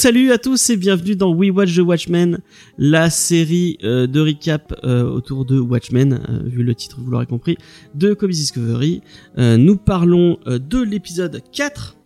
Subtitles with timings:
[0.00, 2.38] Salut à tous et bienvenue dans We Watch the Watchmen,
[2.78, 7.26] la série euh, de recap euh, autour de Watchmen, euh, vu le titre vous l'aurez
[7.26, 7.58] compris,
[7.94, 9.02] de Comics Discovery.
[9.36, 11.98] nous parlons de l'épisode 4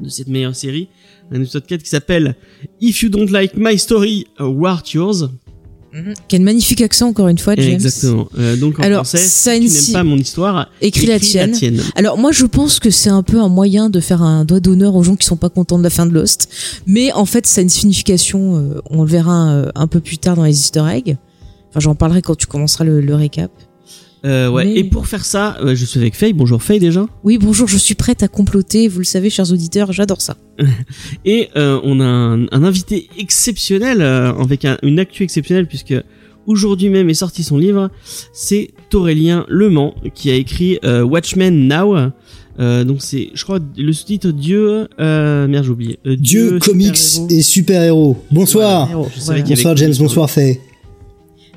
[0.00, 0.90] de cette meilleure série,
[1.30, 2.36] un épisode 4 qui s'appelle
[2.82, 5.30] If You Don't Like My Story, War Yours?
[5.92, 6.14] Mhm.
[6.28, 7.72] Quel magnifique accent encore une fois, James.
[7.72, 8.28] Exactement.
[8.38, 11.54] Euh, donc en Alors, français, si tu n'aimes pas mon histoire, écris, la, tienne.
[11.94, 14.94] Alors moi, je pense que c'est un peu un moyen de faire un doigt d'honneur
[14.94, 16.48] aux gens qui sont pas contents de la fin de Lost,
[16.86, 18.56] mais en fait, ça a une signification.
[18.56, 21.16] Euh, on le verra euh, un peu plus tard dans les Easter eggs.
[21.70, 23.50] Enfin, j'en parlerai quand tu commenceras le, le récap.
[24.24, 24.76] Euh, ouais.
[24.76, 26.32] Et pour faire ça, euh, je suis avec Faye.
[26.32, 27.06] Bonjour Faye déjà.
[27.24, 27.68] Oui, bonjour.
[27.68, 28.88] Je suis prête à comploter.
[28.88, 30.36] Vous le savez, chers auditeurs, j'adore ça.
[31.24, 35.94] et euh, on a un, un, invité exceptionnel euh, avec un, une actu exceptionnelle puisque
[36.46, 37.90] aujourd'hui même est sorti son livre.
[38.32, 42.10] C'est Aurélien Le Mans qui a écrit Watchmen Now.
[42.58, 44.88] donc c'est, je crois, le sous-titre Dieu.
[44.98, 45.98] merde, j'ai oublié.
[46.04, 46.98] Dieu, comics
[47.30, 48.16] et super héros.
[48.30, 48.88] Bonsoir.
[48.90, 49.94] Bonsoir James.
[49.98, 50.58] Bonsoir Faye.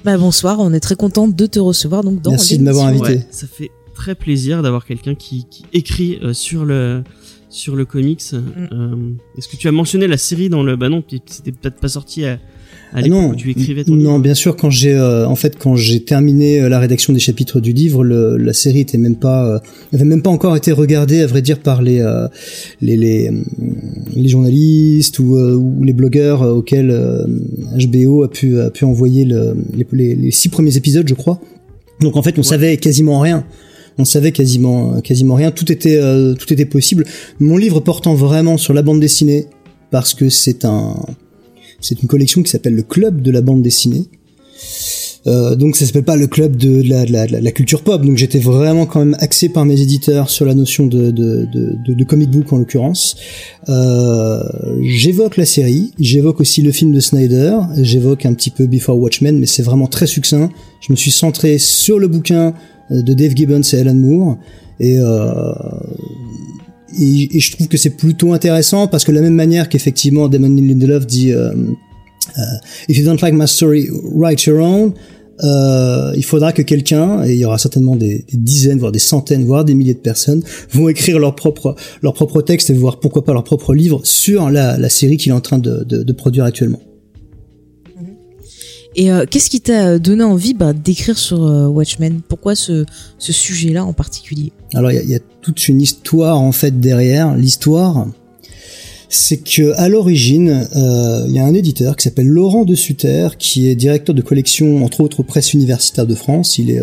[0.04, 3.22] Bah bonsoir, on est très content de te recevoir donc dans Merci de m'avoir invité.
[3.30, 7.04] ça fait très plaisir d'avoir quelqu'un qui, qui, écrit euh, sur le
[7.50, 8.24] sur le comics.
[8.34, 8.68] Mm.
[8.72, 8.96] Euh,
[9.38, 12.26] Est-ce que tu as mentionné la série dans le bah non, c'était peut-être pas sorti
[12.26, 12.40] à,
[12.94, 14.58] ah non, tu écrivais ton Non, bien sûr.
[14.58, 18.03] Quand j'ai, euh, en fait, quand j'ai terminé euh, la rédaction des chapitres du livre,
[18.03, 19.59] le, la série était même pas, euh,
[19.94, 22.02] avait même pas encore été regardée, à vrai dire, par les
[22.81, 23.30] les, les,
[24.16, 26.92] les journalistes ou, ou les blogueurs auxquels
[27.75, 31.39] HBO a pu a pu envoyer le, les, les, six premiers épisodes, je crois.
[32.02, 33.45] Donc en fait, on savait quasiment rien
[33.98, 36.00] on savait quasiment quasiment rien tout était
[36.39, 37.03] tout était possible
[37.42, 39.48] mon livre portant vraiment sur la bande dessinée
[39.92, 40.95] parce que c'est un
[41.82, 44.05] c'est une collection qui s'appelle le Club de la bande dessinée.
[45.28, 48.04] Euh, donc ça s'appelle pas le club de la, culture pop.
[48.04, 52.52] Donc j'étais vraiment quand même axé par mes éditeurs sur la notion de comic book
[52.52, 53.16] en l'occurrence.
[53.70, 54.42] Euh,
[54.82, 59.38] j'évoque la série, j'évoque aussi le film de Snyder, j'évoque un petit peu Before Watchmen,
[59.38, 60.50] mais c'est vraiment très succinct.
[60.82, 62.54] Je me suis centré sur le bouquin
[62.92, 64.38] euh, de Dave Gibbons et Alan Moore.
[64.80, 65.54] Et euh,
[67.00, 70.50] et, je trouve que c'est plutôt intéressant parce que de la même manière qu'effectivement Damon
[70.50, 72.42] Lindelof dit euh, euh,
[72.90, 74.94] If you don't like my story, write your own.
[75.44, 79.44] Euh, il faudra que quelqu'un, et il y aura certainement des, dizaines, voire des centaines,
[79.44, 83.23] voire des milliers de personnes, vont écrire leur propre leur propre texte et voir pourquoi
[83.23, 86.44] pas leur propre livre sur la, la série qu'il est en train de, de produire
[86.44, 86.80] actuellement.
[88.96, 92.22] Et euh, qu'est-ce qui t'a donné envie bah, d'écrire sur euh, Watchmen?
[92.28, 92.86] Pourquoi ce,
[93.20, 94.52] sujet-là en particulier?
[94.74, 97.36] Alors il y, a, toute une histoire en fait derrière.
[97.36, 98.08] L'histoire,
[99.08, 103.70] c'est que l'origine, euh, il y a un éditeur qui s'appelle Laurent de Sutter, qui
[103.70, 106.58] est directeur de collection entre autres presse universitaire de France.
[106.58, 106.82] Il est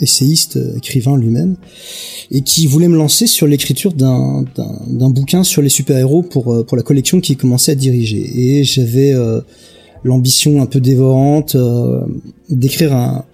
[0.00, 1.56] essayiste, écrivain lui-même,
[2.30, 6.82] et qui voulait me lancer sur l'écriture d'un bouquin sur les super-héros pour pour la
[6.84, 8.58] collection qu'il commençait à diriger.
[8.58, 9.14] Et j'avais
[10.04, 12.00] l'ambition un peu dévorante euh,
[12.48, 13.24] d'écrire un,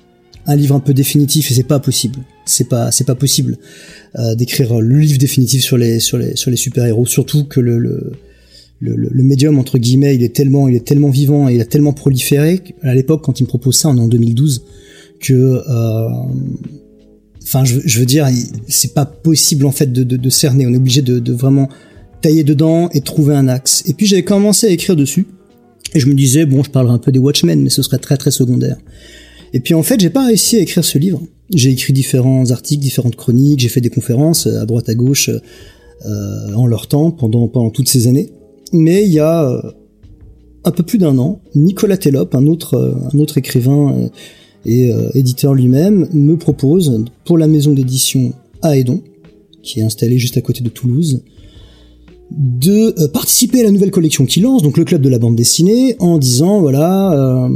[0.47, 2.19] un livre un peu définitif et c'est pas possible.
[2.47, 3.59] C'est pas c'est pas possible
[4.19, 7.07] euh, d'écrire le livre définitif sur les sur les sur les super héros.
[7.07, 8.13] Surtout que le, le
[8.81, 11.65] le, le, médium entre guillemets, il est tellement il est tellement vivant et il a
[11.65, 14.63] tellement proliféré à l'époque quand il me propose ça, on est en 2012,
[15.19, 16.09] que euh,
[17.43, 18.29] enfin je, je, veux dire
[18.69, 20.65] c'est pas possible en fait de, de, de cerner.
[20.65, 21.69] On est obligé de, de vraiment
[22.23, 23.83] tailler dedans et trouver un axe.
[23.87, 25.27] Et puis j'avais commencé à écrire dessus
[25.95, 28.17] et je me disais, bon, je parlerai un peu des Watchmen, mais ce serait très
[28.17, 28.77] très secondaire.
[29.53, 31.23] Et puis en fait, j'ai pas réussi à écrire ce livre.
[31.55, 35.31] J'ai écrit différents articles, différentes chroniques, j'ai fait des conférences euh, à droite à gauche
[36.07, 38.31] euh, en leur temps pendant pendant toutes ces années.
[38.73, 39.61] Mais il y a euh,
[40.63, 44.09] un peu plus d'un an, Nicolas Tellop, un autre euh, un autre écrivain
[44.65, 48.33] et éditeur lui-même, me propose pour la maison d'édition
[48.63, 49.03] Aedon,
[49.63, 51.23] qui est installée juste à côté de Toulouse,
[52.31, 55.37] de euh, participer à la nouvelle collection qu'il lance, donc le club de la bande
[55.37, 57.13] dessinée, en disant voilà.
[57.13, 57.49] Euh,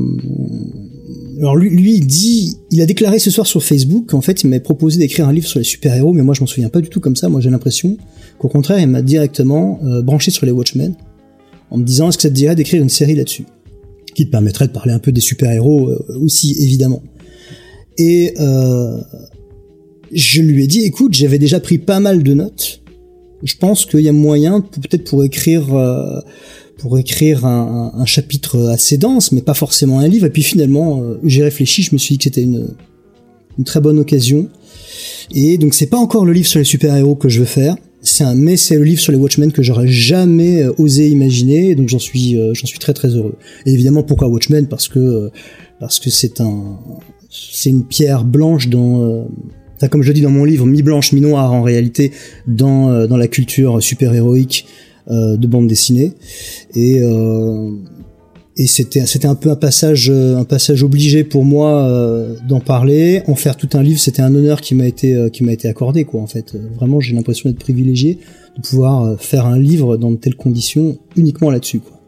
[1.38, 4.48] alors lui, lui, il dit, il a déclaré ce soir sur Facebook qu'en fait il
[4.48, 6.80] m'avait proposé d'écrire un livre sur les super héros, mais moi je m'en souviens pas
[6.80, 7.28] du tout comme ça.
[7.28, 7.96] Moi j'ai l'impression
[8.38, 10.94] qu'au contraire il m'a directement euh, branché sur les Watchmen,
[11.70, 13.44] en me disant est-ce que ça te dirait d'écrire une série là-dessus,
[14.14, 15.90] qui te permettrait de parler un peu des super héros
[16.20, 17.02] aussi évidemment.
[17.98, 18.34] Et
[20.12, 22.81] je lui ai dit écoute j'avais déjà pris pas mal de notes
[23.42, 26.20] je pense qu'il y a moyen, peut-être pour écrire, euh,
[26.78, 30.26] pour écrire un, chapitre assez dense, mais pas forcément un livre.
[30.26, 32.68] Et puis finalement, euh, j'ai réfléchi, je me suis dit que c'était une,
[33.58, 34.48] une très bonne occasion.
[35.34, 38.24] Et donc c'est pas encore le livre sur les super-héros que je veux faire, c'est
[38.24, 41.88] un, mais c'est le livre sur les Watchmen que j'aurais jamais euh, osé imaginer, donc
[41.88, 43.36] j'en suis, euh, j'en suis très très heureux.
[43.64, 44.66] Et évidemment, pourquoi Watchmen?
[44.66, 45.30] Parce que
[45.78, 46.78] parce que c'est un,
[47.30, 49.26] c'est une pierre blanche dans
[49.88, 52.12] comme je le dis dans mon livre, mi-blanche, mi-noire en réalité,
[52.46, 54.67] dans, dans la culture super-héroïque
[55.08, 56.12] de bande dessinée.
[56.75, 57.70] Et, euh,
[58.56, 62.61] et c'était c'était un peu un passage euh, un passage obligé pour moi euh, d'en
[62.61, 63.23] parler.
[63.26, 65.69] En faire tout un livre c'était un honneur qui m'a été euh, qui m'a été
[65.69, 66.55] accordé quoi en fait.
[66.76, 68.19] Vraiment j'ai l'impression d'être privilégié
[68.56, 72.01] de pouvoir faire un livre dans de telles conditions uniquement là-dessus quoi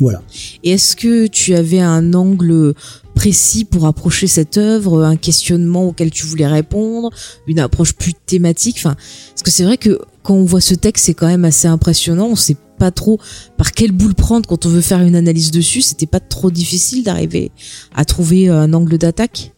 [0.00, 0.22] voilà
[0.62, 2.74] et est-ce que tu avais un angle
[3.14, 7.10] précis pour approcher cette œuvre un questionnement auquel tu voulais répondre
[7.46, 8.76] une approche plus thématique?
[8.78, 8.96] Enfin
[9.30, 12.28] parce que c'est vrai que quand on voit ce texte c'est quand même assez impressionnant
[12.30, 13.18] on sait pas trop
[13.56, 15.82] par quelle boule prendre quand on veut faire une analyse dessus.
[15.82, 17.50] C'était pas trop difficile d'arriver
[17.94, 19.52] à trouver euh, un angle d'attaque?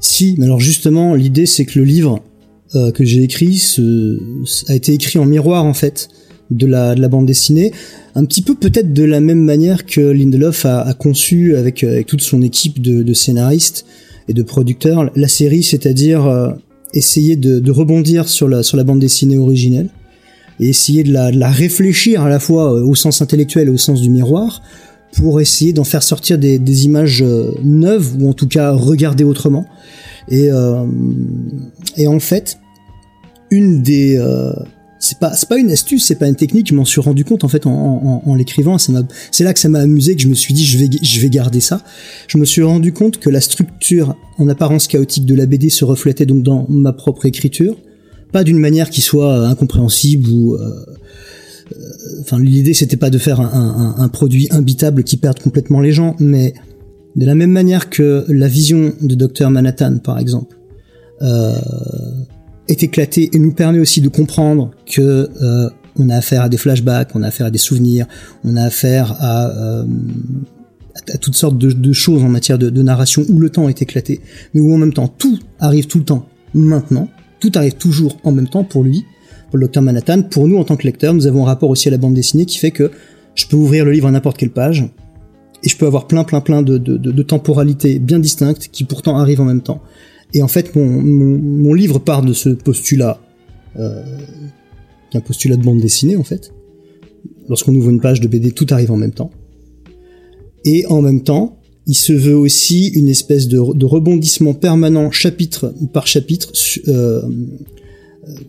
[0.00, 2.22] Si, mais alors justement, l'idée c'est que le livre
[2.74, 3.62] euh, que j'ai écrit
[4.68, 6.08] a été écrit en miroir en fait
[6.50, 7.72] de la, de la bande dessinée,
[8.14, 12.22] un petit peu peut-être de la même manière que Lindelof a, conçu avec, avec, toute
[12.22, 13.86] son équipe de, scénaristes
[14.28, 16.50] et de producteurs la série, c'est-à-dire euh,
[16.94, 19.88] essayer de, de, rebondir sur la, sur la bande dessinée originelle
[20.60, 23.70] et essayer de la, de la réfléchir à la fois euh, au sens intellectuel et
[23.70, 24.62] au sens du miroir
[25.16, 29.24] pour essayer d'en faire sortir des, des, images euh, neuves ou en tout cas regarder
[29.24, 29.66] autrement.
[30.28, 30.84] Et, euh,
[31.96, 32.58] et en fait,
[33.50, 34.52] une des euh,
[35.06, 36.68] c'est pas c'est pas une astuce, c'est pas une technique.
[36.68, 38.76] Je m'en suis rendu compte en fait en, en, en l'écrivant.
[38.78, 41.30] C'est là que ça m'a amusé, que je me suis dit je vais je vais
[41.30, 41.82] garder ça.
[42.28, 45.84] Je me suis rendu compte que la structure en apparence chaotique de la BD se
[45.84, 47.76] reflétait donc dans ma propre écriture
[48.32, 50.58] pas d'une manière qui soit euh, incompréhensible ou euh,
[51.72, 51.76] euh,
[52.20, 55.92] enfin l'idée c'était pas de faire un, un, un, produit imbitable qui perde complètement les
[55.92, 56.54] gens mais
[57.14, 60.56] de la même manière que la vision de Dr Manhattan par exemple
[61.22, 61.52] euh,
[62.68, 66.56] est éclatée et nous permet aussi de comprendre que euh, on a affaire à des
[66.56, 68.06] flashbacks, on a affaire à des souvenirs,
[68.44, 69.84] on a affaire à, euh,
[71.20, 74.20] toutes sortes de, choses en matière de, narration où le temps est éclaté,
[74.54, 77.08] mais où en même temps tout arrive tout le temps maintenant
[77.40, 79.04] tout arrive toujours en même temps pour lui,
[79.50, 80.22] pour le docteur Manhattan.
[80.22, 82.46] Pour nous, en tant que lecteur, nous avons un rapport aussi à la bande dessinée
[82.46, 82.90] qui fait que
[83.34, 84.84] je peux ouvrir le livre à n'importe quelle page
[85.62, 89.46] et je peux avoir plein, plein, plein de, temporalités bien distinctes qui pourtant arrivent en
[89.46, 89.80] même temps.
[90.36, 93.18] Et en fait, mon, livre part de ce postulat,
[93.78, 94.04] euh,
[95.10, 96.52] qui est un postulat de bande dessinée en fait.
[97.48, 99.30] Lorsqu'on ouvre une page de BD, tout arrive en même temps.
[100.66, 105.72] Et en même temps, il se veut aussi une espèce de, de rebondissement permanent, chapitre
[105.94, 106.52] par chapitre,
[106.88, 107.22] euh,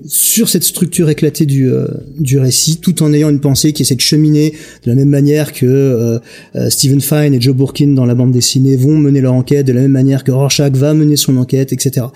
[0.06, 1.88] sur cette structure éclatée du, euh,
[2.20, 4.54] du récit, tout en ayant une pensée qui essaie de cheminer
[4.84, 6.20] de la même manière que euh,
[6.56, 9.74] euh, Stephen Fine et Joe Burkin dans la bande dessinée vont mener leur enquête, de
[9.74, 12.08] la même manière que Rorschach va mener son enquête, etc.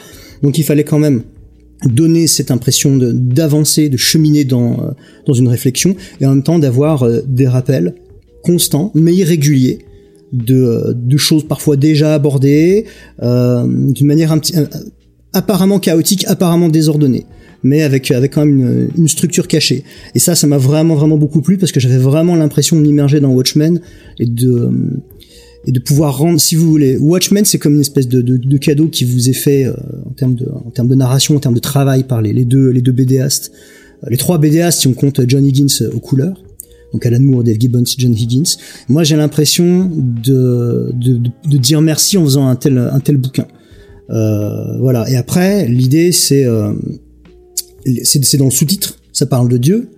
[0.42, 1.24] Donc il fallait quand même
[1.86, 4.94] donner cette impression d'avancer, de, cheminer dans,
[5.26, 7.96] dans une réflexion, et en même temps d'avoir des rappels
[8.44, 9.80] constants, mais irréguliers,
[10.32, 12.86] de, de choses parfois déjà abordées,
[13.22, 14.66] euh, d'une manière un petit, euh,
[15.34, 17.26] apparemment chaotique, apparemment désordonnée,
[17.64, 19.84] mais avec avec quand même une, une structure cachée.
[20.16, 23.20] Et ça, ça m'a vraiment vraiment beaucoup plu parce que j'avais vraiment l'impression de m'immerger
[23.20, 23.82] dans Watchmen
[24.20, 24.70] et de
[25.68, 28.58] et de pouvoir rendre, si vous voulez, Watchmen, c'est comme une espèce de, de, de,
[28.58, 29.74] cadeau qui vous est fait euh,
[30.10, 32.70] en termes de en termes de narration, en termes de travail par les, les deux
[32.70, 33.52] les deux BDastes,
[34.08, 36.42] les trois BDastes si on compte John Higgins aux couleurs
[36.92, 38.58] donc Alan Moore, Dave Gibbons, John Higgins.
[38.90, 43.48] Moi, j'ai l'impression de, de, de, dire merci en faisant un tel, un tel bouquin.
[44.10, 45.10] Euh, voilà.
[45.10, 46.74] Et après, l'idée, c'est euh,
[48.04, 48.98] c'est dans le sous-titre.
[49.14, 49.90] Ça parle de Dieu,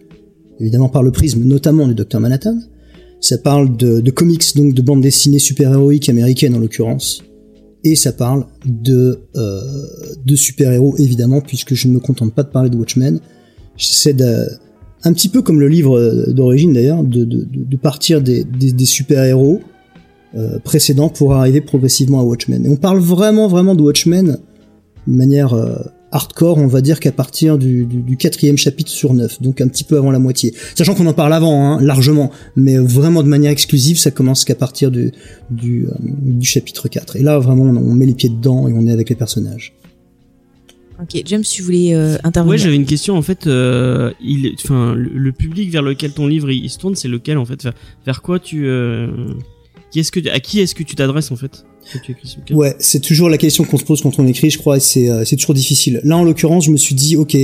[0.59, 2.59] évidemment par le prisme notamment du Docteur Manhattan.
[3.21, 7.23] Ça parle de, comics, donc de bande dessinée super-héroïque américaine en l'occurrence.
[7.85, 9.61] Et ça parle de, euh,
[10.25, 13.19] de super-héros, évidemment, puisque je ne me contente pas de parler de Watchmen.
[13.77, 14.47] J'essaie de,
[15.03, 18.45] un petit peu comme le livre euh, d'origine d'ailleurs, de, partir des,
[18.85, 19.61] super-héros
[20.35, 22.65] euh, précédents pour arriver progressivement à Watchmen.
[22.65, 24.37] Et on parle vraiment vraiment de Watchmen
[25.07, 25.53] de manière
[26.13, 29.67] hardcore, on va dire qu'à partir du, du, du, quatrième chapitre sur neuf, donc un
[29.67, 30.53] petit peu avant la moitié.
[30.75, 34.55] Sachant qu'on en parle avant, hein, largement, mais vraiment de manière exclusive, ça commence qu'à
[34.55, 35.12] partir du,
[35.50, 37.17] du, euh, du, chapitre 4.
[37.17, 39.74] Et là, vraiment, on, on met les pieds dedans et on est avec les personnages.
[41.01, 43.17] Ok, James, tu voulais euh, intervenir Ouais, j'avais une question.
[43.17, 47.08] En fait, euh, il, enfin, le, public vers lequel ton livre il, se tourne, c'est
[47.08, 47.67] lequel en fait?
[48.05, 49.08] Vers, quoi tu, euh,
[49.93, 51.65] qui est-ce que, à qui est-ce que tu t'adresses en fait
[52.50, 54.50] Ouais, c'est toujours la question qu'on se pose quand on écrit.
[54.50, 56.01] Je crois, et c'est euh, c'est toujours difficile.
[56.03, 57.38] Là, en l'occurrence, je me suis dit, ok,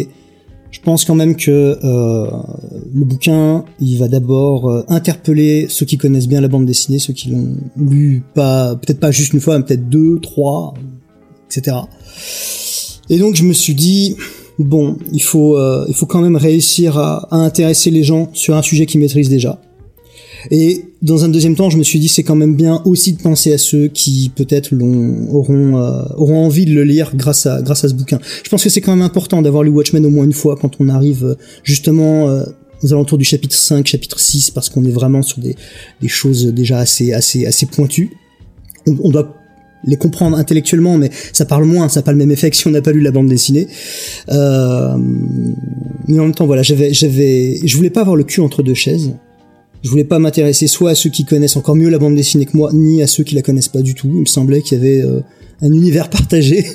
[0.71, 2.31] je pense quand même que euh,
[2.91, 7.13] le bouquin, il va d'abord euh, interpeller ceux qui connaissent bien la bande dessinée, ceux
[7.13, 10.73] qui l'ont lu pas, peut-être pas juste une fois, mais peut-être deux, trois,
[11.51, 11.77] etc.
[13.11, 14.15] Et donc je me suis dit,
[14.57, 18.55] bon, il faut, euh, il faut quand même réussir à, à, intéresser les gens sur
[18.55, 19.61] un sujet qu'ils maîtrisent déjà.
[20.51, 23.21] Et dans un deuxième temps, je me suis dit c'est quand même bien aussi de
[23.21, 24.73] penser à ceux qui peut-être
[25.31, 28.19] auront euh, auront envie de le lire grâce à grâce à ce bouquin.
[28.43, 30.77] Je pense que c'est quand même important d'avoir lu Watchmen au moins une fois quand
[30.79, 32.43] on arrive euh, justement euh,
[32.83, 35.55] aux alentours du chapitre 5, chapitre 6 parce qu'on est vraiment sur des,
[36.01, 38.11] des choses déjà assez assez assez pointues.
[38.87, 39.35] On, on doit
[39.85, 42.67] les comprendre intellectuellement, mais ça parle moins, ça n'a pas le même effet que si
[42.67, 43.67] on n'a pas lu la bande dessinée.
[44.29, 44.97] Euh,
[46.07, 48.73] mais en même temps, voilà, j'avais, j'avais, je voulais pas avoir le cul entre deux
[48.73, 49.13] chaises.
[49.81, 52.57] Je voulais pas m'intéresser soit à ceux qui connaissent encore mieux la bande dessinée que
[52.57, 54.09] moi, ni à ceux qui la connaissent pas du tout.
[54.13, 55.21] Il me semblait qu'il y avait euh,
[55.61, 56.65] un univers partagé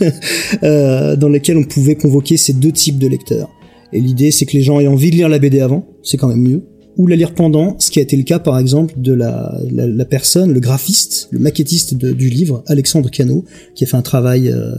[0.63, 3.51] euh, dans lequel on pouvait convoquer ces deux types de lecteurs.
[3.93, 6.29] Et l'idée, c'est que les gens aient envie de lire la BD avant, c'est quand
[6.29, 6.63] même mieux,
[6.97, 10.05] ou la lire pendant, ce qui a été le cas par exemple de la, la,
[10.05, 13.45] personne, le graphiste, le maquettiste du livre, Alexandre Cano,
[13.75, 14.73] qui a fait un travail euh,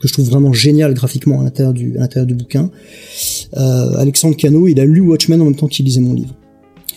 [0.00, 2.70] que je trouve vraiment génial graphiquement à l'intérieur du, du bouquin.
[3.52, 6.34] Alexandre Cano, il a lu Watchmen en même temps qu'il lisait mon livre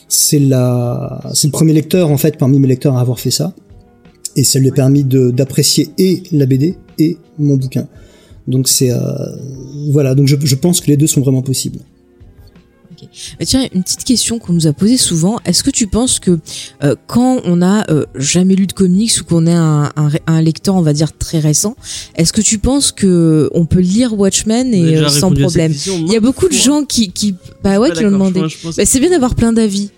[0.10, 3.54] c'est la, c'est le premier lecteur en fait parmi mes lecteurs à avoir fait ça,
[4.36, 7.88] et ça lui a permis de, d'apprécier et la BD et mon bouquin.
[8.48, 8.98] Donc c'est, euh,
[9.92, 11.80] voilà, donc je, je pense que les deux sont vraiment possibles.
[12.92, 13.08] Okay.
[13.46, 15.39] Tiens, une petite question qu'on nous a posée souvent.
[15.46, 16.39] Est-ce que tu penses que
[16.84, 20.42] euh, quand on a euh, jamais lu de comics ou qu'on est un, un, un,
[20.42, 21.75] lecteur, on va dire très récent,
[22.16, 25.74] est-ce que tu penses que on peut lire Watchmen et euh, sans problème?
[25.88, 28.42] Il y a beaucoup de gens qui, qui bah ouais, qui l'ont demandé.
[28.42, 29.92] Bah, c'est bien d'avoir plein d'avis.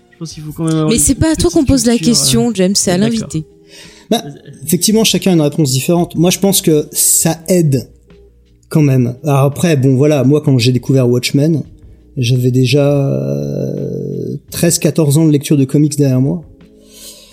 [0.88, 2.52] Mais c'est pas à toi qu'on pose la question, euh...
[2.54, 3.44] James, c'est à l'invité.
[4.10, 4.22] Bah,
[4.64, 6.16] effectivement, chacun a une réponse différente.
[6.16, 7.88] Moi, je pense que ça aide
[8.68, 9.14] quand même.
[9.24, 11.62] Alors après, bon, voilà, moi, quand j'ai découvert Watchmen,
[12.16, 16.42] j'avais déjà euh, 13-14 ans de lecture de comics derrière moi.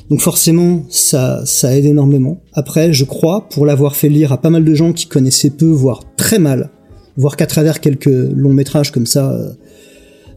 [0.10, 2.42] Donc forcément, ça, ça aide énormément.
[2.54, 5.68] Après, je crois, pour l'avoir fait lire à pas mal de gens qui connaissaient peu,
[5.68, 6.72] voire très mal,
[7.16, 9.52] voire qu'à travers quelques longs métrages comme ça, euh,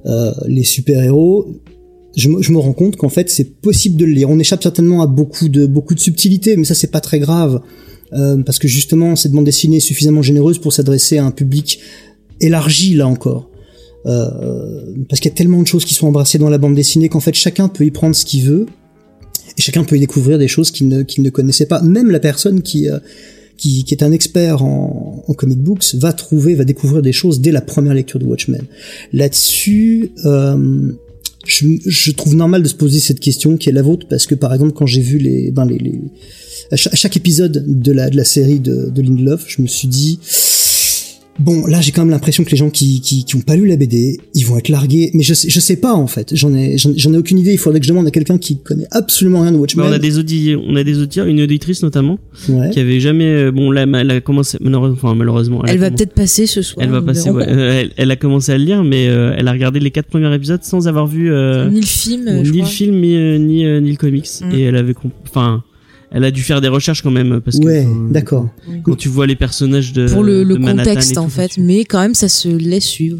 [0.06, 1.46] euh, les super-héros,
[2.16, 4.30] je, je, me rends compte qu'en fait c'est possible de le lire.
[4.30, 7.60] On échappe certainement à beaucoup de beaucoup de subtilités, mais ça c'est pas très grave
[8.12, 11.80] euh, parce que justement cette bande dessinée est suffisamment généreuse pour s'adresser à un public
[12.40, 13.48] élargi là encore.
[14.04, 17.08] Euh, parce qu'il y a tellement de choses qui sont embrassées dans la bande dessinée
[17.08, 18.66] qu'en fait chacun peut y prendre ce qu'il veut
[19.56, 21.80] et chacun peut y découvrir des choses qu'il ne, qu'il ne connaissait pas.
[21.82, 22.98] Même la personne qui euh,
[23.56, 27.40] qui, qui, est un expert en, en, comic books va trouver, va découvrir des choses
[27.40, 28.64] dès la première lecture de Watchmen.
[29.12, 30.92] Là-dessus, euh,
[31.46, 34.34] je, je, trouve normal de se poser cette question qui est la vôtre parce que
[34.34, 36.00] par exemple quand j'ai vu les, ben les, les
[36.70, 40.18] à, chaque, épisode de la, de la série de, de Lindelof, je me suis dit
[41.38, 43.66] bon là j'ai quand même l'impression que les gens qui, qui, qui ont pas lu
[43.66, 45.10] la BD ils vont être largués.
[45.14, 46.34] Mais je sais, je sais pas en fait.
[46.34, 47.52] J'en ai j'en ai aucune idée.
[47.52, 49.84] Il faudrait que je demande à quelqu'un qui connaît absolument rien de Watchmen.
[49.84, 52.70] Bah, on a des auditeurs on a des auditeurs une auditrice notamment ouais.
[52.70, 56.14] qui avait jamais bon là elle a commencé malheureusement enfin, malheureusement elle, elle va peut-être
[56.14, 58.84] passer ce soir elle va passer ouais, euh, elle, elle, a commencé à le lire
[58.84, 61.86] mais euh, elle a regardé les quatre premiers épisodes sans avoir vu euh, ni le
[61.86, 64.28] film ni le film ni ni, ni le comics.
[64.42, 64.54] Mm.
[64.54, 64.94] et elle avait
[65.28, 65.62] enfin
[66.12, 68.48] elle a dû faire des recherches quand même parce que ouais, d'accord.
[68.82, 72.00] Quand tu vois les personnages de pour le, de le contexte en fait, mais quand
[72.00, 73.18] même ça se laisse suivre.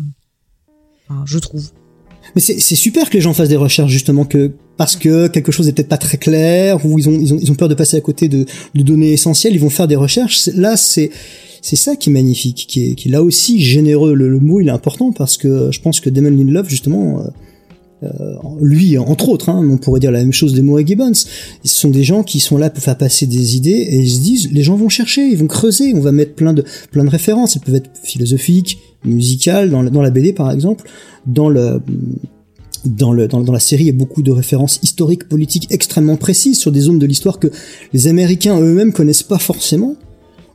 [1.09, 1.65] Enfin, je trouve.
[2.35, 5.67] Mais c'est super que les gens fassent des recherches justement que parce que quelque chose
[5.67, 7.97] n'est peut-être pas très clair ou ils ont, ils ont ils ont peur de passer
[7.97, 10.49] à côté de, de données essentielles, ils vont faire des recherches.
[10.55, 11.11] Là, c'est
[11.61, 14.15] c'est ça qui est magnifique, qui est, qui est là aussi généreux.
[14.15, 17.25] Le, le, mot il est important parce que je pense que Damon Lindelof justement.
[18.03, 21.15] Euh, lui, entre autres, hein, on pourrait dire la même chose des Moe Gibbons.
[21.15, 21.29] Ce
[21.65, 24.51] sont des gens qui sont là pour faire passer des idées et ils se disent,
[24.53, 27.57] les gens vont chercher, ils vont creuser, on va mettre plein de plein de références.
[27.57, 30.89] Elles peuvent être philosophiques, musicales, dans la, dans la BD par exemple,
[31.27, 31.81] dans le
[32.85, 36.17] dans, le, dans, dans, la série, il y a beaucoup de références historiques, politiques extrêmement
[36.17, 37.47] précises sur des zones de l'histoire que
[37.93, 39.95] les Américains eux-mêmes connaissent pas forcément.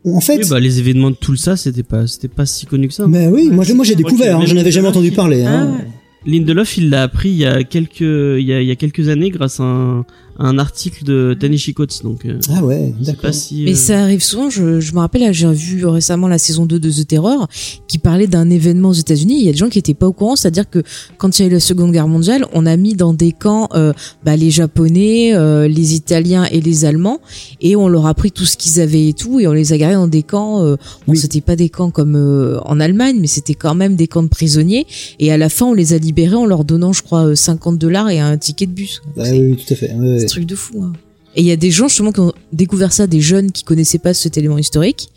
[0.06, 2.88] En fait, oui, bah, les événements de tout ça, c'était pas, c'était pas si connu
[2.90, 3.08] que ça.
[3.08, 5.44] Mais oui, moi, moi j'ai découvert, hein, je n'avais jamais entendu parler.
[5.44, 5.70] Hein.
[5.74, 5.88] Ah ouais.
[6.28, 9.64] Lindelof, il l'a appris il y a quelques, il y a, quelques années grâce à
[9.64, 10.06] un,
[10.40, 12.04] un article de Tanishi Coates.
[12.04, 13.34] Donc, euh, ah ouais, d'accord.
[13.34, 13.76] Si, Mais euh...
[13.76, 14.50] ça arrive souvent.
[14.50, 17.48] Je, je me rappelle, j'ai vu récemment la saison 2 de The Terror
[17.88, 19.38] qui parlait d'un événement aux États-Unis.
[19.40, 20.84] Il y a des gens qui étaient pas au courant, c'est-à-dire que
[21.18, 23.70] quand il y a eu la Seconde Guerre mondiale, on a mis dans des camps
[23.74, 27.20] euh, bah, les Japonais, euh, les Italiens et les Allemands,
[27.62, 29.78] et on leur a pris tout ce qu'ils avaient et tout, et on les a
[29.78, 30.64] gardés dans des camps.
[30.64, 30.76] Euh,
[31.06, 31.18] bon, oui.
[31.18, 34.28] c'était pas des camps comme euh, en Allemagne, mais c'était quand même des camps de
[34.28, 34.86] prisonniers.
[35.20, 38.10] Et à la fin, on les a libérés en leur donnant, je crois, 50 dollars
[38.10, 39.02] et un ticket de bus.
[39.16, 39.94] Bah, oui, tout à fait.
[39.94, 40.84] Ouais, c'est un truc de fou.
[40.84, 40.94] Hein.
[41.36, 44.00] Et il y a des gens justement qui ont découvert ça, des jeunes qui connaissaient
[44.00, 45.10] pas cet élément historique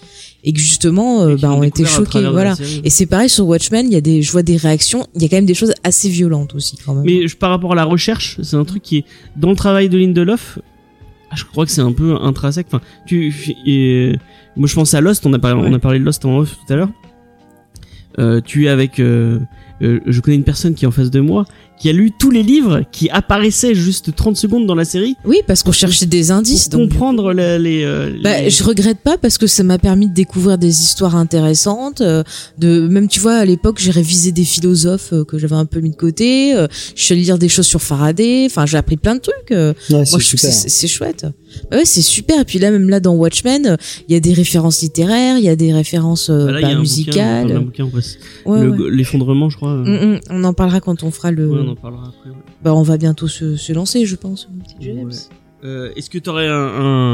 [0.45, 2.29] et que justement euh, bah, ont été choqués.
[2.31, 2.55] Voilà.
[2.85, 5.25] Et c'est pareil sur Watchmen, il y a des, je vois des réactions, il y
[5.25, 7.05] a quand même des choses assez violentes aussi quand même.
[7.05, 9.05] Mais par rapport à la recherche, c'est un truc qui est
[9.37, 10.59] dans le travail de Lindelof.
[11.31, 12.67] Ah, je crois que c'est un peu intrinsèque.
[12.69, 13.33] Enfin, tu,
[13.65, 14.17] et,
[14.57, 15.25] moi je pense à Lost.
[15.27, 15.69] On a parlé, ouais.
[15.71, 16.91] on a parlé de Lost en off tout à l'heure.
[18.19, 19.39] euh, tu es avec, euh,
[19.81, 21.45] euh, je connais une personne qui est en face de moi,
[21.81, 25.15] qui a lu tous les livres qui apparaissaient juste 30 secondes dans la série.
[25.25, 26.69] Oui, parce qu'on cherchait des indices.
[26.69, 29.79] Pour donc comprendre les, les, euh, Bah, les- je regrette pas parce que ça m'a
[29.79, 32.01] permis de découvrir des histoires intéressantes.
[32.03, 32.23] euh,
[32.59, 35.81] de même, tu vois, à l'époque, j'ai révisé des philosophes euh, que j'avais un peu
[35.81, 36.55] mis de côté.
[36.55, 38.45] euh, je suis allée lire des choses sur Faraday.
[38.47, 39.51] Enfin, j'ai appris plein de trucs.
[39.53, 40.71] euh, Ouais, moi, c'est je trouve que super.
[40.71, 41.27] c'est chouette.
[41.71, 42.41] Bah ouais, c'est super.
[42.41, 43.77] Et puis là, même là, dans Watchmen, euh,
[44.09, 46.63] il y a des références littéraires, il y a des références euh, Bah là, il
[46.63, 47.43] y a bah, un musicales.
[47.47, 47.85] Bouquin, un bouquin,
[48.47, 48.91] ouais, le- ouais.
[48.91, 49.73] L'effondrement, je crois.
[49.73, 51.70] euh, Mm, mm, on en parlera quand on fera le.
[51.73, 52.31] En parlera après.
[52.31, 52.37] ouais.
[52.63, 54.49] Bah, on va bientôt se, se lancer, je pense.
[54.53, 55.07] mon petit James.
[55.09, 55.15] Ouais.
[55.65, 56.53] Euh, Est-ce que t'aurais un,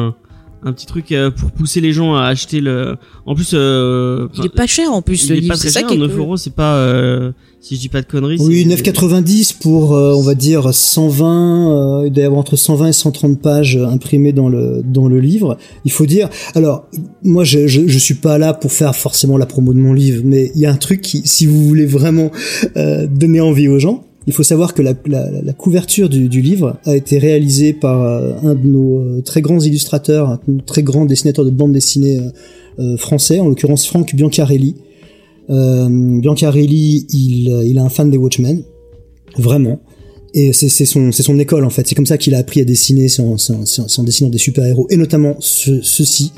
[0.08, 0.14] un,
[0.62, 2.96] un petit truc euh, pour pousser les gens à acheter le.
[3.26, 5.68] En plus, euh, Il est pas cher en plus il le est livre, pas très
[5.70, 6.20] ça cher, qui est 9 cool.
[6.20, 6.76] euros, c'est pas.
[6.76, 8.36] euh, si je dis pas de conneries.
[8.38, 12.54] Oui, c'est- 9,90 pour, euh, on va dire, 120, euh, il doit y avoir entre
[12.54, 15.58] 120 et 130 pages imprimées dans le, dans le livre.
[15.84, 16.86] Il faut dire, alors,
[17.24, 20.22] moi, je, je, je suis pas là pour faire forcément la promo de mon livre,
[20.24, 22.30] mais il y a un truc qui, si vous voulez vraiment
[22.76, 24.94] euh, donner envie aux gens, il faut savoir que la,
[25.52, 29.60] couverture du, du livre a été réalisée par euh, un de nos euh, très grands
[29.60, 32.30] illustrateurs, un très grands dessinateurs de bande dessinée euh,
[32.78, 34.76] euh, français, en l'occurrence Franck Biancarelli.
[35.48, 35.88] Euh,
[36.20, 38.62] Biancarelli, il, euh, il est un fan des Watchmen,
[39.38, 39.80] vraiment.
[40.34, 41.86] Et c'est son, école en fait.
[41.86, 43.36] C'est comme ça qu'il a appris à dessiner, c'est en,
[44.02, 46.30] dessinant des super-héros, et notamment ce, ceci.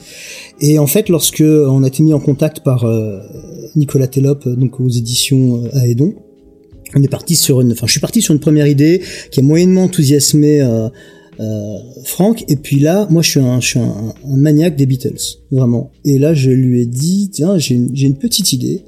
[0.60, 3.18] Et en fait, lorsque on a été mis en contact par euh,
[3.74, 6.14] Nicolas Tellop, euh, donc aux éditions euh, Aedon,
[6.96, 9.42] on est parti sur une, enfin, je suis parti sur une première idée qui a
[9.42, 10.88] moyennement enthousiasmé euh,
[11.40, 12.44] euh, Franck.
[12.48, 15.90] Et puis là, moi, je suis un, je suis un, un maniaque des Beatles, vraiment.
[16.04, 18.82] Et là, je lui ai dit, tiens, j'ai une, une petite idée.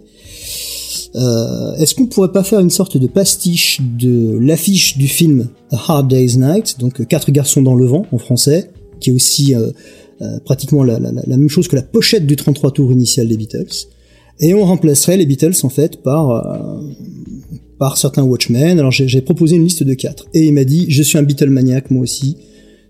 [1.17, 5.77] Euh, Est-ce qu'on pourrait pas faire une sorte de pastiche de l'affiche du film A
[5.77, 9.55] Hard Day's Night, donc euh, Quatre garçons dans le vent en français, qui est aussi
[9.55, 9.71] euh,
[10.23, 13.37] euh, pratiquement la, la- la- même chose que la pochette du 33 tours initial des
[13.37, 13.67] Beatles.
[14.39, 16.31] Et on remplacerait les Beatles en fait par
[17.81, 18.79] par certains Watchmen.
[18.79, 20.27] Alors j'ai proposé une liste de quatre.
[20.35, 22.37] Et il m'a dit, je suis un Beatlemaniac moi aussi.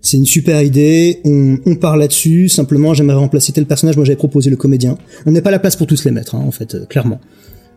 [0.03, 4.15] C'est une super idée, on, on part là-dessus, simplement j'aimerais remplacer tel personnage, moi j'avais
[4.17, 4.97] proposé le comédien.
[5.27, 7.19] On n'est pas la place pour tous les mettre, hein, en fait, euh, clairement.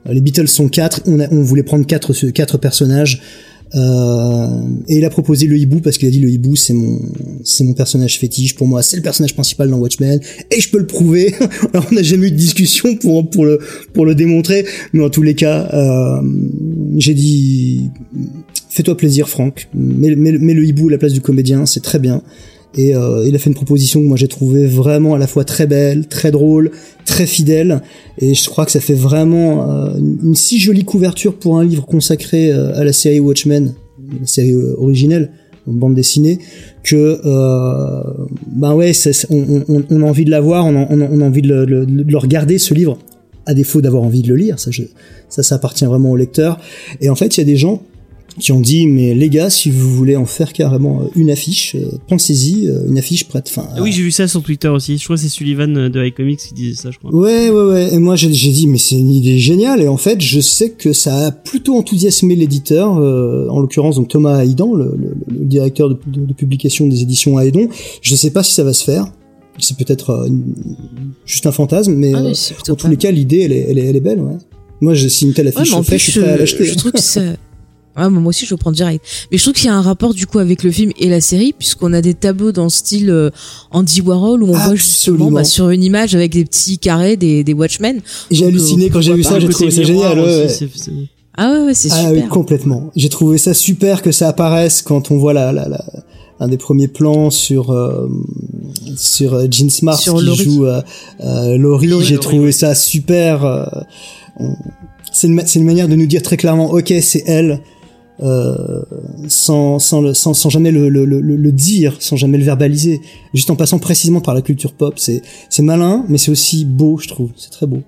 [0.07, 3.21] Euh, Les Beatles sont quatre, on, a- on voulait prendre quatre, quatre personnages,
[3.75, 6.99] et il a proposé le hibou parce qu'il a dit le hibou c'est mon
[7.45, 8.55] c'est mon personnage fétiche.
[8.55, 10.21] Pour moi c'est le personnage principal dans Watchmen.
[10.51, 11.35] Et je peux le prouver.
[11.73, 13.59] Alors on n'a jamais eu de discussion pour pour le
[13.93, 14.65] pour le démontrer.
[14.93, 16.23] Mais en tous les cas euh,
[16.99, 17.91] j'ai dit
[18.69, 19.69] fais-toi plaisir Franck.
[19.75, 22.23] Mets, mets- mets le hibou à la place du comédien c'est très bien
[22.77, 25.45] et euh, il a fait une proposition que moi j'ai trouvé vraiment à la fois
[25.45, 26.71] très belle, très drôle,
[27.05, 27.83] très fidèle.
[28.19, 31.87] Et je crois que ça fait vraiment euh, une, si jolie couverture pour un livre
[31.87, 33.75] consacré euh, à la série Watchmen,
[34.21, 35.31] la série originelle,
[35.67, 36.39] bande dessinée,
[36.83, 37.19] que
[38.47, 38.93] ben ouais,
[39.31, 42.59] on, a envie de la voir, on a, envie de le, le- de le regarder
[42.59, 42.99] ce livre,
[43.47, 44.59] à défaut d'avoir envie de le lire.
[44.59, 44.71] Ça,
[45.43, 46.59] ça appartient vraiment au lecteur.
[47.01, 47.83] Et en fait, il y a des gens
[48.41, 51.77] qui ont dit mais les gars si vous voulez en faire carrément euh, une affiche
[51.77, 54.99] euh, pensez-y euh, une affiche prête enfin oui, j'ai vu ça sur Twitter aussi.
[54.99, 57.15] Je crois que c'est Sullivan de iComics qui disait ça, je crois.
[57.15, 57.95] Ouais, ouais, ouais.
[57.95, 59.81] Et moi, j'ai dit, mais c'est une idée géniale.
[59.83, 64.09] Et en fait, je sais que ça a plutôt enthousiasmé l'éditeur, euh, en l'occurrence donc
[64.09, 67.69] Thomas Haïdan, le, le- le directeur de, de- de publication des éditions Haïdon.
[68.03, 69.07] Je sais pas si ça va se faire.
[69.59, 70.29] C'est peut-être euh,
[71.27, 72.33] juste un fantasme, mais Ah, euh,
[72.67, 74.21] mais en tous les cas, l'idée, elle est, elle, est, elle est belle.
[74.21, 74.37] Ouais.
[74.81, 76.65] Moi, je, si une telle Ouais, affiche se fait, plus, je suis prêt à l'acheter.
[76.65, 77.23] je trouve que ça.
[77.97, 79.05] Ouais, moi aussi, je le prends direct.
[79.31, 81.21] Mais je trouve qu'il y a un rapport du coup avec le film et la
[81.21, 83.31] série, puisqu'on a des tableaux dans le style euh,
[83.71, 85.31] Andy Warhol où on voit justement Absolument.
[85.31, 88.01] bah, sur une image avec des petits carrés des, des Watchmen.
[88.31, 90.19] J'ai halluciné euh, quand j'ai vu ça, j'ai trouvé ça génial.
[90.19, 90.69] ouais, aussi,
[91.37, 92.13] Ah ouais, ouais, c'est Ah super.
[92.25, 92.91] oui, complètement.
[92.97, 95.85] J'ai trouvé ça super que ça apparaisse quand on voit la, la, la-
[96.41, 98.09] un des premiers plans sur euh,
[98.97, 100.45] sur euh, Jean Smart Sur qui Laurie.
[100.45, 100.83] joue euh,
[101.21, 101.87] euh, Laurie.
[101.87, 103.45] Laurie, J'ai trouvé ça super.
[103.45, 103.65] euh,
[104.41, 104.57] on-
[105.13, 107.61] c'est une, ma- c'est une manière de nous dire très clairement, ok, c'est elle.
[108.21, 108.83] Euh,
[109.27, 113.01] sans, sans, le, sans, sans jamais le, le, le, le dire, sans jamais le verbaliser,
[113.35, 114.95] juste en passant précisément par la culture pop.
[114.99, 117.31] C'est c'est malin, mais c'est aussi beau, je trouve.
[117.35, 117.83] C'est très beau.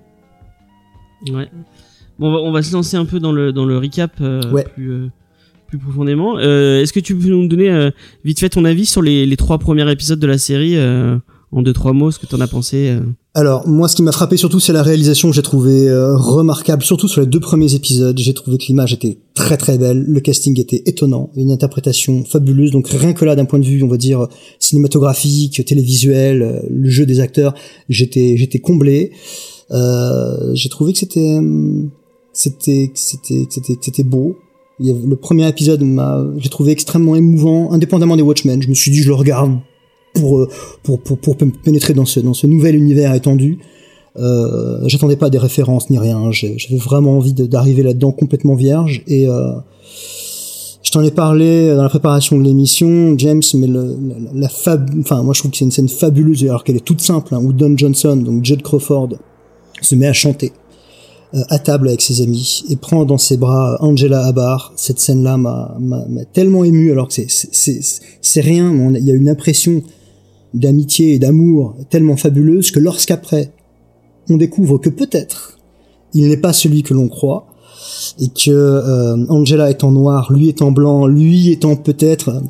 [1.31, 1.47] Ouais.
[2.19, 4.41] Bon, on va, on va se lancer un peu dans le dans le recap euh,
[4.51, 4.65] Ouais.
[4.75, 5.07] plus euh,
[5.67, 6.37] plus profondément.
[6.39, 7.89] Est-ce que tu peux nous donner
[8.25, 10.75] vite fait ton avis sur les, les trois premiers épisodes de la série
[11.51, 12.99] en deux trois mots, ce que t'en as pensé euh
[13.33, 16.83] Alors, moi, ce qui m'a frappé surtout, c'est la réalisation que j'ai trouvé euh, remarquable,
[16.83, 18.17] surtout sur les deux premiers épisodes.
[18.17, 22.71] J'ai trouvé que l'image était très très belle, le casting était étonnant, une interprétation fabuleuse.
[22.71, 24.27] Donc rien que là, d'un point de vue, on va dire
[24.59, 27.53] cinématographique, télévisuel, euh, le jeu des acteurs,
[27.87, 29.11] j'étais j'étais comblé.
[29.71, 31.91] Euh, j'ai trouvé que c'était hum,
[32.33, 34.35] c'était c'était c'était c'était beau.
[34.79, 38.61] Le premier épisode m'a j'ai trouvé extrêmement émouvant, indépendamment des Watchmen.
[38.61, 39.57] Je me suis dit, je le regarde
[40.19, 40.49] pour euh,
[40.83, 43.59] pour pour, pour pénétrer dans ce dans ce nouvel univers étendu.
[44.17, 46.31] Euh, J'attendais pas des références ni rien.
[46.31, 49.03] J'avais vraiment envie d'arriver là-dedans complètement vierge.
[49.07, 49.51] Et euh,
[50.81, 53.95] je t'en ai parlé dans la préparation de l'émission, James, mais le,
[54.33, 54.89] la, la fab...
[54.99, 57.41] enfin moi je trouve que c'est une scène fabuleuse alors qu'elle est toute simple, hein,
[57.43, 59.09] où Don Johnson, donc Judd Crawford,
[59.81, 60.51] se met à chanter
[61.49, 64.73] à table avec ses amis et prend dans ses bras Angela Abar.
[64.75, 65.75] Cette scène-là m'a
[66.33, 69.83] tellement ému alors que c'est rien, mais il y a une impression
[70.53, 73.51] d'amitié et d'amour tellement fabuleuse que lorsqu'après
[74.29, 75.59] on découvre que peut-être
[76.13, 77.47] il n'est pas celui que l'on croit
[78.19, 82.41] et que euh, Angela est en noir, lui est en blanc, lui étant peut-être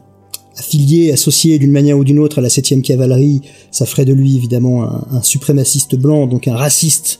[0.58, 3.42] affilié, associé d'une manière ou d'une autre à la 7 cavalerie,
[3.72, 7.20] ça ferait de lui évidemment un, un suprémaciste blanc, donc un raciste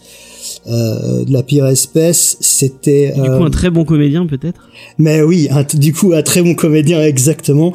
[0.68, 2.38] euh, de la pire espèce.
[2.42, 4.70] C'était du coup un euh, très bon comédien peut-être?
[4.98, 7.74] Mais oui, du coup un très bon comédien exactement.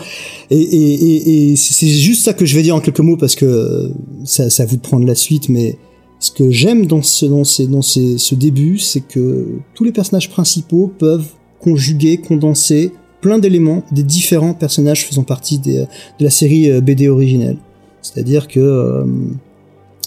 [0.51, 3.35] Et, et, et, et c'est juste ça que je vais dire en quelques mots parce
[3.35, 3.90] que
[4.25, 5.79] ça, ça vous de prendre la suite, mais
[6.18, 9.92] ce que j'aime dans ce dans ces, dans ces, ce début, c'est que tous les
[9.92, 11.29] personnages principaux peuvent
[11.61, 12.92] conjuguer, condenser
[13.23, 15.79] plein d'éléments des différents personnages faisant partie des,
[16.19, 17.57] de la série euh, BD originelle.
[18.03, 19.05] C'est-à-dire que, euh,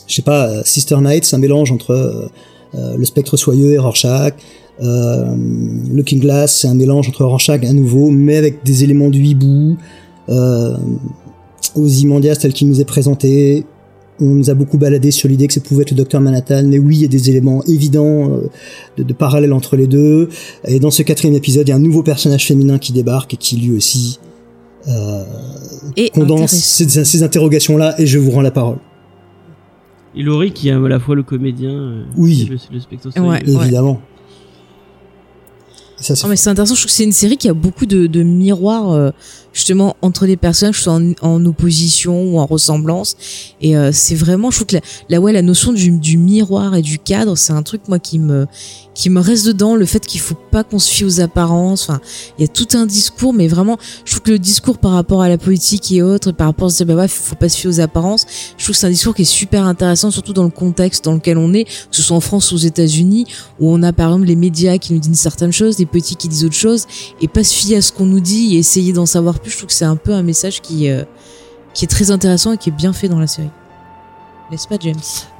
[0.05, 2.29] je sais pas, Sister Night, c'est un mélange entre
[2.77, 4.33] euh, le spectre soyeux et Rorschach.
[4.81, 5.33] Euh,
[5.91, 9.77] Looking Glass, c'est un mélange entre Rorschach à nouveau, mais avec des éléments du hibou.
[10.29, 10.75] Euh,
[11.75, 13.65] Ozymandias tel qu'il nous est présenté,
[14.19, 16.79] on nous a beaucoup baladé sur l'idée que ça pouvait être le docteur Manhattan, mais
[16.79, 18.49] oui, il y a des éléments évidents euh,
[18.97, 20.29] de, de parallèle entre les deux.
[20.67, 23.37] Et dans ce quatrième épisode, il y a un nouveau personnage féminin qui débarque et
[23.37, 24.19] qui lui aussi
[24.87, 25.23] euh,
[25.97, 28.77] et condense ces, ces interrogations-là, et je vous rends la parole.
[30.15, 32.43] Et Laurie qui est à la fois le comédien euh, oui.
[32.43, 33.25] et le, le spectateur.
[33.25, 33.99] Ouais, évidemment.
[35.99, 38.07] Ça, non, mais c'est intéressant, je trouve que c'est une série qui a beaucoup de,
[38.07, 39.11] de miroirs euh,
[39.53, 43.15] justement entre les personnages, soit en, en, opposition ou en ressemblance.
[43.61, 46.75] Et euh, c'est vraiment, je trouve que la, la, ouais, la notion du, du miroir
[46.75, 48.45] et du cadre, c'est un truc moi qui me
[48.95, 49.75] qui me reste dedans.
[49.75, 51.83] Le fait qu'il faut pas qu'on se fie aux apparences.
[51.89, 52.01] Enfin,
[52.37, 55.21] il y a tout un discours, mais vraiment, je trouve que le discours par rapport
[55.21, 57.69] à la politique et autres, par rapport à ce bah ouais, faut pas se fier
[57.69, 58.25] aux apparences.
[58.57, 61.13] Je trouve que c'est un discours qui est super intéressant, surtout dans le contexte dans
[61.13, 63.25] lequel on est, que ce soit en France ou aux États-Unis,
[63.59, 66.27] où on a par exemple les médias qui nous disent certaines choses, des petits qui
[66.27, 66.85] disent autre chose,
[67.21, 69.57] et pas se fier à ce qu'on nous dit et essayer d'en savoir plus je
[69.57, 71.03] trouve que c'est un peu un message qui, euh,
[71.73, 73.49] qui est très intéressant et qui est bien fait dans la série.
[74.51, 74.95] N'est-ce pas, James?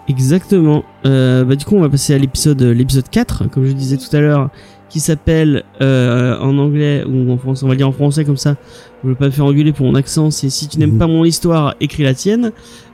[0.08, 0.84] Exactement.
[1.06, 4.16] Euh, bah, du coup, on va passer à l'épisode l'épisode 4, comme je disais tout
[4.16, 4.50] à l'heure,
[4.90, 8.38] qui s'appelle euh, en anglais, ou en français, on va le dire en français comme
[8.38, 8.56] ça,
[9.04, 11.00] je veux pas me faire engueuler pour mon accent, c'est si tu n'aimes mmh.
[11.00, 12.52] pas mon histoire, écris la tienne.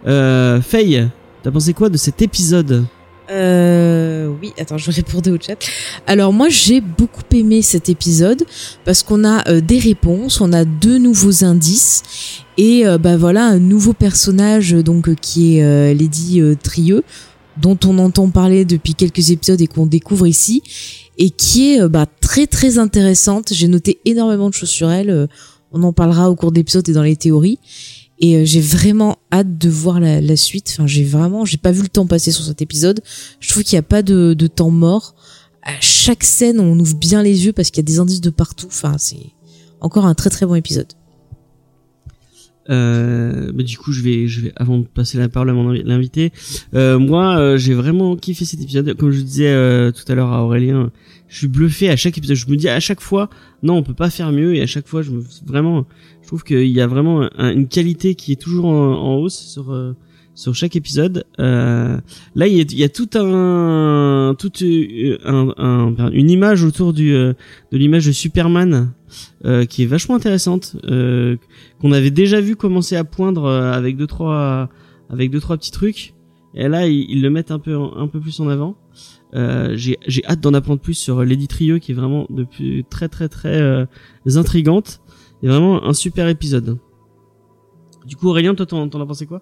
[0.07, 1.07] Euh, Faye,
[1.43, 2.85] t'as pensé quoi de cet épisode?
[3.31, 5.57] Euh, oui, attends, je répondre au chat.
[6.05, 8.43] Alors moi, j'ai beaucoup aimé cet épisode
[8.83, 12.03] parce qu'on a euh, des réponses, on a deux nouveaux indices
[12.57, 17.03] et euh, bah voilà un nouveau personnage donc qui est Lady Trieux
[17.61, 20.61] dont on entend parler depuis quelques épisodes et qu'on découvre ici
[21.17, 23.53] et qui est bah, très très intéressante.
[23.53, 25.27] J'ai noté énormément de choses sur elle.
[25.71, 27.59] on en parlera au cours d'épisodes et dans les théories
[28.21, 30.73] et euh, j'ai vraiment hâte de voir la, suite.
[30.73, 33.01] Enfin, j'ai vraiment, j'ai pas vu le temps passer sur cet épisode.
[33.39, 35.15] Je trouve qu'il n'y a pas de, temps mort.
[35.63, 38.29] À chaque scène, on ouvre bien les yeux parce qu'il y a des indices de
[38.29, 38.67] partout.
[38.67, 39.33] Enfin, c'est
[39.79, 40.87] encore un très très bon épisode.
[42.69, 45.69] Euh, bah du coup, je vais, je vais, avant de passer la parole à mon
[45.69, 46.31] invité,
[46.73, 48.95] euh, moi, euh, j'ai vraiment kiffé cet épisode.
[48.95, 50.91] Comme je disais tout à l'heure à Aurélien,
[51.31, 52.35] je suis bluffé à chaque épisode.
[52.35, 53.29] Je me dis à chaque fois,
[53.63, 54.53] non, on peut pas faire mieux.
[54.53, 55.85] Et à chaque fois, je me vraiment,
[56.21, 59.95] je trouve qu'il y a vraiment une qualité qui est toujours en, hausse sur euh,
[60.35, 61.23] sur chaque épisode.
[61.39, 61.97] Euh,
[62.35, 66.65] là, il y, a, il y a, tout un, toute euh, un, un, une image
[66.65, 67.35] autour du de
[67.71, 68.91] l'image de Superman
[69.69, 74.69] qui est vachement intéressante, qu'on avait déjà vu commencer à poindre avec deux trois
[75.09, 76.13] avec deux trois petits trucs.
[76.55, 78.75] Et là, ils, ils le mettent un peu un peu plus en avant.
[79.33, 83.29] Euh, j'ai hâte d'en apprendre plus sur Lady Trio qui est vraiment depuis très très
[83.29, 83.85] très euh,
[84.35, 84.99] intrigante
[85.41, 86.77] et vraiment un super épisode.
[88.05, 89.41] Du coup Aurélien, toi t'en as pensé quoi?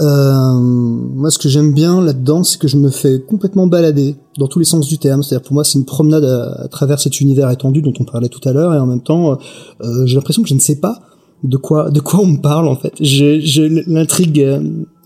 [0.00, 4.46] Euh, moi, ce que j'aime bien là-dedans, c'est que je me fais complètement balader dans
[4.46, 5.22] tous les sens du terme.
[5.22, 8.46] C'est-à-dire, pour moi, c'est une promenade à, travers cet univers étendu dont on parlait tout
[8.48, 9.38] à l'heure, et en même temps,
[9.80, 11.00] euh, j'ai l'impression que je ne sais pas
[11.42, 12.94] de quoi, de quoi on me parle en fait.
[13.00, 14.60] L'intrigue euh,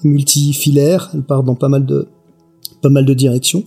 [0.04, 2.08] multifilaire, elle part dans pas mal de,
[2.82, 3.64] pas mal de directions.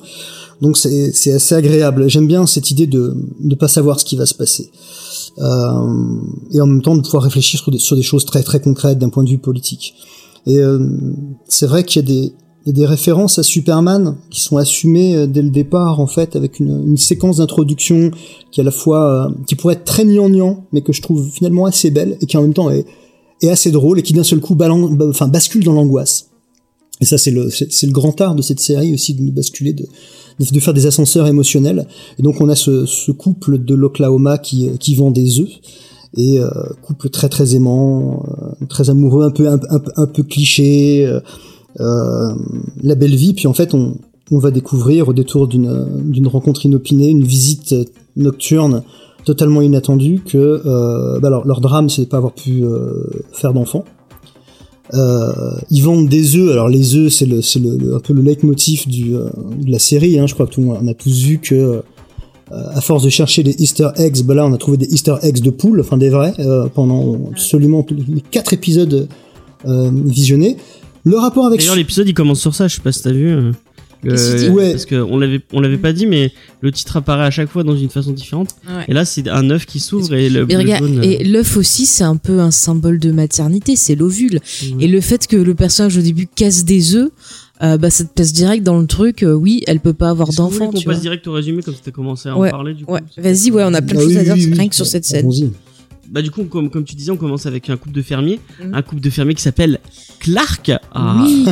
[0.61, 2.09] Donc c'est assez agréable.
[2.09, 4.71] J'aime bien cette idée de ne pas savoir ce qui va se passer.
[5.39, 8.59] Euh, et en même temps de pouvoir réfléchir sur des, sur des choses très très
[8.59, 9.95] concrètes d'un point de vue politique.
[10.45, 10.79] Et euh,
[11.47, 12.33] c'est vrai qu'il y a des
[12.65, 16.35] y a des références à Superman qui sont assumées euh, dès le départ en fait
[16.35, 18.11] avec une, une séquence d'introduction
[18.51, 21.65] qui à la fois euh, qui pourrait être très gnangnan mais que je trouve finalement
[21.65, 22.85] assez belle et qui en même temps est,
[23.41, 24.57] est assez drôle et qui d'un seul coup
[25.09, 26.31] enfin bascule dans l'angoisse
[27.01, 29.73] Et ça, c'est le, c'est le grand art de cette série aussi de nous basculer,
[29.73, 29.85] de,
[30.39, 31.87] de faire des ascenseurs émotionnels.
[32.17, 35.49] Et donc on a ce, ce couple de l'Oklahoma qui, qui vend des œufs
[36.15, 36.49] et euh,
[36.81, 38.23] couple très très aimant,
[38.61, 41.19] euh, très amoureux, un peu un, un, un peu cliché, euh,
[41.81, 42.33] euh,
[42.81, 43.33] la belle vie.
[43.33, 43.97] Puis en fait, on,
[44.31, 47.75] on va découvrir au détour d'une rencontre inopinée, une visite
[48.15, 48.83] nocturne
[49.25, 52.63] totalement inattendue que euh, bah alors, leur drame c'est de pas avoir pu
[53.33, 53.83] faire d'enfants
[54.93, 55.31] euh,
[55.71, 56.51] ils vendent des œufs.
[56.51, 59.79] Alors les œufs, c'est le, c'est le, un peu le leitmotiv du, euh, de la
[59.79, 60.19] série.
[60.19, 60.27] Hein.
[60.27, 61.81] Je crois que tout, on a tous vu que euh,
[62.49, 65.41] à force de chercher des Easter eggs, bah là on a trouvé des Easter eggs
[65.41, 69.07] de poules, enfin des vrais, euh, pendant absolument les quatre épisodes
[69.65, 70.57] visionnés.
[71.03, 71.59] Le rapport avec.
[71.59, 72.67] D'ailleurs l'épisode il commence sur ça.
[72.67, 73.51] Je sais pas si t'as vu.
[74.07, 74.71] Euh, ouais.
[74.71, 77.75] Parce qu'on l'avait, on l'avait pas dit, mais le titre apparaît à chaque fois dans
[77.75, 78.55] une façon différente.
[78.87, 81.03] Et là, c'est un œuf qui s'ouvre et le, jaune...
[81.03, 84.39] Et l'œuf aussi, c'est un peu un symbole de maternité, c'est l'ovule.
[84.39, 84.81] Mmh.
[84.81, 87.09] Et le fait que le personnage au début casse des œufs,
[87.63, 89.23] euh, bah ça te passe direct dans le truc.
[89.23, 90.71] Euh, oui, elle peut pas avoir d'enfant.
[90.73, 92.73] On passe direct au résumé comme tu as commencé à en parler.
[92.73, 93.01] Du coup, ouais.
[93.17, 95.29] Vas-y, ouais, on a plein de ah choses à dire rien que sur cette scène
[96.09, 98.39] bah du coup comme, comme tu disais on commence avec un couple de fermiers.
[98.63, 98.73] Mm.
[98.73, 99.79] un couple de fermiers qui s'appelle
[100.19, 100.71] Clark.
[100.93, 101.45] Ah oui.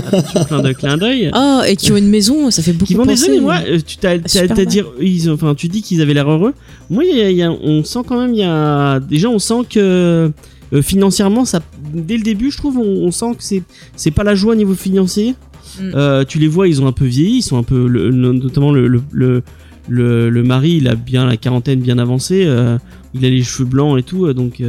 [0.47, 1.31] plein de clin d'œil.
[1.33, 3.79] Ah et qui ont une maison ça fait beaucoup qui vendent des œufs moi euh,
[3.85, 6.53] tu t'as dire ils enfin tu dis qu'ils avaient l'air heureux.
[6.89, 9.65] Moi y a, y a, on sent quand même il y a déjà on sent
[9.69, 10.31] que
[10.73, 11.61] euh, financièrement ça
[11.93, 13.63] dès le début je trouve on, sent que c'est
[13.95, 15.35] c'est pas la joie niveau financier.
[15.79, 15.91] Mm.
[15.95, 18.71] euh, tu les vois ils ont un peu vieilli ils sont un peu le, notamment
[18.71, 19.41] le, le, le,
[19.89, 22.77] le, mari il a bien la quarantaine bien avancée euh,
[23.13, 24.61] il a les cheveux blancs et tout, euh, donc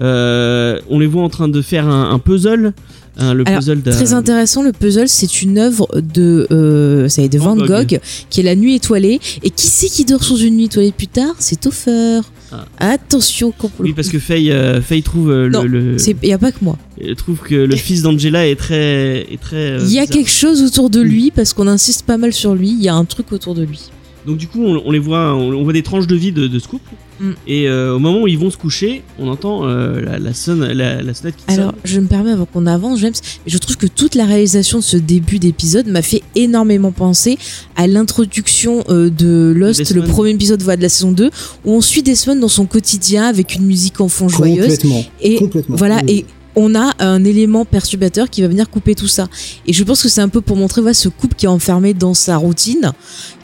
[0.00, 2.72] euh, on les voit en train de faire un, puzzle.
[3.20, 7.56] Hein, le puzzle très intéressant, le puzzle, c'est une œuvre de, euh, ça de Van,
[7.56, 7.98] Gogh,
[8.30, 9.18] qui est La Nuit étoilée.
[9.42, 11.34] Et qui c'est qui dort sous une nuit étoilée plus tard?
[11.40, 12.20] C'est Toffer.
[12.52, 12.64] Ah.
[12.78, 13.52] Attention.
[13.80, 15.96] Oui, parce que Faye, euh, Faye trouve non, le.
[16.22, 16.78] Il y a pas que moi.
[17.00, 19.78] Elle trouve que le fils d'Angela est très, est très.
[19.82, 22.70] Il y a quelque chose autour de lui parce qu'on insiste pas mal sur lui.
[22.70, 23.90] Il y a un truc autour de lui.
[24.26, 26.68] Donc du coup, on, les voit, on, voit des tranches de vie de, de ce
[26.68, 26.90] couple.
[27.20, 27.30] Mm.
[27.46, 30.64] Et euh, au moment où ils vont se coucher, on entend euh, la, la, sonne,
[30.64, 33.76] la, la sonnette qui Alors, je me permets avant qu'on avance, James, mais je trouve
[33.76, 37.38] que toute la réalisation de ce début d'épisode m'a fait énormément penser
[37.76, 41.30] à l'introduction euh, de Lost, le premier épisode de la saison 2,
[41.64, 44.78] où on suit Desmond dans son quotidien avec une musique en fond joyeuse.
[44.78, 45.04] Complètement.
[45.20, 46.02] Et voilà.
[46.06, 46.24] Et
[46.58, 49.28] on a un élément perturbateur qui va venir couper tout ça.
[49.66, 51.94] Et je pense que c'est un peu pour montrer voilà, ce couple qui est enfermé
[51.94, 52.92] dans sa routine,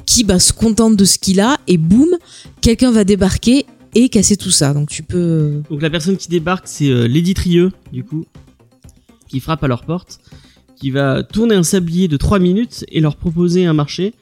[0.07, 2.09] qui bah, se contente de ce qu'il a et boum,
[2.61, 4.75] quelqu'un va débarquer et casser tout ça.
[4.75, 5.19] Donc tu peux.
[5.19, 8.25] Euh, Donc la personne qui débarque, c'est euh, Lady Trieux, du coup,
[9.29, 10.21] qui frappe à leur porte,
[10.77, 14.15] qui va tourner un sablier de 3 minutes et leur proposer un marché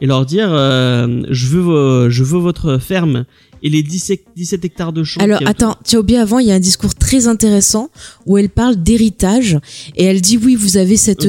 [0.00, 3.24] et leur dire euh, je veux je veux votre ferme
[3.60, 5.20] et les 17, 17 hectares de champs.
[5.20, 7.90] Alors attends, as oublié avant, il y a un discours très intéressant
[8.24, 9.58] où elle parle d'héritage
[9.96, 11.26] et elle dit oui, vous avez cette.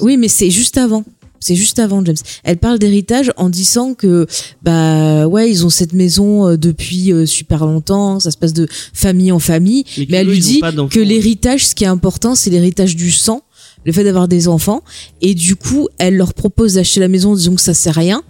[0.00, 1.04] oui, mais c'est juste avant.
[1.40, 2.16] C'est juste avant James.
[2.42, 4.26] Elle parle d'héritage en disant que
[4.62, 8.66] bah ouais ils ont cette maison euh, depuis euh, super longtemps, ça se passe de
[8.92, 9.84] famille en famille.
[10.08, 13.42] Mais, elle lui dit que l'héritage, ce qui est important, c'est l'héritage du sang
[13.84, 14.82] le fait d'avoir des enfants
[15.20, 18.22] et du coup elle leur propose d'acheter la maison disons que ça sert à rien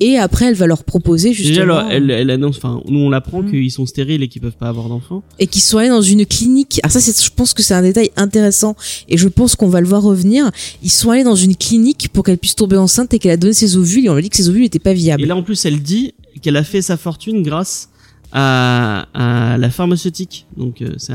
[0.00, 3.42] et après elle va leur proposer justement Déjà, elle, elle annonce enfin nous on apprend
[3.42, 3.50] mm.
[3.50, 5.22] qu'ils sont stériles et qu'ils peuvent pas avoir d'enfants.
[5.38, 6.80] Et qu'ils sont allés dans une clinique.
[6.82, 8.76] Alors ça c'est je pense que c'est un détail intéressant.
[9.08, 10.50] Et je pense qu'on va le voir revenir.
[10.82, 13.54] Ils sont allés dans une clinique pour qu'elle puisse tomber enceinte et qu'elle a donné
[13.54, 14.04] ses ovules.
[14.06, 15.22] Et on lui a dit que ses ovules n'étaient pas viables.
[15.22, 17.90] Et là en plus elle dit qu'elle a fait sa fortune grâce
[18.32, 20.46] à, à la pharmaceutique.
[20.56, 21.14] Donc euh, c'est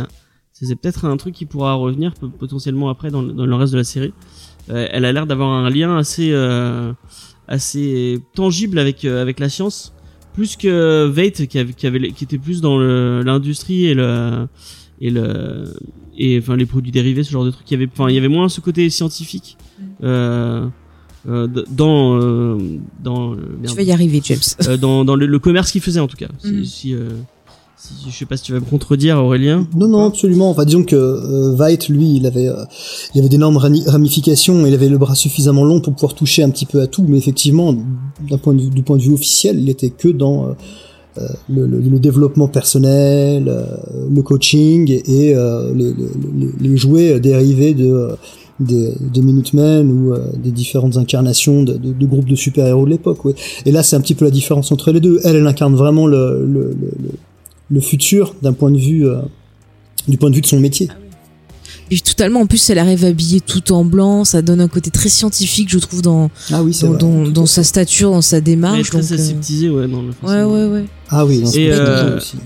[0.64, 3.84] c'est peut-être un truc qui pourra revenir potentiellement après dans, dans le reste de la
[3.84, 4.14] série.
[4.70, 6.94] Euh, elle a l'air d'avoir un lien assez euh,
[7.52, 9.94] assez tangible avec euh, avec la science
[10.34, 14.48] plus que Veit qui, avait, qui, avait, qui était plus dans l'industrie et le
[15.02, 15.74] et le
[16.18, 18.18] et enfin les produits dérivés ce genre de trucs il y avait enfin il y
[18.18, 19.84] avait moins ce côté scientifique mm.
[20.04, 20.68] euh,
[21.28, 22.58] euh, dans euh,
[23.04, 26.08] dans tu vas y arriver James euh, dans, dans le, le commerce qu'il faisait en
[26.08, 26.66] tout cas si, mm.
[26.66, 26.96] si
[28.08, 29.68] je sais pas si tu vas me contredire, Aurélien.
[29.76, 30.50] Non, non, absolument.
[30.50, 32.64] Enfin, disons que euh, Veit, lui, il avait, euh,
[33.14, 34.66] il avait d'énormes ramifications.
[34.66, 37.06] Il avait le bras suffisamment long pour pouvoir toucher un petit peu à tout.
[37.08, 37.76] Mais effectivement,
[38.30, 40.52] d'un point de vue, du point de vue officiel, il était que dans euh,
[41.20, 43.66] euh le, le, le, développement personnel, euh,
[44.14, 45.34] le coaching et les,
[45.76, 45.94] les,
[46.60, 48.10] les, jouets dérivés de
[48.60, 53.26] des, des Minutemen ou des différentes incarnations de, de, de groupes de super-héros de l'époque.
[53.26, 53.34] Ouais.
[53.66, 55.20] Et là, c'est un petit peu la différence entre les deux.
[55.24, 57.12] Elle, elle incarne vraiment le, le, le
[57.80, 59.22] futur d'un point de vue euh,
[60.08, 60.88] du point de vue de son métier.
[60.92, 60.96] Ah
[61.92, 65.10] Et totalement, en plus, elle arrive habillée tout en blanc, ça donne un côté très
[65.10, 68.90] scientifique, je trouve, dans, ah oui, dans, dans, sa stature, dans sa démarche.
[68.94, 70.86] Elle est très aseptisée, ouais, dans le Ouais, ouais, ouais.
[71.10, 72.38] Ah oui, et, euh, aussi.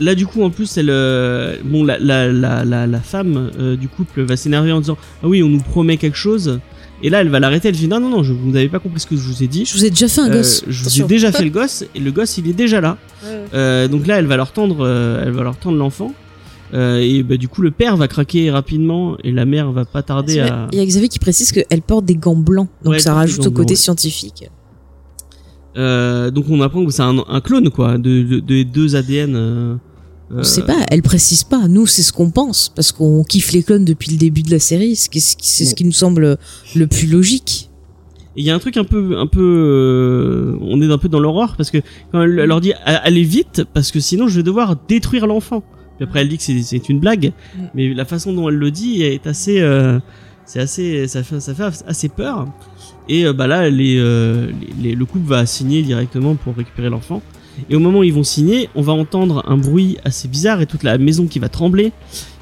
[0.00, 3.76] là du coup en plus elle euh, bon la la la la, la femme euh,
[3.76, 6.60] du couple va s'énerver en disant ah oui on nous promet quelque chose
[7.02, 9.00] et là elle va l'arrêter elle dit non non non je, vous n'avez pas compris
[9.00, 9.64] ce que je vous ai dit.
[9.64, 10.64] Je vous ai déjà fait un Euh, gosse.
[10.66, 12.96] je vous ai déjà fait le gosse et le gosse il est déjà là.
[13.54, 16.12] Euh, donc là elle va leur tendre euh, elle va leur tendre l'enfant.
[16.74, 20.02] Euh, et bah, du coup le père va craquer rapidement et la mère va pas
[20.02, 22.98] tarder à Il y a Xavier qui précise qu'elle porte des gants blancs, donc Ouais,
[22.98, 24.50] ça rajoute au côté blancs, scientifique.
[25.76, 29.78] Euh, donc on apprend que c'est un, un clone quoi de, de, de deux ADN
[30.32, 31.68] euh, On sait pas, elle précise pas.
[31.68, 34.58] Nous, c'est ce qu'on pense, parce qu'on kiffe les clones depuis le début de la
[34.58, 34.94] série.
[34.96, 35.10] C'est
[35.64, 36.36] ce qui nous semble
[36.74, 37.70] le plus logique.
[38.36, 41.08] Et il y a un truc un peu, un peu, euh, on est un peu
[41.08, 41.78] dans l'horreur parce que
[42.12, 45.64] quand elle, leur dit allez vite parce que sinon je vais devoir détruire l'enfant.
[45.96, 47.62] Puis après elle dit que c'est- une blague, Mm.
[47.74, 49.98] mais la façon dont elle le dit est assez, euh,
[50.46, 52.46] c'est assez, ça fait, ça fait assez peur.
[53.08, 56.90] Et euh, bah là, les, euh, les- les- le couple va signer directement pour récupérer
[56.90, 57.22] l'enfant.
[57.70, 60.66] Et au moment où ils vont signer, on va entendre un bruit assez bizarre et
[60.66, 61.92] toute la maison qui va trembler.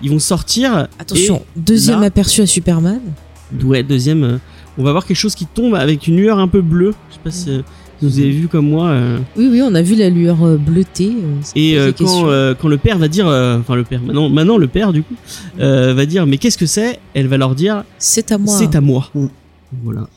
[0.03, 0.89] Ils vont sortir.
[0.99, 3.01] Attention, deuxième là- aperçu à Superman.
[3.65, 4.25] ouais, deuxième.
[4.25, 4.39] euh,
[4.79, 6.93] on va voir quelque chose qui tombe avec une lueur un peu bleue.
[7.11, 7.63] Je sais pas si euh,
[8.03, 8.89] vous avez vu comme moi.
[8.89, 11.13] euh, Oui, oui, on a vu la lueur bleutée.
[11.17, 14.59] euh, Et euh, quand, euh, le père va dire, euh, enfin le père, maintenant, maintenant
[14.59, 15.15] le père du coup,
[15.61, 16.99] euh, va dire mais qu'est-ce que c'est?
[17.15, 18.55] Elle va leur dire c'est à moi.
[18.59, 19.09] c'est à moi.
[19.15, 19.27] Mm.
[19.83, 20.09] Voilà.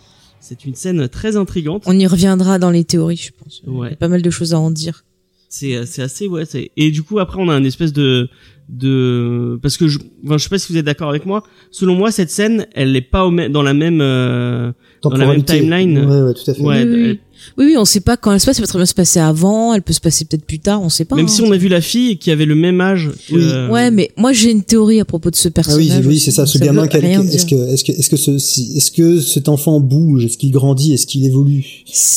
[0.50, 1.84] C'est une scène très intrigante.
[1.86, 3.62] On y reviendra dans les théories, je pense.
[3.68, 3.94] Il y Ouais.
[3.94, 5.04] a pas mal de choses à en dire.
[5.48, 6.46] C'est euh, c'est assez ouais.
[6.46, 8.30] c'est- Et du coup après on a un espèce de
[8.70, 11.44] de parce que je, enfin, je sais pas si vous êtes d'accord avec moi.
[11.72, 14.72] Selon moi cette scène elle n'est pas au même- dans la même euh,
[15.04, 16.00] Dans la même timeline.
[16.00, 16.62] Ouais, ouais, tout à fait.
[16.62, 17.20] Ouais, oui, oui, elle-
[17.58, 17.66] oui.
[17.66, 18.58] oui, oui, on sait pas quand elle se passe.
[18.58, 19.74] Elle peut très bien se passer avant.
[19.74, 20.82] Elle peut se passer peut-être plus tard.
[20.82, 21.16] On sait pas.
[21.16, 21.28] même hein.
[21.28, 23.10] si on a vu la fille qui avait le même âge.
[23.30, 23.72] Que, Oui.
[23.74, 25.88] Ouais, mais moi j'ai une théorie à propos de ce Ah personnage.
[26.02, 26.20] oui, oui, aussi.
[26.26, 29.50] c'est ça, ce gamin, est-ce que, est-ce que, est-ce que ce, si- est-ce que cet
[29.50, 31.66] enfant bouge, est-ce qu'il grandit, est-ce qu'il évolue?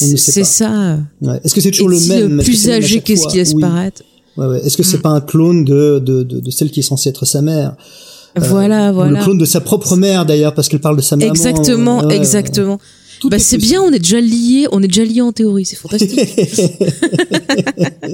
[0.03, 0.47] On ne sait C'est pas.
[0.47, 0.99] ça.
[1.21, 1.41] Ouais.
[1.45, 3.63] Est-ce que c'est toujours le même plus âgé qu'est-ce qu'il laisse Oui.
[3.63, 4.03] paraître.
[4.37, 4.61] Ouais, ouais.
[4.65, 5.03] Est-ce que c'est Mm.
[5.03, 7.75] pas un clone de, de, de, de celle qui est censée être sa mère?
[8.35, 9.19] Voilà, Ou voilà.
[9.19, 11.31] le clone de sa propre mère d'ailleurs, parce qu'elle parle de sa maman.
[11.31, 12.17] Exactement, ouais.
[12.17, 12.79] exactement.
[13.23, 15.65] Tout Bah est c'est bien, on est déjà liés, on est déjà liés en théorie,
[15.65, 16.19] c'est fantastique.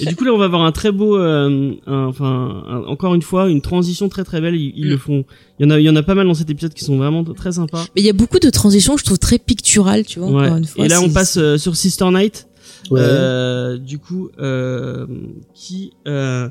[0.00, 3.14] Et du coup là on va avoir un très beau, euh, un- enfin un- encore
[3.14, 4.54] une fois une transition très très belle.
[4.56, 4.90] Ils, ils Mm.
[4.90, 5.24] le font.
[5.58, 6.96] Il y en a, il y en a pas mal dans cet épisode qui sont
[6.96, 7.84] vraiment très sympas.
[7.94, 10.28] Mais il y a beaucoup de transitions, je trouve très picturales, tu vois.
[10.30, 10.44] Ouais.
[10.46, 12.48] Encore une fois, Et là on passe euh, sur Sister Night.
[12.90, 13.00] Ouais.
[13.02, 15.06] Euh, du coup, euh,
[15.54, 16.48] qui, euh,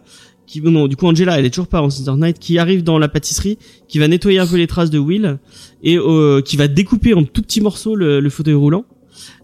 [0.54, 3.00] qui, non, du coup, Angela, elle est toujours pas en Sister Night, qui arrive dans
[3.00, 5.40] la pâtisserie, qui va nettoyer un peu les traces de Will
[5.82, 8.86] et euh, qui va découper en tout petits morceaux le, le fauteuil roulant.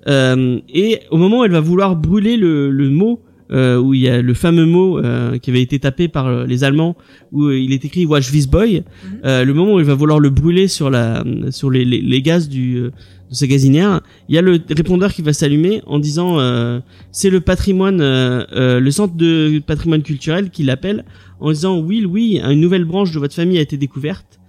[0.08, 4.02] Euh, et au moment où elle va vouloir brûler le, le mot euh, où il
[4.02, 6.96] y a le fameux mot euh, qui avait été tapé par euh, les Allemands
[7.32, 8.84] où euh, il est écrit Watch this boy.
[9.26, 12.22] Euh, le moment où elle va vouloir le brûler sur la sur les, les, les
[12.22, 12.92] gaz du euh,
[13.30, 16.80] de sa gazinière, il y a le répondeur qui va s'allumer en disant euh,
[17.12, 21.06] c'est le patrimoine euh, euh, le centre de patrimoine culturel qui l'appelle
[21.40, 24.40] en disant oui oui une nouvelle branche de votre famille a été découverte.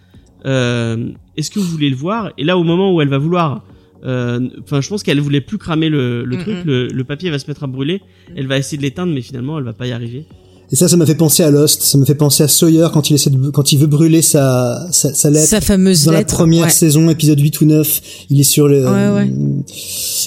[0.46, 2.32] Euh, Est-ce que vous voulez le voir?
[2.38, 3.64] Et là au moment où elle va vouloir
[4.04, 6.56] euh, Enfin, je pense qu'elle voulait plus cramer le, le truc.
[6.64, 8.00] Le, le papier va se mettre à brûler.
[8.34, 10.24] Elle va essayer de l'éteindre, mais finalement, elle va pas y arriver.
[10.72, 11.82] Et ça, ça m'a fait penser à Lost.
[11.82, 14.86] Ça me fait penser à Sawyer quand il essaie de, quand il veut brûler sa,
[14.92, 15.48] sa, sa lettre.
[15.48, 16.70] Sa fameuse dans la première ouais.
[16.70, 19.32] saison, épisode 8 ou 9, il est sur le, Ouais, ouais.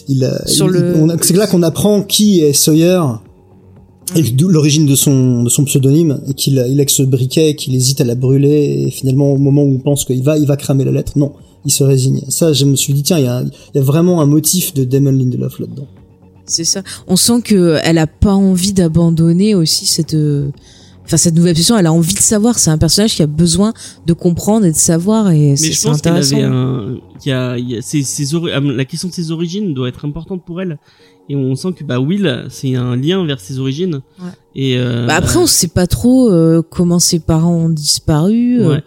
[0.09, 2.99] il, a- Sur il- le- c'est là qu'on apprend qui est Sawyer
[4.17, 7.73] et l'origine de son, de son pseudonyme et qu'il il a que ce briquet, qu'il
[7.73, 10.57] hésite à la brûler et finalement au moment où on pense qu'il va, il va
[10.57, 11.31] cramer la lettre, non,
[11.65, 12.21] il se résigne.
[12.27, 14.73] Ça, je me suis dit tiens, il y a, il y a vraiment un motif
[14.73, 15.87] de Damon Lindelof là-dedans.
[16.45, 16.81] C'est ça.
[17.07, 20.49] On sent que elle a pas envie d'abandonner aussi cette, euh,
[21.05, 21.77] enfin cette nouvelle obsession.
[21.77, 22.59] Elle a envie de savoir.
[22.59, 23.73] C'est un personnage qui a besoin
[24.05, 27.57] de comprendre et de savoir et Mais je pense qu'elle avait un, qu'il y a,
[27.57, 30.61] il y a ses, ses euh, la question de ses origines doit être importante pour
[30.61, 30.77] elle.
[31.29, 34.01] Et on sent que bah Will, c'est un lien vers ses origines.
[34.19, 34.29] Ouais.
[34.55, 38.59] Et euh, Bah après, on sait pas trop euh, comment ses parents ont disparu.
[38.61, 38.83] euh, ouais.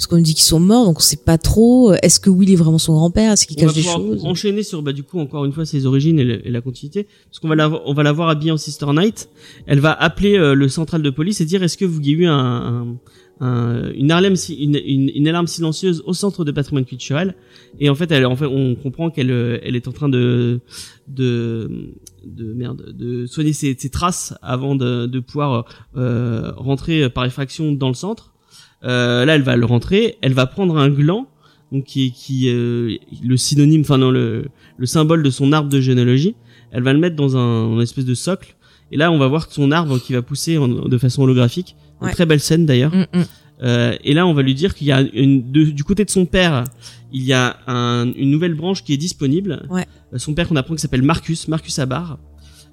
[0.00, 1.92] Parce qu'on nous dit qu'ils sont morts, donc on sait pas trop.
[1.92, 4.80] euh, Est-ce que Will est vraiment son grand-père Est-ce qu'il cache des choses enchaîner sur
[4.82, 7.48] bah du coup encore une fois ses origines et, le- et la continuité parce qu'on
[7.48, 9.28] va la on va la voir habillée en Sister Night
[9.66, 12.12] elle va appeler euh, le central de police et dire est-ce que vous y a
[12.14, 12.96] eu un, un-
[13.46, 14.76] un- une alarme une,
[15.14, 17.34] une alarme silencieuse au centre de patrimoine culturel?
[17.78, 20.60] Et en fait elle en fait on comprend qu'elle euh, elle est en train de
[21.08, 21.92] de
[22.24, 27.72] de merde de soigner ses, ses traces avant de, de pouvoir euh, rentrer par effraction
[27.72, 28.32] dans le centre
[28.84, 31.26] euh, là elle va le rentrer elle va prendre un gland
[31.72, 34.46] donc qui est qui euh, le synonyme enfin non le
[34.78, 36.34] le symbole de son arbre de généalogie
[36.72, 38.56] elle va le mettre dans un, un espèce de socle
[38.92, 42.06] et là on va voir son arbre qui va pousser en- de façon holographique une
[42.06, 42.12] Ouais.
[42.12, 43.24] très belle scène d'ailleurs Mm, mm.
[43.62, 46.10] euh, et là, on va lui dire qu'il y a une, de- du côté de
[46.10, 46.64] son père,
[47.12, 49.66] il y a un- une nouvelle branche qui est disponible.
[49.68, 49.86] Ouais.
[50.14, 52.18] Euh, son père qu'on apprend qui s'appelle Marcus, Marcus Abar.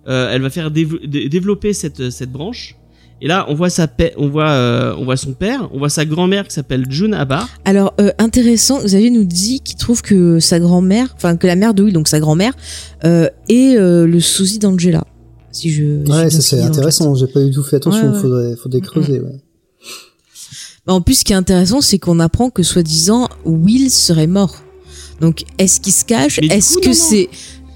[0.07, 2.77] Euh, elle va faire développer cette, cette branche.
[3.21, 5.89] Et là, on voit sa pa- on voit, euh, on voit son père, on voit
[5.89, 7.49] sa grand-mère qui s'appelle June Abar.
[7.65, 11.73] Alors euh, intéressant, Xavier nous dit qu'il trouve que sa grand-mère, enfin que la mère
[11.73, 12.53] de Will, donc sa grand-mère,
[13.05, 15.03] euh, est euh, le sosie d'Angela.
[15.51, 16.07] Si je.
[16.07, 17.15] Ouais, ça c'est intéressant.
[17.15, 18.09] J'ai pas du tout fait attention.
[18.09, 18.21] Ouais, ouais.
[18.21, 19.19] Faudrait, faudrait creuser.
[19.19, 19.41] Ouais.
[20.85, 24.57] Bah, En plus, ce qui est intéressant, c'est qu'on apprend que soi-disant Will serait mort.
[25.21, 26.39] Donc, est-ce qu'il se cache?
[26.43, 27.29] Est-ce que c'est,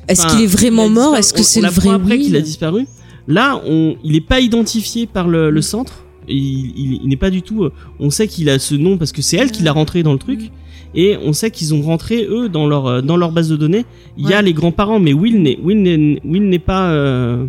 [0.07, 1.15] est-ce Enfin, qu'il est vraiment il mort?
[1.17, 2.25] Est-ce que c'est le vrai après Will?
[2.25, 2.85] qu'il a disparu.
[3.27, 6.05] Là, on, il est pas identifié par le, le centre.
[6.27, 7.63] Il, il, il n'est pas du tout.
[7.63, 10.13] euh, On sait qu'il a ce nom parce que c'est elle qui l'a rentré dans
[10.13, 10.51] le truc.
[10.93, 13.85] Et on sait qu'ils ont rentré eux dans leur euh, dans leur base de données.
[14.17, 17.45] Il y a les grands-parents, mais n'est n'est Will n'est pas euh,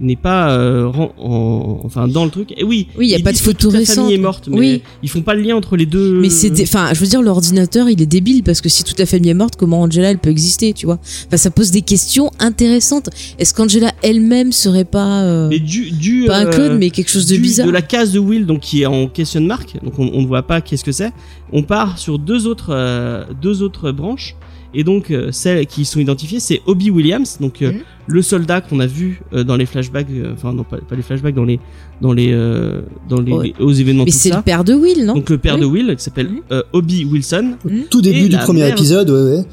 [0.00, 2.52] n'est pas euh, en- enfin dans le truc.
[2.56, 3.96] Et oui, Oui, il y a pas de photo toute la récente.
[3.96, 4.82] famille est morte, mais Oui.
[5.02, 6.20] ils font pas le lien entre les deux.
[6.20, 9.06] Mais c'est, enfin, je veux dire, l'ordinateur, il est débile parce que si toute la
[9.06, 10.98] famille est morte, comment Angela elle peut exister, tu vois?
[11.26, 13.08] Enfin, ça pose des questions intéressantes.
[13.38, 17.10] Est-ce qu'Angela elle-même serait pas euh, mais du du pas un euh, clone, mais quelque
[17.10, 19.76] chose de du- bizarre de la case de Will donc qui est en question mark
[19.82, 21.12] donc on, on ne voit pas qu'est-ce que c'est
[21.52, 24.34] on part sur deux autres euh, deux autres branches
[24.74, 27.80] et donc euh, celles qui sont identifiées c'est Obi Williams donc euh, Mhm.
[28.10, 31.02] Le soldat qu'on a vu euh, dans les flashbacks euh, enfin non pas, pas les
[31.02, 31.60] flashbacks dans les
[32.00, 33.52] dans les euh, dans les, Ouais.
[33.60, 35.14] aux événements Mais c'est le père de Will, non?
[35.14, 35.60] Donc le père Oui.
[35.60, 37.54] de Will qui s'appelle euh, Obi Wilson.
[37.90, 39.44] Tout début du premier mère- épisode, ouais, ouais.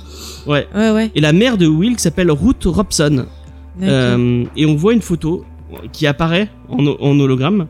[0.47, 1.11] ouais Ouais, ouais.
[1.15, 3.25] et la mère de Will qui s'appelle Ruth Robson.
[3.83, 5.45] Euh, et on voit une photo
[5.91, 7.57] qui apparaît en, ho- en hologramme.
[7.57, 7.67] Mhm.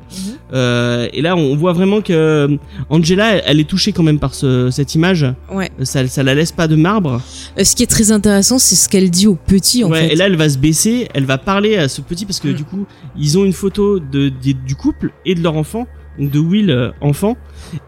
[0.53, 2.57] Euh, et là, on voit vraiment que euh,
[2.89, 5.25] Angela, elle, elle est touchée quand même par ce, cette image.
[5.51, 5.69] Ouais.
[5.83, 7.21] Ça, ça la laisse pas de marbre.
[7.57, 10.13] Euh, Ce qui est très intéressant, c'est ce qu'elle dit au petit, en Ouais, fait.
[10.13, 12.53] et là, elle va se baisser, elle va parler à ce petit parce que Mm.
[12.53, 12.85] du coup,
[13.17, 15.87] ils ont une photo de, de- du couple et de leur enfant,
[16.19, 17.35] donc de Will euh, enfant,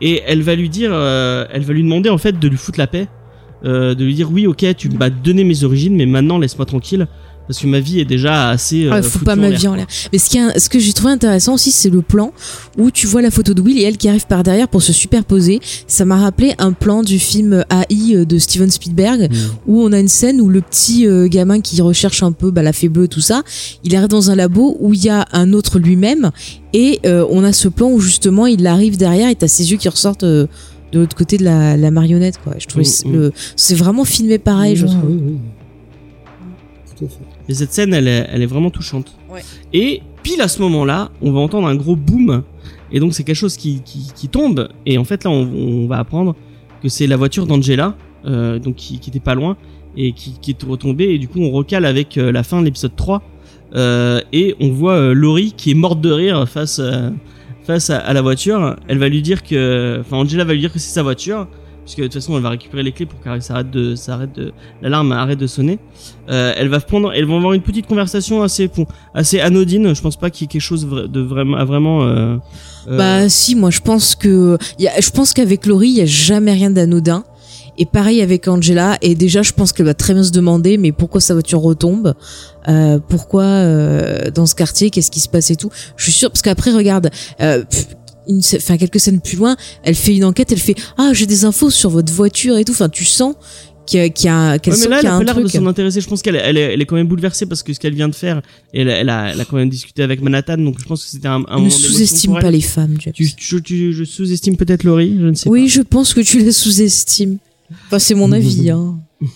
[0.01, 2.77] et elle va lui dire, euh, elle va lui demander en fait de lui foutre
[2.79, 3.07] la paix,
[3.65, 7.07] euh, de lui dire oui, ok, tu m'as donné mes origines, mais maintenant laisse-moi tranquille
[7.49, 8.85] parce que ma vie est déjà assez.
[8.85, 9.87] euh, Ah, faut pas ma vie en l'air.
[10.13, 12.31] Mais ce, qui ce que j'ai trouvé intéressant aussi, c'est le plan
[12.77, 14.93] où tu vois la photo de Will et elle qui arrive par derrière pour se
[14.93, 15.59] superposer.
[15.87, 19.31] Ça m'a rappelé un plan du film AI de Steven Spielberg
[19.65, 22.61] où on a une scène où le petit euh, gamin qui recherche un peu bah,
[22.61, 23.41] la fée bleue tout ça,
[23.83, 26.29] il arrive dans un labo où il y a un autre lui-même
[26.73, 29.77] et euh, on a ce plan où justement il arrive derrière et t'as ses yeux
[29.77, 30.45] qui ressortent euh,
[30.91, 32.53] de l'autre côté de la, la marionnette quoi.
[32.59, 35.09] Je trouvais Mm, le c'est vraiment filmé pareil, je Ah, trouve.
[35.09, 35.37] oui, oui.
[36.97, 37.38] Tout à fait.
[37.49, 39.11] Et cette scène, elle est, elle est vraiment touchante.
[39.29, 39.41] Ouais.
[39.73, 42.43] Et pile à ce moment-là, on va entendre un gros boom.
[42.91, 44.69] Et donc c'est quelque chose qui, qui, qui tombe.
[44.85, 46.35] Et en fait là, on, on va apprendre
[46.81, 47.95] que c'est la voiture d'Angela,
[48.25, 49.57] euh, donc qui, qui était pas loin
[49.97, 51.05] et qui, qui est retombée.
[51.05, 53.23] Et du coup, on recale avec euh, la fin de l'épisode 3.
[53.75, 56.81] Euh, et on voit Laurie qui est morte de rire face
[57.63, 58.75] face à, à la voiture.
[58.87, 61.47] Elle va lui dire que, enfin Angela va lui dire que c'est sa voiture.
[61.89, 64.39] Puisque de toute façon, elle va récupérer les clés pour qu'elle s'arrête de, s'arrête
[64.79, 65.79] l'alarme arrête de sonner.
[66.29, 68.69] Euh, elle va prendre, elles vont avoir une petite conversation assez,
[69.39, 69.95] anodine.
[69.95, 72.03] Je pense pas qu'il y ait quelque chose de vraiment.
[72.03, 72.37] Euh,
[72.87, 76.53] euh, Bah si, moi je pense que je pense qu'avec Laurie, il y a jamais
[76.53, 77.23] rien d'anodin.
[77.79, 78.99] Et pareil avec Angela.
[79.01, 82.13] Et déjà, je pense qu'elle va très bien se demander, mais pourquoi sa voiture retombe?
[83.07, 85.71] Pourquoi dans ce quartier Qu'est-ce qui se passe et tout?
[85.97, 87.09] Je suis sûre parce qu'après, regarde.
[88.29, 91.43] Une, enfin quelques scènes plus loin, elle fait une enquête, elle fait ah j'ai des
[91.45, 92.71] infos sur votre voiture et tout.
[92.71, 93.35] Enfin tu sens
[93.85, 95.43] qu'il y a, a qu'elle ouais, mais là, qu'il elle a a un pas l'air
[95.43, 95.99] de s'en intéresser.
[95.99, 98.07] Je pense qu'elle elle est, elle est quand même bouleversée parce que ce qu'elle vient
[98.07, 100.57] de faire, elle, elle, a, elle a quand même discuté avec Manhattan.
[100.59, 102.97] Donc je pense que c'était un, un ne sous-estime pas les femmes.
[102.99, 106.39] Tu, tu, tu- je sous-estime peut-être Laurie, je ne sais Oui, je pense que tu
[106.39, 107.37] les sous-estimes.
[107.87, 108.69] Enfin, c'est mon avis.
[108.69, 108.99] Hein.
[109.19, 109.25] pas.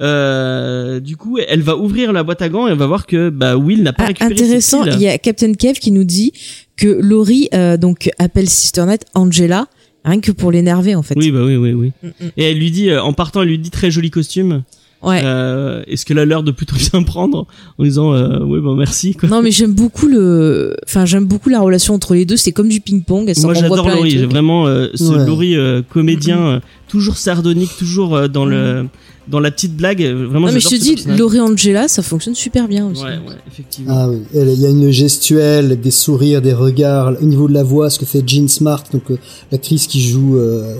[0.00, 3.28] Euh, du coup, elle va ouvrir la boîte à gants et elle va voir que
[3.30, 6.32] bah, Will n'a pas Ah, récupéré intéressant, il y a Captain Kev qui nous dit
[6.78, 9.66] que Laurie euh, donc appelle Sisternet Angela
[10.04, 11.14] rien que pour l'énerver en fait.
[11.16, 11.92] Oui, bah oui, oui, oui.
[12.02, 12.30] Mm, mm.
[12.38, 14.62] Et elle lui dit, euh, en partant, elle lui dit très joli costume.
[15.02, 15.20] Ouais.
[15.24, 17.46] Euh, Est-ce qu'elle a l'air de plutôt bien prendre
[17.78, 19.14] en disant, euh, oui, bah merci.
[19.14, 19.28] Quoi.
[19.28, 22.36] Non mais j'aime beaucoup le, enfin j'aime beaucoup la relation entre les deux.
[22.36, 23.32] C'est comme du ping pong.
[23.42, 25.24] Moi j'adore Laurie, j'ai vraiment euh, ce Ouais.
[25.26, 28.86] Laurie euh, comédien euh, toujours sardonique, toujours euh, dans le
[29.28, 30.00] dans la petite blague.
[30.02, 30.96] Vraiment, Non mais je te dis.
[31.16, 33.02] Laurie Angela, ça fonctionne super bien aussi.
[33.04, 33.94] Ouais, ouais, effectivement.
[33.94, 37.62] Ah oui, il y a une gestuelle, des sourires, des regards, au niveau de la
[37.62, 39.18] voix, ce que fait Jean Smart, donc euh,
[39.52, 40.74] l'actrice qui joue euh,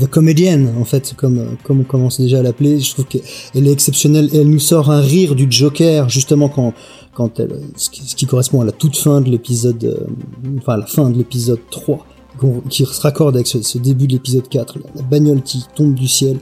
[0.00, 2.80] The Comedian, en fait, comme euh, comme on commence déjà à l'appeler.
[2.80, 6.72] Je trouve qu'elle est exceptionnelle et elle nous sort un rire du Joker justement quand
[7.14, 10.74] quand elle, ce qui, ce qui correspond à la toute fin de l'épisode, euh, enfin
[10.74, 12.06] à la fin de l'épisode 3,
[12.38, 15.62] qu'on- qui se raccorde avec ce, ce début de l'épisode 4, la, la bagnole qui
[15.76, 16.38] tombe du ciel.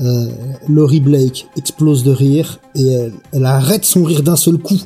[0.00, 0.28] Euh,
[0.68, 4.78] Laurie Blake explose de rire et elle, elle arrête son rire d'un seul coup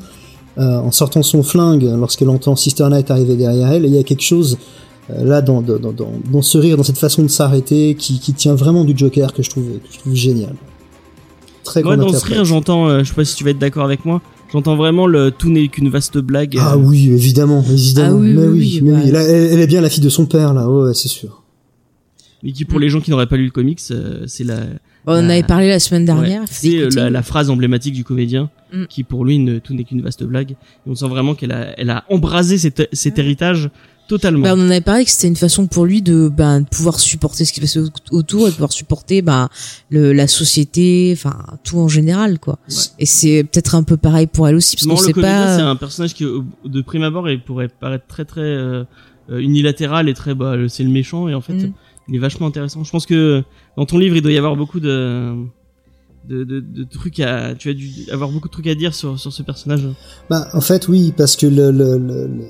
[0.58, 3.84] euh, en sortant son flingue lorsqu'elle entend Sister Night arriver derrière elle.
[3.84, 4.56] Et il y a quelque chose euh,
[5.18, 8.84] là dans, dans, dans, ce rire, dans cette façon de s'arrêter qui, qui tient vraiment
[8.84, 10.54] du Joker que je trouve, que je trouve génial.
[11.64, 13.84] Très Moi dans ce rire, j'entends, euh, je sais pas si tu vas être d'accord
[13.84, 14.20] avec moi,
[14.52, 16.58] J'entends vraiment le tout n'est qu'une vaste blague.
[16.60, 18.18] Ah euh, oui, évidemment, évidemment.
[18.18, 18.98] Ah oui, mais oui, oui, oui, mais bah.
[19.04, 19.10] oui.
[19.10, 20.68] Là, elle, elle est bien la fille de son père, là.
[20.68, 21.42] Ouais, c'est sûr.
[22.42, 24.58] Mais qui pour les gens qui n'auraient pas lu le comics, euh, c'est la,
[25.06, 25.32] On en Ah.
[25.32, 26.42] avait parlé la semaine dernière.
[26.42, 28.84] ouais, c'est euh, la, la phrase emblématique du comédien, Mm.
[28.90, 30.50] qui pour lui ne, tout n'est qu'une vaste blague.
[30.52, 33.70] Et on sent vraiment qu'elle a, elle a embrasé cet, cet héritage
[34.08, 34.42] totalement.
[34.42, 37.00] Bah, on en avait parlé que c'était une façon pour lui de, ben, de pouvoir
[37.00, 39.48] supporter ce qui se passait au- autour et de pouvoir supporter ben,
[39.90, 42.58] le, la société, enfin tout en général quoi.
[42.68, 42.74] Ouais.
[42.98, 45.56] Et c'est peut-être un peu pareil pour elle aussi parce qu'on le sait comédien, pas.
[45.56, 48.84] c'est un personnage qui, de prime abord, il pourrait paraître très très euh,
[49.30, 51.72] euh, unilatéral et très, bah, c'est le méchant, et en fait, Mm.
[52.08, 52.82] il est vachement intéressant.
[52.84, 53.42] Je pense que
[53.76, 55.32] dans ton livre, il doit y avoir beaucoup de,
[56.28, 59.18] de, de, de trucs à, tu as dû avoir beaucoup de trucs à dire sur,
[59.18, 59.82] sur ce personnage.
[60.28, 62.44] Bah, en fait, oui, parce que le, le, le, le-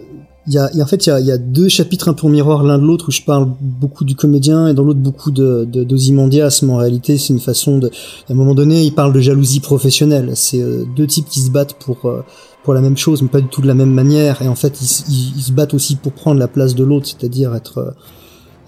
[0.46, 2.14] il y a, y a- en fait, il y a, y a deux chapitres un
[2.14, 4.98] peu en miroir l'un de l'autre où je parle beaucoup du comédien et dans l'autre
[4.98, 8.82] beaucoup de, de, d'Ozymandias, mais en réalité, c'est une façon de, à un moment donné,
[8.82, 10.32] il parle de jalousie professionnelle.
[10.34, 12.24] C'est euh, deux types qui se battent pour, euh,
[12.64, 14.42] pour la même chose, mais pas du tout de la même manière.
[14.42, 17.54] Et en fait, ils, ils se battent aussi pour prendre la place de l'autre, c'est-à-dire
[17.54, 17.90] être, euh,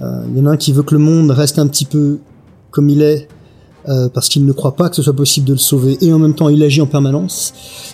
[0.03, 2.18] euh, il y en a un qui veut que le monde reste un petit peu
[2.70, 3.29] comme il est,
[3.89, 6.18] euh, parce qu'il ne croit pas que ce soit possible de le sauver, et en
[6.18, 7.53] même temps il agit en permanence.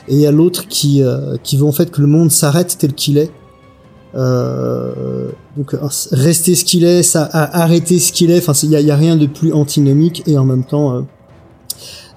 [0.09, 2.77] Et il y a l'autre qui, euh, qui veut en fait que le monde s'arrête
[2.79, 3.31] tel qu'il est.
[4.15, 5.77] Euh, donc
[6.11, 8.39] rester ce qu'il est, arrêter ce qu'il est.
[8.39, 11.01] Enfin, il y a, rien de plus antinomique et en même temps, euh,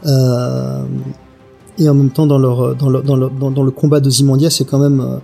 [0.06, 0.84] euh,
[1.78, 5.18] et en même temps dans le combat d'Ozymandias, c'est quand même euh,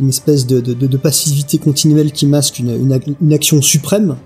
[0.00, 4.16] une espèce de, de, de, de passivité continuelle qui masque une action suprême.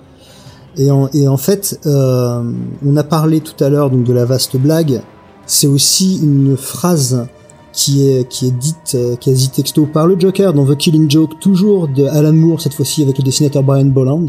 [0.77, 2.43] Et en, et en fait, euh,
[2.85, 5.03] on a parlé tout à l'heure donc de la vaste blague.
[5.47, 7.27] C'est aussi une phrase
[7.73, 11.39] qui est qui est dite euh, quasi texto par le Joker dans The Killing Joke,
[11.41, 14.27] toujours de Alan Moore cette fois-ci avec le dessinateur Brian Bolland.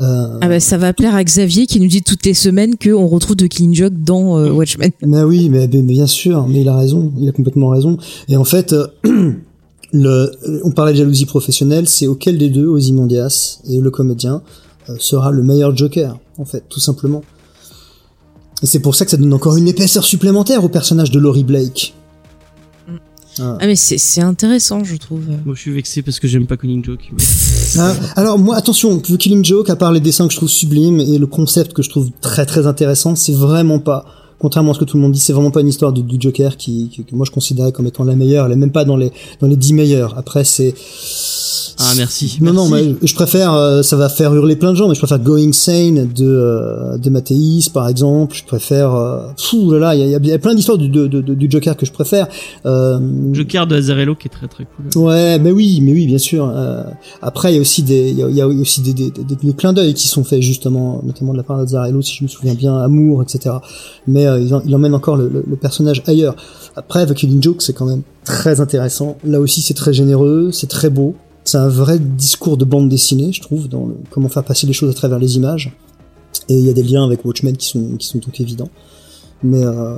[0.00, 3.06] Euh, Ah bah, ça va plaire à Xavier qui nous dit toutes les semaines qu'on
[3.08, 4.90] retrouve de Killing Joke dans euh, Watchmen.
[5.06, 7.98] Mais oui, mais, mais bien sûr, mais il a raison, il a complètement raison.
[8.28, 8.86] Et en fait, euh,
[9.92, 10.30] le,
[10.64, 14.42] on parlait de jalousie professionnelle, c'est auquel des deux, Ozymandias et le comédien,
[14.88, 17.22] euh, sera le meilleur Joker, en fait, tout simplement.
[18.62, 21.44] Et c'est pour ça que ça donne encore une épaisseur supplémentaire au personnage de Laurie
[21.44, 21.94] Blake.
[23.40, 23.56] Ah.
[23.60, 25.22] Ah mais c'est c'est intéressant je trouve.
[25.44, 27.08] Moi, je suis vexé parce que j'aime pas Killing Joke.
[27.12, 27.18] mais-
[27.78, 31.00] Ah, alors moi, attention, The Killing Joke, à part les dessins que je trouve sublimes
[31.00, 34.06] et le concept que je trouve très très intéressant, c'est vraiment pas,
[34.40, 36.16] contrairement à ce que tout le monde dit, c'est vraiment pas une histoire de- du
[36.20, 38.46] Joker qui, qui- que moi je considérais comme étant la meilleure.
[38.46, 40.16] Elle est même pas dans les dans les dix meilleurs.
[40.18, 40.74] Après c'est
[41.80, 42.38] Ah, merci.
[42.40, 42.96] non non, merci.
[43.00, 45.52] mais je préfère, euh, ça va faire hurler plein de gens, mais je préfère Going
[45.52, 48.34] Sane de euh, de Mathéis par exemple.
[48.36, 51.06] Je préfère, euh, fou là là, il y a, y a- plein d'histoires du, de-
[51.06, 52.26] de- du Joker que je préfère.
[52.66, 52.98] Euh,
[53.32, 55.02] Joker de Azarello qui est très très cool.
[55.04, 56.50] Ouais, mais oui, mais oui, bien sûr.
[56.52, 56.82] Euh,
[57.22, 59.36] après, il y a aussi des, il y a, y a aussi des, des, des,
[59.36, 62.28] des clins d'œil qui sont faits justement, notamment de la part d'Azzarello, si je me
[62.28, 63.54] souviens bien, Amour, etc.
[64.06, 66.36] Mais il, en- il emmène encore le, personnage ailleurs.
[66.76, 69.16] Après, The Killing Joke, c'est quand même très intéressant.
[69.24, 71.14] Là aussi, c'est très généreux, c'est très beau.
[71.44, 74.72] C'est un vrai discours de bande dessinée, je trouve, dans le- comment faire passer les
[74.72, 75.76] choses à travers les images.
[76.48, 78.68] Et il y a des liens avec Watchmen qui sont, qui sont donc évidents.
[79.42, 79.96] Mais, euh,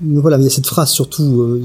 [0.00, 1.62] voilà, il y a cette phrase surtout euh,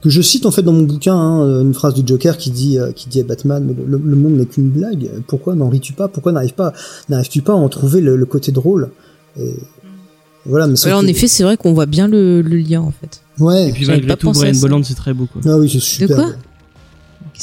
[0.00, 2.78] que je cite en fait dans mon bouquin, hein, une phrase du Joker qui dit,
[2.78, 5.08] euh, qui dit à Batman, le, monde n'est qu'une blague.
[5.26, 6.08] Pourquoi n'en ris-tu pas?
[6.08, 6.72] Pourquoi n'arrives pas,
[7.08, 8.90] n'arrives-tu pas à en trouver le, côté drôle?
[10.48, 12.90] Voilà, mais Ouais, en que- effet c'est vrai qu'on voit bien le, le lien en
[12.92, 13.20] fait.
[13.38, 13.68] ouais.
[13.68, 14.52] Et puis malgré tout, Brian.
[14.60, 15.40] Bolland, c'est très beau quoi.
[15.46, 16.16] Ah oui, c'est super.
[16.16, 16.26] quoi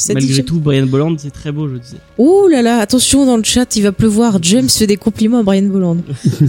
[0.08, 1.98] t'as dit, Malgré tout, Brian Bolland, c'est très beau, je disais.
[2.18, 4.40] Oh là là, attention dans le chat, il va pleuvoir.
[4.42, 6.00] James fait des compliments à Brian Bolland.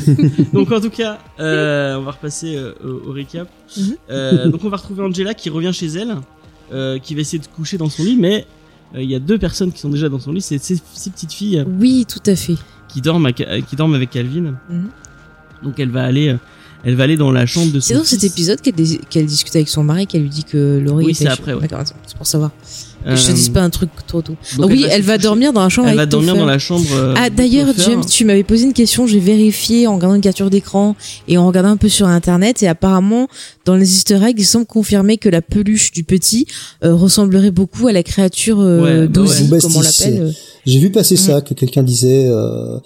[0.53, 3.49] Donc en tout cas, euh, on va repasser euh, au, au récap.
[3.77, 3.85] Mhm.
[4.11, 6.17] Euh, donc on va retrouver Angela qui revient chez elle,
[6.73, 8.47] euh, qui va essayer de coucher dans son lit, mais
[8.97, 11.11] euh, il y a deux personnes qui sont déjà dans son lit, c'est ces, ces
[11.11, 12.57] petites filles Oui, tout à fait.
[12.89, 14.55] qui dorment, à- qui dorment avec Calvin.
[14.69, 14.89] Mhm.
[15.63, 16.37] Donc elle va aller, euh,
[16.85, 19.27] elle va aller dans la chambre de son C'est dans cet épisode qu'elle dis- qu'elle
[19.27, 21.61] discute avec son mari, qu'elle lui dit que Laurie Oui, c'est après, ouais.
[21.63, 22.51] D'accord, c'est pour savoir.
[23.07, 24.35] Euh, Je te dis pas un truc trop tôt.
[24.59, 25.23] donc Ah oui, elle va coucher.
[25.25, 26.41] dormir dans la chambre Elle avec va dormir Topher.
[26.41, 26.87] dans la chambre.
[26.93, 27.83] euh, Ah d'ailleurs Topher.
[27.93, 30.97] James, tu m'avais posé une question, j'ai vérifié en regardant une capture d'écran
[31.29, 33.29] et en regardant un peu sur internet et apparemment
[33.65, 36.47] dans les easter eggs, il semble confirmer que la peluche du petit
[36.85, 39.61] euh, ressemblerait beaucoup à la créature euh, Ouais, bah d'Ozzy, ouais.
[39.61, 40.23] comme on l'appelle.
[40.23, 40.31] euh.
[40.67, 41.19] J'ai vu passer Mm.
[41.19, 42.79] ça, que quelqu'un disait, euh,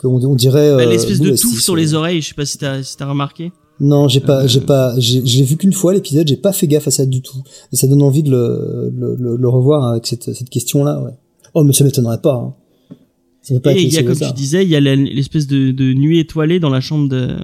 [0.00, 0.74] qu'on on dirait.
[0.76, 1.80] Bah, euh, L'espèce de touffe sur ouais.
[1.80, 3.52] les oreilles, je sais pas si t'as si t'as remarqué.
[3.78, 6.66] Non, j'ai pas, Euh, j'ai pas, j'ai j'ai vu qu'une fois l'épisode, j'ai pas fait
[6.66, 7.38] gaffe à ça du tout.
[7.72, 11.12] Et ça donne envie de le, le, le, le revoir avec cette, cette question-là, ouais.
[11.54, 12.34] Oh, mais ça m'étonnerait pas.
[12.34, 12.54] Hein.
[13.42, 15.70] Ça peut pas Et il y a, comme tu disais, il y a l'espèce de,
[15.70, 17.36] de nuit étoilée dans la chambre de,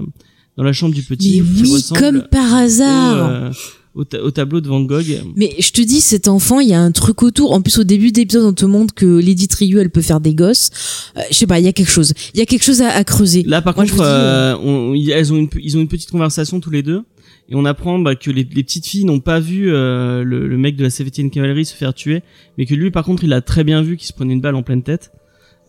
[0.59, 1.41] dans la chambre du petit.
[1.41, 3.31] Mais oui, ressemble comme par au, hasard.
[3.31, 3.51] euh,
[3.97, 5.07] au, ta- au tableau de Van Gogh.
[5.35, 7.53] Mais je te dis, cet enfant, il y a un truc autour.
[7.53, 10.35] En plus, au début d'épisode, on te montre que Lady Trieux, elle peut faire des
[10.35, 10.71] gosses.
[11.17, 12.13] Euh, je sais pas, il y a quelque chose.
[12.35, 13.43] Il y a quelque chose à, à creuser.
[13.45, 16.11] Là, par Moi, contre, dis, euh, on- ils- elles ont une, ils ont une petite
[16.11, 17.03] conversation tous les deux.
[17.49, 20.59] et on apprend bah, que les, les petites filles n'ont pas vu euh, le, le
[20.59, 22.23] mec de la 17 Cavalry se faire tuer,
[22.59, 24.57] mais que lui par contre il a très bien vu qu'il se prenait une balle
[24.57, 25.13] en pleine tête.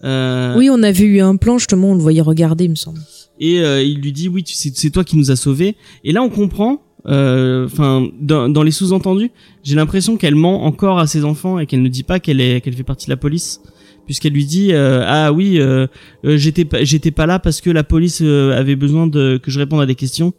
[0.03, 2.99] Euh, Oui, on avait eu un plan justement, on le voyait regarder, il me semble.
[3.39, 6.29] et euh, il lui dit oui c'est toi qui nous as sauvés et là on
[6.29, 9.31] comprend euh, enfin dans, dans les sous-entendus
[9.63, 12.59] j'ai l'impression qu'elle ment encore à ses enfants et qu'elle ne dit pas qu'elle est
[12.61, 13.61] qu'elle fait partie de la police
[14.05, 15.87] puisqu'elle lui dit euh, ah oui euh,
[16.25, 19.51] euh, j'étais pas j'étais pas là parce que la police euh, avait besoin de que
[19.51, 20.33] je réponde à des questions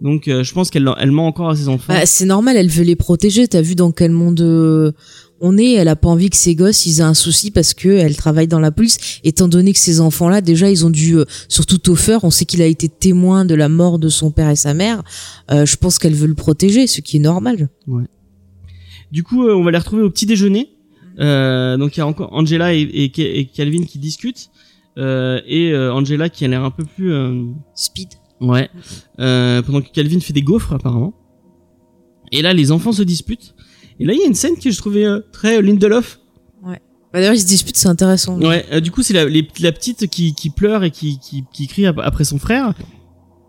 [0.00, 2.82] donc je pense qu'elle elle ment encore à ses enfants Bah, c'est normal, elle veut
[2.82, 3.46] les protéger.
[3.48, 4.92] T'as vu dans quel monde
[5.44, 7.90] on est Elle a pas envie que ses gosses ils aient un souci parce que
[7.90, 9.20] elle travaille dans la police.
[9.24, 12.62] Étant donné que ces enfants-là, déjà, ils ont dû, euh, surtout Topher, on sait qu'il
[12.62, 15.02] a été témoin de la mort de son père et sa mère.
[15.50, 17.68] Euh, je pense qu'elle veut le protéger, ce qui est normal.
[19.12, 20.70] Du coup, euh, on va les retrouver au petit déjeuner.
[21.18, 24.50] Donc il y a encore Angela et, et, et Calvin qui discutent
[24.96, 27.12] et Angela qui a l'air un peu plus
[27.74, 28.08] Speed.
[28.40, 28.68] ouais
[29.16, 31.14] pendant que Calvin fait des gaufres apparemment.
[32.32, 33.53] Et là, les enfants se disputent.
[34.00, 36.20] Et là, il y a une scène que je trouvais euh, très Lindelof.
[36.62, 38.40] Bah, D'ailleurs, ils se disputent, c'est intéressant.
[38.40, 38.66] Ouais.
[38.72, 41.68] euh, du coup, c'est la, les- la petite qui, qui pleure et qui, qui, qui
[41.68, 42.70] crie ap- après son frère.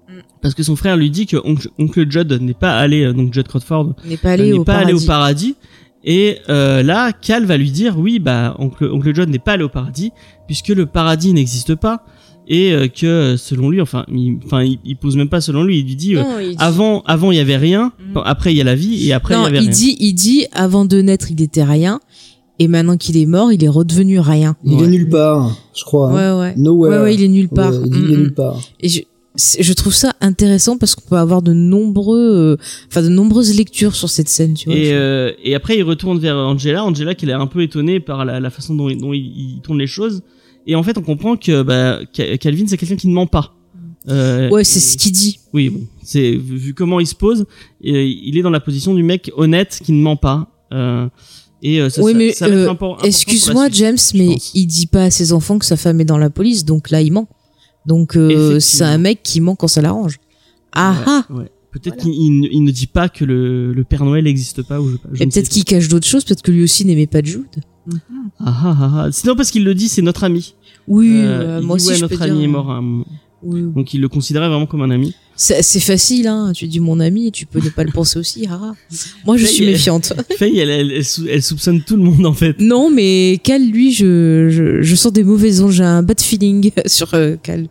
[0.08, 0.20] Mm.
[0.40, 3.34] Parce que son frère lui dit que oncle, oncle Judd n'est pas allé, euh, donc
[3.34, 5.04] Judd Crawford, n'est pas allé n'est au pas allé paradis.
[5.04, 5.56] au paradis.
[6.04, 9.64] Et euh, là, Cal va lui dire, oui, bah, oncle, oncle John n'est pas allé
[9.64, 10.12] au paradis,
[10.46, 12.06] puisque le paradis n'existe pas,
[12.48, 15.80] et euh, que selon lui, enfin, il, enfin, il, il pose même pas selon lui,
[15.80, 18.20] il lui dit, euh, Non, il dit- avant, avant il y avait rien, Mm.
[18.26, 19.70] après il y a la vie, et après il y non, avait il rien.
[19.72, 22.00] dit, il dit, avant de naître, il était rien,
[22.60, 24.56] et maintenant qu'il est mort, il est redevenu rien.
[24.64, 24.84] Il Ouais.
[24.84, 26.12] est nulle part, je crois.
[26.12, 26.36] hein.
[26.40, 26.54] Ouais, ouais.
[26.58, 26.90] Nowhere.
[26.92, 27.72] Ouais, ouais, il est nulle part.
[27.72, 28.22] Ouais, il dit il est Mm, mm.
[28.22, 28.60] nulle part.
[28.80, 29.02] Et je,
[29.60, 32.56] je trouve ça intéressant parce qu'on peut avoir de nombreux, euh,
[32.90, 34.78] enfin de nombreuses lectures sur cette scène, tu vois.
[34.78, 36.86] Et, euh, et après, il retourne vers Angela.
[36.86, 39.26] Angela qui a l'air un peu étonnée par la, la façon dont, il- dont il,
[39.56, 40.22] il tourne les choses.
[40.68, 43.54] Et en fait, on comprend que bah, Ca- Calvin, c'est quelqu'un qui ne ment pas.
[44.10, 45.40] Euh, ouais, c'est ce qu'il dit.
[45.54, 47.46] Oui, bon, c'est vu comment il se pose,
[47.82, 50.48] et, il est dans la position du mec honnête qui ne ment pas.
[50.74, 51.08] Euh,
[51.64, 54.52] et euh, ça, Oui, ça- mais, ça euh, Excuse-moi, James, mais pense.
[54.54, 57.02] il dit pas à ses enfants que sa femme est dans la police, donc là,
[57.02, 57.28] il ment.
[57.86, 60.18] Donc, euh, c'est un mec qui ment quand ça l'arrange.
[60.74, 61.50] Ah ah Ouais.
[61.72, 64.96] Peut-être qu'il il ne- dit pas que le, le Père Noël n'existe pas ou je,
[65.14, 67.44] je Et peut-être qu'il cache d'autres choses, peut-être que lui aussi n'aimait pas Jude.
[68.40, 69.08] Ah, ah, ah, ah.
[69.12, 70.56] Sinon parce qu'il le dit, c'est notre ami.
[70.88, 72.44] Oui, Euh, euh, moi aussi, ouais, je notre peux ami dire.
[72.44, 72.82] est mort.
[73.44, 73.62] Oui.
[73.76, 75.14] Donc il le considérait vraiment comme un ami.
[75.36, 76.52] C'est facile, hein.
[76.56, 78.48] Tu dis mon ami, tu peux ne pas le penser aussi.
[78.50, 78.74] Ah, ah.
[79.26, 80.14] Moi, je suis méfiante.
[80.40, 82.60] Faye, elle, elle, elle sou- elle soupçonne tout le monde en fait.
[82.60, 85.72] Non, mais Cal, lui, je, je, je sens des mauvaises ondes.
[85.72, 87.68] J'ai un bad feeling sur euh, Cal.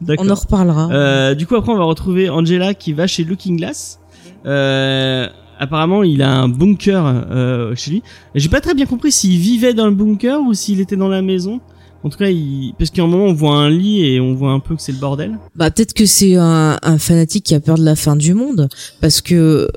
[0.00, 0.24] D'accord.
[0.26, 0.88] On en reparlera.
[0.92, 3.98] Euh, du coup, après, on va retrouver Angela qui va chez Looking Glass.
[4.46, 5.28] Euh,
[5.62, 8.02] apparemment, il a un bunker euh, chez lui.
[8.34, 11.22] J'ai pas très bien compris s'il vivait dans le bunker ou s'il était dans la
[11.22, 11.60] maison.
[12.04, 12.74] En tout cas, il...
[12.78, 14.92] parce qu'à un moment, on voit un lit et on voit un peu que c'est
[14.92, 15.38] le bordel.
[15.54, 18.68] Bah, peut-être que c'est un, un fanatique qui a peur de la fin du monde.
[19.00, 19.68] Parce que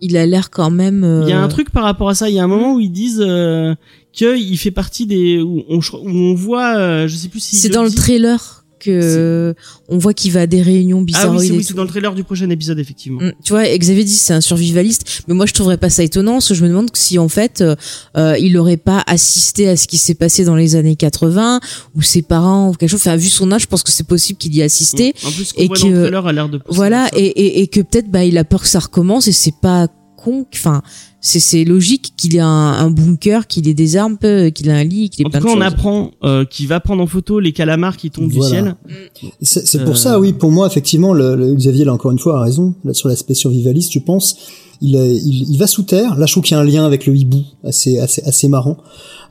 [0.00, 1.04] il a l'air quand même.
[1.04, 2.28] euh, Il y a un truc par rapport à ça.
[2.28, 3.74] Il y a un moment où ils disent euh,
[4.12, 7.68] qu'il fait partie des où on, où on voit, euh, je sais plus si C'est
[7.68, 9.54] dans le trailer que
[9.88, 11.52] on voit qu'il va à des réunions Ah bizarroïdes.
[11.52, 13.20] oui, c'est oui, dans le trailer du prochain épisode effectivement.
[13.20, 16.34] Mm, Tu vois, Xavier dit c'est un survivaliste, mais moi je trouverais pas ça étonnant,
[16.34, 17.74] parce que je me demande si en fait euh,
[18.16, 21.60] euh, il aurait pas assisté à ce qui s'est passé dans les années 80
[21.94, 23.00] ou ses parents ou quelque chose.
[23.00, 25.14] Enfin, vu son âge, je pense que c'est possible qu'il y ait assisté.
[25.24, 26.60] En plus, et voit que- dans le trailer a l'air de.
[26.68, 29.54] Voilà, et, et, et que peut-être bah il a peur que ça recommence et c'est
[29.60, 30.46] pas con.
[30.54, 30.82] Enfin,
[31.24, 34.72] c'est c'est logique qu'il ait un, un bunker, qu'il ait des armes, euh, qu'il ait
[34.72, 35.72] un lit, qu'il ait En plein tout cas, de on choses.
[35.72, 38.76] apprend euh, qu'il va prendre en photo les calamars qui tombent Voilà.
[38.90, 39.30] du ciel.
[39.40, 42.18] C'est c'est Euh, pour ça, oui, pour moi, effectivement, le, le- Xavier, là, encore une
[42.18, 44.36] fois, a raison, là, sur l'aspect survivaliste, je pense.
[44.84, 46.18] Il, il, il va sous terre.
[46.18, 48.76] Là, je trouve qu'il y a un lien avec le hibou assez, assez, assez marrant.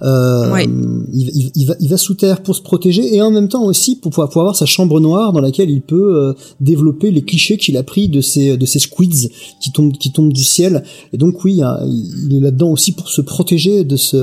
[0.01, 0.65] Euh, Ouais.
[1.13, 3.63] il, il- il va, il va sous terre pour se protéger et en même temps
[3.65, 7.21] aussi pour pouvoir, pour avoir sa chambre noire dans laquelle il peut euh, développer les
[7.21, 9.29] clichés qu'il a pris de ces, de ces squids
[9.61, 10.83] qui tombent, qui tombent du ciel.
[11.13, 14.17] Et donc, oui, il est là-dedans aussi pour se protéger de ce,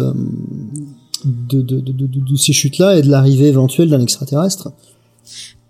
[1.24, 4.70] de, de, de, de, de ces chutes-là et de l'arrivée éventuelle d'un extraterrestre.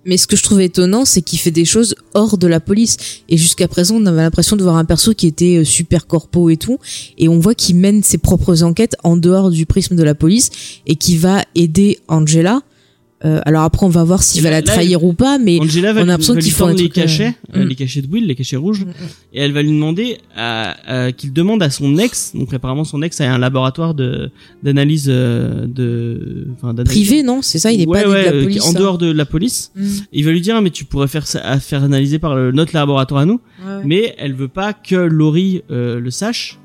[0.09, 2.97] Mais ce que je trouvais étonnant, c'est qu'il fait des choses hors de la police.
[3.29, 6.49] Et jusqu'à présent, on avait l'impression de voir un perso qui était euh, super corpo
[6.49, 6.79] et tout.
[7.19, 10.49] Et on voit qu'il mène ses propres enquêtes en dehors du prisme de la police
[10.87, 12.63] et qui va aider Angela.
[13.25, 15.59] Euh, alors après, on va voir s'il va là- la là, trahir ou pas, mais
[15.61, 17.69] Angela va, on a l'impression tendre un les euh, cachets, euh, mm.
[17.69, 18.87] les cachets de Will, les cachets rouges,
[19.33, 23.03] et elle va lui demander à, à- qu'il demande à son ex, donc apparemment son
[23.03, 24.31] ex a un laboratoire de
[24.63, 28.37] d'analyse euh, de, enfin privé, non C'est ça, il est ouais, pas ouais, de la
[28.37, 28.65] euh, police.
[28.65, 28.79] en hein.
[28.79, 29.73] dehors de la police.
[29.75, 29.87] Mm.
[30.13, 33.23] Il va lui dire mais tu pourrais faire ça, faire analyser par le- notre laboratoire
[33.23, 33.83] à nous, ouais.
[33.85, 36.59] mais elle veut pas que Laurie euh, le sache.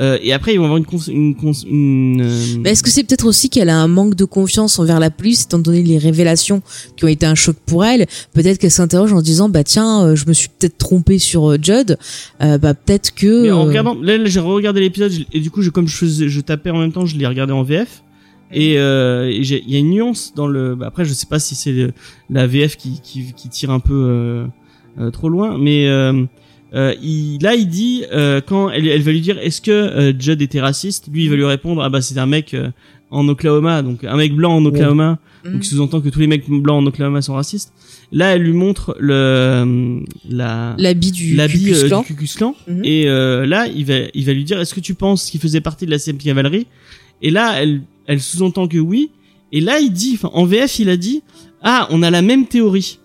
[0.00, 2.88] Euh, et après, ils vont avoir une, cons- une, cons- une euh, Mais est-ce que
[2.88, 5.98] c'est peut-être aussi qu'elle a un manque de confiance envers la police, étant donné les
[5.98, 6.62] révélations
[6.96, 8.06] qui ont été un choc pour elle?
[8.32, 11.50] Peut-être qu'elle s'interroge en se disant, bah tiens, euh, je me suis peut-être trompée sur
[11.50, 11.98] euh, Judd.
[12.42, 13.42] Euh, bah peut-être que.
[13.42, 15.96] Mais en euh, regardant, là, là, j'ai regardé l'épisode et du coup, je, comme je
[15.96, 18.02] faisais, je tapais en même temps, je l'ai regardé en VF.
[18.54, 20.74] Et euh, il y a une nuance dans le.
[20.74, 21.88] bah, après, je sais pas si c'est
[22.30, 24.46] la VF qui, qui, qui tire un peu euh,
[25.00, 25.86] euh, trop loin, mais
[26.74, 29.70] euh, euh, il, là, il dit euh, quand elle, elle va lui dire est-ce que
[29.70, 32.70] euh, Judd était raciste, lui, il va lui répondre ah bah c'est un mec euh,
[33.10, 35.54] en Oklahoma, donc un mec blanc en Oklahoma, Mhm.
[35.54, 37.72] donc sous-entend que tous les mecs blancs en Oklahoma sont racistes.
[38.12, 42.54] Là, elle lui montre le la l'habit du l'habit euh, du Ku Klan.
[42.68, 42.80] Mhm.
[42.84, 45.60] et euh, là il va il va lui dire est-ce que tu penses qu'il faisait
[45.60, 46.66] partie de la 7 cavalerie?
[47.22, 49.10] Et là elle elle sous-entend que oui
[49.52, 51.22] et là il dit enfin en VF il a dit
[51.62, 52.98] ah on a la même théorie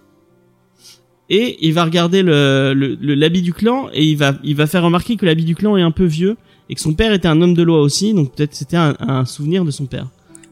[1.29, 4.65] et il va regarder le le- le- l'habit du clan et il va il va
[4.67, 6.37] faire remarquer que l'habit du clan est un peu vieux
[6.69, 9.25] et que son père était un homme de loi aussi donc peut-être c'était un, un
[9.25, 10.07] souvenir de son père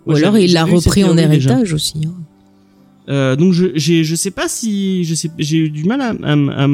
[0.06, 1.28] Ou Moi, alors il l'a repris en déjà.
[1.28, 2.02] héritage aussi.
[2.06, 2.14] hein.
[3.08, 6.10] Euh, donc je j'ai je sais pas si je sais j'ai eu du mal à
[6.24, 6.68] à, à,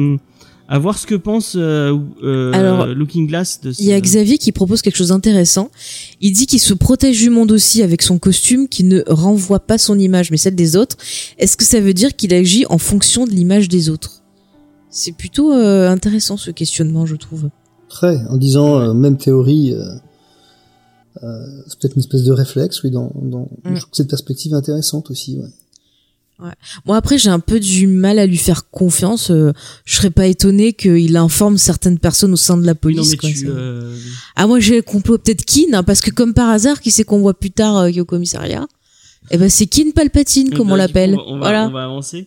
[0.72, 3.82] à voir ce que pense euh, euh, Alors, Looking Glass de ce...
[3.82, 5.70] Il y a Xavier qui propose quelque chose d'intéressant.
[6.22, 9.76] Il dit qu'il se protège du monde aussi avec son costume qui ne renvoie pas
[9.76, 10.96] son image mais celle des autres.
[11.36, 14.22] Est-ce que ça veut dire qu'il agit en fonction de l'image des autres?
[14.88, 17.50] C'est plutôt euh, intéressant ce questionnement, je trouve.
[17.90, 19.84] Très, en disant euh, même théorie, euh,
[21.22, 22.90] euh, c'est peut-être une espèce de réflexe, oui.
[22.90, 23.42] Dans, dans...
[23.64, 23.74] Mm.
[23.74, 25.38] Je trouve que cette perspective est intéressante aussi.
[25.38, 25.48] Ouais.
[26.86, 29.30] Moi après j'ai un peu du mal à lui faire confiance.
[29.30, 29.52] Euh,
[29.84, 33.10] je serais pas étonné qu'il informe certaines personnes au sein de la non, police.
[33.12, 33.46] mais quoi, tu, ça.
[33.46, 33.96] euh,
[34.34, 37.04] Ah moi j'ai le complot peut-être Keane hein, parce que comme par hasard qui c'est
[37.04, 38.66] qu'on voit plus tard euh, au commissariat?
[39.30, 41.14] Eh ben c'est Keane Palpatine comme bah, on du l'appelle.
[41.14, 41.68] coup, on va, Voilà.
[41.68, 42.26] on va avancer.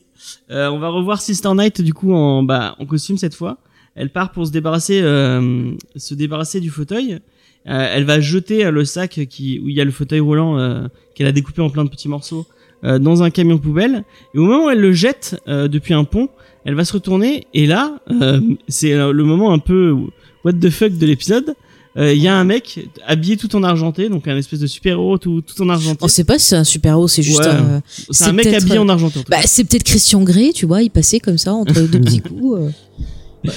[0.50, 3.58] Euh, on va revoir Sister Night du coup en bah en costume cette fois.
[3.96, 7.20] Elle part pour se débarrasser euh, se débarrasser du fauteuil.
[7.68, 10.88] Euh, elle va jeter le sac qui où il y a le fauteuil roulant euh,
[11.16, 12.46] qu'elle a découpé en plein de petits morceaux
[12.84, 14.04] dans un camion poubelle.
[14.34, 16.30] Et au moment où elle le jette euh, depuis un pont,
[16.66, 19.96] elle va se retourner et là euh, c'est euh, le moment un peu
[20.44, 21.56] what the fuck de l'épisode.
[21.98, 25.18] Euh, Il y a un mec habillé tout en argenté, donc un espèce de super-héros
[25.18, 26.00] tout, tout en argenté.
[26.02, 27.48] On sait pas si c'est un super héros, c'est juste Ouais.
[27.48, 27.82] un.
[28.10, 29.20] C'est un mec habillé en argenté.
[29.20, 29.24] en.
[29.30, 32.60] Bah c'est peut-être Christian Grey, tu vois, il passait comme ça entre deux petits coups.
[32.60, 32.70] euh.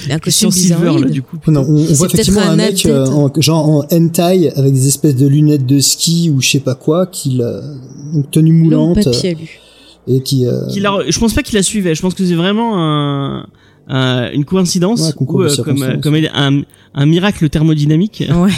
[0.05, 1.37] Il a un costume Silver là du coup.
[1.47, 4.51] Non, on, on C'est voit peut-être effectivement un un, mec euh, en, genre en hentai
[4.55, 7.61] avec des espèces de lunettes de ski ou je sais pas quoi, qui euh,
[8.13, 9.59] donc tenue moulante papier alu.
[10.07, 11.95] et qui euh, Qu'il a- je pense pas qu'il la suivait.
[11.95, 13.47] Je pense que c'est vraiment un,
[13.87, 15.55] un- une coïncidence Ouais, ou euh,
[16.01, 16.61] comme, un,
[16.93, 18.23] un miracle thermodynamique.
[18.33, 18.51] Ouais.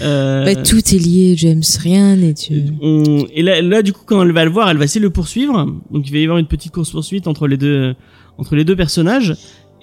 [0.00, 1.62] Euh, Bah, tout est lié, James.
[1.80, 2.34] Rien n'est.
[2.82, 5.06] on- et là, là, du coup, quand elle va le voir, elle va essayer de
[5.06, 5.66] le poursuivre.
[5.90, 7.94] Donc, il va y avoir une petite course poursuite entre les deux,
[8.38, 9.34] entre les deux personnages.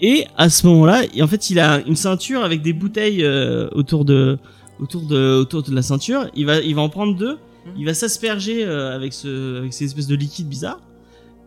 [0.02, 4.06] Et à ce moment-là, en fait, il a une ceinture avec des bouteilles euh, autour
[4.06, 4.38] de,
[4.80, 6.30] autour de, autour de la ceinture.
[6.36, 7.38] Il va, il va en prendre deux.
[7.78, 10.80] Il va s'asperger euh, avec ce, avec ces espèces de liquide bizarre.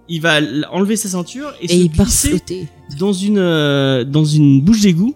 [0.08, 0.40] Il va
[0.70, 2.68] enlever sa ceinture et, Et se il part glisser flotter.
[2.98, 5.14] dans une, euh, dans une bouche d'égout.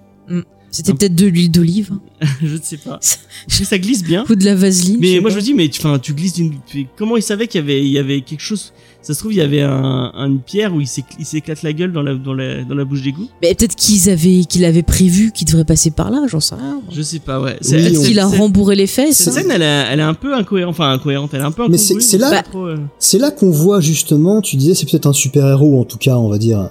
[0.71, 1.93] C'était peut-être de l'huile d'olive
[2.43, 3.01] je ne sais pas.
[3.49, 4.25] Mais ça glisse bien.
[4.29, 4.99] ou de la vaseline.
[5.01, 5.31] Mais moi pas.
[5.31, 6.53] je me dis mais tu, tu glisses d'une
[6.99, 8.75] comment il savait qu'il y avait il y avait quelque chose
[9.07, 11.73] ça se trouve il y avait un, une pierre où il s'éc- il s'éclate la
[11.73, 14.83] gueule dans la dans la dans la bouche d'égout Mais peut-être qu'ils avaient, qu'il avait
[14.83, 16.81] prévu qu'il devrait passer par là, j'en sais rien.
[16.91, 19.17] je sais pas ouais Oui, C'est- on- c'est- Qu'il a rembourré les fesses.
[19.19, 21.69] cette scène elle est, elle est un peu incohérente enfin incohérente elle est un peu
[21.69, 22.77] Mais c'est- là- Bah, trop, euh.
[22.99, 26.17] c'est là qu'on voit justement, tu disais, c'est peut-être un super héros en tout cas,
[26.17, 26.69] on va dire.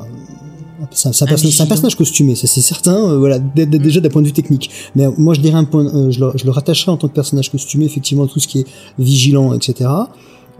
[0.91, 1.67] C'est un, c'est un Un perso- c'est un vigilant.
[1.67, 4.69] personnage costumé, ça c'est certain, euh, voilà, d- d- déjà d'un point de vue technique.
[4.95, 7.07] Mais euh, moi je dirais un point, euh, je, le, je le rattacherais en tant
[7.07, 8.65] que personnage costumé effectivement à tout ce qui est
[8.99, 9.89] vigilant, etc.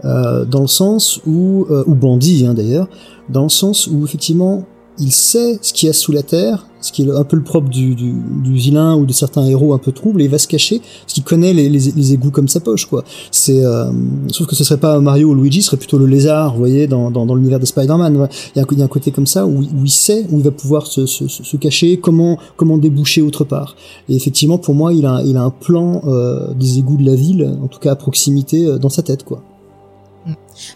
[0.04, 2.88] Euh, dans le sens où, euh, ou bandit hein, d'ailleurs,
[3.30, 4.64] dans le sens où effectivement
[4.98, 7.42] il sait ce qu'il y a sous la terre, ce qui est un peu le
[7.42, 10.38] propre du, du, du vilain ou de certains héros un peu troubles, et il va
[10.38, 13.04] se cacher parce qu'il connaît les, les, les égouts comme sa poche, quoi.
[13.30, 13.90] C'est, euh,
[14.28, 16.86] sauf que ce serait pas Mario ou Luigi, ce serait plutôt le lézard, vous voyez,
[16.86, 18.28] dans, dans, dans l'univers de Spider-Man.
[18.54, 20.50] Il il y a un côté comme ça où, où il sait où il va
[20.50, 23.76] pouvoir se, se, se se cacher, comment comment déboucher autre part.
[24.08, 27.16] Et effectivement, pour moi, il a il a un plan euh, des égouts de la
[27.16, 29.42] ville, en tout cas à proximité, euh, dans sa tête, quoi.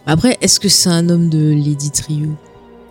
[0.07, 2.35] Après, est-ce que c'est un homme de Lady Triou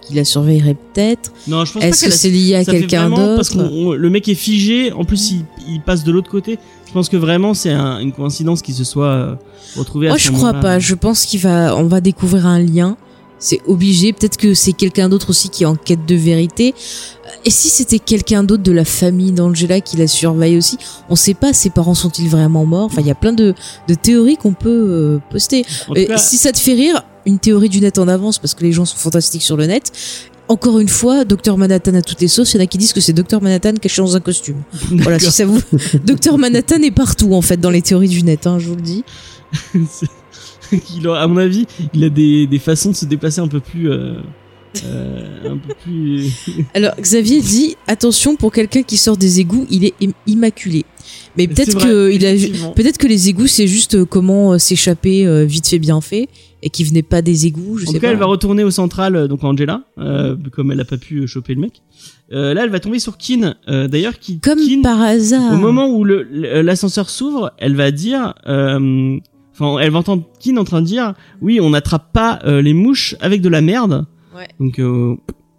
[0.01, 1.31] qui la surveillerait peut-être?
[1.47, 3.69] Non je pense pas Est-ce que c'est lié à quelqu'un vraiment parce d'autre?
[3.69, 7.09] que le mec est figé en plus il, il passe de l'autre côté je pense
[7.09, 9.35] que vraiment c'est un- une coïncidence qu'il se soit euh,
[9.77, 10.79] retrouvé à Moi, ce je crois pas.
[10.79, 12.97] Je pense qu'il va, on va découvrir un lien.
[13.39, 14.13] C'est obligé.
[14.13, 16.75] Peut-être que c'est quelqu'un d'autre aussi qui est en quête de vérité.
[17.45, 20.77] Et si c'était quelqu'un d'autre de la famille d'Angela qui la surveille aussi
[21.09, 21.53] On sait pas.
[21.53, 23.53] Ses parents sont-ils vraiment morts Enfin, il y a plein de,
[23.87, 25.65] de théories qu'on peut euh, poster.
[25.95, 28.63] Et cas, si ça te fait rire, une théorie du net en avance parce que
[28.63, 29.91] les gens sont fantastiques sur le net.
[30.47, 32.53] encore une fois, Docteur Manhattan a toutes les sauces.
[32.53, 34.61] Il y en a qui disent que c'est Docteur Manhattan caché dans un costume.
[34.91, 35.61] Voilà, si ça vous.
[36.03, 38.81] Docteur Manhattan est partout en fait dans les théories du net, hein, je vous le
[38.81, 39.03] dis.
[40.97, 43.59] il a, à mon avis, il a des, des façons de se déplacer un peu
[43.59, 43.89] plus.
[43.91, 44.15] Euh,
[44.85, 46.31] euh, un peu plus.
[46.75, 50.85] Alors Xavier dit attention pour quelqu'un qui sort des égouts, il est im- immaculé.
[51.37, 52.71] Mais peut-être que il a effectivement.
[52.73, 56.27] peut-être que les égouts c'est juste euh, comment euh, s'échapper euh, vite fait bien fait
[56.61, 58.13] et qui venait pas des égouts, je En sais tout cas, pas.
[58.13, 61.61] elle va retourner au central, donc Angela, euh, comme elle a pas pu choper le
[61.61, 61.81] mec.
[62.33, 65.53] Euh, là, elle va tomber sur Kin, euh, d'ailleurs, qui Comme par hasard.
[65.53, 69.17] au moment où l'ascenseur s'ouvre, elle va dire, euh,
[69.59, 72.73] enfin, elle va entendre Kin en train de dire, oui, on n'attrape pas euh, les
[72.73, 74.05] mouches avec de la merde.
[74.35, 74.47] Ouais.
[74.59, 75.15] Donc, euh,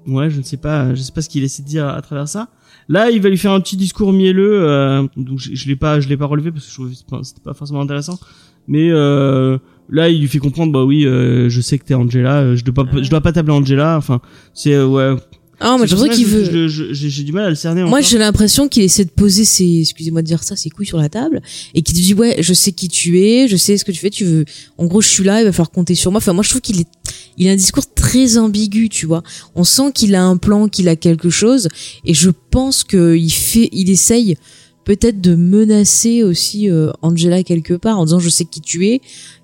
[0.06, 2.28] ouais, je ne sais pas, je sais pas ce qu'il essaie de dire à travers
[2.28, 2.48] ça.
[2.88, 4.62] Là, il va lui faire un petit discours mielleux.
[4.62, 7.24] Euh, donc, je, je l'ai pas, je l'ai pas relevé parce que je trouvais que
[7.24, 8.18] c'était pas- forcément intéressant.
[8.66, 12.54] Mais euh, là, il lui fait comprendre, bah oui, euh, je sais que t'es Angela,
[12.54, 13.96] je dois pas, je dois pas t'appeler Angela.
[13.96, 14.20] Enfin,
[14.54, 15.14] c'est ouais.
[15.62, 16.68] Ah, moi j'ai l'impression qu'il veut.
[16.68, 17.84] J'ai du mal à le cerner.
[17.84, 20.96] Moi, j'ai l'impression qu'il essaie de poser ses, excusez-moi de dire ça, ses couilles sur
[20.96, 21.42] la table,
[21.74, 23.98] et qu'il te dit ouais, je sais qui tu es, je sais ce que tu
[23.98, 24.44] fais, tu veux.
[24.78, 26.18] En gros, je suis là, il va falloir compter sur moi.
[26.18, 26.88] Enfin, moi, je trouve qu'il est,
[27.36, 29.22] il a un discours très ambigu, tu vois.
[29.54, 31.68] On sent qu'il a un plan, qu'il a quelque chose,
[32.06, 34.36] et je pense qu'il fait, il essaye
[34.84, 39.02] peut-être de menacer aussi euh, Angela quelque part en disant je sais qui tu es,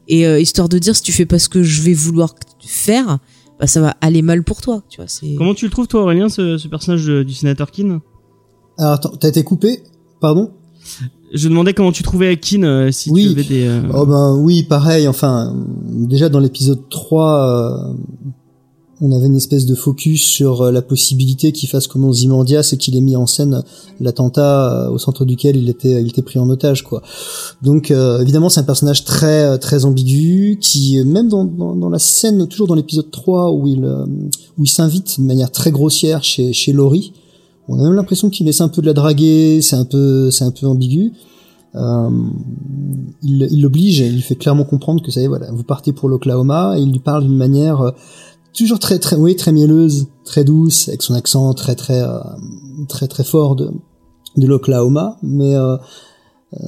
[0.08, 3.18] et euh, histoire de dire si tu fais pas ce que je vais vouloir faire,
[3.58, 5.08] bah ça va aller mal pour toi, tu vois.
[5.08, 5.34] C'est.
[5.36, 8.00] Comment tu le trouves toi, Aurélien, ce, ce personnage de- du sénateur Kin
[8.78, 9.82] Alors attends, t'as été coupé?
[10.20, 10.50] Pardon?
[11.34, 13.24] Je demandais comment tu trouvais Kin euh, si Oui.
[13.24, 13.66] tu avais des.
[13.66, 15.54] euh, Oh ben oui, pareil, enfin,
[15.86, 17.94] déjà dans l'épisode 3, euh,
[19.00, 22.76] on avait une espèce de focus sur euh, la possibilité qu'il fasse comme Ozymandias et
[22.76, 23.62] qu'il ait mis en scène
[24.00, 27.02] l'attentat euh, au centre duquel il était, il était pris en otage, quoi.
[27.62, 31.76] Donc euh, évidemment c'est un personnage très euh, très ambigu qui, euh, même dans, dans,
[31.76, 34.06] dans la scène, toujours dans l'épisode 3 où il, euh,
[34.58, 37.12] où il s'invite de manière très grossière chez, chez Laurie,
[37.68, 40.44] on a même l'impression qu'il essaie un peu de la draguer, c'est un peu, c'est
[40.44, 41.12] un peu ambigu.
[41.74, 42.08] Euh,
[43.22, 46.78] il il l'oblige, il lui fait clairement comprendre que ça voilà, vous partez pour l'Oklahoma,
[46.78, 47.90] et il lui parle d'une manière euh,
[48.56, 52.18] toujours très très oui très mielleuse, très douce, avec son accent très très euh,
[52.88, 53.70] très très fort de
[54.36, 55.76] de l'Oklahoma, mais euh,
[56.54, 56.58] euh,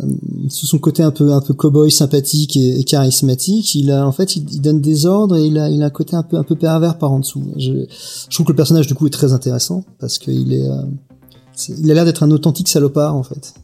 [0.49, 4.37] sous son côté un peu un peu cowboy sympathique et, charismatique, il a en fait
[4.37, 6.57] il, donne des ordres et il a il a un côté un peu un peu
[6.57, 7.45] pervers par en dessous.
[7.57, 7.73] Je,
[8.29, 10.83] je trouve que le personnage du coup est très intéressant parce qu'il est, euh,
[11.79, 13.55] il a l'air d'être un authentique salopard en fait.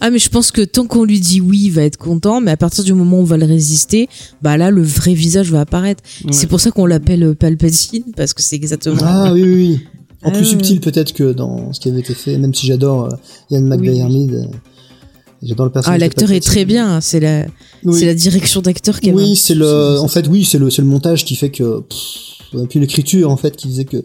[0.00, 2.50] Ah mais je pense que tant qu'on lui dit oui, il va être content, mais
[2.50, 4.08] à partir du moment où on va le résister,
[4.40, 6.02] bah là le vrai visage va apparaître.
[6.24, 6.32] ouais.
[6.32, 8.96] C'est pour ça qu'on l'appelle euh, Palpatine parce que c'est exactement.
[9.02, 9.80] Ah oui, oui, oui.
[10.24, 13.06] En Ah, plus subtil peut-être que dans ce qui avait été fait, même si j'adore
[13.12, 13.16] euh,
[13.50, 14.32] Ian McDiarmid.
[14.34, 14.44] euh,
[15.42, 15.96] J'adore le personnage.
[15.96, 17.46] Ah l'acteur est très bien, hein, c'est la
[17.84, 20.82] Oui, c'est la direction d'acteur qui oui c'est le, en fait, oui, c'est le, c'est
[20.82, 24.04] le montage qui fait que, pff, puis l'écriture en fait qui faisait que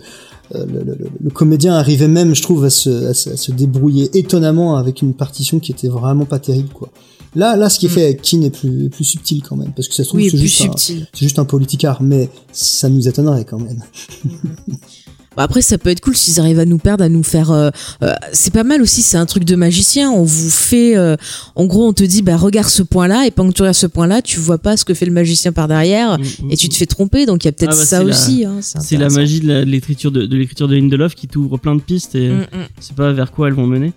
[0.54, 4.10] le, le- le- comédien arrivait même, je trouve, à se, à se, à se débrouiller
[4.18, 6.90] étonnamment avec une partition qui était vraiment pas terrible, quoi.
[7.36, 9.88] Là, là, ce qui est fait avec Keane est plus, plus subtil quand même, parce
[9.88, 13.46] que ça se trouve oui, c'est juste, un, juste un politicard, mais ça nous étonnerait
[13.46, 13.84] quand même.
[15.38, 17.52] Bah, après ça peut être cool s'ils arrivent à nous perdre, à nous faire.
[17.52, 17.70] euh,
[18.04, 20.10] euh, c'est pas mal aussi, c'est un truc de magicien.
[20.12, 21.16] On vous fait, euh,
[21.56, 23.88] en gros, on te dit bah regarde ce point-là et pendant que tu regardes ce
[23.88, 26.68] point-là, tu vois pas ce que fait le magicien par derrière Mm, mm, et tu
[26.70, 27.26] te fais tromper.
[27.26, 28.46] Donc il y a peut-être Ah bah, ça aussi.
[28.46, 29.16] hein, C'est la intéressant.
[29.20, 32.40] magie de l'écriture de, de l'écriture de Lindelof qui t'ouvre plein de pistes et Mm,
[32.42, 32.66] mm.
[32.80, 33.94] c'est pas vers quoi elles vont mener.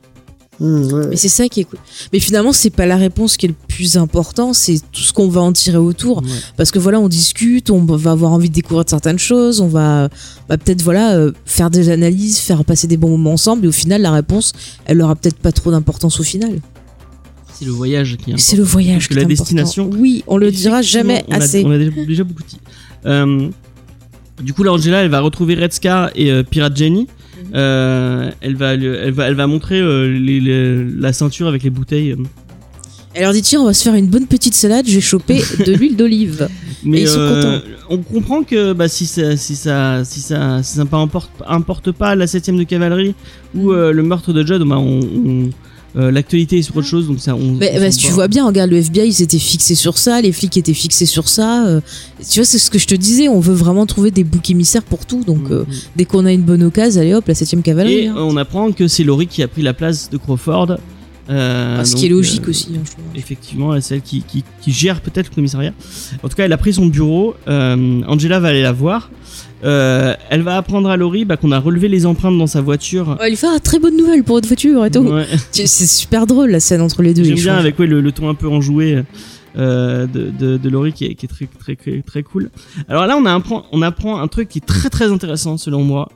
[0.61, 1.07] Ouais.
[1.09, 1.79] Mais c'est ça qui est cool.
[2.13, 5.29] Mais finalement, c'est pas la réponse qui est le plus important, c'est tout ce qu'on
[5.29, 6.19] va en tirer autour.
[6.23, 6.29] Ouais.
[6.59, 10.11] Parce que voilà, on discute, on va avoir envie de découvrir certaines choses, on va,
[10.49, 13.73] va peut-être voilà euh, faire des analyses, faire passer des bons moments ensemble, et au
[13.73, 14.53] final, la réponse,
[14.85, 16.61] elle aura peut-être pas trop d'importance au final.
[17.59, 19.43] C'est le voyage qui est C'est le voyage que qui est la important.
[19.43, 21.63] destination- Oui, on le dira jamais a- assez.
[21.65, 22.59] On a, déjà, déjà beaucoup dit.
[23.07, 23.49] Euh,
[24.43, 27.07] du coup, là, Angela, elle va retrouver Red Scar et euh, Pirate Jenny.
[27.55, 31.63] Euh, elle, va, le- elle, va, elle va montrer euh, les- les- la ceinture avec
[31.63, 32.15] les bouteilles.
[33.13, 35.73] Elle leur dit tiens, on va se faire une bonne petite salade, j'ai chopé de
[35.73, 36.49] l'huile d'olive.
[36.85, 40.77] Mais ils sont euh, on comprend que bah, si ça, si ça, si ça, si
[40.77, 43.15] ça importe, importe pas la 7 de cavalerie
[43.55, 45.51] ou euh, le meurtre de Judd, bah, on, on-
[45.97, 47.35] euh, l'actualité est sur autre chose, donc ça.
[47.35, 50.21] On, Mais, on bah, tu vois bien, regarde, le FBI, ils étaient fixés sur ça,
[50.21, 51.67] les flics étaient fixés sur ça.
[51.67, 51.81] euh,
[52.31, 54.83] tu vois, c'est ce que je te disais, on veut vraiment trouver des boucs émissaires
[54.85, 55.25] pour tout.
[55.25, 55.75] Donc, euh, Mhm.
[55.97, 57.95] dès qu'on a une bonne occasion, allez hop, la 7ème cavalerie.
[57.99, 58.15] Et hein.
[58.19, 60.77] on apprend que c'est Laurie qui a pris la place de Crawford.
[61.29, 62.69] Euh, Ah, ce donc, qui est logique euh, aussi.
[62.75, 63.05] hein, je trouve.
[63.15, 65.73] Effectivement, elle est celle qui, qui, qui gère peut-être le commissariat.
[66.25, 67.35] En tout cas, elle a pris son bureau.
[67.47, 69.11] euh, Angela va aller la voir.
[69.63, 73.17] Euh, elle va apprendre à Laurie bah, qu'on a relevé les empreintes dans sa voiture.
[73.17, 75.01] Va lui faire ah, très bonne nouvelle pour votre voiture et tout.
[75.01, 75.27] Ouais.
[75.51, 77.25] C'est super drôle la scène entre les deux.
[77.25, 79.03] J'aime bien avec ouais, le, le ton un peu enjoué.
[79.59, 82.51] euh, de, de, de Laurie qui est, qui est très, très, très, très cool.
[82.89, 85.83] Alors là, on, a apprend, on apprend un truc qui est très très intéressant selon
[85.83, 86.09] moi,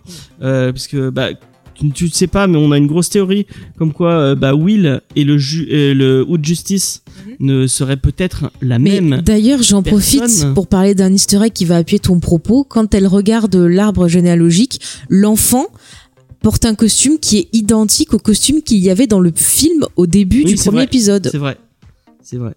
[0.43, 1.31] euh, puisque bah,
[1.75, 3.47] tu, tu ne sais pas, mais on a une grosse théorie
[3.79, 7.03] comme quoi euh, bah, Will et le, ju et le Hood Justice
[7.41, 9.21] ne seraient peut-être la Mais même.
[9.23, 12.65] d'ailleurs, j'en profite pour parler d'un easter egg qui va appuyer ton propos.
[12.65, 15.67] Quand elle regarde l'arbre généalogique, l'enfant
[16.43, 20.07] porte un costume qui est identique au costume qu'il y avait dans le film au
[20.07, 20.85] début Oui, du premier vrai.
[20.85, 21.29] épisode.
[21.31, 21.57] C'est vrai.
[22.23, 22.53] C'est vrai.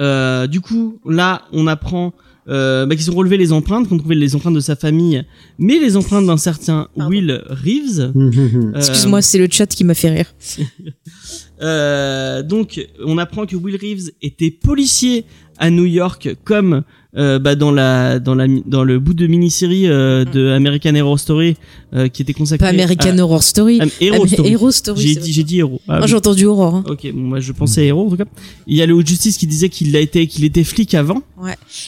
[0.00, 2.12] Euh, du coup, là, on apprend
[2.48, 5.24] euh, bah, qu'ils ont relevé les empreintes, qu'on trouvait les empreintes de sa famille,
[5.58, 7.10] mais les empreintes d'un certain Pardon.
[7.10, 8.12] Will Reeves.
[8.52, 10.34] Euh, Excuse-moi, c'est le chat qui m'a fait rire.
[11.62, 15.24] euh, donc, on apprend que Will Reeves était policier
[15.58, 16.82] à New York, comme
[17.16, 21.18] euh, bah, dans la dans la dans le bout de mini-série euh, de American Horror
[21.20, 21.56] Story
[21.92, 23.80] euh, qui était consacré Pas American à, Horror Story.
[23.82, 24.50] à- Hero Ah, Story.
[24.50, 25.00] Hero Story.
[25.08, 25.80] J'ai dit j'ai dit héros.
[25.88, 26.08] Ah, Moi, oui.
[26.08, 26.74] j'ai entendu Aurore.
[26.76, 26.84] hein.
[26.88, 28.24] Ok, bon, moi je pensais héros en tout cas.
[28.66, 30.94] Il y a le Haut de Justice qui disait qu'il a été qu'il était flic
[30.94, 31.22] avant.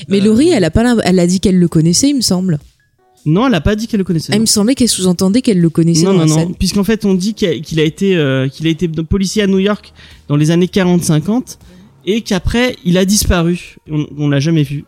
[0.08, 2.58] Mais Euh, Laurie, elle a pas, elle a dit qu'elle le connaissait, il me semble.
[3.26, 4.32] Non, elle a pas dit qu'elle le connaissait.
[4.34, 6.84] Ah, il me semblait qu'elle sous-entendait qu'elle le connaissait non, dans non, la non, puisqu'en
[6.84, 9.58] fait on dit qu'il a, qu'il a été euh, qu'il a été policier à New
[9.60, 9.94] York
[10.28, 11.56] dans les années 40-50
[12.04, 13.76] et qu'après il a disparu.
[13.90, 14.84] On, on l'a jamais vu.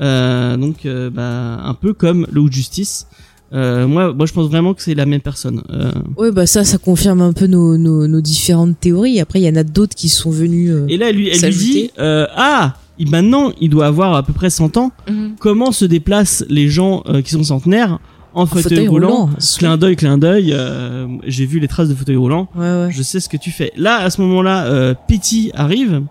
[0.00, 3.06] Euh, donc euh, bah un peu comme le Haut de Justice.
[3.54, 5.62] Euh, moi, moi je pense vraiment que c'est la même personne.
[5.70, 9.20] Euh, Ouais, bah ça, ça confirme un peu nos, nos, nos différentes théories.
[9.20, 10.70] Après, il y en a d'autres qui sont venus.
[10.70, 14.14] euh, et là elle lui, elle lui dit euh, ah il- maintenant il doit avoir
[14.14, 14.92] à peu près 100 ans.
[15.08, 15.32] Mhm.
[15.40, 17.98] Comment se déplacent les gens euh, qui sont centenaires
[18.34, 19.30] en fauteuil, fauteuil roulant, roulant.
[19.58, 20.52] Clin d'œil, clin d'œil.
[20.52, 22.48] euh, J'ai vu les traces de fauteuil roulant.
[22.54, 22.88] Ouais, ouais.
[22.92, 23.72] Je sais ce que tu fais.
[23.76, 26.02] Là, à ce moment-là, euh, Petey arrive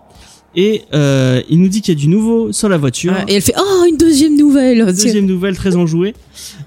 [0.56, 3.12] et euh, il nous dit qu'il y a du nouveau sur la voiture.
[3.28, 6.14] Et elle fait Oh, une deuxième nouvelle Deuxième nouvelle très enjouée.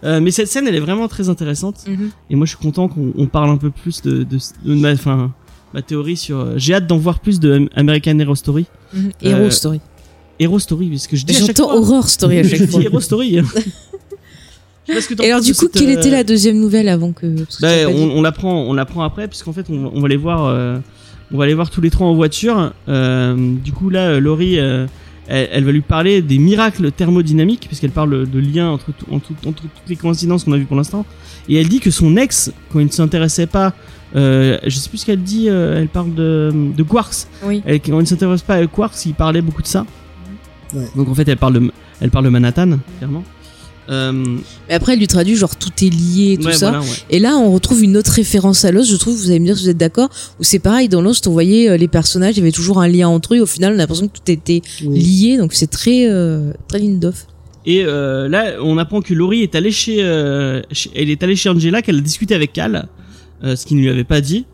[0.03, 1.77] Euh, mais cette scène, elle est vraiment très intéressante.
[1.87, 2.09] Mhm.
[2.29, 4.75] Et moi, je suis content qu'on on parle un peu plus de, de, de
[5.73, 6.37] ma, théorie sur.
[6.39, 8.65] euh, J'ai hâte d'en voir plus de American Hero Story.
[8.93, 9.11] Mhm.
[9.21, 9.79] Hero Euh, Story.
[10.39, 11.71] Hero Story, parce que je dis J'entends.
[11.75, 12.81] Horror Story à chaque fois.
[12.81, 13.39] Hero Story.
[14.87, 17.25] Que Et alors, du coup, cette, quelle était la deuxième nouvelle avant que.
[17.61, 20.45] Bah, pas on, on l'apprend, on l'apprend après, puisqu'en fait, on, on va les voir,
[20.45, 20.79] euh,
[21.33, 22.71] on va les voir tous les trois en voiture.
[22.89, 24.85] Euh, du coup, là, euh, Laurie, euh,
[25.27, 29.31] elle, elle va lui parler des miracles thermodynamiques, puisqu'elle parle de liens entre, tout- entre,
[29.47, 31.05] entre toutes les coïncidences qu'on a vues pour l'instant.
[31.47, 33.73] Et elle dit que son ex, quand il ne s'intéressait pas,
[34.15, 37.27] euh, je sais plus ce qu'elle dit, euh, elle parle de, de quarks.
[37.45, 37.61] Oui.
[37.65, 39.85] Elle, quand il ne s'intéresse pas à quarks, il parlait beaucoup de ça.
[40.73, 40.85] Ouais.
[40.95, 41.71] Donc en fait, elle parle de,
[42.01, 43.23] elle parle de Manhattan, clairement.
[43.91, 44.11] Euh,
[44.69, 46.69] Mais après, elle lui traduit genre tout est lié et tout ouais, ça.
[46.71, 46.89] voilà, ouais.
[47.09, 49.57] Et là, on retrouve une autre référence à Lost, je trouve, vous allez me dire
[49.57, 52.39] si vous êtes d'accord, où c'est pareil, dans Lost, on voyait euh, les personnages, il
[52.39, 54.31] y avait toujours un lien entre eux, et au final, on a l'impression que tout
[54.31, 54.99] était Oui.
[54.99, 57.27] lié, donc c'est très, euh, très Lindoff.
[57.65, 59.97] Et là, on apprend que Laurie est allée chez,
[60.71, 62.87] chez- elle est allée chez Angela, qu'elle a discuté avec Cal,
[63.43, 64.45] ce qu'il ne lui avait pas dit.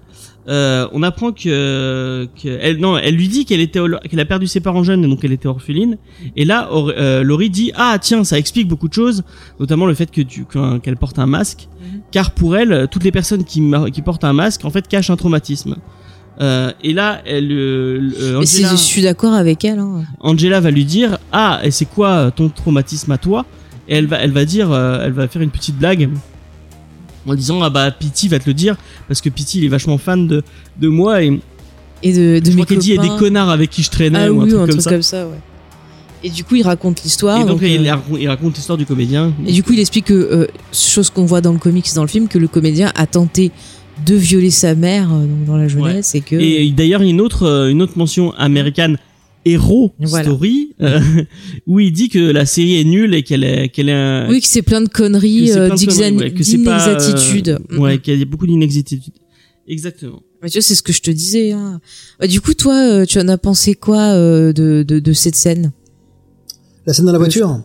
[0.49, 4.47] Euh, on apprend que, que elle, non, elle lui dit qu'elle était, qu'elle a perdu
[4.47, 5.97] ses parents jeunes, et donc elle était orpheline.
[6.37, 9.23] Et là, Or- euh, Laurie dit ah tiens, ça explique beaucoup de choses,
[9.59, 10.45] notamment le fait que tu,
[10.81, 11.99] qu'elle porte un masque, Mhm.
[12.11, 15.17] car pour elle, toutes les personnes qui, qui portent un masque, en fait, cachent un
[15.17, 15.75] traumatisme.
[16.39, 19.79] Euh, et là, elle, euh, euh, Mais Angela- je suis d'accord avec elle.
[19.79, 20.03] Hein.
[20.21, 23.45] Angela va lui dire ah et c'est quoi ton traumatisme à toi?
[23.89, 26.09] Et elle va elle va dire euh, elle va faire une petite blague
[27.27, 28.75] en disant ah bah Pity va te le dire
[29.07, 30.43] parce que Pity il est vachement fan de
[30.79, 31.39] de moi et
[32.03, 33.19] Et de, de mes crois qu'elle dit il y a des copains.
[33.19, 35.01] connards avec qui je traînais Ah ou un oui, truc un comme truc ça comme
[35.01, 35.39] ça, ouais.
[36.23, 37.37] Et du coup, il raconte l'histoire.
[37.37, 39.79] et donc, donc, il, euh, raconte- il raconte l'histoire du comédien Et du coup, il
[39.79, 42.91] explique que, euh, chose qu'on voit dans le comics, dans le film, que le comédien
[42.95, 43.51] a tenté
[44.05, 46.35] de violer sa mère euh, donc dans la jeunesse et que.
[46.35, 48.97] et d'ailleurs il y a une autre une autre mention américaine
[49.51, 50.25] Hero Voilà.
[50.25, 50.99] Story euh,
[51.67, 54.41] où il dit que la série est nulle et qu'elle est qu'elle est un- Oui,
[54.41, 57.57] que c'est plein de conneries, euh, conneries, ouais, euh, d'inexactitudes.
[57.69, 57.79] Mm.
[57.79, 59.13] ouais qu'il y a beaucoup d'inexactitudes
[59.67, 61.51] exactement Mais tu vois, c'est ce que je te disais.
[61.51, 61.81] Hein.
[62.19, 65.35] Bah, du coup, toi, euh, tu en as pensé quoi euh, de, de, de cette
[65.35, 65.71] scène?
[66.85, 67.61] La scène dans la voiture?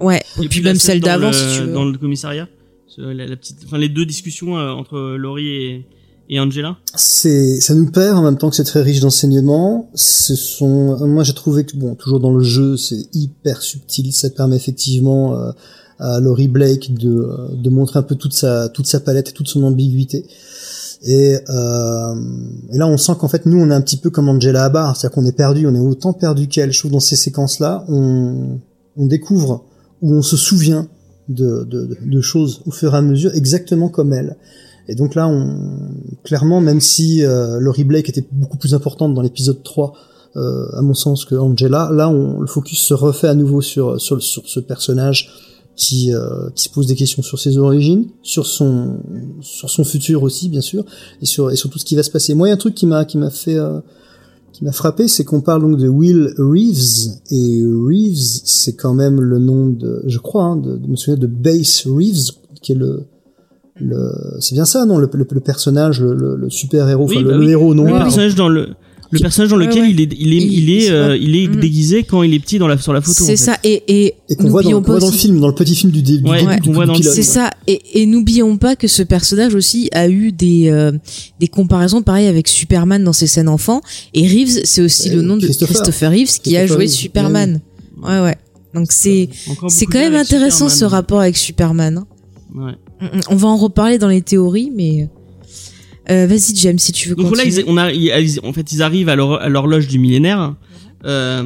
[0.00, 1.72] Ouais, et, puis la même celle d'avant, si tu veux.
[1.72, 2.48] Dans le commissariat.
[2.96, 5.86] La, la petite, enfin, les deux discussions euh, entre Laurie et,
[6.28, 6.76] et Angela?
[6.94, 9.90] c'est ça nous perd en même temps que c'est très riche d'enseignements.
[9.94, 14.28] Ce sont moi j'ai trouvé que bon toujours dans le jeu c'est hyper subtil, ça
[14.30, 15.50] permet effectivement euh,
[15.98, 19.32] à Laurie Blake de euh, de montrer un peu toute sa toute sa palette et
[19.32, 20.26] toute son ambiguïté.
[21.04, 22.14] Et, euh,
[22.72, 24.96] et là on sent qu'en fait nous on est un petit peu comme Angela Abar,
[24.96, 26.72] c'est-à-dire qu'on est perdu, on est autant perdu qu'elle.
[26.72, 28.58] Je trouve dans ces séquences là on
[28.96, 29.64] on découvre
[30.02, 30.88] ou on se souvient
[31.28, 34.36] de, de- de choses au fur et à mesure exactement comme elle.
[34.88, 35.90] Et donc là, on
[36.24, 39.92] clairement, même si euh, Laurie Blake était beaucoup plus importante dans l'épisode 3,
[40.36, 44.00] euh, à mon sens, que Angela, là, on, le focus se refait à nouveau sur
[44.00, 45.30] sur, sur ce personnage
[45.76, 48.98] qui euh, qui se pose des questions sur ses origines, sur son
[49.40, 50.84] sur son futur aussi, bien sûr,
[51.22, 52.34] et sur et sur tout ce qui va se passer.
[52.34, 53.80] Moi, il y a un truc qui m'a qui m'a fait euh,
[54.52, 59.20] qui m'a frappé, c'est qu'on parle donc de Will Reeves et Reeves, c'est quand même
[59.20, 63.04] le nom de, je crois, hein, de, de de Bass Reeves, qui est le,
[64.40, 67.36] c'est bien ça, non, le, le, le personnage, le, le super héros, Oui, enfin, bah
[67.36, 67.50] le, oui.
[67.50, 68.02] héros Le noir.
[68.02, 68.70] personnage dans le
[69.10, 69.90] le personnage dans lequel ouais.
[69.90, 71.60] il est il est Il- il est il- euh, il est Mm.
[71.60, 73.24] déguisé quand il est petit dans la sur la photo.
[73.24, 73.56] C'est ça.
[73.64, 76.02] Et, et, Et qu'on voit, dans, voit dans le film, dans le petit film du,
[76.02, 77.02] dé- du Ouais, début.
[77.04, 77.48] C'est ça.
[77.66, 80.92] Et, et n'oublions pas que ce personnage aussi a eu des euh,
[81.40, 83.80] des comparaisons pareilles avec Superman dans ses scènes enfants.
[84.12, 86.10] Et Reeves, c'est aussi Ouais, le nom de Christopher.
[86.10, 86.88] Reeves qui a joué Reeves.
[86.90, 87.60] Superman.
[88.02, 88.36] Ouais, ouais.
[88.74, 89.30] Donc c'est
[89.68, 90.94] c'est quand même intéressant ce Superman.
[90.94, 91.96] rapport avec Superman.
[91.96, 92.06] hein.
[92.54, 92.72] Ouais.
[93.00, 93.20] Mm, mm.
[93.30, 95.08] On va en reparler dans les théories, mais
[96.10, 98.82] euh, vas-y James si tu veux Donc là, ils, on a, ils- en fait, ils
[98.82, 100.54] arrivent à l'hor- à l'horloge du millénaire.
[101.04, 101.42] Euh,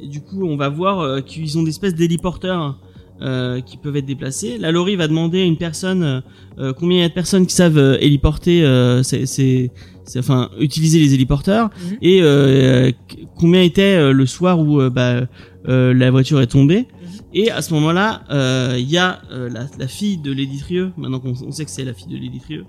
[0.00, 2.78] et du coup, on va voir euh, qu'ils ont des espèces d'héliporteurs
[3.20, 4.58] euh, qui peuvent être déplacés.
[4.58, 6.22] La Laurie va demander à une personne
[6.58, 9.70] euh, combien il y a de personnes qui savent euh, héliporter, euh, c'est,
[10.18, 11.96] enfin, utiliser les héliporteurs, Mhm.
[12.02, 12.92] et euh,
[13.36, 15.22] combien était euh, le soir où euh, bah,
[15.68, 16.86] euh, la voiture est tombée.
[17.34, 20.92] Et à ce moment-là, euh, il y a euh, la, la fille de Lady Trieux,
[20.96, 22.64] maintenant qu'on on sait que c'est la fille de Lady Trieux,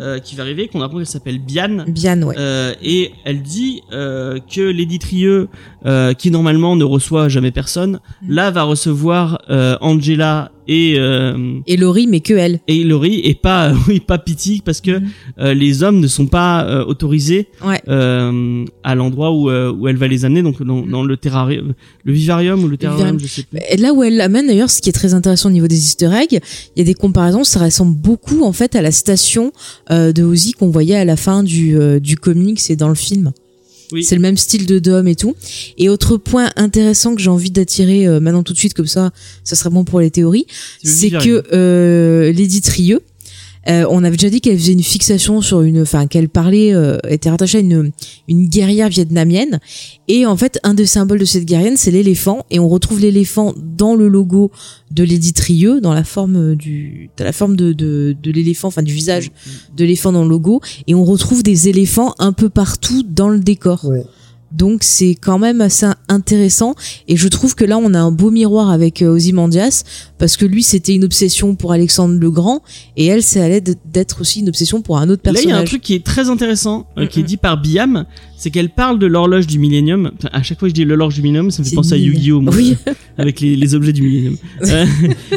[0.00, 1.84] euh, qui va arriver, qu'on apprend qu'elle s'appelle Biane.
[1.88, 2.34] Bien, ouais.
[2.38, 5.48] Euh, et elle dit euh, que Lady Trieux,
[5.86, 8.32] euh, qui normalement ne reçoit jamais personne, Mm.
[8.34, 12.60] là va recevoir euh, Angela et euh, Et Laurie, mais que elle.
[12.68, 15.08] et Laurie et pas oui pas Pity parce que Mhm.
[15.40, 17.82] euh, les hommes ne sont pas euh, autorisés Ouais.
[17.88, 20.90] euh, à l'endroit où euh, où elle va les amener donc dans, Mhm.
[20.90, 21.74] dans le terrarium
[22.04, 24.80] le vivarium ou le terrarium je sais plus Et là où elle l'amène d'ailleurs, ce
[24.80, 26.38] qui est très intéressant au niveau des Easter eggs,
[26.76, 29.52] il y a des comparaisons, ça ressemble beaucoup en fait à la station
[29.90, 32.94] euh, de Ozzy qu'on voyait à la fin du, euh, du comics et dans le
[32.94, 33.32] film.
[33.90, 34.04] Oui.
[34.04, 35.34] C'est le même style de dôme et tout.
[35.76, 39.10] Et autre point intéressant que j'ai envie d'attirer euh, maintenant tout de suite comme ça,
[39.42, 40.46] ça sera bon pour les théories,
[40.84, 43.00] c'est que euh, Lady Trieux,
[43.68, 46.98] euh, on avait déjà dit qu'elle faisait une fixation sur une, enfin qu'elle parlait, euh,
[47.08, 47.92] était rattachée à une
[48.28, 49.60] une guerrière vietnamienne.
[50.08, 52.44] Et en fait, un des symboles de cette guerrienne, c'est l'éléphant.
[52.50, 54.50] Et on retrouve l'éléphant dans le logo
[54.90, 58.82] de Lady Trieux, dans la forme du, dans la forme de de, de l'éléphant, enfin
[58.82, 59.30] du visage
[59.76, 60.60] de l'éléphant dans le logo.
[60.86, 63.84] Et on retrouve des éléphants un peu partout dans le décor.
[63.84, 64.04] Ouais.
[64.54, 66.74] Donc c'est quand même assez intéressant
[67.08, 69.82] et je trouve que là on a un beau miroir avec euh, Ozymandias
[70.18, 72.62] parce que lui c'était une obsession pour Alexandre le Grand
[72.96, 75.38] et elle c'est à l'aide d'être aussi une obsession pour un autre Là, il y
[75.38, 75.68] a un personnage.
[75.68, 78.04] truc qui est très intéressant, euh, qui est dit par Biam,
[78.36, 80.12] c'est qu'elle parle de l'horloge du millénium.
[80.16, 81.96] Enfin, à chaque fois que je dis l'horloge du millénium, ça me fait penser à.
[81.96, 82.40] Yu-Gi-Oh!
[82.40, 82.76] moi, Oui.
[83.18, 84.36] avec les, les objets du millénium.
[84.64, 84.86] Euh,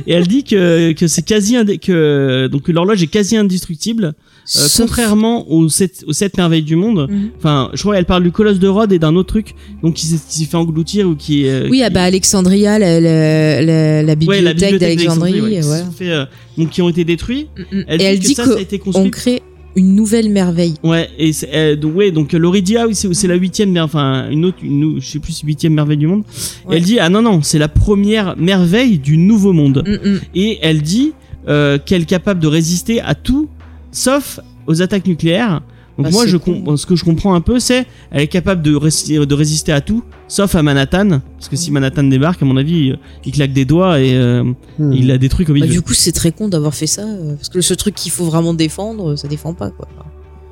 [0.05, 4.13] et elle dit que, que c'est quasi que donc que l'horloge est quasi indestructible,
[4.55, 7.07] euh, contrairement aux sept, aux sept merveilles du monde.
[7.09, 7.29] Mhm.
[7.37, 10.05] Enfin, je crois qu'elle parle du colosse de Rhodes et d'un autre truc, donc qui
[10.05, 14.09] s'est fait engloutir ou qui euh, Oui, qui- ah bah Alexandria, la, la, la, la
[14.09, 15.61] Ouais, bibliothèque d'Alexandrie, ouais,
[16.03, 16.25] euh,
[16.57, 17.47] donc qui ont été détruits.
[17.57, 17.83] Mm, mm.
[17.87, 19.41] Elle Et elle que dit ça, que ça a été on crée
[19.75, 20.73] une nouvelle merveille.
[20.83, 24.45] Ouais, et euh, donc ouais, donc Laurie dit ah oui c'est la huitième, enfin une
[24.45, 26.23] autre, une, je sais plus huitième merveille du monde.
[26.71, 29.83] Et elle dit ah non non c'est la première merveille du nouveau monde.
[29.85, 30.19] Mm, mm.
[30.35, 31.13] Et elle dit
[31.47, 33.49] euh, qu'elle est capable de résister à tout,
[33.97, 35.61] sauf aux attaques nucléaires.
[35.97, 36.37] Donc Bah, moi je
[36.75, 39.81] ce que je comprends un peu c'est elle est capable de résister, de résister à
[39.81, 42.93] tout, sauf à Manhattan, parce que si Manhattan débarque à mon avis
[43.25, 44.43] il, claque des doigts et euh,
[44.77, 44.93] Hmm.
[44.93, 45.81] il la détruit comme Bah, il du veut.
[45.81, 48.53] coup, c'est très con d'avoir fait ça euh, parce que ce truc qu'il faut vraiment
[48.53, 49.87] défendre, ça défend pas quoi.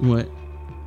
[0.01, 0.25] Ouais.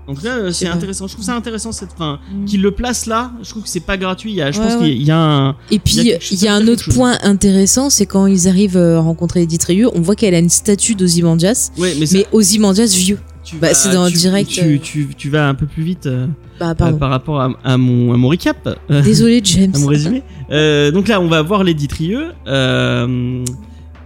[0.09, 1.07] En tout cas, euh, c'est intéressant.
[1.07, 2.19] Je trouve ça intéressant cette fin.
[2.33, 2.45] Mm.
[2.47, 4.31] Qu'il le place là, je trouve que c'est pas gratuit.
[4.33, 4.89] Il y a, je Ouais, pense ouais.
[4.89, 5.51] qu'il y a un.
[5.71, 6.07] Et puis Il
[6.43, 9.65] y a y, un autre point intéressant, c'est quand ils arrivent euh, à rencontrer Edith
[9.65, 13.19] Rieu, on voit qu'elle a une statue d'Ozymandias, Ouais, mais, ça, mais Ozymandias vieux.
[13.45, 14.79] tu bah, vas- c'est dans tu, direct, Tu, euh.
[14.83, 16.27] tu, tu vas un peu plus vite euh,
[16.59, 19.73] Bah euh, par rapport à, à mon, à mon recap, euh, Désolé James.
[19.75, 20.23] à mon résumé.
[20.51, 22.29] Euh, donc là, on va voir Lady Trieux.
[22.47, 23.45] Euh,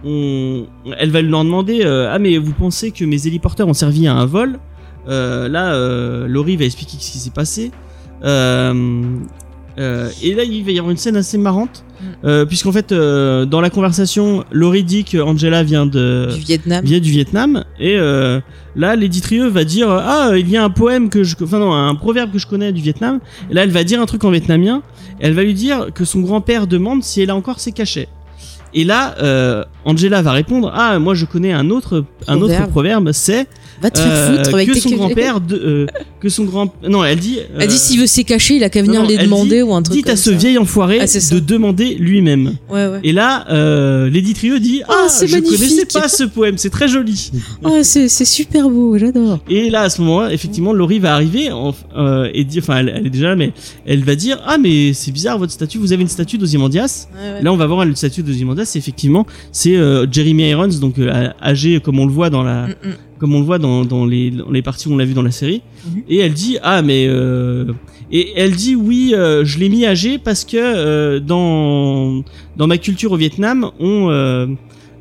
[0.05, 0.65] on,
[0.97, 4.05] elle va lui leur demander euh, Ah, mais vous pensez que mes héliporteurs ont servi
[4.07, 4.55] à un vol?
[4.55, 4.57] Euh,
[5.07, 7.71] Là, euh, Laurie va expliquer ce qui s'est passé.
[8.23, 9.01] Euh,
[9.79, 11.83] euh, et là, il va y avoir une scène assez marrante.
[11.99, 12.05] Mm.
[12.25, 16.85] Euh, Puisqu'en fait, euh, dans la conversation, Laurie dit que Angela vient de du Vietnam.
[16.85, 18.39] vient du Vietnam et euh,
[18.75, 21.73] là Lady Trieux va dire ah il y a un poème que je enfin non
[21.73, 23.19] un proverbe que je connais du Vietnam
[23.49, 24.81] et là elle va dire un truc en vietnamien
[25.21, 28.09] et elle va lui dire que son grand-père demande si elle a encore ses cachets
[28.73, 33.11] et là euh, Angela va répondre ah moi je connais un autre un autre proverbe
[33.13, 33.47] c'est
[33.83, 35.85] Va te faire euh, foutre avec que tes son grand-père de euh,
[36.19, 38.69] que son grand non elle dit Elle dit euh, s'il veut se cacher, il a
[38.69, 40.37] qu'à venir non, les demander dit, ou un truc dites comme à ce ça.
[40.37, 42.99] vieil enfoiré Ah, de demander lui-même Ouais ouais.
[43.03, 45.59] et là euh, Lady Trieux dit Ah, ah, c'est je magnifique.
[45.59, 47.31] connaissais pas ce poème c'est très joli
[47.63, 49.39] Oh, c'est super beau, j'adore.
[49.49, 52.93] Et là, à ce moment-là, effectivement, Laurie va arriver en- euh, et dire, enfin, elle,
[52.95, 53.51] elle est déjà là, mais
[53.85, 55.77] elle va dire, ah, mais c'est bizarre votre statue.
[55.77, 57.07] Vous avez une statue d'Ozymandias.
[57.41, 58.71] Là, on va voir une statue d'Ozymandias.
[58.75, 62.69] Effectivement, c'est euh, Jeremy Irons, donc euh, âgé comme on le voit dans la, Mm,
[62.69, 62.93] mm.
[63.23, 65.21] Comme on le voit dans, dans les, dans les parties où on l'a vu dans
[65.21, 65.61] la série.
[65.87, 66.01] Mhm.
[66.09, 67.71] Et elle dit ah mais euh,
[68.11, 72.21] et elle dit oui euh, je l'ai mis âgé parce que euh, dans
[72.57, 74.45] dans ma culture au Vietnam on euh,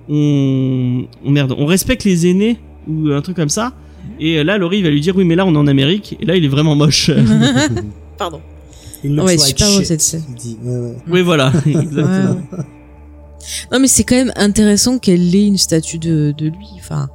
[0.09, 3.73] on, on merde on respecte les aînés ou un truc comme ça.
[4.21, 6.37] Et là Laurie va lui dire oui mais là on est en Amérique et là
[6.37, 7.11] il est vraiment moche.
[8.19, 8.41] Pardon.
[9.03, 10.23] Il looks Ouais, like super beau shit, cette scène.
[10.29, 10.59] il dit.
[10.63, 10.95] Ouais, ouais.
[11.11, 12.05] oui voilà exactement.
[12.05, 12.65] Ouais, ouais.
[13.73, 16.69] Non mais c'est quand même intéressant qu'elle ait une statue de, de lui.
[16.79, 17.09] Enfin,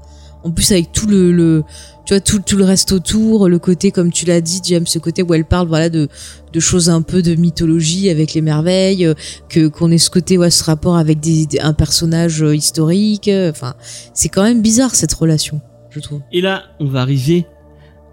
[0.44, 1.64] en plus avec tout le, le
[2.06, 4.98] tu vois tout, tout le reste autour, le côté comme tu l'as dit, James, ce
[5.00, 6.08] côté où elle parle voilà de,
[6.54, 9.14] de choses un peu de mythologie avec les merveilles, euh,
[9.50, 13.28] que qu'on ait ce côté ouais, ce rapport avec des, un personnage euh, historique.
[13.28, 13.74] euh, Enfin,
[14.14, 15.60] c'est quand même bizarre cette relation,
[15.90, 16.22] je trouve.
[16.32, 17.46] Et là, on va arriver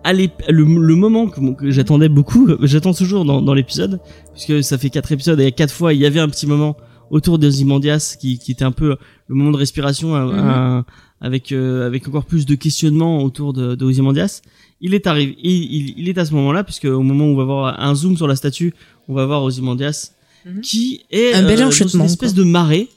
[0.02, 2.48] à l'ép- le, le moment que, que j'attendais beaucoup.
[2.62, 4.00] J'attends toujours dans, dans l'épisode,
[4.32, 6.76] puisque ça fait quatre épisodes et à quatre fois, il y avait un petit moment
[7.10, 8.96] autour d'Ozymandias qui, qui était un peu
[9.28, 10.38] le moment de respiration un- Mhm.
[10.38, 10.84] un-
[11.24, 14.42] avec euh, avec encore plus de questionnements autour de, de Ozymandias.
[14.80, 17.36] Il est arrivé, il, il, il est à ce moment-là, puisque au moment où on
[17.36, 18.74] va voir un zoom sur la statue,
[19.08, 20.12] on va voir Ozymandias
[20.46, 20.60] Mhm.
[20.60, 22.42] qui est Un bel euh, dans une espèce quoi.
[22.42, 22.88] de marais,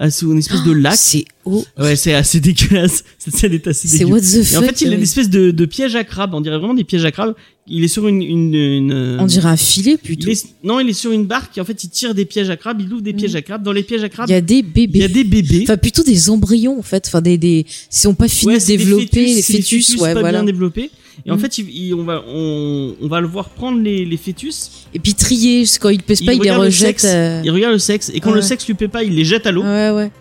[0.00, 0.96] euh, sous une espèce de lac.
[0.96, 3.04] C'est oh, Ouais, c'est assez dégueulasse.
[3.16, 4.34] Cette scène est assez c'est dégueulasse.
[4.34, 4.58] what the Et fuck.
[4.64, 6.34] en fait, il a une espèce de, de piège à crabe.
[6.34, 7.36] On dirait vraiment des pièges à crabe.
[7.68, 10.30] Il est sur une, une, une, euh, on dirait un filet il plutôt.
[10.30, 11.58] est- non, il est sur une barque.
[11.58, 12.80] Et en fait, il tire des pièges à crabe.
[12.80, 13.64] Il ouvre des pièges à crabe.
[13.64, 15.00] Dans les pièges à crabe, Il y a des il bébés.
[15.00, 15.60] y a des bébés.
[15.64, 17.04] Enfin, plutôt des embryons, en fait.
[17.08, 20.38] Enfin, des, des, ils sont pas Ouais, de développer, les des fœtus, ouais, pas voilà.
[20.38, 20.90] bien développés.
[21.24, 21.40] Et en Mhm.
[21.40, 24.70] fait, il, il- on va, on, on va le voir prendre les, les fœtus.
[24.94, 27.04] Et puis trier, quand ils pèsent pas, Il les le sexe.
[27.04, 28.12] euh, Il regarde le sexe.
[28.14, 28.36] Et quand Ouais.
[28.36, 29.62] le sexe lui plaît pas, il les jette à l'eau.
[29.64, 30.12] Ouais, ouais.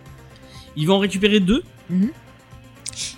[0.77, 1.61] Il va en récupérer deux.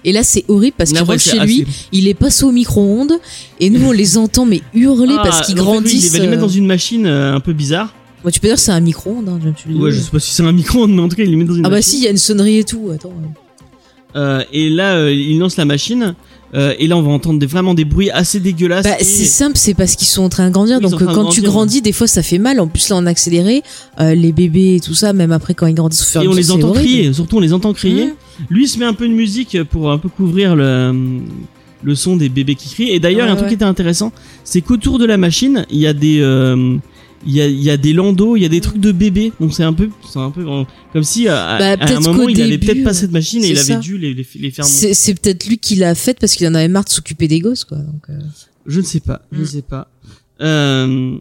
[0.04, 3.14] Et là, c'est horrible parce qu'il ouais, rentre chez lui, il les passe au micro-ondes,
[3.60, 6.06] et nous, on les entend, mais hurler Ah, parce qu'ils grandissent.
[6.08, 7.94] il va les mettre euh, dans une machine euh, un peu bizarre.
[8.24, 9.40] Moi, tu peux dire que c'est un micro-ondes, hein.
[9.76, 11.46] Ouais, je sais pas si c'est un micro, mais en tout cas, il les met
[11.46, 11.92] dans une Ah bah machine.
[11.92, 13.14] si, il y a une sonnerie et tout, attends.
[14.16, 16.16] Euh, et là, euh, il lance la machine.
[16.54, 18.86] Euh, et là, on va entendre des, vraiment des bruits assez dégueulasses.
[18.86, 20.78] Bah, et- c'est simple, c'est parce qu'ils sont en train de grandir.
[20.82, 22.60] Ils donc quand tu grandis, des fois ça fait mal.
[22.60, 23.64] En plus là en accéléré,
[24.00, 26.34] euh, les bébés et tout ça, même après quand ils grandissent, au fur et on
[26.34, 26.86] les entend horrible.
[26.86, 27.14] crier.
[27.14, 28.06] Surtout, on les entend crier.
[28.08, 28.44] Mmh.
[28.50, 31.20] Lui, il se met un peu de musique pour un peu couvrir le,
[31.84, 32.92] le son des bébés qui crient.
[32.92, 33.50] Et d'ailleurs, il y a un Ouais, truc ouais.
[33.50, 34.12] qui était intéressant,
[34.44, 36.78] c'est qu'autour de la machine, il y a des, euh,
[37.28, 39.32] il y a, y a des landaux, il y a des trucs de bébés.
[39.40, 40.64] Donc c'est un peu, c'est un peu euh,
[40.94, 43.12] comme si à, à- Bah, à un moment il avait début, peut-être pas euh, cette
[43.12, 44.66] machine et il avait dû les, les, les faire.
[44.66, 47.40] C'est c'est peut-être lui qui l'a faite parce qu'il en avait marre de s'occuper des
[47.42, 47.78] gosses, quoi.
[47.78, 48.18] Donc, euh,
[48.66, 49.48] Je ne sais pas, je ne Mm.
[49.48, 49.88] sais pas.
[50.42, 51.18] Euh,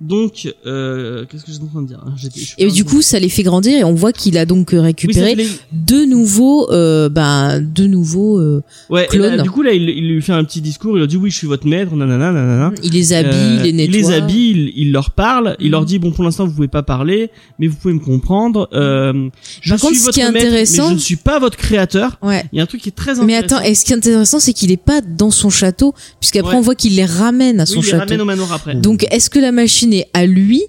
[0.00, 3.28] donc, euh, qu'est-ce que j'étais en train de dire suis Et du coup, ça les
[3.28, 6.70] fait grandir et on voit qu'il a donc euh, Oui, récupéré fait les- de nouveaux,
[6.70, 8.38] euh, ben, de nouveaux.
[8.38, 9.36] euh, Ouais, et clones.
[9.36, 10.96] là, du coup là, il, il lui fait un petit discours.
[10.96, 12.72] Il leur dit oui, je suis votre maître, nanana, nanana.
[12.82, 13.94] il les habille, Euh, il les nettoie.
[13.98, 15.70] il les habille, il, il leur parle, il Mhm.
[15.72, 18.68] leur dit bon pour l'instant vous pouvez pas parler, mais vous pouvez me comprendre.
[18.72, 19.28] Euh,
[19.60, 21.56] je Par suis contre, ce qui est maître, intéressant- mais je ne suis pas votre
[21.58, 22.18] créateur.
[22.22, 22.44] Ouais.
[22.52, 23.26] Il y a un truc qui est très intéressant.
[23.26, 26.52] Mais attends, et ce qui est intéressant, c'est qu'il est pas dans son château, puisqu'après
[26.52, 26.58] Ouais.
[26.58, 28.74] on voit qu'il les ramène à oui, son il les ramène au manoir après.
[28.76, 30.62] Donc, est-ce que la machine est à lui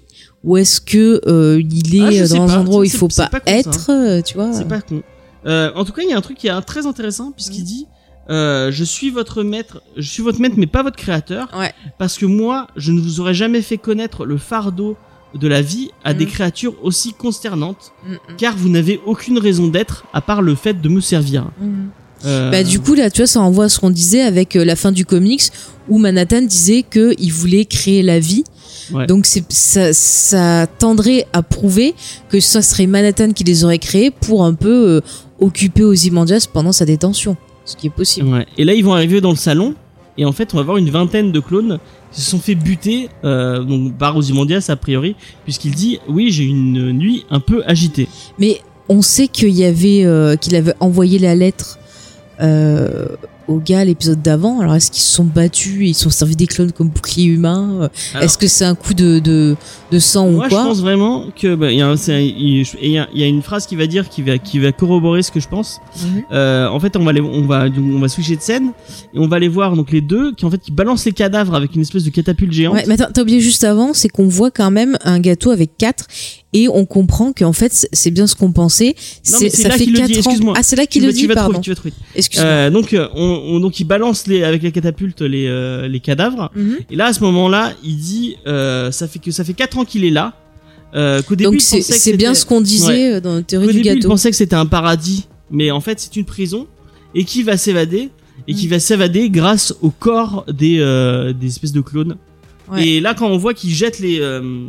[0.44, 2.52] ou est-ce que euh, il est Ah, dans pas.
[2.54, 3.56] un endroit où il faut pas, pas con, ça.
[3.58, 5.02] être, euh, tu vois C'est pas con.
[5.46, 7.86] Euh, en tout cas, il y a un truc qui est très intéressant puisqu'il dit
[8.30, 11.72] euh, je suis votre maître, je suis votre maître mais pas votre créateur Ouais.
[11.98, 14.96] parce que moi, je ne vous aurais jamais fait connaître le fardeau
[15.34, 16.30] de la vie à des Mhm.
[16.30, 20.88] créatures aussi consternantes Mm, car vous n'avez aucune raison d'être à part le fait de
[20.88, 21.50] me servir.
[21.60, 21.90] mm, mm.
[22.24, 24.64] Euh, Bah du coup là, tu vois, ça renvoie à ce qu'on disait avec euh,
[24.64, 25.42] la fin du comics
[25.88, 28.44] où Manhattan disait que il voulait créer la vie.
[28.92, 29.06] Ouais.
[29.06, 31.94] Donc ça, ça tendrait à prouver
[32.28, 35.00] que ça serait Manhattan qui les aurait créés pour un peu euh,
[35.40, 38.28] occuper Ozymandias pendant sa détention, ce qui est possible.
[38.28, 38.46] Ouais.
[38.58, 39.74] Et là, ils vont arriver dans le salon.
[40.18, 41.78] Et en fait, on va voir une vingtaine de clones
[42.12, 46.44] qui se sont fait buter euh, donc par Ozymandias a priori, puisqu'il dit oui, j'ai
[46.44, 48.08] une nuit un peu agitée.
[48.38, 51.78] Mais on sait qu'il y avait euh, qu'il avait envoyé la lettre
[52.40, 53.06] euh,
[53.48, 54.60] au gars l'épisode d'avant.
[54.60, 57.26] Alors est-ce qu'ils se sont battus et ils se sont servis des clones comme bouclier
[57.26, 59.56] humain Euh, Est-ce que c'est un coup de, de,
[59.90, 63.22] de sang moi, ou je quoi pense vraiment que bah, il y, a un- y
[63.22, 65.80] a une phrase qui va dire qui va qui va corroborer ce que je pense.
[66.02, 66.22] Mhm.
[66.32, 68.72] Euh, en fait, on va les, on va on va switcher de scène
[69.14, 71.54] et on va les voir donc les deux qui en fait qui balancent les cadavres
[71.54, 72.74] avec une espèce de catapulte géante.
[72.74, 75.76] Ouais, mais attends, t'as oublié juste avant, c'est qu'on voit quand même un gâteau avec
[75.78, 76.06] quatre
[76.52, 78.94] et on comprend qu'en fait c'est- bien ce qu'on pensait.
[79.22, 80.18] C'est ça là fait qu'il le quatre dit, ans.
[80.18, 80.54] excuse-moi.
[80.56, 81.60] Ah, c'est là tu qu'il vas, le tu dit, pardon.
[81.60, 81.94] tu vas trouver.
[82.14, 82.46] Excuse-moi.
[82.48, 83.22] Euh, donc euh, on,
[83.56, 86.50] on- donc il balance les avec les catapultes les euh, les cadavres.
[86.54, 86.78] Mhm.
[86.90, 89.84] Et là, à ce moment-là, il dit, euh, ça fait que ça fait quatre ans
[89.84, 90.34] qu'il est là.
[90.94, 93.20] Euh, qu'au début, Donc il c'est pensait que c'est bien c'était- ce qu'on disait euh,
[93.20, 94.08] dans la théorie du début, il gâteau.
[94.08, 96.66] pensait que c'était un paradis, mais en fait, c'est une prison
[97.14, 98.10] et qui va s'évader
[98.46, 98.70] et qui Mm.
[98.70, 102.16] va s'évader grâce au corps des euh, des espèces de clones.
[102.70, 102.86] Ouais.
[102.86, 104.66] Et là, quand on voit qu'ils jettent les euh,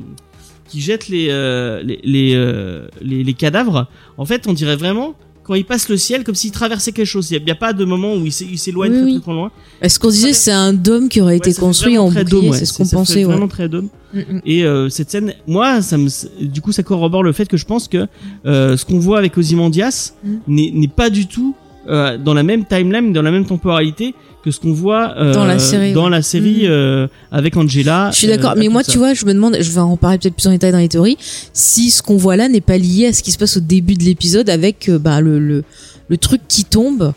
[0.73, 3.87] qu'ils jettent les euh, les les, euh, les les cadavres,
[4.17, 5.13] en fait, on dirait vraiment
[5.43, 7.29] quand il passe le ciel comme s'il traversait quelque chose.
[7.31, 9.13] Il n'y a, pas de moment où il s'é- il s'éloigne Oui, très, oui.
[9.15, 9.51] très, très loin.
[9.81, 12.57] Est-ce qu'on disait c'est un dôme qui aurait Ouais, été construit en bouclier ouais.
[12.57, 13.19] C'est ce qu'on pensait.
[13.25, 13.31] ouais.
[13.31, 13.89] Vraiment très dôme.
[14.13, 14.41] Mm, mm.
[14.45, 16.07] Et euh, cette scène, moi, ça me,
[16.45, 18.07] du coup, ça corrobore le fait que je pense que
[18.45, 20.35] ce qu'on voit avec Ozymandias Mm.
[20.47, 21.55] n'est n'est pas du tout
[21.87, 25.57] dans la même timeline, dans la même temporalité que ce qu'on voit euh, Dans la
[25.57, 26.09] série, dans ouais.
[26.11, 26.71] la série Mm.
[26.71, 28.09] euh, avec Angela.
[28.11, 28.91] Je suis d'accord, euh, mais moi, ça.
[28.91, 30.89] tu vois, je me demande, je vais en parler peut-être plus en détail dans les
[30.89, 31.17] théories,
[31.53, 33.93] si ce qu'on voit là n'est pas lié à ce qui se passe au début
[33.95, 35.63] de l'épisode avec bah, le, le,
[36.09, 37.13] le truc qui tombe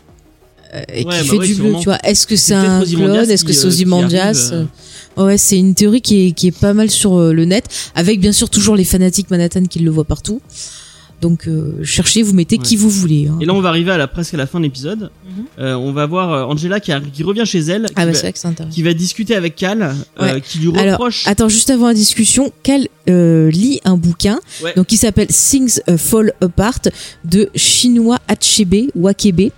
[0.73, 1.97] et Ouais, qui bah fait ouais, du bleu, tu vois.
[2.03, 3.29] Est-ce que c'est un clone?
[3.29, 4.53] Est-ce que c'est Ozymandias
[5.15, 8.31] Ouais, c'est une théorie qui est, qui est pas mal sur le net, avec bien
[8.31, 10.41] sûr toujours les fanatiques Manhattan qui le voient partout.
[11.19, 12.63] Donc euh, cherchez, vous mettez Ouais.
[12.63, 13.27] qui vous voulez.
[13.27, 13.37] hein.
[13.41, 15.09] Et là, on va arriver à la presque à la fin de l'épisode.
[15.27, 15.45] Mhm.
[15.59, 18.13] Euh, on va voir euh, Angela qui, qui revient chez elle, qui, Ah bah va,
[18.13, 18.73] c'est vrai que c'est intéressant.
[18.75, 21.25] qui va discuter avec Cal, euh, qui lui Alors, reproche.
[21.27, 24.73] Attends, juste avant la discussion, Cal lit un bouquin Ouais.
[24.75, 26.81] donc qui s'appelle Things Fall Apart
[27.25, 29.51] de Chinua Achebe Wakebe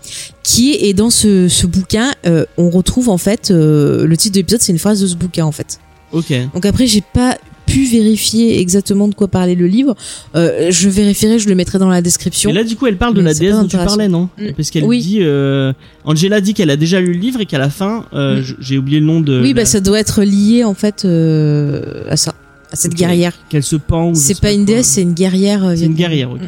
[0.44, 2.14] qui est et dans ce, ce bouquin
[2.58, 5.52] on retrouve en fait le titre de l'épisode c'est une phrase de ce bouquin en
[5.52, 5.80] fait.
[6.12, 6.32] Ok.
[6.54, 7.38] Donc après j'ai pas
[7.70, 9.96] pu vérifier exactement de quoi parlait le livre.
[10.36, 12.50] Euh, je vérifierai, je le mettrai dans la description.
[12.50, 14.54] Et là, du coup, elle parle de la déesse dont tu parlais, non Mm.
[14.58, 15.02] Parce qu'elle Oui.
[15.02, 15.72] dit, euh,
[16.04, 18.56] Angela dit qu'elle a déjà lu le livre et qu'à la fin, euh, Mm.
[18.60, 19.40] j'ai oublié le nom de.
[19.42, 22.34] oui, la- bah ça doit être lié en fait à ça,
[22.72, 23.34] à cette guerrière.
[23.50, 24.14] Qu'elle se pend.
[24.16, 25.74] C'est pas une déesse, c'est une guerrière.
[25.76, 26.30] C'est une guerrière.
[26.30, 26.40] Mm.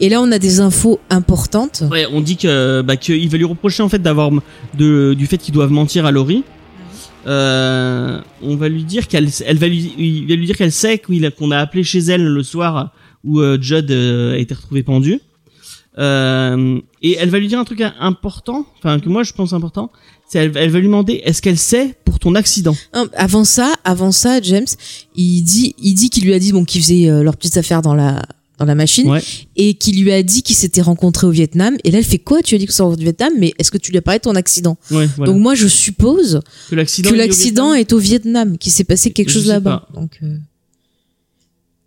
[0.00, 1.84] Et là, on a des infos importantes.
[1.90, 4.30] Ouais, on dit que bah qu'il va lui reprocher en fait d'avoir
[4.76, 6.42] de du fait qu'ils doivent mentir à Laurie.
[7.26, 10.98] Euh, on va lui dire qu'elle elle va lui il va lui dire qu'elle sait
[10.98, 12.92] qu'on a appelé chez elle le soir
[13.22, 15.20] où euh, Judd euh, a été retrouvé pendu.
[15.98, 19.90] Euh, et elle va lui dire un truc important, enfin que moi je pense important,
[20.26, 22.74] c'est elle, va lui demander est-ce qu'elle sait pour ton accident?
[22.94, 24.66] Hein, Avant ça, avant ça, James,
[25.14, 27.82] il dit, il dit qu'il lui a dit bon qu'ils faisaient euh, leurs petites affaires
[27.82, 28.22] dans la
[28.62, 29.20] dans la machine Ouais.
[29.56, 31.76] et qu'il lui a dit qu'ils s'étaient rencontrés au Vietnam.
[31.84, 33.78] Et là, elle fait quoi Tu as dit que c'est au Vietnam, mais est-ce que
[33.78, 34.76] tu lui as parlé de ton accident?
[34.90, 35.32] Ouais, voilà.
[35.32, 36.40] Donc moi, je suppose
[36.70, 37.80] que l'accident que est au l'accident Vietnam.
[37.80, 39.88] est au Vietnam, qu'il s'est passé quelque Je chose là-bas.
[39.94, 40.36] Donc euh,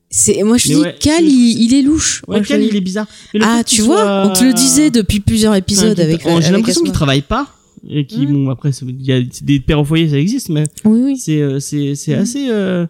[0.09, 2.21] c'est moi je Mais dis ouais, Cal, il, il est louche.
[2.27, 3.07] Ouais, Cal, il est bizarre.
[3.33, 6.21] Mais Ah, tu qu'il vois, soit- on te le disait depuis plusieurs épisodes avec.
[6.21, 7.47] qu'il- J'ai l'impression qu'il travaille pas
[7.89, 8.33] et qui Mm.
[8.45, 11.17] bon après il y a des pères au foyer ça existe mais Oui, oui.
[11.17, 12.19] c'est euh, c'est c'est Mm.
[12.21, 12.87] assez euh,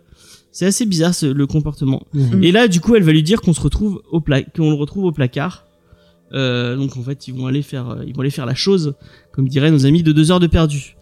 [0.57, 2.01] c'est assez bizarre ce- le comportement.
[2.13, 2.41] Mhm.
[2.43, 4.75] Et là du coup elle va lui dire qu'on se retrouve au pla qu'on le
[4.75, 5.65] retrouve au placard.
[6.33, 8.95] Euh, donc en fait ils vont aller faire euh, ils vont aller faire la chose
[9.33, 10.95] comme diraient nos amis de deux heures de perdu.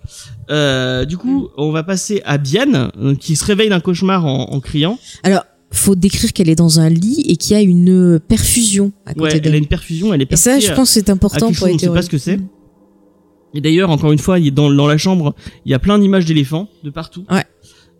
[0.49, 4.51] Euh, du coup on va passer à Bienne euh, qui se réveille d'un cauchemar en,
[4.51, 4.97] en criant.
[5.23, 9.13] Alors, faut décrire qu'elle est dans un lit et qu'il y a une perfusion à
[9.13, 9.55] côté Ouais elle a d'elle.
[9.55, 11.87] une perfusion elle est Et ça, je à- pense c'est important pour les on sait
[11.89, 12.39] pas ce que c'est.
[13.55, 15.35] Et d'ailleurs, encore une fois, il est dans, dans la chambre,
[15.65, 17.23] il y a plein d'images d'éléphants de partout.
[17.29, 17.43] Ouais.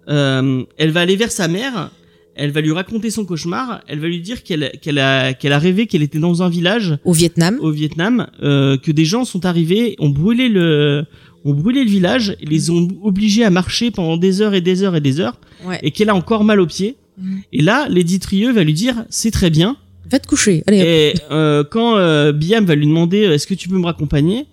[0.10, 1.92] Euh, elle va aller vers sa mère,
[2.36, 5.60] elle va lui raconter son cauchemar, elle va lui dire qu'elle qu'elle a qu'elle a
[5.60, 7.58] rêvé qu'elle était dans un village Au Vietnam.
[7.62, 11.06] au Vietnam, euh, que des gens sont arrivés, ont brûlé le
[11.46, 14.82] ont brûlé le village, et les ont obligés à marcher pendant des heures et des
[14.84, 15.80] heures et des heures, Ouais.
[15.84, 16.96] et qu'elle a encore mal aux pieds.
[17.18, 17.42] Mhm.
[17.52, 19.76] Et là, Lady Trieux va lui dire c'est très bien.
[20.10, 20.64] Va te coucher.
[20.68, 20.80] Allez.
[20.80, 24.46] Et euh, quand euh, Biam va lui demander euh, est-ce que tu peux me raccompagner,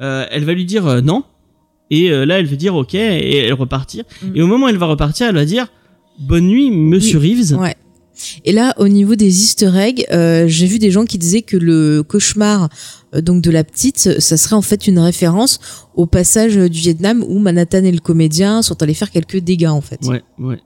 [0.00, 1.24] euh, elle va lui dire non.
[1.90, 4.04] Et euh, là, elle va dire ok et elle repartir.
[4.22, 4.36] Mm.
[4.36, 5.68] Et au moment où elle va repartir, elle va dire
[6.18, 7.56] bonne nuit, Monsieur Reeves.
[7.58, 7.74] Ouais.
[8.46, 11.56] Et là, au niveau des Easter eggs, euh, j'ai vu des gens qui disaient que
[11.56, 12.70] le cauchemar
[13.14, 15.60] euh, donc de la petite, ça serait en fait une référence
[15.94, 19.82] au passage du Vietnam où Manhattan et le comédien sont allés faire quelques dégâts en
[19.82, 20.00] fait.
[20.06, 20.58] Ouais, ouais.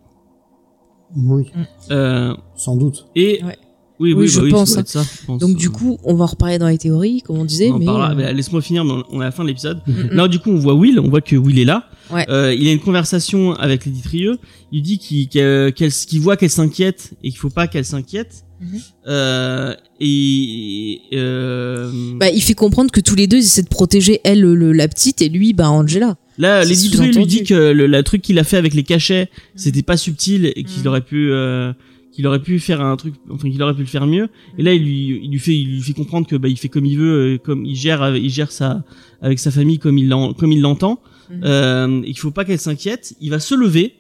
[1.17, 1.51] Oui,
[1.91, 3.07] Euh, sans doute.
[3.17, 3.59] et Ouais.
[4.01, 5.41] Oui, oui, Oui, bah je oui, pense, ça, je pense.
[5.41, 7.87] Donc du coup, on va en reparler dans les théories, comme on disait, on mais
[7.89, 8.85] euh, Mais Laisse-moi finir.
[8.85, 9.81] dans- On est à la fin de l'épisode.
[9.87, 10.09] mm, mm.
[10.13, 10.99] Là, du coup, on voit Will.
[10.99, 11.85] On voit que Will est là.
[12.11, 12.27] Ouais.
[12.29, 14.39] Euh, il a une conversation avec Lady Trieux.
[14.73, 18.45] Il dit qu'il qu'elle- qu'elle- qu'il voit qu'elle s'inquiète et qu'il faut pas qu'elle s'inquiète.
[18.61, 18.81] Mhm.
[19.09, 24.21] Euh, et euh, Bah, il fait comprendre que tous les deux ils essaient de protéger
[24.25, 26.17] elle le- la petite et lui bah Angela.
[26.37, 29.31] là, Lady Trieux lui dit que le, la truc qu'il a fait avec les cachets,
[29.57, 30.87] c'était pas subtil et qu'il Mhm.
[30.89, 31.73] aurait pu euh,
[32.13, 34.29] qu'il aurait pu faire un truc, enfin qu'il aurait pu le faire mieux.
[34.59, 36.69] Et là, il lui, il lui fait, il lui fait comprendre que bah il fait
[36.69, 38.83] comme il veut, euh, comme il gère, avec- il gère ça
[39.23, 41.01] avec sa famille comme il comme il l'entend,
[41.31, 41.41] Mhm.
[41.45, 43.15] euh, et qu'il faut pas qu'elle s'inquiète.
[43.21, 43.95] Il va se lever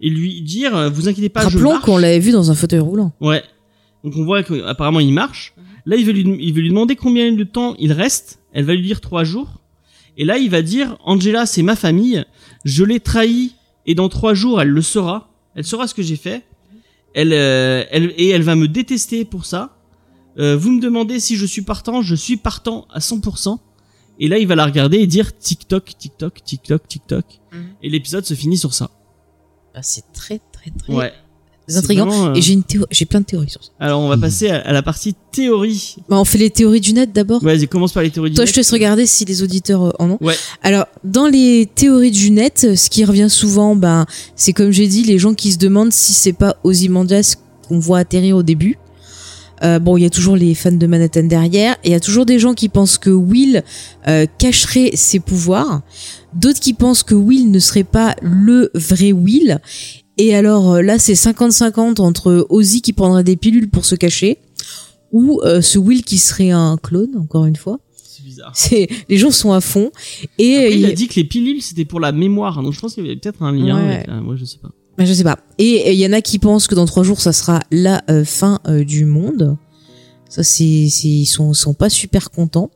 [0.00, 2.80] et lui dire, euh, vous inquiétez pas, je Rappelons qu'on l'avait vu dans un fauteuil
[2.80, 3.12] roulant.
[3.20, 3.42] Ouais.
[4.04, 5.54] Donc on voit qu'apparemment il marche.
[5.86, 8.40] Là, il veut lui, il veut lui demander combien de temps il reste.
[8.52, 9.62] Elle va lui dire trois jours.
[10.18, 12.24] Et là, il va dire, Angela, c'est ma famille.
[12.64, 13.52] Je l'ai trahi
[13.86, 15.30] et dans trois jours, elle le saura.
[15.54, 16.42] Elle saura ce que j'ai fait.
[17.14, 19.76] Elle, euh, elle, et elle va me détester pour ça.
[20.38, 22.02] Euh, vous me demandez si je suis partant.
[22.02, 23.58] Je suis partant à 100%.
[24.20, 27.24] Et là, il va la regarder et dire TikTok, TikTok, TikTok, TikTok.
[27.52, 27.74] Mhm.
[27.82, 28.90] Et l'épisode se finit sur ça.
[29.74, 31.12] Bah, c'est très très très Ouais.
[31.68, 32.06] C'est intriguant.
[32.06, 33.70] vraiment, euh, Et j'ai une théo- j'ai plein de théories sur ça.
[33.78, 35.96] Alors, on va passer à, à la partie théorie.
[36.08, 37.42] Bah, on fait les théories du net d'abord.
[37.42, 38.48] Vas-y, commence par les théories du Toi, net.
[38.48, 40.18] je te laisse regarder si les auditeurs euh, en ont.
[40.20, 40.34] Ouais.
[40.62, 44.86] Alors, dans les théories du net, euh, ce qui revient souvent, ben, c'est comme j'ai
[44.88, 47.36] dit, les gens qui se demandent si c'est pas Ozymandias
[47.68, 48.78] qu'on voit atterrir au début.
[49.64, 52.00] Euh, bon, il y a toujours les fans de Manhattan derrière, et il y a
[52.00, 53.64] toujours des gens qui pensent que Will
[54.06, 55.82] euh, cacherait ses pouvoirs,
[56.32, 59.58] d'autres qui pensent que Will ne serait pas le vrai Will.
[60.18, 64.38] Et alors euh, là, c'est 50-50 entre Ozzy qui prendrait des pilules pour se cacher,
[65.12, 67.78] ou euh, ce Will qui serait un clone, encore une fois.
[67.96, 68.52] C'est bizarre.
[68.54, 69.90] C'est les gens sont à fond
[70.38, 72.94] et Après, il a dit que les pilules c'était pour la mémoire, donc je pense
[72.94, 73.94] qu'il y avait peut-être un lien Ouais.
[73.94, 74.20] avec la...
[74.20, 74.70] Moi, je sais pas.
[74.98, 75.38] bah, je sais pas.
[75.58, 78.24] Et il y en a qui pensent que dans trois jours ça sera la euh,
[78.24, 79.56] fin euh, du monde.
[80.28, 82.70] Ça c'est c'est- ils sont sont pas super contents.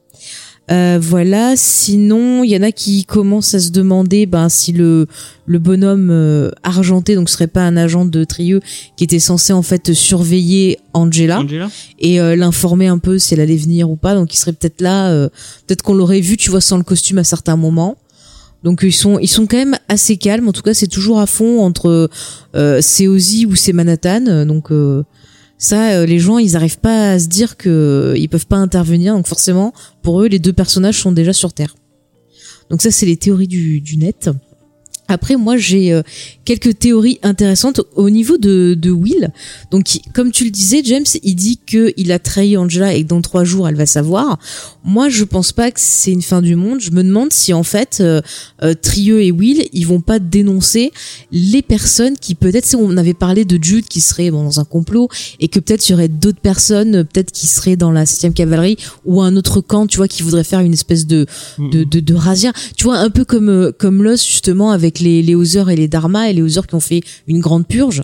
[0.73, 1.55] Euh, voilà.
[1.57, 5.07] Sinon, il y en a qui commencent à se demander ben si le
[5.44, 8.61] le bonhomme euh, argenté donc serait pas un agent de Trieux
[8.97, 11.40] qui était censé en fait surveiller Angela.
[11.40, 11.69] Angela
[11.99, 14.15] et euh, l'informer un peu si elle allait venir ou pas.
[14.15, 15.28] Donc il serait peut-être là, euh,
[15.66, 17.99] peut-être qu'on l'aurait vu, tu vois, sans le costume à certains moments.
[18.62, 20.49] Donc ils sont ils sont quand même assez calmes.
[20.49, 22.09] En tout cas, c'est toujours à fond entre
[22.55, 24.47] euh, c'est Ozzy ou c'est Manhattan.
[24.47, 25.03] Donc euh,
[25.62, 28.56] ça, euh, les gens, ils arrivent pas à se dire que euh, ils peuvent pas
[28.56, 29.14] intervenir.
[29.14, 29.72] Donc forcément,
[30.02, 31.76] pour eux, les deux personnages sont déjà sur Terre.
[32.68, 34.28] Donc ça, c'est les théories du net.
[35.08, 36.02] Après, moi, j'ai euh,
[36.44, 39.30] quelques théories intéressantes au niveau de, de Will.
[39.70, 43.02] Donc, il- comme tu le disais, James, il dit que il a trahi Angela et
[43.02, 44.38] que dans trois jours, elle va savoir.
[44.84, 46.80] Moi, je pense pas que c'est une fin du monde.
[46.80, 48.22] Je me demande si, en fait, euh,
[48.62, 50.92] euh, Trieux et Will, ils vont pas dénoncer
[51.30, 54.64] les personnes qui, peut-être, si on avait parlé de Jude qui serait bon, dans un
[54.64, 55.08] complot
[55.40, 58.76] et que peut-être il y aurait d'autres personnes, peut-être qui seraient dans la 7 cavalerie
[59.04, 61.26] ou un autre camp, tu vois, qui voudrait faire une espèce de,
[61.58, 62.52] de, de, de razzia.
[62.76, 66.30] Tu vois, un peu comme, euh, comme Lost, justement, avec les, les et les Dharma
[66.30, 68.02] et les Hauser qui ont fait une grande purge.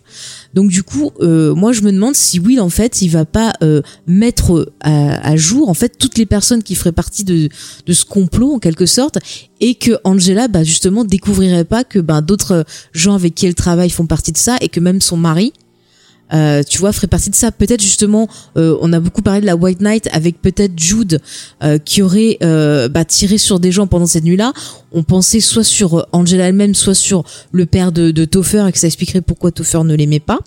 [0.54, 3.52] Donc, du coup, euh, moi, je me demande si Will, en fait, il va pas
[3.62, 7.48] euh, mettre à, à jour, en fait, toutes les personnes qui feraient partie de,
[7.86, 9.18] de ce complot, en quelque sorte,
[9.60, 13.90] et que Angela, bah, justement, découvrirait pas que ben d'autres gens avec qui elle travaille
[13.90, 15.52] font partie de ça et que même son mari,
[16.32, 17.52] euh, tu vois, ferait partie de ça.
[17.52, 21.20] Peut-être justement, euh, on a beaucoup parlé de la White Knight avec peut-être Jude
[21.62, 24.52] euh, qui aurait euh, bah, tiré sur des gens pendant cette nuit-là.
[24.92, 28.72] On pensait soit sur euh, Angela elle-même, soit sur le père de, de Topher et
[28.72, 30.40] que ça expliquerait pourquoi Topher ne l'aimait pas.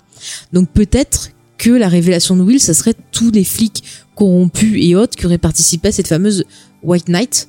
[0.52, 3.84] Donc peut-être que la révélation de Will, ça serait tous les flics
[4.14, 6.44] corrompus et autres qui auraient participé à cette fameuse
[6.82, 7.48] White Knight.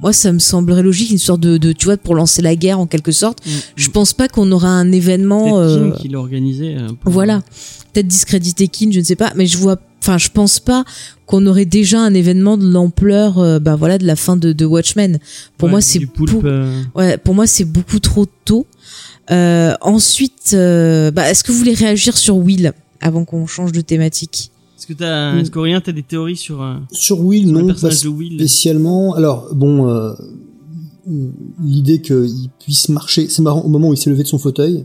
[0.00, 2.78] Moi, ça me semblerait logique, une sorte de, de tu vois, pour lancer la guerre
[2.78, 3.38] en quelque sorte.
[3.76, 5.58] Je pense pas qu'on aura un événement.
[5.58, 6.76] Euh, King qui l'a organisé.
[6.76, 7.42] euh, voilà.
[7.92, 10.84] Peut-être discréditer Keane, je ne sais pas, mais je vois, enfin, je pense pas
[11.26, 14.64] qu'on aurait déjà un événement de l'ampleur, euh, bah voilà, de la fin de, de
[14.64, 15.18] Watchmen.
[15.56, 18.66] Pour Ouais, moi, c'est pour- euh, ouais, pour moi, c'est beaucoup trop tôt.
[19.30, 23.80] Euh, ensuite, euh, bah, est-ce que vous voulez réagir sur Will avant qu'on change de
[23.80, 24.50] thématique?
[24.78, 25.38] Est-ce que t'as, Mm.
[25.40, 28.34] est-ce qu'Aurélien, t'as des théories sur, euh, Sur Will, sur non, pas personnage de Will?
[28.34, 29.14] spécialement.
[29.14, 30.12] Alors, bon, euh,
[31.62, 34.84] l'idée qu'il puisse marcher, c'est marrant, au moment où il s'est levé de son fauteuil,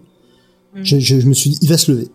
[0.81, 2.07] je, je- je me suis dit, il va se lever.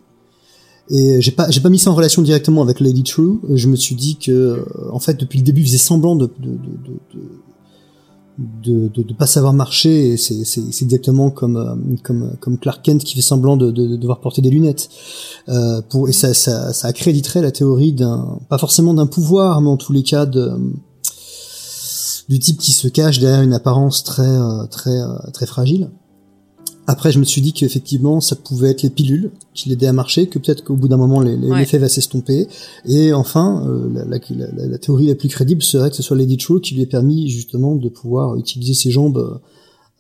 [0.90, 3.40] Et j'ai pas, j'ai pas mis ça en relation directement avec Lady True.
[3.55, 6.24] Je me suis dit que, euh, en fait, depuis le début, il faisait semblant de,
[6.40, 7.20] de, de, de,
[8.39, 10.12] de, de, de pas savoir marcher.
[10.12, 13.70] Et c'est, c'est, c'est exactement comme, euh, comme, comme Clark Kent qui fait semblant de,
[13.70, 14.89] de, de devoir porter des lunettes.
[15.48, 19.70] Euh, pour, et ça, ça, ça accréditerait la théorie d'un, pas forcément d'un pouvoir, mais
[19.70, 20.52] en tous les cas de,
[22.28, 25.90] du type qui se cache derrière une apparence très, euh, très, euh, très fragile.
[26.90, 30.27] Après, je me suis dit qu'effectivement, ça pouvait être les pilules qui l'aidaient à marcher,
[30.27, 31.36] que peut-être qu'au bout d'un moment, Ouais.
[31.36, 32.48] l'effet va s'estomper.
[32.86, 34.19] Et enfin, euh, la, la,
[34.56, 36.86] la- la théorie la plus crédible serait que ce soit Lady True qui lui ait
[36.86, 39.19] permis justement de pouvoir utiliser ses jambes,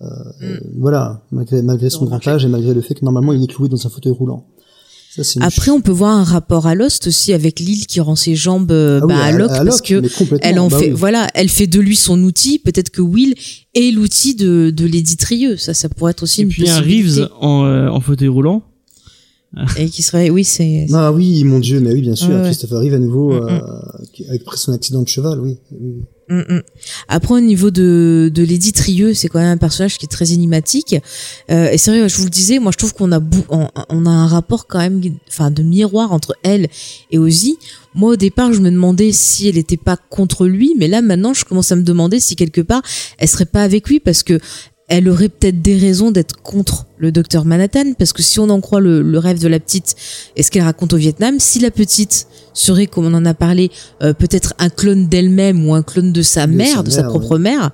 [0.00, 0.06] euh,
[0.42, 3.48] euh, voilà, malgré, malgré son grand âge et malgré le fait que normalement il est
[3.48, 4.46] cloué dans un fauteuil roulant.
[5.22, 8.34] Ça, Après, on peut voir un rapport à Lost aussi avec Lille qui rend ses
[8.36, 10.02] jambes euh, Ah oui, bah, à Locke parce que
[10.42, 10.96] elle en bah fait, oui.
[10.96, 12.58] voilà, elle fait de lui son outil.
[12.58, 13.34] Peut-être que Will
[13.74, 15.56] est l'outil de, de Lady Trieux.
[15.56, 16.80] Ça, ça pourrait être aussi Et une puis un.
[16.80, 18.62] Reeves en, euh, en fauteuil roulant.
[19.78, 20.86] Et qui serait, oui, c'est.
[20.92, 22.42] Ah oui, mon Dieu, mais oui, bien sûr, Ouais, ouais.
[22.44, 23.60] Christopher Reeve à nouveau, Mm, euh,
[24.12, 25.56] qui- avec après son accident de cheval, oui.
[25.72, 26.02] oui.
[26.28, 26.62] Mm, mm.
[27.08, 30.32] Après, au niveau de, de Lady Trieux, c'est quand même un personnage qui est très
[30.32, 30.96] énigmatique.
[31.50, 34.10] Euh, et vrai, je vous le disais, moi, je trouve qu'on a, on, on a
[34.10, 36.68] un rapport quand même, enfin, de miroir entre elle
[37.10, 37.58] et Ozzy.
[37.94, 41.34] Moi, au départ, je me demandais si elle n'était pas contre lui, mais là, maintenant,
[41.34, 42.82] je commence à me demander si quelque part,
[43.18, 44.38] elle serait pas avec lui parce que
[44.88, 48.60] elle aurait peut-être des raisons d'être contre le docteur Manhattan, parce que si on en
[48.60, 49.94] croit le, le rêve de la petite
[50.34, 53.70] et ce qu'elle raconte au Vietnam, si la petite serait, comme on en a parlé,
[54.02, 57.02] euh, peut-être un clone d'elle-même ou un clone de sa De mère, sa de sa
[57.04, 57.70] propre mère,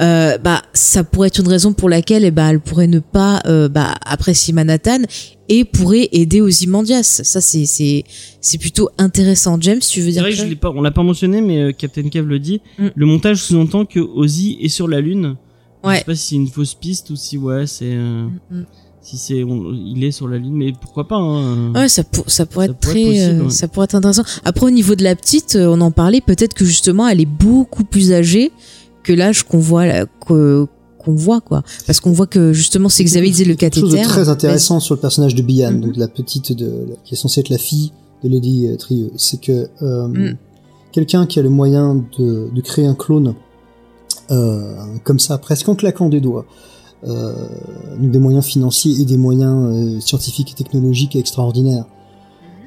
[0.00, 3.40] euh, bah ça pourrait être une raison pour laquelle eh bah, elle pourrait ne pas
[3.46, 5.00] euh, bah, apprécier Manhattan
[5.48, 7.20] et pourrait aider Ozymandias.
[7.24, 8.04] Ça c'est c'est
[8.40, 9.58] c'est plutôt intéressant.
[9.60, 11.60] James, tu veux C'est dire vrai que je l'ai pas, on l'a pas mentionné, mais
[11.60, 12.60] euh, Captain Cave le dit.
[12.78, 12.86] Mm.
[12.94, 15.36] Le montage sous-entend que Ozzy est sur la lune.
[15.84, 15.98] Je Ouais.
[15.98, 18.62] sais pas si c'est une fausse piste ou si ouais, c'est euh, Mm.
[19.00, 21.16] si c'est on- il est sur la lune, mais pourquoi pas.
[21.16, 21.72] Hein.
[21.74, 23.50] Ouais, ça, pour- ça pourrait Ça être pourrait très, être possible, euh, ouais.
[23.50, 24.22] ça pourrait être intéressant.
[24.44, 26.20] Après, au niveau de la petite, euh, on en parlait.
[26.20, 28.52] Peut-être que justement, elle est beaucoup plus âgée
[29.02, 30.66] que l'âge qu'on voit, là, que-
[30.98, 31.64] qu'on voit quoi.
[31.84, 34.08] Parce qu'on voit que justement, c'est Xavier disait le Quelque chose de cathéter.
[34.08, 35.80] très intéressant sur le personnage de Bian, Mhm.
[35.80, 36.70] donc la petite de,
[37.04, 37.90] qui est censée être la fille
[38.22, 40.36] de Lady Trieux, c'est que euh, Mm.
[40.92, 43.32] quelqu'un qui a le moyen de, de créer un clone euh,
[45.04, 46.44] comme ça, presque en claquant des doigts,
[47.06, 47.32] euh,
[47.98, 49.56] des moyens financiers et des moyens
[49.96, 51.84] euh, scientifiques et technologiques extraordinaires.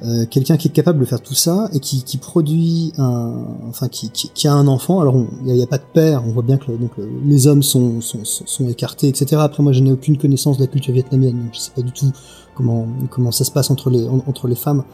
[0.02, 3.32] Euh, quelqu'un qui est capable de faire tout ça et qui, qui produit un,
[3.70, 5.00] enfin qui, qui, qui a un enfant.
[5.00, 5.16] Alors
[5.46, 7.62] il n'y a, pas de père, on voit bien que le- donc le- les hommes
[7.62, 9.36] sont, sont, sont, écartés, etc.
[9.40, 11.92] Après moi je n'ai aucune connaissance de la culture vietnamienne, donc je sais pas du
[11.92, 12.12] tout
[12.54, 14.84] comment comment ça se passe entre les en- entre les femmes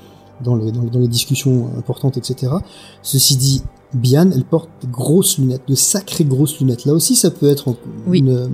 [0.45, 2.53] dans les dans, les- dans les discussions importantes, etc.
[3.03, 3.63] Ceci dit,
[3.95, 6.85] Bian, elle porte de grosses lunettes, de sacrées grosses lunettes.
[6.87, 7.75] Là aussi, ça peut être
[8.07, 8.19] Oui.
[8.21, 8.49] une-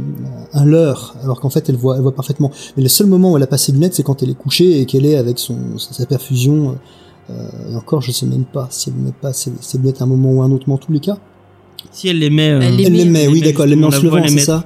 [0.52, 2.50] un leurre, alors qu'en fait, elle voit, elle voit parfaitement.
[2.76, 4.80] Mais le seul moment où elle a pas ses lunettes, c'est quand elle est couchée
[4.80, 6.76] et qu'elle est avec son, sa, perfusion.
[7.30, 10.04] Euh, et encore, je sais même pas si elle met pas ses, ses lunettes à
[10.04, 11.18] un moment ou à un autre, mais en tous les cas,
[11.92, 12.50] Si elle les met.
[12.50, 13.84] euh, Elle les elle met, les met, elle oui, les met d'accord, elle les met
[13.86, 14.64] en se levant, elle c'est ça.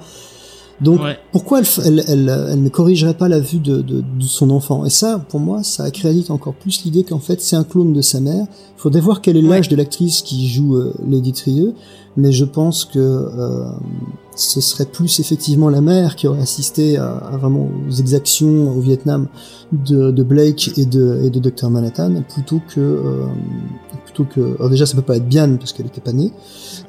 [0.83, 1.17] Donc, Ouais.
[1.33, 4.85] pourquoi elle, elle, elle, elle ne corrigerait pas la vue de, de, de son enfant?
[4.85, 8.01] Et ça, pour moi, ça accrédite encore plus l'idée qu'en fait, c'est un clone de
[8.03, 8.47] sa mère.
[8.77, 11.75] Il faudrait voir quel est l'âge de l'actrice qui joue euh, Lady Trieux,
[12.17, 13.65] mais je pense que euh,
[14.35, 18.81] ce serait plus effectivement la mère qui aurait assisté à, à vraiment aux exactions au
[18.81, 19.29] Vietnam
[19.73, 23.27] de, de Blake et de, et de Dr Manhattan, plutôt que euh,
[24.05, 24.57] plutôt que.
[24.57, 26.33] Alors déjà, ça peut pas être Bian parce qu'elle était pas née,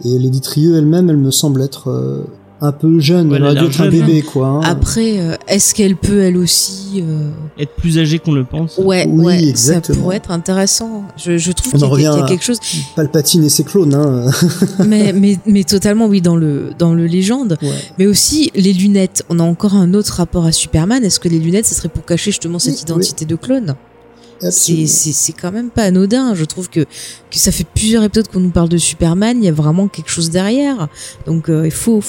[0.04, 2.24] et Lady Trieux elle-même, elle me semble être euh,
[2.64, 4.48] un peu jeune, Ouais, elle elle a aurait dû l'air être un jeune, bébé, quoi.
[4.48, 4.62] hein.
[4.64, 7.30] Après, euh, est-ce qu'elle peut elle aussi euh,
[7.60, 8.78] Être plus âgée qu'on le pense.
[8.78, 9.96] Ouais, Oui, ouais, exactement.
[9.98, 11.04] ça pourrait être intéressant.
[11.18, 12.60] Je, je trouve qu'il y, y a quelque chose.
[12.96, 14.32] Palpatine et ses clones, hein.
[14.88, 17.58] mais, mais, mais totalement, oui, dans le, dans le légende.
[17.62, 17.70] ouais.
[18.00, 19.24] Mais aussi, les lunettes.
[19.30, 21.04] On a encore un autre rapport à Superman.
[21.04, 23.76] Est-ce que les lunettes, ça serait pour cacher justement cette Oui, identité de clone?
[24.40, 26.34] C'est quand même pas anodin.
[26.34, 26.88] Je trouve que, que
[27.38, 29.38] ça fait plusieurs épisodes qu'on nous parle de Superman.
[29.38, 30.88] Il y a vraiment quelque chose derrière.
[31.26, 32.02] Donc, euh, il faut,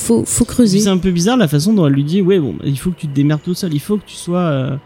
[0.47, 0.81] creuser.
[0.81, 2.97] C'est un peu bizarre la façon dont elle lui dit ouais bon il faut que
[2.97, 4.77] tu te démerdes toute seule, il faut que tu sois euh,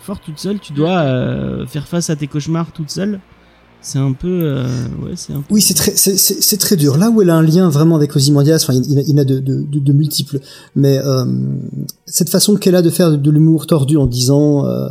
[0.00, 3.20] forte toute seule, tu dois euh, faire face à tes cauchemars toute seule.
[3.80, 4.66] C'est un peu euh,
[5.02, 5.54] ouais c'est un peu.
[5.54, 6.96] Oui, c'est très, c'est, dur.
[6.98, 9.62] Là où elle a un lien vraiment avec Ozymandias, enfin, il, il a- de, de,
[9.62, 10.40] de, de multiples,
[10.74, 11.24] mais euh,
[12.06, 14.88] cette façon qu'elle a de faire de l'humour tordu en disant, euh,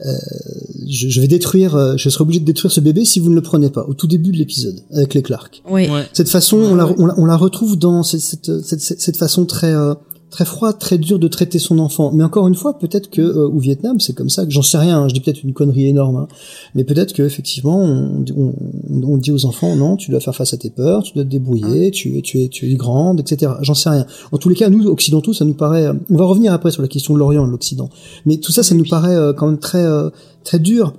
[0.00, 3.34] je, je vais détruire, euh, je serai obligé de détruire ce bébé si vous ne
[3.34, 5.62] le prenez pas, au tout début de l'épisode avec les Clark.
[5.70, 5.88] Oui.
[5.88, 6.04] Ouais.
[6.12, 9.16] Cette façon, on, la, on, la, on la retrouve dans cette, cette, cette, cette- cette
[9.16, 9.94] façon très euh,
[10.30, 12.12] très froide, très dure de traiter son enfant.
[12.12, 14.44] Mais encore une fois, peut-être que euh, au Vietnam, c'est comme ça.
[14.44, 15.00] Que j'en sais rien.
[15.00, 16.28] hein, je dis peut-être une connerie énorme, hein,
[16.74, 18.52] mais peut-être que effectivement, on, on,
[18.90, 21.28] on dit aux enfants non, tu dois faire face à tes peurs, tu dois te
[21.30, 23.52] débrouiller, tu es tu es tu es grande, etc.
[23.62, 24.06] J'en sais rien.
[24.32, 25.86] En tous les cas, nous occidentaux, ça nous paraît.
[25.86, 27.88] euh, On va revenir après sur la question de l'Orient, et de l'Occident.
[28.26, 30.10] Mais tout ça, ça nous paraît euh, quand même très euh,
[30.44, 30.92] très dur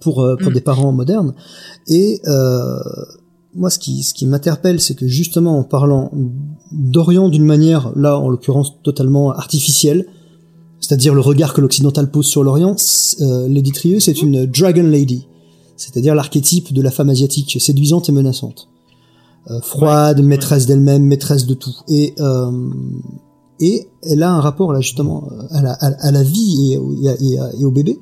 [0.00, 0.54] pour euh, pour Mm.
[0.54, 1.34] des parents modernes.
[1.88, 2.78] Et euh,
[3.56, 6.10] moi, ce qui, ce qui m'interpelle, c'est que justement, en parlant
[6.72, 10.06] d'Orient d'une manière, là, en l'occurrence, totalement artificielle,
[10.80, 12.76] c'est-à-dire le regard que l'occidental pose sur l'Orient,
[13.22, 15.26] euh, Lady Trieux, c'est une Dragon Lady,
[15.76, 18.68] c'est-à-dire l'archétype de la femme asiatique, séduisante et menaçante.
[19.50, 21.74] Euh, froide, maîtresse d'elle-même, maîtresse de tout.
[21.88, 22.50] Et, euh,
[23.60, 26.94] et elle a un rapport, là, justement, à la, à, à la vie et, au-
[27.02, 27.98] et, à- et à- et au bébé,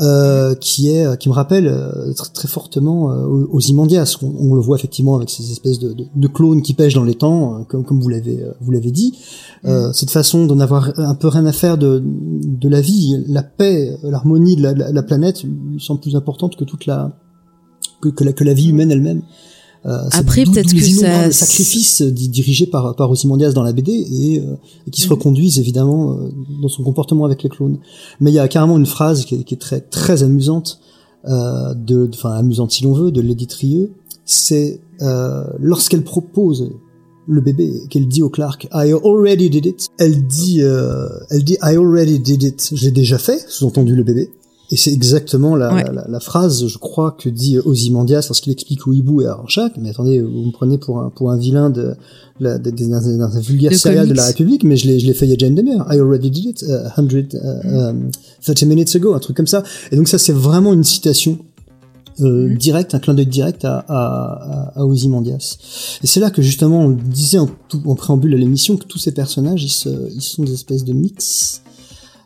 [0.00, 4.16] euh, qui est qui me rappelle euh, très, très fortement euh, aux Imandias.
[4.22, 7.04] On, on le voit effectivement avec ces espèces de, de, de clones qui pêchent dans
[7.04, 9.18] les temps, euh, comme comme vous l'avez euh, vous l'avez dit.
[9.64, 13.42] Euh, Cette façon d'en avoir un peu rien à faire de de la vie, la
[13.42, 17.12] paix, l'harmonie de la, la, la planète lui semble plus importante que toute la
[18.00, 19.22] que, que la que la vie humaine elle-même.
[19.84, 23.90] Euh, Après, peut-être que ça- innombrables sacrifices di- dirigés par par Ozymandias dans la BD
[23.92, 24.54] et, euh,
[24.86, 25.12] et qui se Mhm.
[25.14, 26.30] reconduisent évidemment euh,
[26.62, 27.78] dans son comportement avec les clones.
[28.20, 30.78] Mais il y a carrément une phrase qui est, qui est très très amusante,
[31.28, 33.90] euh, de, enfin amusante si l'on veut, de Lady Trieux.
[34.24, 36.70] C'est euh, lorsqu'elle propose
[37.26, 39.88] le bébé qu'elle dit au Clark I already did it.
[39.98, 42.70] Elle dit euh, elle dit I already did it.
[42.72, 44.30] J'ai déjà fait, sous-entendu le bébé.
[44.72, 45.84] Et c'est exactement la, Ouais.
[45.84, 49.34] la, la- la phrase, je crois, que dit Ozymandias lorsqu'il explique au hibou et à
[49.34, 49.72] Rorschach.
[49.78, 51.94] Mais attendez, vous me prenez pour un, pour un vilain de,
[52.40, 54.26] d'un vulgaire serial de la.
[54.26, 55.86] République, mais je l'ai, je l'ai fait il y a déjà une demi-heure.
[55.92, 57.36] I already did it, uh, 100, uh,
[57.66, 58.10] um,
[58.42, 59.62] 30 minutes ago, un truc comme ça.
[59.90, 61.38] Et donc ça, c'est vraiment une citation
[62.20, 62.56] euh, Mhm.
[62.58, 65.56] direct, un clin d'œil direct à, à, à, Ozymandias.
[66.02, 68.98] Et c'est là que justement on disait en, tout, en préambule à l'émission que tous
[68.98, 71.62] ces personnages, ils, se, ils sont des espèces de mix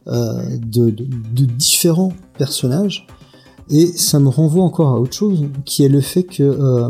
[0.07, 1.05] de, de,
[1.45, 3.07] différents personnages.
[3.69, 6.89] Et ça me renvoie encore à autre chose, qui est le fait que euh,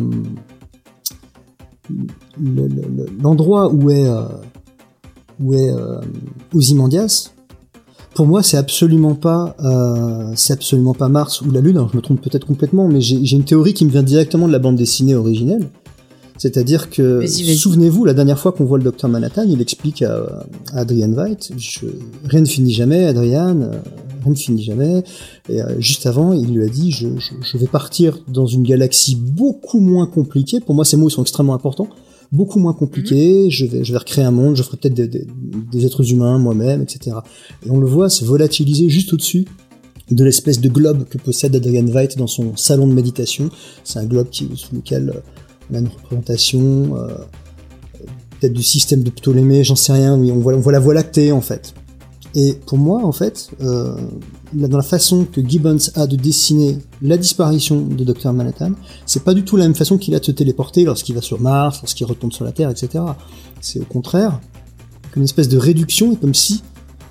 [1.88, 2.06] le-
[2.38, 4.22] le- le- l'endroit où est euh,
[5.40, 6.01] où euh,
[6.55, 7.30] Ozymandias,
[8.14, 10.34] pour moi, c'est absolument pas, euh,
[11.09, 11.86] Mars ou la Lune.
[11.93, 14.59] Je me trompe peut-être complètement, mais j'ai une théorie qui me vient directement de la
[14.59, 15.68] bande dessinée originelle.
[16.39, 17.21] C'est-à-dire que,
[17.57, 21.53] souvenez-vous, la dernière fois qu'on voit le docteur Manhattan, il explique à, à Adrian White,
[21.57, 21.87] je-
[22.25, 23.71] rien ne finit jamais, Adrian, euh,
[24.23, 25.03] rien ne finit jamais.
[25.49, 28.63] Et euh, juste avant, il lui a dit, je, je, je vais partir dans une
[28.65, 30.61] galaxie beaucoup moins compliquée.
[30.61, 31.89] Pour moi, ces mots ils sont extrêmement importants.
[32.33, 33.49] Beaucoup moins compliqués.
[33.51, 34.57] Je vais, je vais recréer un monde.
[34.57, 35.27] Je ferai peut-être des, des,
[35.73, 37.17] des êtres humains moi-même, etc.
[37.65, 39.45] Et on le voit se volatiliser juste au-dessus
[40.11, 43.49] de l'espèce de globe que possède Adrian White dans son salon de méditation.
[43.85, 45.21] C'est un globe qui, sous lequel euh,
[45.70, 47.09] on a une représentation euh,
[48.38, 50.94] peut-être du système de Ptolémée, j'en sais rien, mais on voit, on voit la Voie
[50.94, 51.74] lactée en fait.
[52.34, 53.97] Et pour moi, en fait, euh,
[54.52, 58.72] dans la façon que Gibbons a de dessiner la disparition de Dr Manhattan,
[59.06, 61.40] c'est pas du tout la même façon qu'il a de se téléporter lorsqu'il va sur
[61.40, 63.02] Mars, lorsqu'il retombe sur la Terre, etc.
[63.60, 64.40] C'est au contraire
[65.16, 66.62] une espèce de réduction, et comme si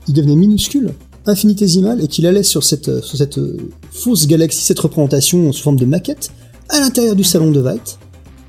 [0.08, 0.94] il devenait minuscule,
[1.26, 3.58] infinitésimal, et qu'il allait sur cette, sur cette euh,
[3.90, 6.30] fausse galaxie, cette représentation sous forme de maquette,
[6.70, 7.98] à l'intérieur du salon de White,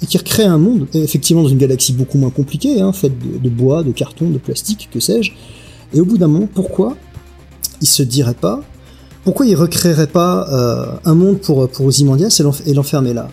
[0.02, 3.38] et qui recrée un monde, effectivement dans une galaxie beaucoup moins compliquée, hein, faite de,
[3.38, 5.32] de bois, de carton, de plastique, que sais-je.
[5.94, 6.96] Et au bout d'un moment, pourquoi
[7.80, 8.62] il se dirait pas,
[9.24, 13.28] pourquoi il recréerait pas euh, un monde pour pour Ozymandias et l'enf- et l'enfermer là,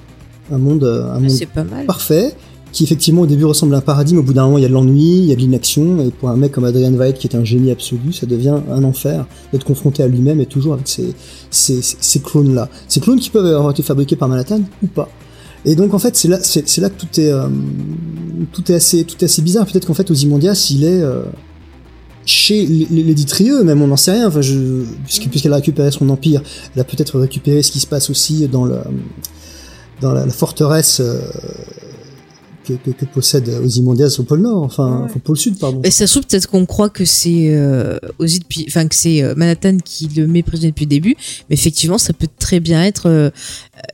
[0.52, 1.86] un monde, euh, un monde C'est pas mal.
[1.86, 2.34] parfait,
[2.72, 4.66] qui effectivement au début ressemble à un paradis, mais au bout d'un moment il y
[4.66, 7.18] a de l'ennui, il y a de l'inaction, et pour un mec comme Adrian White
[7.20, 10.74] qui est un génie absolu, ça devient un enfer d'être confronté à lui-même et toujours
[10.74, 11.14] avec ces-
[11.52, 12.70] ces clones-là.
[12.88, 15.10] Ces clones qui peuvent avoir été fabriqués par Manhattan ou pas.
[15.66, 17.48] Et donc en fait c'est là, c'est, là que tout est, euh,
[18.52, 19.66] tout est assez, tout est assez bizarre.
[19.66, 21.24] Peut-être qu'en fait Ozymandias il est euh,
[22.26, 24.28] chez Ditrieux, même on n'en sait rien.
[24.28, 26.42] Enfin, je, puisque, puisqu'elle a récupéré son empire,
[26.76, 28.78] elle a peut-être récupéré ce qui se passe aussi dans le,
[30.02, 31.20] dans la, la forteresse euh,
[32.66, 35.12] que, que, que possède Ozymandias au pôle Nord, enfin, Ouais.
[35.16, 35.82] au pôle Sud, pardon.
[35.84, 39.22] Mais ça se trouve peut-être qu'on croit que c'est euh, Ozzy depuis, enfin que c'est
[39.24, 41.16] euh, Manhattan qui le met prisonnier depuis le début,
[41.50, 43.30] mais effectivement ça peut très bien être euh,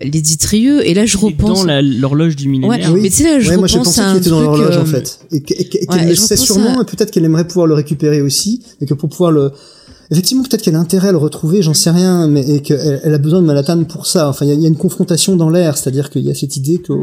[0.01, 0.85] les Ditrieux.
[0.87, 1.65] Et là je Il est repense.
[1.65, 2.91] dans l'horloge du Ouais, millénaire.
[2.93, 3.01] Oui.
[3.01, 4.37] mais tu sais là je ouais, moi j'ai repense pensé à qu'il un était dans
[4.37, 6.35] truc, l'horloge en euh, fait, et que- et que- et qu'elle ouais, le je sait
[6.35, 9.51] sûrement, à- et peut-être qu'elle aimerait pouvoir le récupérer aussi, et que pour pouvoir le,
[10.11, 13.13] effectivement peut-être qu'elle a intérêt à le retrouver, j'en sais rien, mais et qu'elle elle
[13.13, 14.27] a besoin de Manhattan pour ça.
[14.29, 16.77] Enfin, il y y, a une confrontation dans l'air, c'est-à-dire qu'il y a cette idée
[16.79, 16.93] que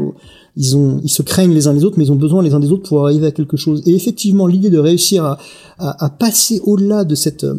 [0.59, 2.59] ils ont, ils se craignent les uns les autres, mais ils ont besoin les uns
[2.59, 3.81] des autres pour arriver à quelque chose.
[3.85, 5.37] Et effectivement, l'idée de réussir à,
[5.77, 7.55] à, à passer au-delà de cette euh,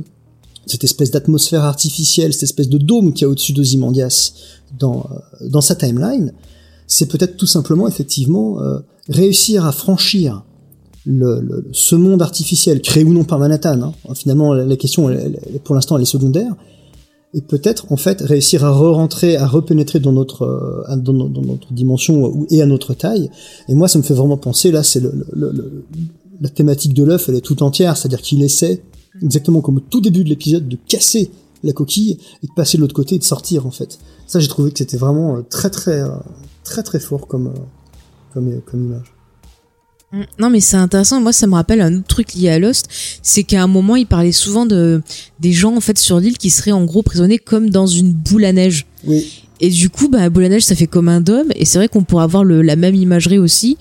[0.66, 4.32] cette espèce d'atmosphère artificielle, cette espèce de dôme qu'il y a au-dessus d'Ozymandias
[4.78, 5.06] dans
[5.40, 6.32] euh, dans sa timeline,
[6.86, 10.42] c'est peut-être tout simplement effectivement euh, réussir à franchir
[11.06, 13.80] le, le- ce monde artificiel créé ou non par Manhattan.
[13.80, 13.92] hein.
[14.14, 16.52] Finalement, la, question, elle- elle- pour l'instant, elle est secondaire.
[17.34, 21.42] Et peut-être, en fait, réussir à re-rentrer, à repénétrer dans notre, euh, dans, no- dans
[21.42, 23.30] notre dimension ou- et à notre taille.
[23.68, 25.84] Et moi, ça me fait vraiment penser, là, c'est le, le- le-
[26.40, 27.96] la thématique de l'œuf, elle est tout entière.
[27.96, 28.82] C'est-à-dire qu'il essaie,
[29.22, 31.30] exactement comme au tout début de l'épisode, de casser
[31.64, 33.98] la coquille et de passer de l'autre côté et de sortir, en fait.
[34.26, 36.08] Ça, j'ai trouvé que c'était vraiment euh, très, très, euh,
[36.64, 37.60] très, très fort comme, euh,
[38.32, 39.12] comme, euh, comme image.
[40.12, 40.22] Mm.
[40.38, 41.20] Non mais c'est intéressant.
[41.20, 42.86] Moi ça me rappelle un autre truc lié à Lost,
[43.22, 45.02] c'est qu'à un moment il parlait souvent de
[45.40, 48.44] des gens en fait sur l'île qui seraient en gros prisonniers comme dans une boule
[48.44, 48.86] à neige.
[49.06, 51.48] Oui, Et du coup, bah, boule à neige, ça fait comme un dôme.
[51.56, 53.76] Et c'est vrai qu'on pourrait avoir le, la même imagerie aussi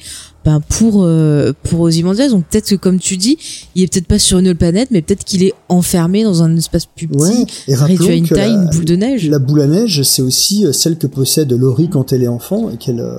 [0.45, 2.30] ben, pour, euh, pour Ozymandias.
[2.30, 3.38] Donc peut-être que, comme tu dis,
[3.76, 6.56] il est peut-être pas sur une autre planète, mais peut-être qu'il est enfermé dans un
[6.58, 7.45] espace plus petit, ouais.
[7.68, 9.30] Et réduit à une taille, la- une boule de neige.
[9.30, 12.70] La boule à neige, c'est aussi euh, celle que possède Laurie quand elle est enfant
[12.70, 13.18] et qu'elle euh,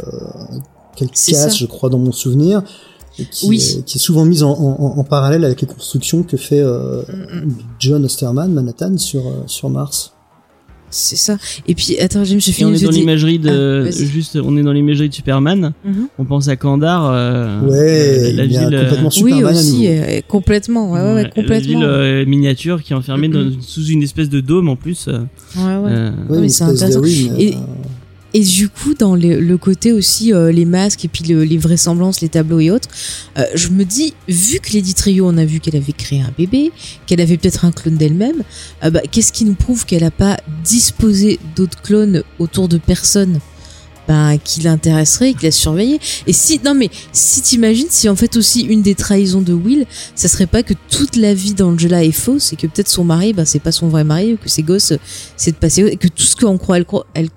[0.96, 1.48] qu'elle casse, ça.
[1.48, 2.62] je crois, dans mon souvenir,
[3.18, 3.56] et qui, Oui.
[3.56, 7.02] est, qui est souvent mise en, en, en parallèle avec les constructions que fait euh,
[7.78, 10.12] John Osterman, Manhattan, sur, euh, sur Mars.
[10.90, 11.36] C'est ça.
[11.66, 13.90] Et puis, attends, James, je Et on finis est de dans dire- l'imagerie de, Ah,
[13.90, 15.74] juste, on est dans l'imagerie de Superman.
[15.84, 16.08] Mhm.
[16.18, 20.20] On pense à Kandar, euh, ouais, la ville, euh, complètement Oui, Superman à aussi, euh,
[20.26, 20.90] complètement.
[20.92, 21.80] Ouais, ouais, ouais, ouais, la complètement.
[21.80, 25.08] ville euh, miniature qui est enfermée dans- sous une espèce de dôme en plus.
[25.08, 25.18] euh,
[25.56, 25.90] Ouais, ouais.
[25.92, 27.02] euh, Ouais, mais c'est intéressant.
[27.04, 27.56] Et- euh,
[28.34, 32.20] Et du coup, dans le, côté aussi, euh, les masques et puis le- les vraisemblances,
[32.20, 32.88] les tableaux et autres,
[33.38, 36.32] euh, je me dis, vu que Lady Trio, on a vu qu'elle avait créé un
[36.36, 36.70] bébé,
[37.06, 38.42] qu'elle avait peut-être un clone d'elle-même,
[38.84, 43.40] euh, bah, qu'est-ce qui nous prouve qu'elle n'a pas disposé d'autres clones autour de personnes
[44.06, 46.00] bah, qui l'intéresseraient qui la surveillaient?
[46.26, 49.86] Et si, non mais, si t'imagines, si en fait aussi une des trahisons de Will,
[50.14, 53.32] ça serait pas que toute la vie d'Angela est fausse et que peut-être son mari,
[53.32, 54.92] bah, c'est pas son vrai mari que ses gosses,
[55.38, 57.30] c'est de passer, et que tout ce qu'on croit, elle croit, elle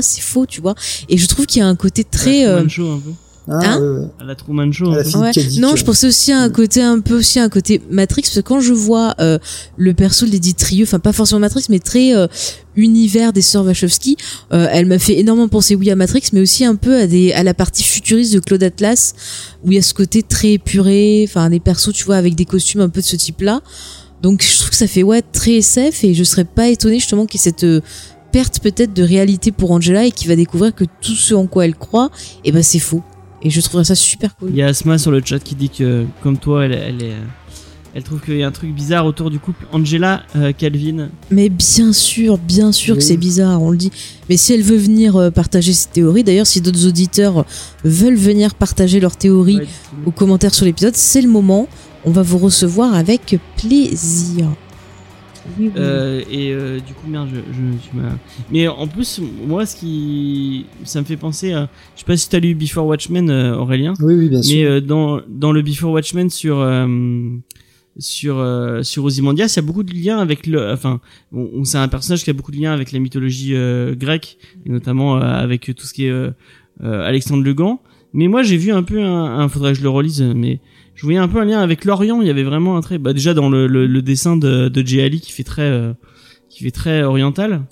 [0.00, 0.74] c'est faux, tu vois.
[1.08, 2.44] Et je trouve qu'il y a un côté très.
[2.44, 3.10] La euh, Truman Show, un peu.
[3.48, 4.10] Ah, Hein.
[4.20, 4.90] À la Truman Show.
[4.90, 5.32] La Ouais.
[5.58, 8.22] Non, euh, je pensais aussi à un côté un peu aussi à un côté Matrix
[8.22, 9.38] parce que quand je vois euh,
[9.76, 12.28] le perso de Lady Trieux, enfin pas forcément Matrix mais très euh,
[12.76, 14.16] univers des sœurs Wachowski,
[14.52, 17.32] euh, elle m'a fait énormément penser oui à Matrix mais aussi un peu à des
[17.32, 19.14] à la partie futuriste de Claude Atlas
[19.64, 22.44] où il y a ce côté très épuré, enfin des persos tu vois avec des
[22.44, 23.60] costumes un peu de ce type-là.
[24.22, 27.26] Donc je trouve que ça fait ouais très SF et je serais pas étonnée justement
[27.26, 27.80] qu'il y ait cette euh,
[28.32, 31.64] perte peut-être de réalité pour Angela et qu'il va découvrir que tout ce en quoi
[31.66, 32.10] elle croit,
[32.44, 33.02] et ben c'est faux.
[33.42, 34.50] Et je trouverais ça super cool.
[34.50, 37.10] Il y a Asma sur le chat qui dit que, comme toi, elle, elle est.
[37.12, 37.24] euh,
[37.94, 41.08] Elle trouve qu'il y a un truc bizarre autour du couple Angela euh, Calvin.
[41.30, 43.90] Mais bien sûr, bien sûr que c'est bizarre, on le dit.
[44.30, 47.44] Mais si elle veut venir euh, partager ses théories, d'ailleurs, si d'autres auditeurs
[47.84, 49.66] veulent venir partager leurs théories Ouais,
[50.06, 51.66] ou commentaires sur l'épisode, c'est le moment.
[52.04, 54.46] On va vous recevoir avec plaisir.
[55.58, 55.72] Oui, oui.
[55.76, 58.16] Euh, et euh, du coup, merde, je, je, tu m'as-
[58.50, 60.66] Mais en plus, moi, ce qui.
[60.84, 61.68] Ça me fait penser à.
[61.94, 63.94] Je sais pas si t'as lu Before Watchmen, euh, Aurélien.
[64.00, 64.56] Oui, oui, bien sûr.
[64.56, 66.58] Mais euh, dans, dans le Before Watchmen sur.
[66.60, 66.86] euh,
[67.98, 71.00] sur euh, sur Ozymandias, il y a beaucoup de liens avec le enfin
[71.30, 74.38] on, on- c'est un personnage qui a beaucoup de liens avec la mythologie euh, grecque
[74.64, 76.30] et notamment euh, avec tout ce qui est euh,
[76.82, 77.82] euh, Alexandre le Grand.
[78.14, 80.58] Mais moi j'ai vu un peu un, un faudrait que je le relise mais
[80.94, 82.98] je voyais un peu un lien avec l'Orient, il y avait vraiment un trait.
[82.98, 85.92] Bah déjà dans le, le, le dessin de de Jay Ali qui fait très euh,
[86.48, 87.62] qui fait très oriental.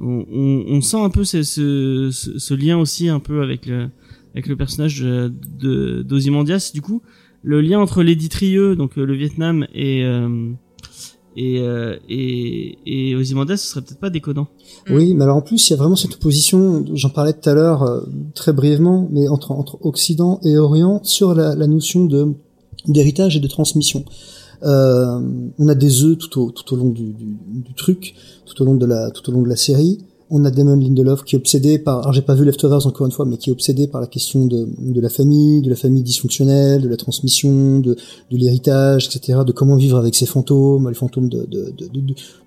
[0.00, 3.88] On, on, on sent un peu ce, ce, ce, lien aussi un peu avec le
[4.34, 7.02] avec le personnage de d'Ozymandias du coup
[7.42, 10.52] le lien entre Lady Trieux, donc euh, le Vietnam et euh,
[11.36, 14.48] et euh, et, et Ozymandias, ce serait peut-être pas déconnant.
[14.90, 17.54] Oui, mais alors en plus, il y a vraiment cette opposition, j'en parlais tout à
[17.54, 18.00] l'heure euh,
[18.34, 22.34] très brièvement, mais entre, entre Occident et Orient sur la, la notion de
[22.86, 24.04] d'héritage et de transmission.
[24.64, 25.20] Euh,
[25.58, 28.14] on a des œufs tout au, tout au long du, du, du truc,
[28.46, 29.98] tout au long de la, tout au long de la série.
[30.34, 33.12] On a Damon Lindelof qui est obsédé par, alors j'ai pas vu Leftovers encore une
[33.12, 36.02] fois, mais qui est obsédé par la question de, de la famille, de la famille
[36.02, 37.94] dysfonctionnelle, de la transmission, de,
[38.30, 41.74] de l'héritage, etc., de comment vivre avec ses fantômes, les fantômes de, de,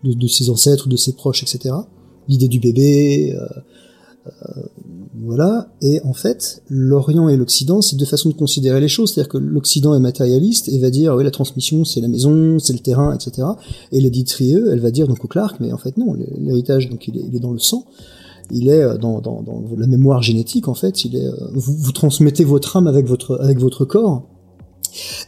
[0.04, 1.76] de, de, ses ancêtres de ses proches, etc.
[2.28, 3.46] L'idée du bébé, euh,
[4.26, 4.64] euh,
[5.24, 5.70] voilà.
[5.82, 9.14] Et en fait, l'Orient et l'Occident, c'est deux façons de considérer les choses.
[9.14, 12.74] C'est-à-dire que l'Occident est matérialiste et va dire, oui, la transmission, c'est la maison, c'est
[12.74, 13.48] le terrain, etc.
[13.92, 17.08] Et Lady Trieux, elle va dire donc au Clark, mais en fait non, l'héritage, donc
[17.08, 17.86] il est, dans le sang.
[18.52, 19.22] Il est euh, dans,
[19.78, 20.96] la mémoire génétique, en fait.
[21.14, 24.24] Euh, vous, transmettez votre âme avec votre, corps.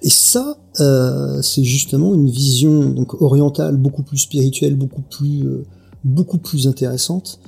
[0.02, 5.46] Et ça, euh, c'est justement une vision orientale, beaucoup plus spirituelle, beaucoup plus,
[6.04, 7.40] beaucoup plus intéressante,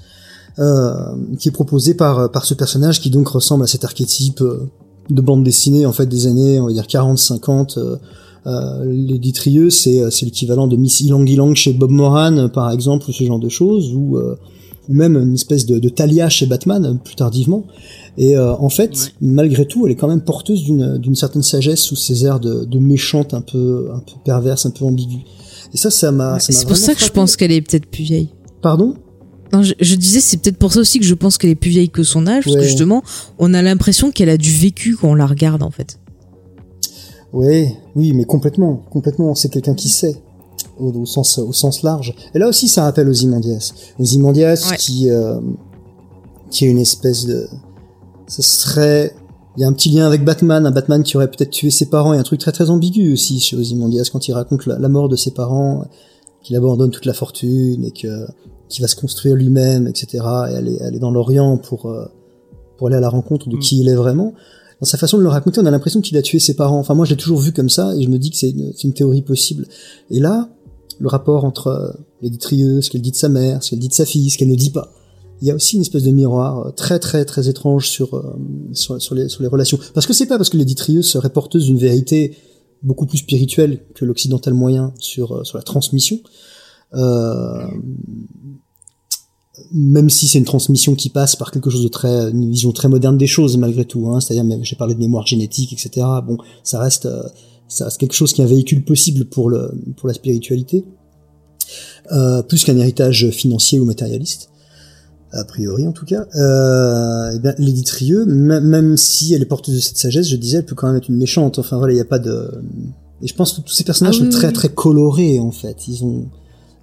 [1.38, 4.68] qui est proposée par par ce personnage qui donc ressemble à cet archétype euh,
[5.10, 7.80] de bande dessinée en fait des années, on va dire 40-50.
[7.80, 7.96] Euh,
[8.48, 12.48] euh, Lady Trieux, c'est euh, c'est l'équivalent de Miss Ilang Ilang chez Bob Moran, euh,
[12.48, 14.36] par exemple, ou ce genre de choses, ou euh,
[14.88, 17.66] ou même une espèce de, de Talia chez Batman euh, plus tardivement.
[18.18, 19.12] Et euh, en fait, Ouais.
[19.22, 22.64] malgré tout, elle est quand même porteuse d'une d'une certaine sagesse sous ses airs de,
[22.66, 25.24] de méchante un peu un peu perverse, un peu ambiguë.
[25.74, 26.40] Et ça, ça m'a.
[26.40, 28.30] ça m'a c'est pour ça que je pense qu'elle est peut-être plus vieille.
[28.62, 28.94] Pardon?
[29.52, 31.72] Non, je, je disais, c'est peut-être pour ça aussi que je pense qu'elle est plus
[31.72, 33.04] vieille que son âge, parce que justement,
[33.40, 36.00] on a l'impression qu'elle a du vécu quand on la regarde, en fait.
[37.34, 39.36] Oui, oui, mais complètement, complètement.
[39.36, 40.22] C'est quelqu'un qui sait.
[40.80, 42.16] Au, au sens au sens large.
[42.34, 43.74] Et là aussi, ça rappelle Ozymandias.
[44.00, 44.78] Ozymandias Ouais.
[44.78, 45.40] qui euh,
[46.50, 47.48] qui est une espèce de.
[48.28, 49.14] Ce serait.
[49.58, 51.88] Il y a un petit lien avec Batman, un Batman qui aurait peut-être tué ses
[51.88, 54.88] parents, et un truc très très ambigu aussi chez Ozymandias quand il raconte la, la
[54.90, 55.84] mort de ses parents,
[56.44, 58.26] qu'il abandonne toute la fortune et que
[58.70, 60.24] qu'il va se construire lui-même, etc.
[60.52, 62.06] Et aller aller dans l'Orient pour euh,
[62.78, 63.60] pour aller à la rencontre de Mm.
[63.60, 64.34] qui il est vraiment.
[64.80, 66.80] Dans sa façon de le raconter, on a l'impression qu'il a tué ses parents.
[66.80, 68.72] Enfin, moi, je l'ai toujours vu comme ça, et je me dis que c'est une,
[68.82, 69.68] une théorie possible.
[70.10, 70.50] Et là,
[71.00, 71.92] le rapport entre euh,
[72.22, 74.38] Lady Trieux, ce qu'elle dit de sa mère, ce qu'elle dit de sa fille, ce
[74.38, 74.94] qu'elle ne dit pas.
[75.42, 78.36] Il y a aussi une espèce de miroir euh, très très très étrange sur euh,
[78.74, 79.80] sur, sur les sur les relations.
[79.94, 82.38] Parce que c'est pas parce que Lady Trieux serait porteuse d'une vérité
[82.84, 86.20] beaucoup plus spirituelle que l'occidental moyen sur sur la transmission.
[86.94, 87.68] Euh,
[89.72, 92.88] même si c'est une transmission qui passe par quelque chose de très, une vision très
[92.88, 96.06] moderne des choses malgré tout, hein, c'est-à-dire j'ai parlé de mémoire génétique, etc.
[96.26, 97.24] Bon, ça reste, euh,
[97.68, 100.86] ça reste quelque chose qui est un véhicule possible pour le, pour la spiritualité,
[102.12, 104.50] euh, plus qu'un héritage financier ou matérialiste,
[105.32, 106.26] a priori en tout cas.
[106.36, 110.58] Euh, et bien, Lady Trieux, même si elle est porteuse de cette sagesse, je disais,
[110.58, 111.60] elle peut quand même être une méchante.
[111.60, 112.64] Enfin voilà, il n'y a pas de,
[113.22, 114.54] et je pense que tous ces personnages Ah oui, sont très oui.
[114.54, 115.88] très colorés en fait.
[115.88, 116.28] Ils ont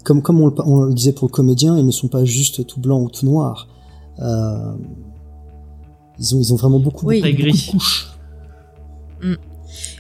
[0.07, 2.65] comme comme on le, on le disait pour le comédien, ils ne sont pas juste
[2.65, 3.66] tout blanc ou tout noir.
[4.20, 4.74] Euh,
[6.20, 7.20] ils ont ils ont vraiment beaucoup, Oui.
[7.20, 8.12] beaucoup, de couches.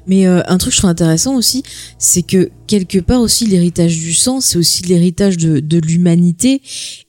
[0.06, 1.62] Mais euh, un truc que je trouve intéressant aussi,
[1.98, 6.62] c'est que quelque part aussi l'héritage du sang, c'est aussi l'héritage de, l'humanité.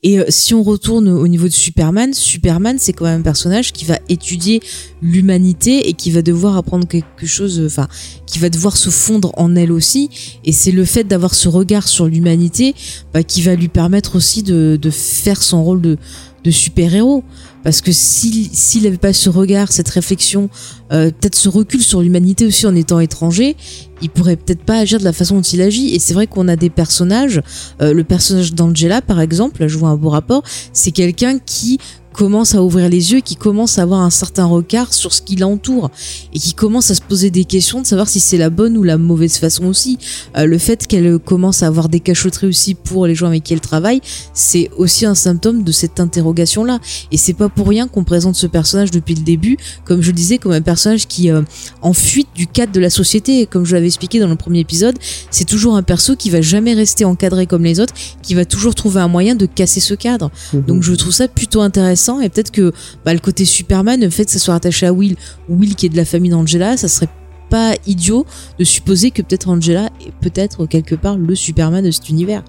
[0.04, 3.72] Et euh, si on retourne au niveau de Superman, Superman c'est quand même un personnage
[3.72, 4.62] qui va étudier
[5.02, 7.88] l'humanité et qui va devoir apprendre quelque chose, enfin,
[8.26, 10.10] qui va devoir se fondre en elle aussi.
[10.44, 12.76] Et c'est le fait d'avoir ce regard sur l'humanité
[13.14, 15.98] bah, qui va lui permettre aussi de, faire son rôle de,
[16.44, 17.24] de super-héros
[17.64, 20.50] parce que s'il n'avait pas ce regard, cette réflexion,
[20.92, 23.56] euh, peut-être ce recul sur l'humanité aussi en étant étranger,
[24.02, 25.94] il pourrait peut-être pas agir de la façon dont il agit.
[25.94, 27.42] Et c'est vrai qu'on a des personnages,
[27.82, 30.44] euh, le personnage d'Angela par exemple, je vois un beau rapport,
[30.74, 31.80] c'est quelqu'un qui
[32.18, 35.36] commence à ouvrir les yeux, qui commence à avoir un certain regard sur ce qui
[35.36, 35.92] l'entoure
[36.34, 38.82] et qui commence à se poser des questions de savoir si c'est la bonne ou
[38.82, 40.00] la mauvaise façon aussi.
[40.36, 43.54] Euh, le fait qu'elle commence à avoir des cachotteries aussi pour les gens avec qui
[43.54, 44.02] elle travaille,
[44.34, 46.80] c'est aussi un symptôme de cette interrogation-là.
[47.12, 50.16] Et c'est pas pour rien qu'on présente ce personnage depuis le début, comme je le
[50.16, 51.44] disais, comme un personnage qui euh,
[51.84, 53.46] en fuite du cadre de la société.
[53.46, 54.98] comme je l'avais expliqué dans le premier épisode,
[55.30, 58.74] c'est toujours un perso qui va jamais rester encadré comme les autres, qui va toujours
[58.74, 60.32] trouver un moyen de casser ce cadre.
[60.54, 60.62] Mhm.
[60.64, 62.72] Donc je trouve ça plutôt intéressant et peut-être que
[63.06, 65.16] bah, le côté Superman, le fait que ça soit attaché à Will,
[65.50, 67.10] Will qui est de la famille d'Angela, ça serait
[67.50, 68.26] pas idiot
[68.60, 72.44] de supposer que peut-être Angela est peut-être quelque part le Superman de cet univers.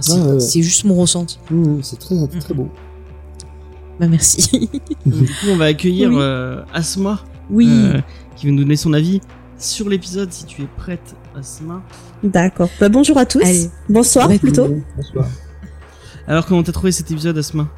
[0.00, 1.38] c'est juste mon ressenti.
[1.50, 2.70] Mmh, c'est très, très beau.
[3.98, 4.70] Bah merci.
[5.06, 7.20] du coup, on va accueillir euh, Asma.
[7.50, 7.68] Oui.
[7.68, 8.00] Euh,
[8.36, 9.20] qui va nous donner son avis
[9.58, 11.82] sur l'épisode si tu es prête, Asma.
[12.22, 12.70] D'accord.
[12.80, 13.68] Bah, bonjour à tous.
[13.88, 14.68] Bonsoir plutôt.
[14.96, 15.26] Bonsoir.
[16.26, 17.68] Alors comment t'as trouvé cet épisode, Asma?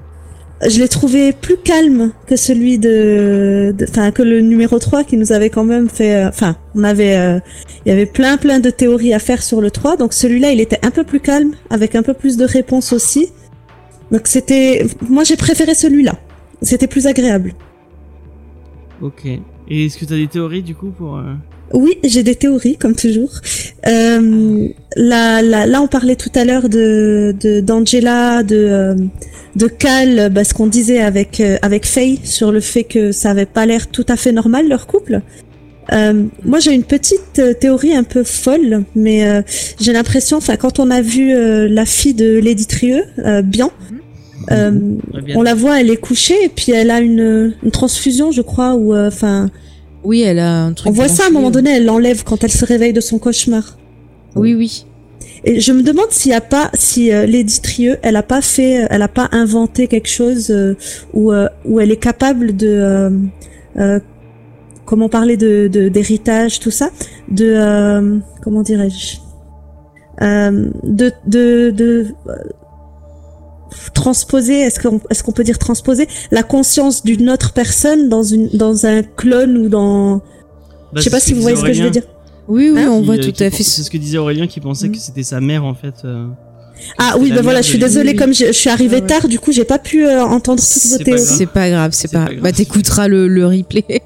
[0.69, 5.33] Je l'ai trouvé plus calme que celui de, enfin que le numéro 3 qui nous
[5.33, 7.41] avait quand même fait, euh, enfin on avait, euh,
[7.85, 10.61] il y avait plein plein de théories à faire sur le 3, donc celui-là il
[10.61, 13.33] était un peu plus calme, avec un peu plus de réponses aussi.
[14.11, 16.15] Donc c'était, moi j'ai préféré celui-là,
[16.63, 17.55] c'était plus agréable.
[19.01, 19.27] Ok.
[19.75, 21.33] Et est-ce que tu as des théories du coup pour euh,
[21.73, 23.31] oui, j'ai des théories, comme toujours.
[23.87, 28.95] Euh, là, là, on parlait tout à l'heure de d'Angela, de, euh,
[29.57, 33.31] de, Cal, bah, ce qu'on disait avec euh, avec Faye sur le fait que ça
[33.31, 35.23] avait pas l'air tout à fait normal leur couple.
[35.95, 39.43] Euh, moi, j'ai une petite théorie un peu folle, mais
[39.81, 41.33] j'ai l'impression, enfin, quand on a vu
[41.69, 43.05] la fille de Lady Trieux,
[44.49, 48.43] Bien, on la voit, elle est couchée et puis elle a une, une transfusion, je
[48.43, 49.51] crois, ou enfin
[50.05, 50.91] oui, elle a un truc.
[50.91, 53.19] On voit ça à un moment donné, elle l'enlève quand elle se réveille de son
[53.19, 53.79] cauchemar.
[54.35, 54.85] Oui, oui.
[55.45, 58.43] Et je me demande s'il y a pas, si euh, Lady Trieux, elle a pas
[58.43, 60.77] fait, euh, elle a pas inventé quelque chose euh,
[61.13, 61.33] où
[61.65, 63.11] où elle est capable de,
[64.85, 66.91] comment parler de d'héritage, tout ça,
[67.31, 69.19] de comment dirais-je,
[70.21, 72.07] de de de
[73.95, 78.49] transposer, est-ce qu'on est-ce qu'on peut dire transposer la conscience d'une autre personne dans une
[78.49, 80.23] dans un clone ou dans bah,
[80.97, 82.05] je sais pas si vous voyez ce que je veux dire.
[82.49, 83.63] Oui oui, hein on voit tout à fait.
[83.63, 85.01] C'est ce que disait Aurélien qui pensait que mm.
[85.01, 85.95] c'était sa mère en fait.
[86.05, 86.27] Euh,
[86.99, 89.53] ah oui, ben voilà, je suis désolée, comme je, suis arrivée ah tard, du coup,
[89.53, 91.21] j'ai pas pu euh, entendre toutes vos théories.
[91.21, 92.29] C'est pas grave, c'est pas.
[92.41, 94.03] Bah, t'écouteras le, le replay.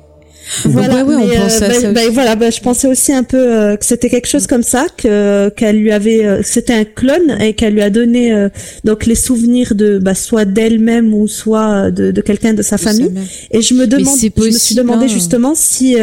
[0.64, 4.28] Voilà, on pense à ça voilà, je pensais aussi un peu euh, que c'était quelque
[4.28, 7.90] chose comme ça, que qu'elle lui avait, euh, c'était un clone et qu'elle lui a
[7.90, 8.48] donné euh,
[8.84, 13.12] donc les souvenirs de bah, soit d'elle-même ou soit de, de quelqu'un de sa famille.
[13.50, 15.08] et je me demande, je me suis demandé hein.
[15.08, 15.96] justement si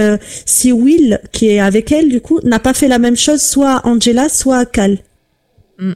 [0.46, 3.82] si Will qui est avec elle du coup n'a pas fait la même chose, soit
[3.86, 4.98] Angela, soit Cal.
[5.80, 5.94] Mm.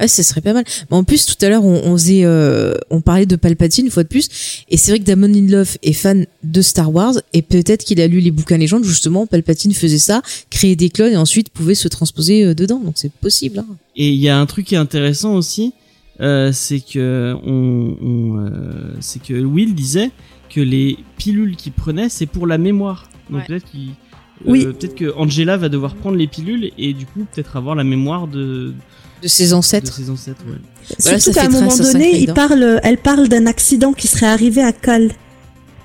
[0.00, 0.64] Ah, ce serait pas mal.
[0.90, 3.90] Mais en plus, tout à l'heure, on, on faisait, euh, on parlait de Palpatine une
[3.90, 7.42] fois de plus, et c'est vrai que Damon Lindelof est fan de Star Wars, et
[7.42, 8.84] peut-être qu'il a lu les bouquins légendes.
[8.84, 12.78] Justement, Palpatine faisait ça, créer des clones et ensuite pouvait se transposer euh, dedans.
[12.78, 13.58] Donc c'est possible.
[13.58, 13.66] Hein.
[13.96, 15.72] Et il y a un truc qui est intéressant aussi,
[16.20, 20.10] euh, c'est que on, on euh, c'est que Will disait
[20.48, 23.10] que les pilules qu'il prenait, c'est pour la mémoire.
[23.30, 23.90] Donc peut-être qu'il
[24.46, 24.64] oui.
[24.64, 28.28] peut-être que Angela va devoir prendre les pilules et du coup peut-être avoir la mémoire
[28.28, 28.72] de
[29.22, 29.98] de ses ancêtres.
[29.98, 30.98] De ses ancêtres, ouais.
[30.98, 34.72] Surtout qu'à un moment donné, il parle, elle parle d'un accident qui serait arrivé à
[34.72, 35.10] Cal.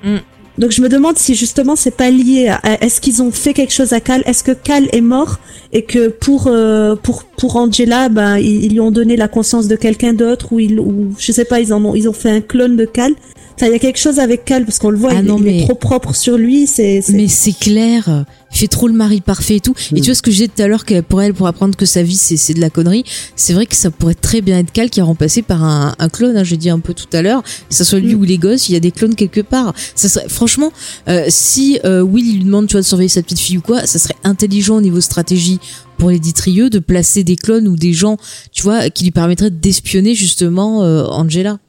[0.03, 0.18] Mm.
[0.60, 3.73] Donc je me demande si justement c'est pas lié à est-ce qu'ils ont fait quelque
[3.73, 4.22] chose à Cal?
[4.27, 5.39] Est-ce que Cal est mort
[5.72, 9.76] et que pour euh, pour pour Angela ben ils, lui ont donné la conscience de
[9.76, 12.41] quelqu'un d'autre ou ils ou je sais pas ils en ont ils ont fait un
[12.41, 13.14] clone de Cal?
[13.61, 15.76] Il y a quelque chose avec Cal parce qu'on le voit, ah il, est trop
[15.76, 16.68] propre sur lui.
[16.68, 17.01] C'est.
[17.10, 18.26] Mais c'est clair.
[18.53, 19.73] Il fait trop le mari parfait et tout.
[19.95, 21.75] Et tu vois ce que j'ai dit tout à l'heure que pour elle, pour apprendre
[21.75, 23.03] que sa vie c'est de la connerie,
[23.35, 26.09] c'est vrai que ça pourrait très bien être Cal qui est remplacé par un, un
[26.09, 26.38] clone.
[26.38, 28.19] Hein, j'ai dit un peu tout à l'heure, que ce soit lui mm.
[28.19, 29.73] ou les gosses, il y a des clones quelque part.
[29.95, 30.71] Ça serait, franchement,
[31.07, 33.85] euh, si euh, Will lui demande tu vois de surveiller sa petite fille ou quoi,
[33.85, 35.59] ça serait intelligent au niveau stratégie
[35.97, 38.17] pour les ditrieux de placer des clones ou des gens,
[38.51, 41.59] tu vois, qui lui permettraient d'espionner justement euh, Angela.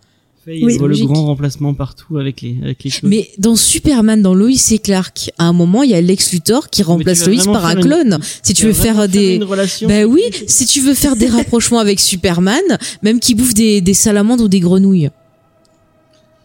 [0.46, 3.10] Oui, voit le grand remplacement partout avec les avec les clones.
[3.10, 6.68] Mais dans Superman, dans Lois et Clark, à un moment, il y a Lex Luthor
[6.70, 8.18] qui remplace tu Lois par un faire une- clone.
[8.42, 9.88] Si tu veux faire des, une relation.
[9.88, 12.60] Ben oui, si tu veux faire des rapprochements avec Superman,
[13.02, 15.10] même qui bouffe des, des salamandres ou des grenouilles.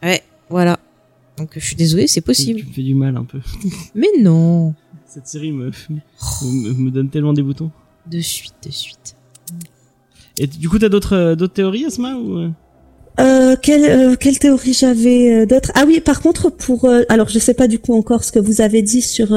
[0.01, 0.80] Ouais, voilà.
[1.38, 2.59] Donc je suis désolée, c'est Tu possible.
[2.67, 3.39] me fais du mal un peu.
[3.95, 4.73] Mais non.
[5.07, 5.71] Cette série me
[6.43, 7.71] me, me donne tellement des boutons.
[8.09, 9.15] De suite, de suite.
[10.38, 12.38] Et du coup, t'as d'autres euh, d'autres théories, Asma ou
[13.19, 15.71] euh Euh, quelle, euh, quelle théorie j'avais euh, d'autre?
[15.75, 18.39] Ah oui, par contre, pour euh, alors je sais pas du coup encore ce que
[18.39, 19.31] vous avez dit sur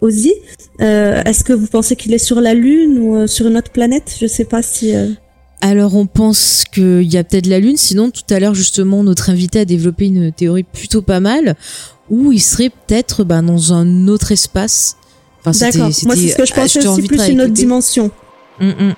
[0.00, 0.32] Ozzy.
[0.78, 4.14] Est-ce que vous pensez qu'il est sur la Lune ou sur une autre planète?
[4.20, 4.92] Je sais pas si.
[5.60, 9.28] Alors on pense qu'il y a peut-être la Lune, sinon tout à l'heure justement notre
[9.28, 11.54] invité a développé une théorie plutôt pas mal,
[12.08, 14.96] où il serait peut-être bah, dans un autre espace.
[15.44, 15.90] Enfin, D'accord.
[16.04, 18.10] Moi, c'est ce que je pensais aussi plus une autre dimension.
[18.58, 18.94] Mm, mm.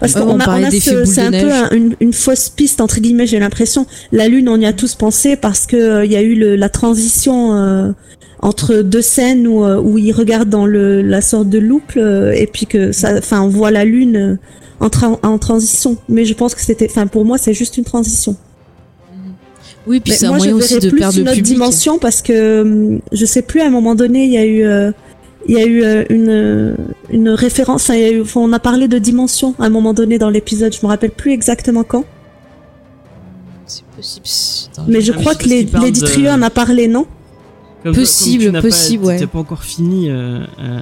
[0.00, 3.26] Parce qu'on on a, ce- c'est un peu un- une, une fausse piste entre guillemets.
[3.26, 3.86] J'ai l'impression.
[4.12, 6.54] La Lune, on y a tous pensé parce que euh, il y a eu le,
[6.56, 7.92] la transition euh,
[8.40, 12.32] entre deux scènes où, euh, où il regarde dans le, la sorte de loupe euh,
[12.32, 14.36] et puis que ça, enfin, on voit la Lune euh,
[14.80, 15.96] en, tra- en transition.
[16.10, 18.36] Mais je pense que c'était, enfin, pour moi, c'est juste une transition.
[19.86, 21.54] Oui, puis c'est un moyen je aussi de plus perdre une le autre public.
[21.54, 24.64] dimension parce que hum, je sais plus à un moment donné, il y a eu,
[24.64, 24.90] euh,
[25.48, 26.76] il y a eu euh, une
[27.10, 27.84] une référence.
[27.84, 30.18] enfin, il y a eu- enfin, on a parlé de dimension à un moment donné
[30.18, 30.72] dans l'épisode.
[30.74, 32.04] Je me rappelle plus exactement quand,
[33.66, 34.26] C'est possible.
[34.72, 37.06] Attends, mais je mais crois que Lady de- Trio en a parlé, non
[37.82, 39.18] Comme- Possible, comme tu n'as pas- possible, ouais.
[39.18, 40.80] T'as pas encore fini euh, euh,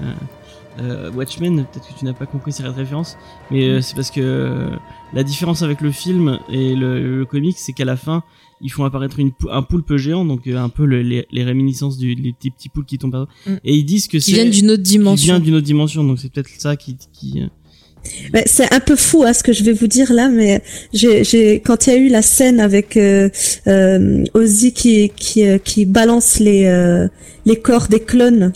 [0.81, 3.17] euh, Watchmen, peut-être que tu n'as pas compris ces références,
[3.51, 3.71] mais Mm.
[3.71, 4.69] euh, c'est parce que euh,
[5.13, 8.23] la différence avec le film et le, le comic, c'est qu'à la fin,
[8.65, 11.97] ils font apparaître une, un poulpe géant, donc euh, un peu le- les, les réminiscences
[11.99, 13.53] du, les petits petits poules qui tombent par Mm.
[13.65, 15.39] et ils disent que Qui c'est viennent d'une autre qui vient dimension.
[15.39, 19.33] d'une autre dimension, donc c'est peut-être ça qui, qui euh, C'est un peu fou hein,
[19.33, 20.63] ce que je vais vous dire là, mais
[20.93, 23.29] j'ai, j'ai quand il y a eu la scène avec euh,
[23.67, 27.09] euh, Ozzy qui qui euh, qui balance les euh,
[27.47, 28.53] les corps des clones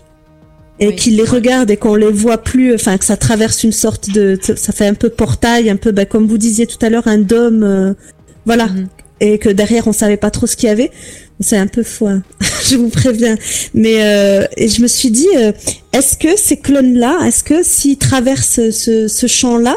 [0.81, 0.95] et Oui.
[0.97, 4.39] qui les regarde et qu'on les voit plus, enfin que ça traverse une sorte de,
[4.41, 7.19] ça fait un peu portail, un peu bah, comme vous disiez tout à l'heure, un
[7.19, 7.95] dôme, euh,
[8.47, 8.87] voilà, Mhm.
[9.21, 10.91] Et que derrière on savait pas trop ce qu'il y avait.
[11.41, 12.23] C'est un peu fou, hein.
[12.69, 13.37] je vous préviens.
[13.75, 15.53] Mais euh, et je me suis dit, euh,
[15.93, 19.77] est-ce que ces clones-là, est-ce que s'ils traversent ce, ce champ-là,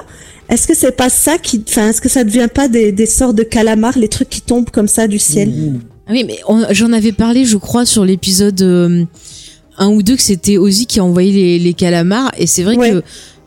[0.50, 3.36] est-ce que c'est pas ça qui, enfin, est-ce que ça devient pas des, des sortes
[3.36, 5.52] de calamars, les trucs qui tombent comme ça du ciel?
[6.08, 9.06] Ah oui, mais on- j'en avais parlé, je crois, sur l'épisode euh,
[9.78, 12.32] 1 ou 2 que c'était Ozzy qui a envoyé les, les calamars.
[12.38, 12.92] Et c'est vrai Ouais.
[12.92, 13.04] que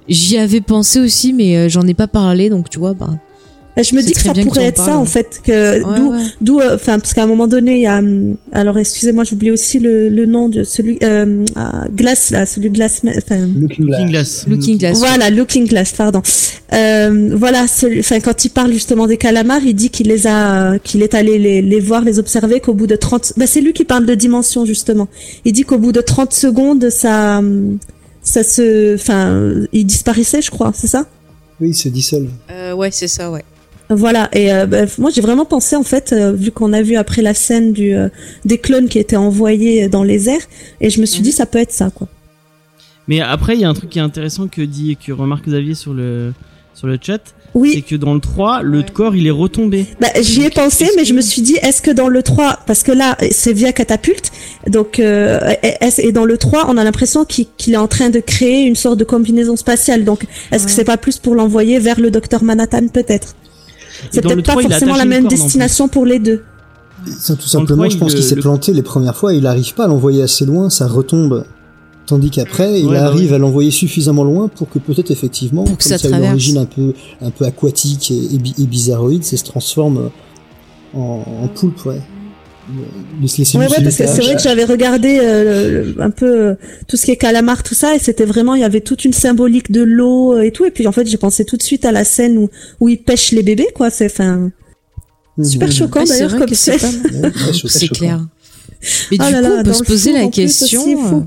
[0.09, 3.11] j'y avais pensé aussi, mais euh, j'en ai pas parlé, donc tu vois, bah.
[3.77, 5.99] Bah, Je me dis que ça pourrait être ça en fait, que Ouais,
[6.41, 6.65] d'où, ouais.
[6.65, 9.81] euh, enfin, parce qu'à un moment donné, il y a, hum, alors excusez-moi, j'oublie aussi
[9.81, 14.09] le, le nom de celui, euh, ah, Glass là, celui de Glass, enfin, Looking Looking
[14.11, 14.45] Glass.
[14.47, 14.99] Looking Glass.
[14.99, 16.23] Voilà, Looking Glass, pardon.
[16.73, 20.79] Euh, voilà, celui- enfin quand il parle justement des calamars, il dit qu'il les a,
[20.79, 23.73] qu'il est allé les, les voir, les observer, qu'au bout de 30, bah c'est lui
[23.73, 25.09] qui parle de dimension justement.
[25.45, 27.79] Il dit qu'au bout de 30 secondes, ça, hum,
[28.23, 31.07] ça se, enfin, il disparaissait, je crois, c'est ça?
[31.61, 32.31] Oui, il se dissolve.
[32.51, 33.45] Euh, ouais, c'est ça, ouais.
[33.91, 34.29] Voilà.
[34.33, 37.21] Et euh, bah, moi, j'ai vraiment pensé en fait, euh, vu qu'on a vu après
[37.23, 38.09] la scène du euh,
[38.45, 40.47] des clones qui étaient envoyés dans les airs,
[40.81, 41.25] et je me suis Mhm.
[41.25, 42.09] dit ça peut être ça, quoi.
[43.09, 45.75] Mais après, il y a un truc qui est intéressant que dit que remarque Xavier
[45.75, 46.33] sur le
[46.73, 48.87] sur le chat, c'est Oui, que dans le 3, le Ouais.
[48.93, 49.87] corps il est retombé.
[50.01, 52.21] bah, j'y ai Donc, pensé, mais que- je me suis dit, est-ce que dans le
[52.25, 54.33] 3, parce que là, c'est via catapulte,
[54.69, 58.11] donc, euh, est-ce- et dans le 3, on a l'impression qu'il qu'il est en train
[58.11, 60.05] de créer une sorte de combinaison spatiale.
[60.05, 63.37] Donc, est-ce que c'est pas plus pour l'envoyer vers le docteur Manhattan, peut-être?
[64.11, 66.43] C'est peut-être pas 3, il a forcément la même destination pour les deux.
[67.19, 69.85] Ça, tout simplement, je pense qu'il s'est le- planté les premières fois, il arrive pas
[69.85, 71.45] à l'envoyer assez loin, ça retombe.
[72.07, 73.35] Tandis qu'après, il bah arrive oui.
[73.35, 76.59] à l'envoyer suffisamment loin pour que peut-être effectivement, Pour que comme ça a une origine
[76.59, 76.93] un peu,
[77.23, 80.11] un peu aquatique et, et, et bizarroïde, ça se transforme
[80.95, 82.01] en, en poulpe, ouais.
[83.21, 86.03] Les, les cellules Ouais, ouais, se parce que c'est vrai que j'avais regardé euh, le-
[86.03, 86.55] un peu euh,
[86.89, 89.13] tout ce qui est calamar, tout ça, et c'était vraiment, il y avait toute une
[89.13, 91.85] symbolique de l'eau euh, et tout, et puis en fait, j'ai pensé tout de suite
[91.85, 92.49] à la scène où,
[92.81, 93.91] où ils pêchent les bébés, quoi.
[93.91, 94.51] C'est, enfin,
[95.37, 95.45] Mhm.
[95.45, 96.79] super choquant Ouais, d'ailleurs comme c'est
[97.69, 98.25] C'est clair.
[99.11, 100.81] Mais Oh du là coup, là, on peut se poser la question.
[100.83, 101.25] aussi,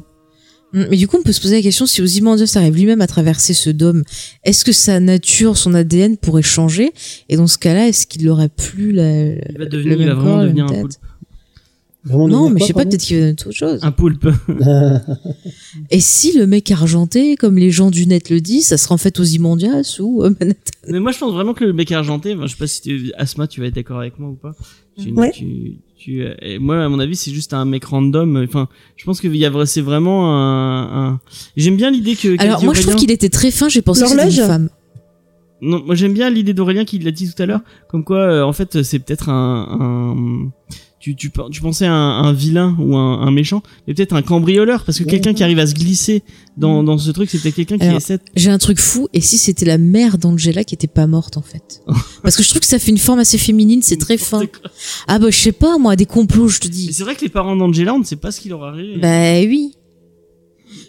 [0.73, 3.53] Mais du coup, on peut se poser la question si Ozymandias arrive lui-même à traverser
[3.53, 4.03] ce dôme,
[4.43, 6.91] est-ce que sa nature, son ADN pourrait changer?
[7.29, 10.13] Et dans ce cas-là, est-ce qu'il aurait plus la, Il va le devenir, il va
[10.13, 10.93] vraiment devenir un poulpe.
[12.07, 13.79] Vraiment Non, mais je sais pas, peut-être qu'il va donner autre chose.
[13.83, 14.27] Un poulpe.
[15.91, 18.97] Et si le mec argenté, comme les gens du net le disent, ça sera en
[18.97, 22.47] fait Ozymandias ou euh, Manhattan Mais moi, je pense vraiment que le mec argenté, enfin,
[22.47, 24.53] je sais pas si tu, Asma, tu vas être d'accord avec moi ou pas.
[24.97, 25.31] Tu, Ouais.
[25.31, 28.43] tu, tu, et moi, à mon avis, c'est juste un mec random.
[28.47, 29.27] Enfin, je pense que
[29.65, 31.19] c'est vraiment un, un...
[31.55, 32.41] j'aime bien l'idée que.
[32.41, 34.69] Alors moi, je trouve qu'il était très fin, j'ai pensé que c'était une L'horloge femme.
[35.61, 38.43] Non, moi j'aime bien l'idée d'Aurélien qui l'a dit tout à l'heure, comme quoi euh,
[38.43, 39.67] en fait c'est peut-être un,
[40.15, 40.51] un,
[40.99, 44.21] tu, tu, tu pensais à un, un vilain ou un, un méchant, mais peut-être un
[44.21, 46.23] cambrioleur parce que quelqu'un qui arrive à se glisser
[46.57, 48.19] dans, dans ce truc, c'était quelqu'un qui essaie.
[48.35, 51.43] J'ai un truc fou, et si c'était la mère d'Angela qui était pas morte en
[51.43, 51.81] fait?
[52.23, 54.41] Parce que je trouve que ça fait une forme assez féminine, c'est très fin.
[55.07, 56.91] Ah bah je sais pas, moi, des complots, je te dis.
[56.93, 58.99] c'est vrai que les parents d'Angela, on ne sait pas ce qui leur arrive.
[58.99, 59.73] Bah oui.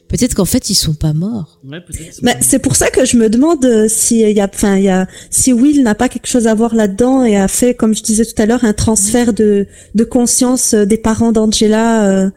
[0.08, 1.60] Peut-être qu'en fait ils sont pas morts.
[1.64, 2.20] ouais, peut-être.
[2.22, 4.84] Mais c'est pour ça que je me demande euh, si il y a, enfin, il
[4.84, 7.94] y a, si Will n'a pas quelque chose à voir là-dedans et a fait, comme
[7.94, 12.30] je disais tout à l'heure, un transfert de, de conscience euh, des parents d'Angela, euh,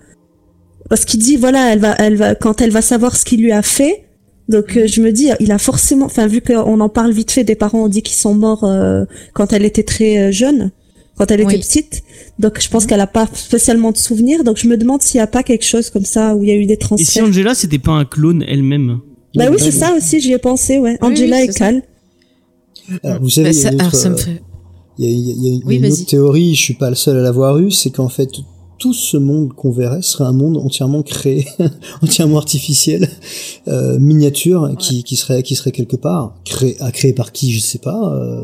[0.89, 3.53] parce qu'il dit, voilà, elle va, elle va, quand elle va savoir ce qu'il lui
[3.53, 4.03] a fait.
[4.49, 7.45] Donc euh, je me dis, il a forcément, enfin vu qu'on en parle vite fait,
[7.45, 10.71] des parents ont dit qu'ils sont morts euh, quand elle était très euh, jeune,
[11.17, 11.59] quand elle était Oui.
[11.59, 12.03] petite.
[12.39, 14.43] Donc je pense qu'elle a pas spécialement de souvenirs.
[14.43, 16.51] Donc je me demande s'il y a pas quelque chose comme ça où il y
[16.51, 17.25] a eu des Et si transferts.
[17.25, 18.99] Angela, c'était pas un clone elle-même
[19.35, 20.97] Bah oui, c'est ça aussi, j'y ai pensé, ouais.
[21.01, 21.53] Oui, Angela oui, et.
[21.53, 21.83] Cal.
[23.03, 24.41] Alors, vous savez, Bah, il y a ça, une alors ça me euh, fait.
[24.97, 26.73] Il y a, il y a- il y a une Oui, autre théorie, je suis
[26.73, 28.29] pas le seul à l'avoir eue, c'est qu'en fait
[28.81, 31.45] tout ce monde qu'on verrait serait un monde entièrement créé,
[32.01, 33.07] entièrement artificiel,
[33.67, 37.59] euh, miniature, qui, qui serait qui serait quelque part créé, à créer par qui, je
[37.59, 38.11] sais pas.
[38.15, 38.43] euh,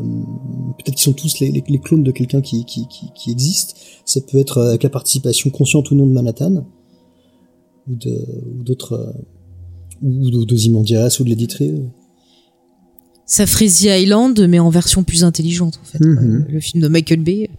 [0.78, 3.74] Peut-être qu'ils sont tous les, les, les clones de quelqu'un qui, qui, qui, qui existe.
[4.04, 6.64] Ça peut être avec la participation consciente ou non de Manhattan
[7.90, 8.14] ou de
[8.60, 9.12] ou d'autres euh,
[10.02, 11.82] ou de ou de l'Editrieux.
[13.26, 16.00] Ça ferait The Island, mais en version plus intelligente, en fait.
[16.00, 16.46] Mhm.
[16.48, 17.50] Le film de Michael Bay.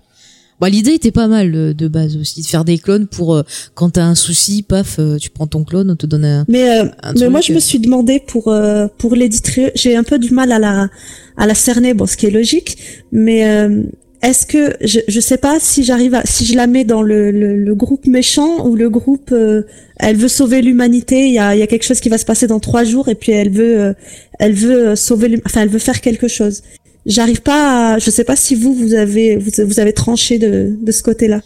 [0.60, 3.44] Bah, l'idée était pas mal euh, de base aussi, de faire des clones pour euh,
[3.76, 6.46] quand t'as un souci, paf, euh, tu prends ton clone, on te donne un.
[6.48, 7.56] Mais, euh, Un mais moi, je euh.
[7.56, 10.90] me suis demandé pour, euh, pour l'éditrieux, j'ai un peu du mal à la,
[11.38, 12.78] à la cerner, bon, ce qui est logique,
[13.12, 13.84] mais, euh,
[14.22, 17.32] est-ce que, je, je sais pas si j'arrive à, si je la mets dans le,
[17.32, 19.64] le, le groupe méchant ou le groupe, euh,
[19.96, 22.26] elle veut sauver l'humanité, il y a, il y a quelque chose qui va se
[22.26, 23.94] passer dans trois jours et puis elle veut, euh,
[24.38, 26.64] elle veut euh, sauver, enfin, elle veut faire quelque chose.
[27.06, 30.76] J'arrive pas à, je sais pas si vous, vous avez, vous, vous avez tranché de,
[30.80, 31.42] de ce côté-là.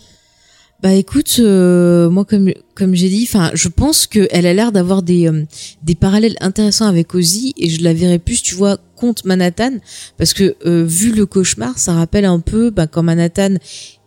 [0.81, 4.73] Bah écoute, euh, moi comme comme j'ai dit, enfin, je pense que elle a l'air
[4.73, 5.45] d'avoir des euh,
[5.81, 9.77] des parallèles intéressants avec Ozzy et je la verrais plus, tu vois, contre Manhattan
[10.17, 13.55] parce que euh, vu le cauchemar, ça rappelle un peu bah, quand Manhattan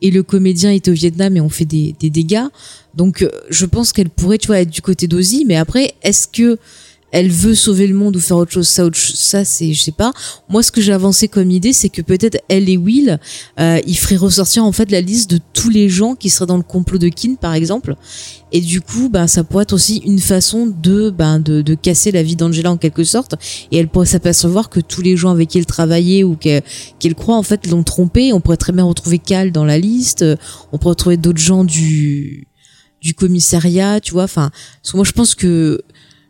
[0.03, 2.45] et le comédien étaient au Vietnam et ont fait des des dégâts.
[2.95, 6.29] Donc euh, je pense qu'elle pourrait, tu vois, être du côté d'Ozzy, mais après, est-ce
[6.29, 6.59] que
[7.13, 10.13] elle veut sauver le monde ou faire autre chose ça ça c'est je sais pas.
[10.49, 13.19] Moi ce que j'ai avancé comme idée c'est que peut-être elle et Will
[13.61, 16.57] euh, ils feraient ressortir en fait la liste de tous les gens qui seraient dans
[16.57, 17.95] le complot de Kin par exemple.
[18.53, 22.11] Et du coup bah ça pourrait être aussi une façon de ben de, de casser
[22.11, 23.35] la vie d'Angela en quelque sorte.
[23.71, 26.61] Et elle pourrait s'apercevoir que tous les gens avec qui elle travaillait ou que-
[26.99, 30.25] qu'elle croit en fait l'ont trompée on pourrait très bien retrouver Cal dans la liste.
[30.73, 32.49] On pourrait retrouver d'autres gens du
[33.03, 34.25] du commissariat tu vois.
[34.25, 34.51] Enfin
[34.83, 35.81] parce que moi je pense que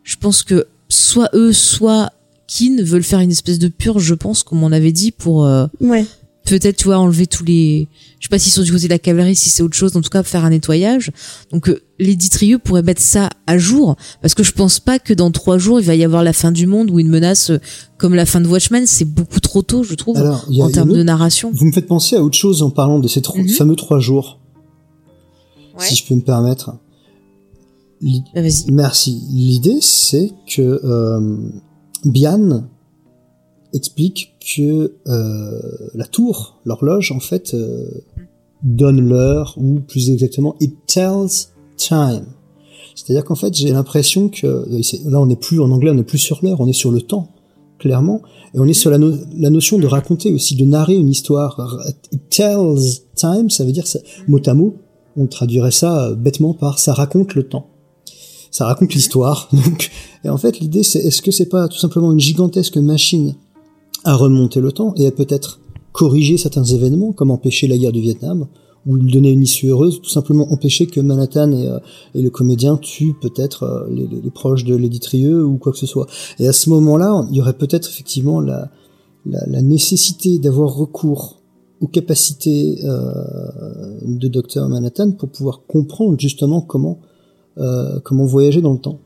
[0.07, 2.11] je pense que soit eux soit
[2.47, 5.67] Kin veulent faire une espèce de purge je pense comme on avait dit pour euh,
[5.81, 6.05] Ouais.
[6.45, 7.89] peut-être tu vois enlever tous les
[8.21, 10.01] je sais pas s'ils sont du côté de la cavalerie si c'est autre chose en
[10.01, 11.11] tout cas faire un nettoyage
[11.51, 15.29] donc euh, l'éditrieux pourrait mettre ça à jour parce que je pense pas que dans
[15.29, 17.59] trois jours il va y avoir la fin du monde ou une menace euh,
[17.97, 20.93] comme la fin de Watchmen c'est beaucoup trop tôt je trouve Alors, a- en termes
[20.93, 23.49] de narration Vous me faites penser à autre chose en parlant de ces trois- Mhm.
[23.49, 24.39] fameux trois jours,
[25.77, 25.85] Ouais.
[25.85, 26.71] si je peux me permettre.
[28.71, 29.23] Merci.
[29.31, 31.37] L'idée, c'est que euh,
[32.05, 32.63] Bian
[33.73, 35.61] explique que euh,
[35.93, 37.85] la tour, l'horloge, en fait, euh,
[38.63, 42.25] donne l'heure, ou plus exactement, it tells time.
[42.95, 46.03] C'est-à-dire qu'en fait, j'ai l'impression que euh, là, on n'est plus en anglais, on n'est
[46.03, 47.29] plus sur l'heure, on est sur le temps,
[47.77, 48.21] clairement,
[48.53, 51.79] et on est sur la, no- la notion de raconter aussi, de narrer une histoire.
[52.11, 54.75] It tells time, ça veut dire ça, mot à mot,
[55.15, 57.67] on traduirait ça euh, bêtement par ça raconte le temps
[58.57, 59.49] ça raconte l'histoire.
[59.53, 59.91] Donc,
[60.23, 63.35] et en fait, l'idée, c'est est-ce que c'est pas tout simplement une gigantesque machine
[64.03, 65.59] à remonter le temps et à peut-être
[65.91, 68.47] corriger certains événements, comme empêcher la guerre du Vietnam,
[68.87, 71.79] ou lui donner une issue heureuse, tout simplement empêcher que Manhattan et, euh,
[72.15, 76.07] le comédien tuent peut-être euh, les, proches de l'éditrieux ou quoi que ce soit.
[76.39, 78.71] Et à ce moment-là, il y aurait peut-être effectivement la,
[79.27, 81.41] la, la nécessité d'avoir recours
[81.79, 83.11] aux capacités euh,
[84.01, 86.99] de Dr Manhattan pour pouvoir comprendre justement comment
[87.59, 88.99] euh, comment voyager dans le temps.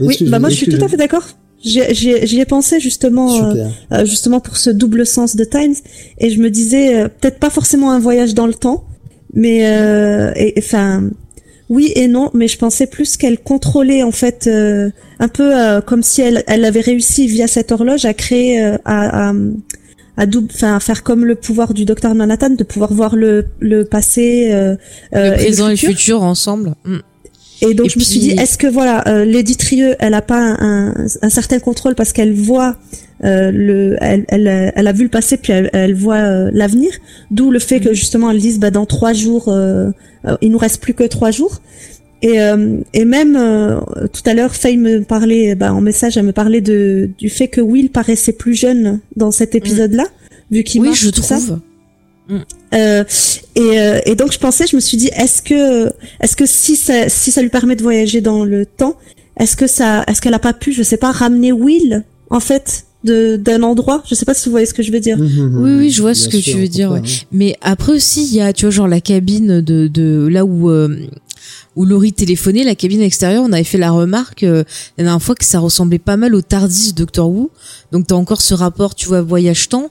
[0.00, 1.24] Oui, bah moi je suis tout à fait d'accord.
[1.62, 5.74] J'y ai pensé justement, euh, euh, justement pour ce double sens de Times,
[6.18, 8.84] et je me disais euh, peut-être pas forcément un voyage dans le temps,
[9.32, 11.08] mais euh, et- enfin
[11.68, 15.80] oui et non, mais je pensais plus qu'elle contrôlait en fait euh, un peu euh,
[15.80, 19.32] comme si elle, elle avait réussi via cette horloge à créer euh, à, à
[20.16, 23.84] à double, enfin faire comme le pouvoir du docteur Manhattan, de pouvoir voir le le
[23.84, 24.76] passé, euh,
[25.14, 25.98] euh, le présent et le futur.
[25.98, 26.98] futur ensemble Mm.
[27.64, 30.20] Et donc Et je me suis dit, est-ce que voilà, euh, Lady Trieux, elle a
[30.22, 32.76] pas un, un, un certain contrôle parce qu'elle voit
[33.24, 36.90] euh, le, elle, elle, elle a vu le passé puis elle, elle voit euh, l'avenir.
[37.30, 39.92] D'où le fait que justement elle dise, bah dans trois jours, euh,
[40.40, 41.60] il nous reste plus que trois jours.
[42.22, 43.80] Et, euh, et même euh,
[44.12, 47.48] tout à l'heure, Faye me parlait, bah, en message, elle me parlait de du fait
[47.48, 50.04] que Will paraissait plus jeune dans cet épisode-là,
[50.50, 50.80] vu qu'il.
[50.82, 51.36] Oui, marche je tout ça.
[51.36, 51.58] trouve.
[52.74, 53.04] Euh,
[53.56, 56.76] et, euh, et donc je pensais, je me suis dit, est-ce que, est-ce que si
[56.76, 58.96] ça, si ça lui permet de voyager dans le temps,
[59.38, 62.84] est-ce que ça, est-ce qu'elle a pas pu, je sais pas, ramener Will en fait
[63.04, 65.18] de d'un endroit, je sais pas si vous voyez ce que je veux dire.
[65.20, 67.02] Oui, oui, je vois ce que tu veux dire, ouais.
[67.32, 70.70] Mais après aussi, il y a, tu vois, genre la cabine de, de là où
[70.70, 70.96] euh,
[71.76, 74.64] où Laurie téléphonait, la cabine extérieure, on avait fait la remarque euh,
[74.98, 77.50] la dernière fois que ça ressemblait pas mal au Tardis Doctor Who.
[77.92, 79.90] Donc t'as encore ce rapport, tu vois, voyage temps,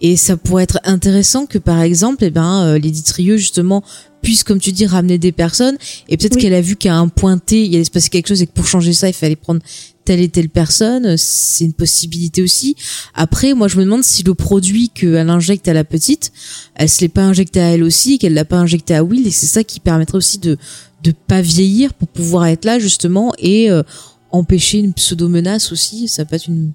[0.00, 3.82] et ça pourrait être intéressant que par exemple, eh ben, euh, Lady Trieux justement
[4.22, 5.76] puisse, comme tu dis, ramener des personnes,
[6.08, 6.42] et peut-être Oui.
[6.42, 8.52] qu'elle a vu qu'à un point T, il allait se passer quelque chose et que
[8.52, 9.60] pour changer ça, il fallait prendre
[10.04, 12.76] telle et telle personne, c'est une possibilité aussi.
[13.14, 16.32] Après, moi, je me demande si le produit qu'elle injecte à la petite,
[16.76, 19.32] elle se l'est pas injecté à elle aussi, qu'elle l'a pas injecté à Will, et
[19.32, 20.58] c'est ça qui permettrait aussi de
[21.02, 23.82] de pas vieillir pour pouvoir être là justement et euh,
[24.30, 26.08] empêcher une pseudo menace aussi.
[26.08, 26.72] Ça peut être une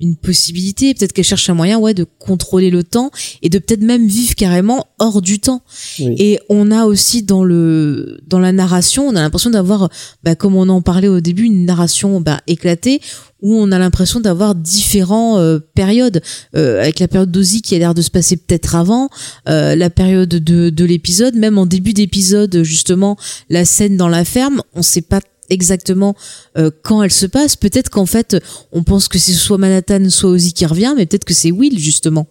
[0.00, 0.94] une possibilité.
[0.94, 3.10] Peut-être qu'elle cherche un moyen, ouais, de contrôler le temps
[3.42, 5.62] et de peut-être même vivre carrément hors du temps.
[5.98, 6.14] Oui.
[6.18, 9.90] Et on a aussi dans le dans la narration, on a l'impression d'avoir,
[10.22, 13.00] bah, comme on en parlait au début, une narration bah, éclatée
[13.42, 16.22] où on a l'impression d'avoir différents euh, périodes
[16.56, 19.08] euh, avec la période d'Ozzy qui a l'air de se passer peut-être avant
[19.48, 23.16] euh, la période de, de l'épisode même en début d'épisode justement
[23.48, 25.20] la scène dans la ferme on sait pas
[25.50, 26.14] exactement
[26.56, 28.36] euh, quand elle se passe peut-être qu'en fait
[28.72, 31.78] on pense que c'est soit Manhattan soit Ozzy qui revient mais peut-être que c'est Will
[31.78, 32.26] justement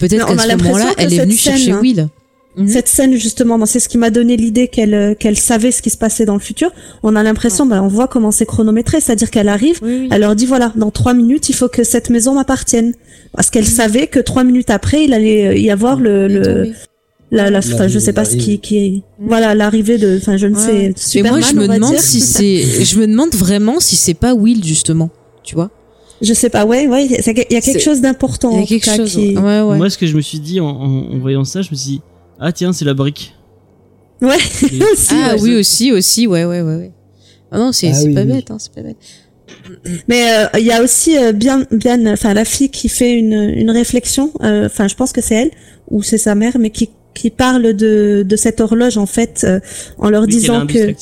[0.00, 2.08] peut-être qu'à ce moment-là elle est venue chercher hein, Will
[2.56, 2.68] Mhm.
[2.68, 5.82] Cette scène justement, moi, c'est ce qui m'a donné l'idée qu'elle euh, qu'elle savait ce
[5.82, 6.70] qui se passait dans le futur.
[7.02, 10.08] On a l'impression, bah, on voit comment c'est chronométré, c'est-à-dire qu'elle arrive, Oui, oui.
[10.12, 12.94] elle leur dit voilà, dans trois minutes, il faut que cette maison m'appartienne,
[13.32, 16.72] parce qu'elle savait que trois minutes après, il allait euh, y avoir le, le
[17.34, 20.72] la, la, je sais pas ce qui, qui, voilà, l'arrivée de, enfin, je ne sais,
[21.18, 21.22] Ouais.
[21.22, 22.00] Mais moi, je me demande dire.
[22.00, 25.10] si c'est, je me demande vraiment si c'est pas Will justement,
[25.42, 25.70] tu vois.
[26.22, 28.52] Je sais pas, ouais, ouais, il y a quelque chose d'important.
[28.52, 29.12] Il y en quelque cas, chose.
[29.12, 29.76] qui- Ouais, ouais.
[29.76, 31.90] Moi, ce que je me suis dit en, en- en voyant ça, je me suis
[31.90, 32.00] dit,
[32.40, 33.34] ah tiens, c'est la brique.
[34.22, 35.40] Ouais, Et- aussi, Ah ouais.
[35.42, 36.92] oui aussi aussi ouais ouais ouais ouais.
[37.50, 38.28] Ah non c'est Ah c'est oui, pas oui.
[38.28, 38.96] bête hein c'est pas bête.
[40.08, 43.32] Mais euh, il y a aussi euh, bien, bien, enfin la fille qui fait une,
[43.32, 44.30] une réflexion.
[44.42, 45.50] euh, Enfin, je pense que c'est elle
[45.90, 49.60] ou c'est sa mère, mais qui qui parle de de cette horloge en fait euh,
[49.98, 50.92] en leur Oui, disant que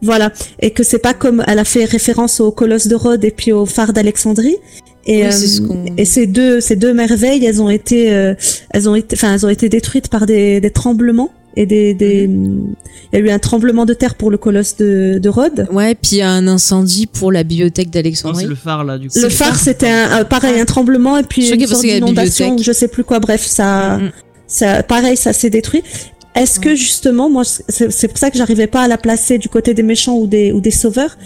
[0.00, 3.30] voilà et que c'est pas comme elle a fait référence au colosse de Rhodes et
[3.30, 4.56] puis au phare d'Alexandrie.
[5.04, 8.34] Et, Oui, ce euh, qu'on- et ces deux ces deux merveilles, elles ont été euh,
[8.70, 12.26] elles ont été enfin elles ont été détruites par des, des tremblements et des des
[12.28, 12.74] Mhm.
[13.12, 15.66] il y a eu un tremblement de terre pour le colosse de de Rhodes.
[15.72, 18.46] Ouais puis il y a un incendie pour la bibliothèque c'est d'Alexandrie.
[18.46, 19.18] le phare là, du coup.
[19.20, 22.72] Le phare, c'était un, euh, pareil, un tremblement et puis Je une sorte d'inondation, je
[22.72, 23.18] sais plus quoi.
[23.20, 24.10] Bref, ça, Mm, mm.
[24.52, 25.82] Ça, pareil, ça s'est détruit.
[26.34, 29.72] Est-ce que justement, moi, c'est pour ça que j'arrivais pas à la placer du côté
[29.72, 31.16] des méchants ou des ou des sauveurs.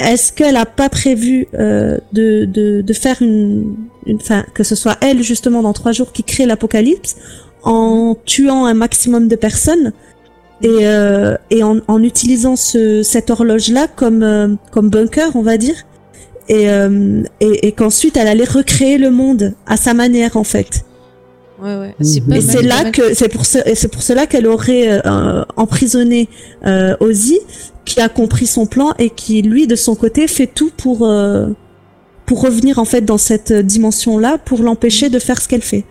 [0.00, 3.76] Est-ce qu'elle a pas prévu euh, de, de de faire une,
[4.06, 7.16] une, enfin, que ce soit elle justement dans trois jours qui crée l'apocalypse
[7.62, 9.92] en tuant un maximum de personnes
[10.62, 15.42] et euh, et en, en utilisant ce cette horloge là comme euh, comme bunker, on
[15.42, 15.76] va dire
[16.48, 20.84] et, euh, et, et qu'ensuite elle allait recréer le monde à sa manière en fait.
[21.62, 21.94] Ouais ouais.
[22.00, 22.28] C'est Mhm.
[22.28, 26.28] pas Et c'est là que c'est pour c'est pour cela qu'elle aurait euh, emprisonné
[26.66, 27.38] euh, Ozzy,
[27.84, 31.48] qui a compris son plan et qui lui de son côté fait tout pour euh,
[32.26, 35.84] pour revenir en fait dans cette dimension là pour l'empêcher de faire ce qu'elle fait.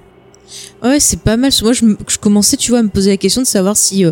[0.83, 1.51] Ouais, c'est pas mal.
[1.63, 4.11] Moi, je, je commençais, tu vois, à me poser la question de savoir si euh,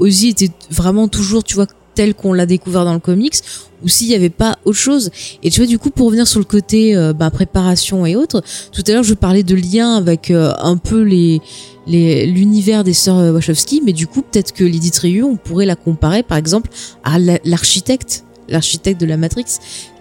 [0.00, 1.66] Ozzy était vraiment toujours, tu vois,
[1.98, 3.34] tel qu'on l'a découvert dans le comics,
[3.82, 5.10] ou s'il y avait pas autre chose.
[5.42, 8.40] Et tu vois, du coup, pour revenir sur le côté euh, bah, préparation et autres,
[8.72, 11.40] tout à l'heure, je parlais de lien avec euh, un peu les
[11.88, 15.66] les- l'univers des sœurs euh, Wachowski, mais du coup, peut-être que Lady Trieux, on pourrait
[15.66, 16.70] la comparer, par exemple,
[17.02, 19.46] à la- l'architecte, l'architecte de la Matrix,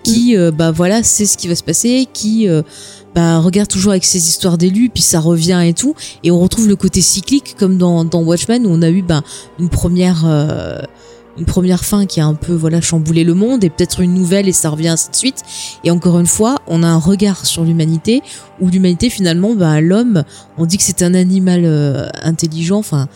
[0.04, 2.48] qui, euh, bah voilà, sait ce qui va se passer, qui
[3.16, 6.68] bah, regarde toujours avec ses histoires d'élus, puis ça revient et tout, et on retrouve
[6.68, 9.24] le côté cyclique comme dans, dans Watchmen où on a eu bah,
[9.60, 10.22] une première
[11.38, 14.48] une première fin qui a un peu voilà chamboulé le monde et peut-être une nouvelle
[14.48, 15.44] et ça revient ainsi de suite.
[15.84, 18.22] Et encore une fois on a un regard sur l'humanité
[18.60, 20.24] où l'humanité finalement bah l'homme
[20.58, 23.08] on dit que c'est un animal euh, intelligent enfin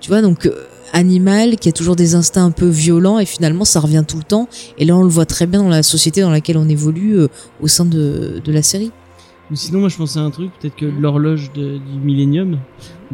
[0.00, 3.64] tu vois donc euh, animal qui a toujours des instincts un peu violents et finalement
[3.64, 4.48] ça revient tout le temps.
[4.78, 7.28] Et là on le voit très bien dans la société dans laquelle on évolue euh,
[7.60, 8.90] au sein de, de la série
[9.52, 12.58] Ou sinon, moi, je pensais à un truc, peut-être que l'horloge du millénium,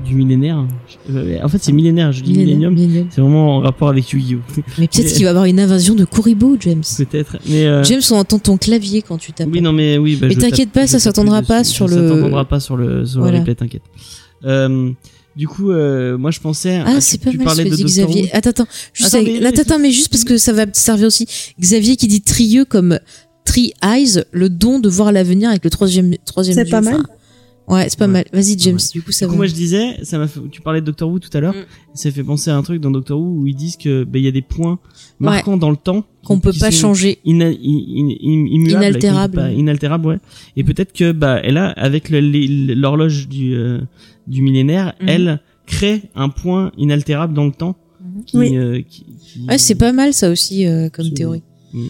[0.05, 0.67] du millénaire.
[1.11, 2.75] euh, En fait, c'est millénaire, je dis millénium.
[2.75, 3.07] Millennium.
[3.11, 4.41] C'est vraiment en rapport avec Yu-Gi-Oh!
[4.79, 6.83] Mais peut-être qu'il va y avoir une invasion de Kuribo, James.
[6.99, 7.39] peut-être.
[7.49, 9.49] Mais euh, James, on entend ton clavier quand tu tapes.
[9.51, 10.17] oui, non, mais oui.
[10.17, 11.49] Bah, Mais t'inquiète pas, ça s'entendra dessus.
[11.49, 13.33] pas sur Ça le- s'entendra pas sur le sur Voilà.
[13.35, 13.83] le replay, t'inquiète.
[14.45, 14.91] Euh,
[15.37, 16.83] du coup, euh, moi, je pensais.
[16.85, 18.31] Ah, c'est pas tu mal ce que dit Xavier.
[18.35, 20.77] Attends, attends, juste, Attends, avec- mais- attends, attends, mais juste parce que ça va te
[20.77, 21.27] servir aussi.
[21.61, 22.99] Xavier qui dit trieux comme
[23.47, 27.01] Tree Eyes, le don de voir l'avenir avec le troisième, troisième C'est pas mal.
[27.69, 28.13] Ouais, c'est pas Ouais.
[28.13, 28.25] mal.
[28.33, 28.83] Vas-y, James, Ouais.
[28.93, 29.33] du coup, ça Du va.
[29.33, 31.55] coup, moi, je disais, ça m'a fait, tu parlais de Doctor Who tout à l'heure,
[31.55, 31.65] Mm.
[31.95, 34.25] ça fait penser à un truc dans Doctor Who où ils disent que, ben, il
[34.25, 34.79] y a des points
[35.19, 36.05] marquants dans le temps.
[36.25, 37.19] Qu'on qui- peut qui pas changer.
[37.25, 39.33] ina- i- i- im- immuables, Inaltérables.
[39.33, 40.19] qui- pas- inaltérables, ouais.
[40.57, 43.81] Et peut-être que, bah, elle a, avec l'horloge du, euh,
[44.29, 45.09] du millénaire, Mhm.
[45.09, 47.75] elle crée un point inaltérable dans le temps.
[48.27, 48.57] Qui, Oui.
[48.57, 51.43] euh, qui- qui- Ouais, c'est pas mal ça aussi euh, comme C'est- théorie.
[51.75, 51.87] Mm.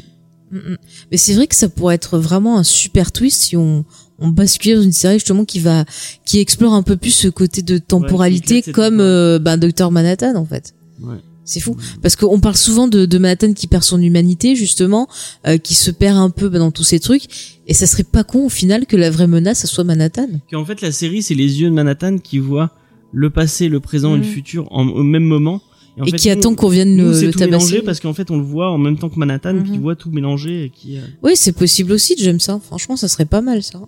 [0.51, 0.77] Mm, mm.
[1.11, 3.85] Mais c'est vrai que ça pourrait être vraiment un super twist si on
[4.19, 5.85] on bascule dans une série justement qui va
[6.25, 10.47] qui explore un peu plus ce côté de temporalité comme euh, ben Docteur Manhattan en
[10.47, 10.75] fait.
[11.03, 11.17] Ouais.
[11.45, 15.07] C'est fou parce qu'on parle souvent de, de Manhattan qui perd son humanité justement,
[15.47, 17.25] euh, qui se perd un peu ben, dans tous ces trucs
[17.69, 20.29] et ça serait pas con au final que la vraie menace ça soit Manhattan.
[20.51, 22.71] Qu'en fait, la série, c'est les yeux de Manhattan qui voient
[23.13, 24.31] le passé, le présent et le Mhm.
[24.31, 25.61] futur en- au même moment.
[26.05, 27.81] Et fait, qui nous, attend qu'on vienne Nous, le, tabasser.
[27.83, 30.11] parce qu'en fait, on le voit en même temps que Manhattan, puis il voit tout
[30.11, 30.99] mélangé et qui.
[30.99, 32.61] euh, Oui, c'est possible aussi, j'aime ça.
[32.63, 33.81] Franchement, ça serait pas mal ça.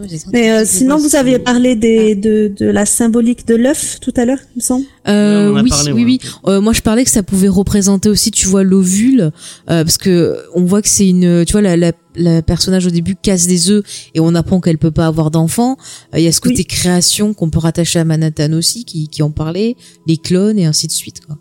[0.00, 4.12] Non, mais euh, sinon, vous aviez parlé des, de, de la symbolique de l'œuf tout
[4.16, 4.84] à l'heure, il me semble.
[5.08, 6.20] Euh, oui, parlé, oui, oui.
[6.46, 10.38] Euh, moi, je parlais que ça pouvait représenter aussi, tu vois, l'ovule, euh, parce que
[10.54, 13.70] on voit que c'est une, tu vois, la, la, la personnage au début casse des
[13.70, 13.84] œufs
[14.14, 15.76] et on apprend qu'elle peut pas avoir d'enfant.
[16.14, 16.64] Euh, Il y a ce côté Oui.
[16.66, 19.76] création qu'on peut rattacher à Manhattan aussi, qui, qui en parlait,
[20.06, 21.20] les clones et ainsi de suite.
[21.26, 21.36] Quoi.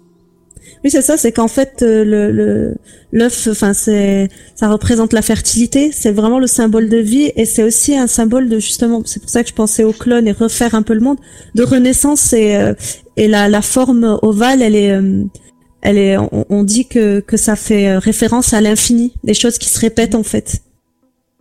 [0.84, 2.76] Oui, c'est ça, c'est qu'en fait, euh, le, le,
[3.12, 7.64] l'œuf, enfin, c'est, ça représente la fertilité, c'est vraiment le symbole de vie, et c'est
[7.64, 10.76] aussi un symbole de, justement, c'est pour ça que je pensais au clone et refaire
[10.76, 11.18] un peu le monde,
[11.56, 12.74] de renaissance, et, euh,
[13.16, 15.24] et la, la forme ovale, elle est, euh,
[15.82, 19.70] elle est, on, on dit que, que ça fait référence à l'infini, des choses qui
[19.70, 20.62] se répètent, en fait.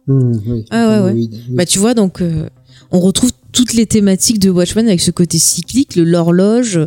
[0.08, 1.12] Oui, Ah ouais, ouais.
[1.12, 1.40] oui, oui.
[1.50, 2.48] Bah, tu vois, donc, euh,
[2.92, 6.78] on retrouve toutes les thématiques de Watchmen avec ce côté cyclique, le l'horloge.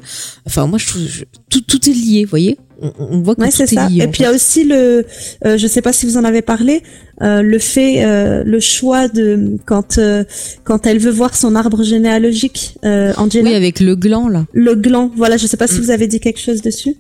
[0.45, 2.57] Enfin, moi, je trouve, je- tout, tout est lié, vous voyez?
[2.81, 3.89] On, on voit que Ouais, tout c'est est ça.
[3.89, 4.03] lié.
[4.03, 5.03] Et puis il y a aussi le,
[5.45, 6.81] euh, je sais pas si vous en avez parlé,
[7.23, 10.23] euh, le fait, euh, le choix de quand euh,
[10.63, 14.45] quand elle veut voir son arbre généalogique, euh, Angela, Oui, avec le gland, là.
[14.53, 15.11] le gland.
[15.17, 15.81] Voilà, je sais pas si Mm.
[15.81, 16.95] vous avez dit quelque chose dessus.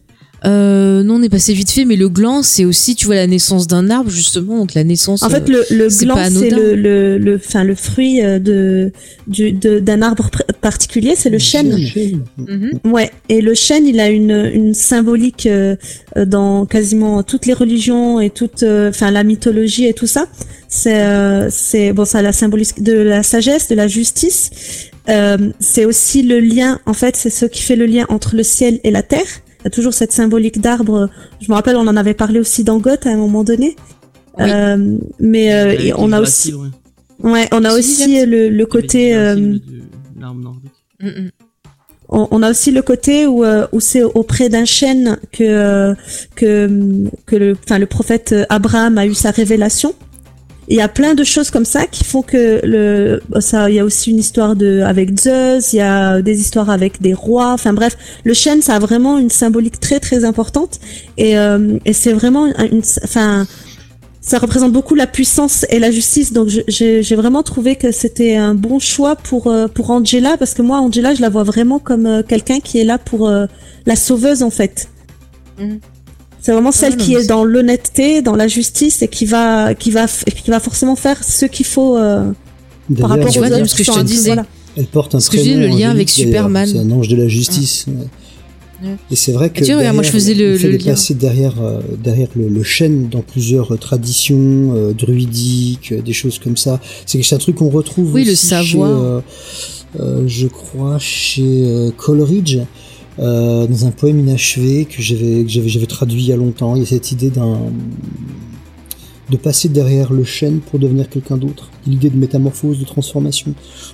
[0.45, 3.27] Euh, non, on est passé vite fait, mais le gland, c'est aussi, tu vois, la
[3.27, 4.57] naissance d'un arbre, justement.
[4.57, 5.21] Donc, la naissance.
[5.23, 8.39] En euh, fait, le, le c'est gland, c'est le le le, enfin le fruit euh,
[8.39, 8.91] de
[9.27, 11.77] du de- d'un arbre pr- particulier, c'est le chêne.
[11.77, 12.23] Chêne.
[12.37, 12.79] mhm.
[12.85, 15.75] Ouais, et le chêne, il a une, une symbolique euh,
[16.15, 20.27] euh, dans quasiment toutes les religions et toute, euh, enfin la mythologie et tout ça.
[20.69, 24.51] C'est, euh, c'est bon, ça a la symbolique de la sagesse, de la justice.
[25.09, 28.43] Euh, c'est aussi le lien, en fait, c'est ce qui fait le lien entre le
[28.43, 29.25] ciel et la terre.
[29.69, 31.09] Toujours cette symbolique d'arbre.
[31.41, 33.75] Je me rappelle, on en avait parlé aussi dans Goth à un moment donné.
[34.37, 34.49] Oui.
[34.49, 36.69] Euh, mais euh, et on a aussi, ouais.
[37.23, 39.15] ouais, on a Si, aussi le, le côté.
[39.15, 39.57] Euh,
[40.19, 40.71] l'arbre nordique.
[42.11, 45.93] On, on a aussi le côté où, où c'est auprès d'un chêne que
[46.35, 46.69] que
[47.27, 49.93] que le enfin le prophète Abraham a eu sa révélation.
[50.69, 53.79] Il y a plein de choses comme ça qui font que le ça il y
[53.79, 57.53] a aussi une histoire de avec Zeus, il y a des histoires avec des rois,
[57.53, 60.79] enfin bref, le chêne ça a vraiment une symbolique très très importante
[61.17, 63.47] et euh, et c'est vraiment une enfin
[64.21, 66.33] ça représente beaucoup la puissance et la justice.
[66.33, 70.61] Donc j'ai vraiment trouvé que c'était un bon choix pour euh, pour Angela parce que
[70.61, 73.47] moi Angela je la vois vraiment comme euh, quelqu'un qui est là pour euh,
[73.85, 74.87] la sauveuse en fait.
[75.57, 75.79] Mhm.
[76.41, 79.73] C'est vraiment celle Ah, non, qui est dans l'honnêteté, dans la justice et qui va
[79.75, 82.31] qui va qui va forcément faire ce qu'il faut euh,
[82.99, 84.29] par rapport aux vois, autres ce que je te disais.
[84.29, 84.45] voilà.
[84.77, 86.09] Elle porte un Ce que je dis, prénom le lien avec.
[86.09, 86.67] Superman.
[86.71, 87.85] C'est un ange de la justice.
[87.87, 87.93] ouais.
[88.81, 88.95] Ouais.
[89.11, 90.95] Et c'est vrai que tu vois, regarde, moi, je derrière, faisais le- le lien.
[91.15, 94.37] derrière euh, derrière le, le chêne dans plusieurs euh, traditions
[94.73, 96.79] euh, druidiques, euh, des choses comme ça.
[97.05, 98.89] C'est un truc qu'on retrouve Oui, le savoir.
[98.97, 99.21] chez, euh,
[99.99, 102.59] euh, je crois chez euh, Coleridge.
[103.19, 106.87] Euh, dans un poème inachevé que j'avais traduit il y a longtemps, il y a
[106.87, 107.57] cette idée d'un
[109.29, 111.69] de passer derrière le chêne pour devenir quelqu'un d'autre.
[111.85, 113.53] L'idée de métamorphose, de transformation.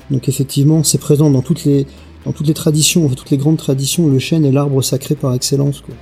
[0.10, 1.86] Donc effectivement, c'est présent dans toutes les
[2.26, 5.82] dans toutes les traditions, toutes les grandes traditions, le chêne est l'arbre sacré par excellence.
[5.82, 5.94] Quoi.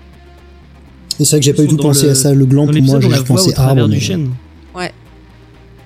[1.19, 2.33] Et c'est vrai que j'ai pas du tout pensé le- à ça.
[2.33, 3.87] Le gland, pour moi, j'ai pensé arbre.
[3.87, 4.29] du mais- chêne.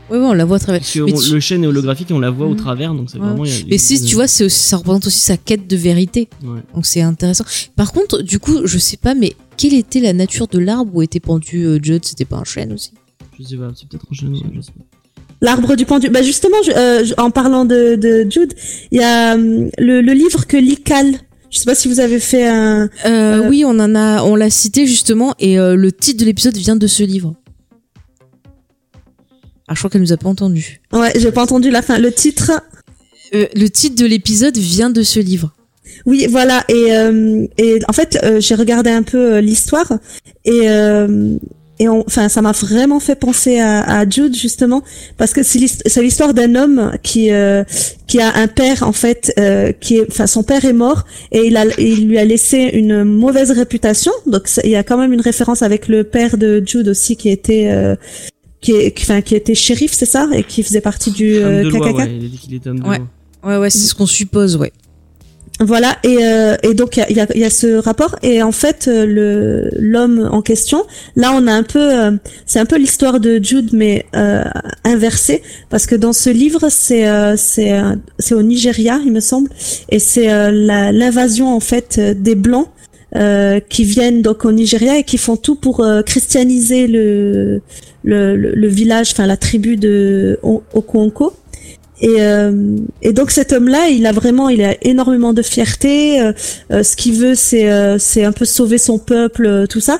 [0.09, 0.81] Oui, on la voit à travers.
[0.81, 2.57] Parce que Mais on- tu- le chêne est holographique et on la voit au Mhm.
[2.57, 3.25] travers, donc c'est Ouais.
[3.27, 3.43] vraiment.
[3.43, 6.29] a- Mais si, tu vois, aussi- ça représente aussi sa quête de vérité.
[6.43, 6.59] Ouais.
[6.73, 7.43] Donc c'est intéressant.
[7.75, 11.01] Par contre, du coup, je sais pas, mais quelle était la nature de l'arbre où
[11.01, 12.05] était pendu euh, Judd?
[12.05, 12.91] C'était pas un chêne aussi?
[13.39, 14.83] Je sais pas, c'est peut-être un chêne, je sais pas.
[15.41, 16.09] L'arbre du pendu.
[16.09, 18.53] Bah justement, je- euh, je- en parlant de, de Jude,
[18.91, 21.13] il y a hum, le, le livre que lit Cal.
[21.51, 22.89] Je sais pas si vous avez fait un.
[23.05, 26.25] Euh, Euh, Oui, on en a, on l'a cité justement, et euh, le titre de
[26.25, 27.35] l'épisode vient de ce livre.
[29.67, 30.81] Ah, je crois qu'elle nous a pas entendu.
[30.93, 31.97] Ouais, j'ai pas entendu la fin.
[31.99, 32.51] Le titre.
[33.35, 35.51] Euh, le titre de l'épisode vient de ce livre.
[36.05, 36.63] Oui, voilà.
[36.69, 39.91] Et, euh, et en fait, euh, j'ai regardé un peu euh, l'histoire
[40.45, 41.35] et euh,
[41.79, 44.81] et enfin, ça m'a vraiment fait penser à, à Jude justement
[45.17, 47.63] parce que c'est l'hist- c'est l'histoire d'un homme qui euh,
[48.07, 51.45] qui a un père en fait euh, qui est, enfin, son père est mort et
[51.45, 54.11] il a il lui a laissé une mauvaise réputation.
[54.25, 57.29] Donc il y a quand même une référence avec le père de Jude aussi qui
[57.29, 57.95] était euh,
[58.61, 61.63] qui est, qui- enfin, qui était shérif, c'est ça, et qui faisait partie du euh,
[61.63, 61.97] de loi, KKK.
[61.97, 62.97] ouais, il a dit qu'il était homme de Ouais.
[62.97, 63.07] loi.
[63.43, 64.71] Ouais, ouais, c'est ce qu'on suppose, ouais.
[65.59, 68.15] Voilà, et, euh, et donc il y a, il y, a, y a ce rapport,
[68.21, 70.83] et en fait euh, le l'homme en question,
[71.15, 72.11] là on a un peu, euh,
[72.45, 74.43] c'est un peu l'histoire de Jude mais euh,
[74.83, 79.19] inversée, parce que dans ce livre c'est euh, c'est euh, c'est au Nigeria il me
[79.19, 79.49] semble,
[79.89, 82.67] et c'est euh, la- l'invasion en fait euh, des blancs
[83.15, 87.61] euh, qui viennent donc au Nigeria et qui font tout pour euh, christianiser le,
[88.03, 90.39] le le village, enfin la tribu de
[90.73, 91.33] Okonko.
[91.99, 96.21] Et, euh, et donc cet homme-là, il a vraiment, il a énormément de fierté.
[96.21, 96.31] euh,
[96.71, 97.67] euh, ce qu'il veut, c'est
[97.97, 99.99] c'est un peu sauver son peuple, tout ça.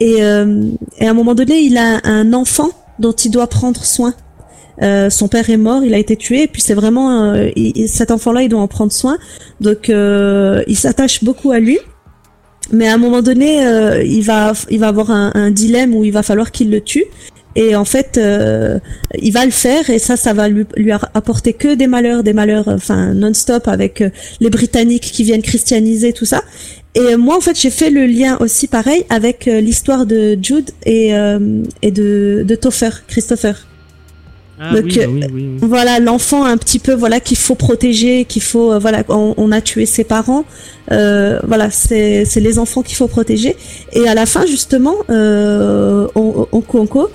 [0.00, 4.14] Et, et à un moment donné, il a un enfant dont il doit prendre soin.
[4.80, 7.48] Euh, son père est mort, il a été tué, et puis c'est vraiment euh,
[7.88, 9.18] cet enfant-là, il doit en prendre soin.
[9.60, 11.78] Donc euh, il s'attache beaucoup à lui.
[12.70, 16.04] Mais à un moment donné, euh, il va il va avoir un, un dilemme où
[16.04, 17.06] il va falloir qu'il le tue.
[17.56, 18.78] Et en fait, euh,
[19.20, 22.32] il va le faire et ça, ça va lui, lui apporter que des malheurs, des
[22.32, 26.44] malheurs, euh, enfin non-stop avec euh, les Britanniques qui viennent christianiser tout ça.
[26.94, 30.70] Et euh, moi, en fait, j'ai fait le lien aussi pareil avec l'histoire de Jude
[30.86, 31.08] et
[31.82, 33.67] et de de Topher, Christopher.
[34.60, 35.58] Ah Donc, oui, bah euh, oui, oui, oui.
[35.62, 39.52] Voilà, l'enfant un petit peu, voilà, qu'il faut protéger, qu'il faut, euh, voilà, on, on
[39.52, 40.44] a tué ses parents,
[40.90, 43.56] euh, voilà, c'est c'est les enfants qu'il faut protéger.
[43.92, 47.08] Et à la fin, justement, euh, on, on, Onko,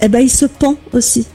[0.00, 1.26] eh ben, il se pend aussi.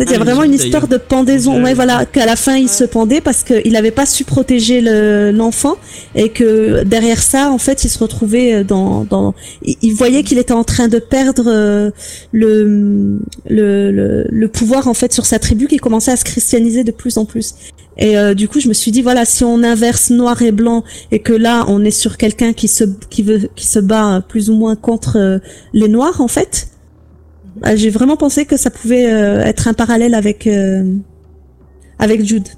[0.00, 1.62] Il y a Ah, vraiment une histoire de pendaison.
[1.62, 5.30] Ouais, voilà, qu'à la fin, il se pendait parce qu'il n'avait pas su protéger le-
[5.30, 5.76] l'enfant
[6.14, 10.38] et que derrière ça, en fait, il se retrouvait dans, dans, il, il voyait qu'il
[10.38, 11.90] était en train de perdre euh,
[12.32, 16.84] le, le, le, le pouvoir, en fait, sur sa tribu qui commençait à se christianiser
[16.84, 17.54] de plus en plus.
[17.98, 20.82] Et euh, du coup, je me suis dit, voilà, si on inverse noir et blanc
[21.12, 24.20] et que là, on est sur quelqu'un qui se, qui veut, qui se bat euh,
[24.20, 25.38] plus ou moins contre euh,
[25.74, 26.68] les noirs, en fait,
[27.74, 30.84] j'ai vraiment pensé que ça pouvait euh, être un parallèle avec, euh,
[31.98, 32.48] avec Jude.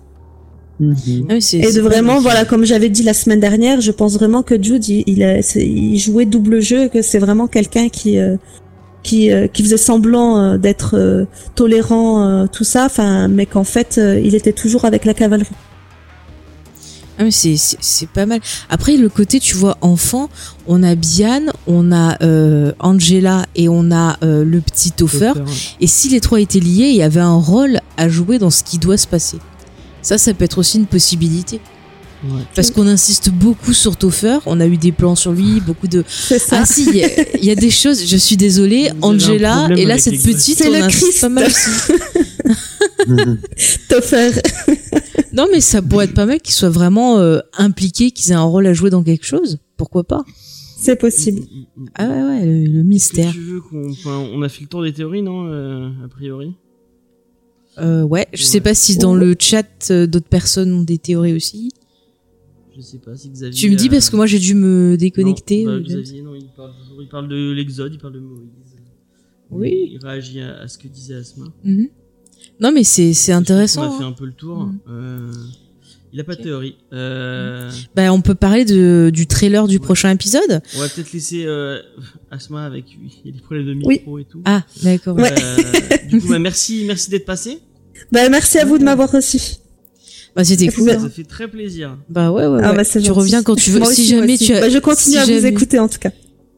[0.81, 1.27] Mhm.
[1.31, 4.43] Ah oui, Et de vraiment, voilà, comme j'avais dit la semaine dernière, je pense vraiment
[4.43, 8.37] que Jude, il, il, a- il jouait double jeu, que c'est vraiment quelqu'un qui, euh,
[9.05, 13.63] qui, euh, qui faisait semblant euh, d'être euh, tolérant, euh, tout ça, enfin, mais qu'en
[13.65, 15.49] fait, euh, il était toujours avec la cavalerie.
[17.19, 18.41] Ah mais c'est c'est c'est pas mal.
[18.69, 20.29] Après le côté tu vois enfant,
[20.67, 25.33] on a Bian, on a euh, Angela et on a euh, le petit ouais.
[25.81, 28.65] Et si les trois étaient liés, il y avait un rôle à jouer dans ce
[28.65, 29.39] qui doit se passer.
[30.03, 31.61] Ça, ça peut être aussi une possibilité.
[32.25, 32.41] Ouais.
[32.55, 36.05] Parce qu'on insiste beaucoup sur Topher, on a eu des plans sur lui, beaucoup de...
[36.09, 36.61] C'est ça.
[36.63, 37.09] Ah si, il y, a-
[37.39, 40.73] il y a des choses, je suis désolée, Angela, et là cette petite, C'est on
[40.73, 41.21] le insiste Christ.
[41.21, 41.71] pas mal aussi.
[43.89, 44.31] Topher.
[45.33, 48.43] Non mais ça pourrait être pas mal qu'ils soient vraiment euh, impliqués, qu'ils aient un
[48.45, 49.59] rôle à jouer dans quelque chose.
[49.77, 50.23] Pourquoi pas?
[50.79, 51.41] C'est possible.
[51.41, 51.45] Mm,
[51.77, 51.89] mm, mm.
[51.97, 53.33] Ah ouais, ouais, le, le Est-ce que mystère.
[53.33, 56.55] tu veux qu'on, enfin, on a fait le tour des théories, non, euh, a priori?
[57.79, 58.61] Euh, ouais, je sais Ouais.
[58.63, 59.25] pas si dans Ouais.
[59.25, 61.73] le chat euh, d'autres personnes ont des théories aussi.
[62.77, 63.59] Je sais pas si Xavier.
[63.61, 65.65] Tu me dis parce que moi j'ai dû me déconnecter.
[65.65, 68.51] Non, bah, Xavier, non, il parle toujours, il parle de l'Exode, il parle de Moïse.
[69.51, 69.91] Oui.
[69.95, 71.47] Il réagit à, à ce que disait Asma.
[71.65, 71.89] Mhm.
[72.61, 73.89] Non mais c'est intéressant.
[73.89, 74.09] qu'on a fait hein.
[74.09, 74.59] un peu le tour.
[74.67, 74.79] Mhm.
[74.91, 75.33] Euh,
[76.13, 76.77] il a pas de théorie.
[76.93, 79.83] Euh, Bah on peut parler de du trailer du Ouais.
[79.83, 80.63] prochain épisode.
[80.77, 81.79] on va peut-être laisser euh,
[82.31, 83.21] Asma avec lui.
[83.25, 83.97] Il y a des problèmes de Oui.
[83.99, 84.41] micro et tout.
[84.45, 85.17] Ah d'accord.
[85.17, 85.33] Ouais.
[85.43, 87.59] Euh, du coup, bah, merci, merci d'être passé.
[88.13, 89.39] Bah, merci à vous de m'avoir reçu.
[90.37, 90.91] Bah c'était cool.
[90.91, 91.97] Ça fait très plaisir.
[92.09, 92.61] Bah ouais ouais.
[92.63, 92.77] Ah, ouais.
[92.77, 93.11] bah, tu gentil.
[93.11, 93.79] reviens quand tu veux.
[93.81, 94.61] Moi si aussi, jamais tu as.
[94.61, 96.11] Bah, je continue si à vous écouter, en tout cas.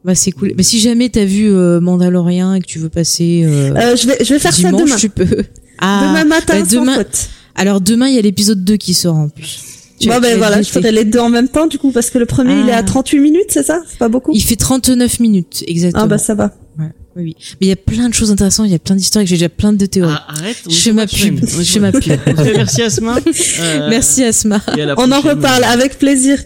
[0.05, 0.53] Bah c'est cool.
[0.55, 4.07] Mais si jamais t'as vu euh, Mandalorian et que tu veux passer euh, Euh, je
[4.07, 4.95] vais, je vais faire ça demain.
[4.95, 5.43] tu peux.
[5.79, 6.07] Ah.
[6.09, 7.29] demain matin, bah, sans faute.
[7.55, 9.59] Alors demain il y a l'épisode 2 qui sort en plus.
[9.99, 12.19] Tu- Bon, ben voilà, je ferai les deux en même temps, du coup, parce que
[12.19, 12.77] le premier, il est Ah.
[12.77, 13.81] à 38 minutes, c'est ça?
[13.89, 14.31] C'est pas beaucoup?
[14.31, 16.03] Il fait 39 minutes exactement.
[16.03, 16.53] Ah, bah, ça va.
[16.77, 17.35] Ouais, oui, oui.
[17.59, 19.37] Mais il y a plein de choses intéressantes, il y a plein d'histoires que j'ai
[19.37, 20.13] déjà plein de théories.
[20.15, 20.57] Ah, arrête.
[20.67, 21.39] on je fais ma pub.
[21.43, 22.19] Je fais ma pub.
[22.55, 23.15] Merci Asma.
[23.59, 24.61] Euh, Merci Asma.
[24.97, 26.37] On en reparle avec plaisir.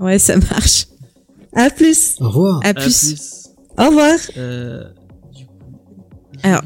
[0.00, 0.86] Ouais, ça marche.
[1.54, 2.14] À plus.
[2.18, 2.60] Au revoir.
[2.64, 3.08] À À plus.
[3.14, 3.20] plus.
[3.78, 4.14] Au revoir.
[4.38, 4.84] Euh,
[5.36, 5.52] du coup,
[6.42, 6.62] je Alors.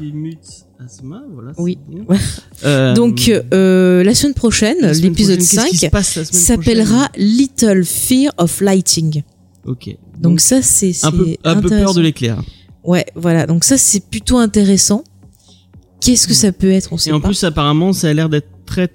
[0.83, 1.51] Asma, voilà.
[1.57, 1.77] Oui.
[2.63, 6.25] Euh, Donc euh, la semaine prochaine, la semaine l'épisode prochaine, qui 5 se passe la
[6.25, 9.23] semaine s'appellera Little Fear of Lighting.
[9.65, 9.97] Ok.
[10.19, 12.39] Donc, ça c'est un peu, c'est un peu peur de l'éclair.
[12.83, 13.47] Ouais, voilà.
[13.47, 15.03] Donc ça c'est plutôt intéressant.
[16.01, 17.29] Qu'est-ce que ça peut être On sait Et en pas.
[17.29, 18.89] plus, apparemment, ça a l'air d'être très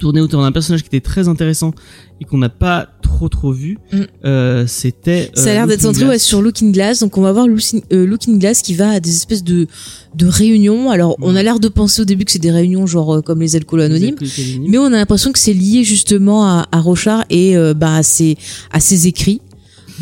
[0.00, 1.72] tourné autour d'un personnage qui était très intéressant
[2.20, 3.78] et qu'on n'a pas trop trop vu.
[3.92, 3.98] Mm.
[4.24, 5.30] Euh, C'était.
[5.34, 7.00] Ça a euh, l'air d'être centré ouais, sur Looking Glass.
[7.00, 9.68] Donc on va voir Looking, euh, Looking Glass qui va à des espèces de,
[10.16, 10.90] de réunions.
[10.90, 13.40] Alors on a l'air de penser au début que c'est des réunions genre euh, comme
[13.40, 14.16] les alcools anonymes.
[14.20, 14.70] Les alcools anonymes.
[14.70, 18.36] Mais on a l'impression que c'est lié justement à, à Rochard et bah, à, ses,
[18.72, 19.42] à ses écrits.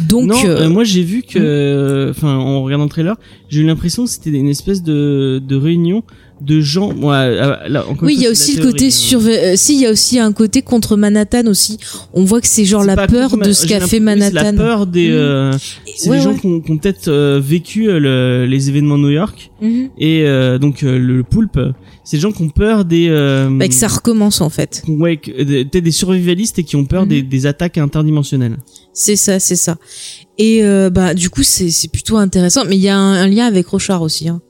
[0.07, 3.17] Donc, non, euh, euh, moi j'ai vu que, enfin, en regardant le trailer,
[3.49, 6.05] j'ai eu l'impression que c'était une espèce de, de réunion
[6.41, 6.93] de gens.
[7.03, 9.21] Euh, là, oui, il y a aussi le côté sur.
[9.25, 11.79] euh, si, il y a aussi un côté contre Manhattan aussi.
[12.15, 14.35] On voit que c'est genre la peur de ce qu'a fait Manhattan.
[14.35, 15.09] La peur des.
[15.09, 15.15] Mhm.
[15.15, 15.53] euh,
[15.97, 18.97] c'est Ouais, des gens qui ont, qui ont peut-être euh, vécu euh, le- les événements
[18.99, 19.89] de New York Mhm.
[19.99, 21.59] et euh, donc le poulpe.
[22.05, 23.09] C'est des gens qui ont peur des.
[23.11, 24.83] Euh, Bah, que ça recommence en fait.
[24.89, 27.09] Ouais, peut-être des survivalistes et qui ont peur Mhm.
[27.09, 28.57] des, des attaques interdimensionnelles.
[28.95, 29.77] C'est ça, c'est ça.
[30.39, 32.63] Et euh, bah du coup c'est c'est plutôt intéressant.
[32.67, 34.29] Mais il y a un, un lien avec Rochard aussi.
[34.29, 34.41] Hein.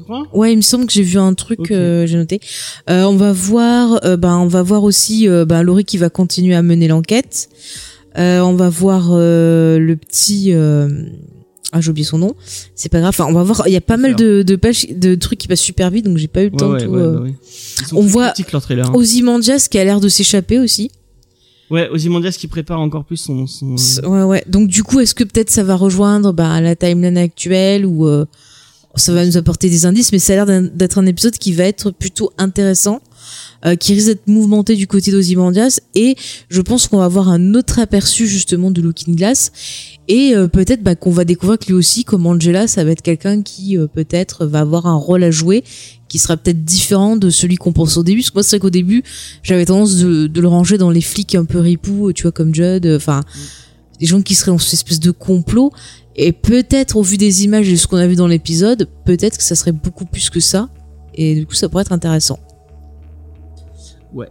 [0.00, 0.26] Tu crois?
[0.32, 2.40] Ouais, il me semble que j'ai vu un truc, euh, j'ai noté.
[2.88, 6.54] Euh, on va voir, euh, bah, on va voir aussi bah, Laurie qui va continuer
[6.54, 7.50] à mener l'enquête.
[8.16, 10.54] On va voir le petit.
[11.72, 12.34] Ah, j'ai oublié son nom.
[12.74, 13.10] C'est pas grave.
[13.10, 13.62] Enfin, on va voir.
[13.66, 16.16] Il y a pas mal de, de pages, de trucs qui passent super vite, donc
[16.16, 16.92] j'ai pas eu le temps ouais, de tout.
[16.92, 18.92] ouais, bah On voit hein.
[18.94, 20.90] Ozymandias qui a l'air de s'échapper aussi.
[21.70, 23.46] Ouais, Ozymandias qui prépare encore plus son.
[23.46, 24.44] son Ouais, ouais.
[24.48, 28.08] Donc du coup, est-ce que peut-être ça va rejoindre bah, la timeline actuelle ou
[28.96, 31.64] ça va nous apporter des indices Mais ça a l'air d'être un épisode qui va
[31.64, 33.00] être plutôt intéressant,
[33.64, 36.16] euh, qui risque d'être mouvementé du côté d'Ozymandias et
[36.48, 39.52] je pense qu'on va avoir un autre aperçu justement de Looking Glass
[40.08, 43.02] et euh, peut-être bah, qu'on va découvrir que lui aussi, comme Angela, ça va être
[43.02, 45.62] quelqu'un qui euh, peut-être va avoir un rôle à jouer
[46.08, 48.20] qui sera peut-être différent de celui qu'on pense au début.
[48.22, 49.04] Parce que moi, c'est vrai qu'au début,
[49.44, 52.52] j'avais tendance de, de le ranger dans les flics un peu ripoux, tu vois, comme
[52.52, 52.84] Judd.
[52.84, 53.20] euh, Enfin,
[54.00, 55.70] des gens qui seraient dans cette espèce de complot.
[56.22, 59.38] Et peut-être, au vu des images et de ce qu'on a vu dans l'épisode, peut-être
[59.38, 60.68] que ça serait beaucoup plus que ça.
[61.14, 62.38] Et du coup, ça pourrait être intéressant.
[64.12, 64.28] Ouais.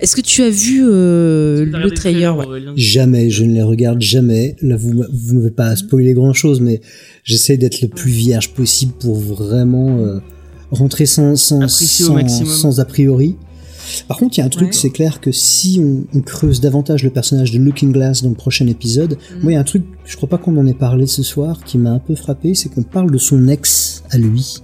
[0.00, 2.46] Est-ce que tu as vu euh, le trailer ouais.
[2.46, 4.56] Aurélien Jamais, je ne les regarde jamais.
[4.60, 6.80] Là, vous vous m'avez pas spoilé grand chose, mais
[7.22, 10.18] j'essaie d'être le plus vierge possible pour vraiment euh,
[10.72, 13.36] rentrer sans sans, sans a priori.
[14.08, 14.72] Par contre, il y a un truc, Ouais.
[14.72, 18.34] c'est clair que si on, on creuse davantage le personnage de Looking Glass dans le
[18.34, 19.42] prochain épisode, Mm.
[19.42, 21.62] moi, il y a un truc, je crois pas qu'on en ait parlé ce soir,
[21.64, 24.56] qui m'a un peu frappé, c'est qu'on parle de son ex à lui,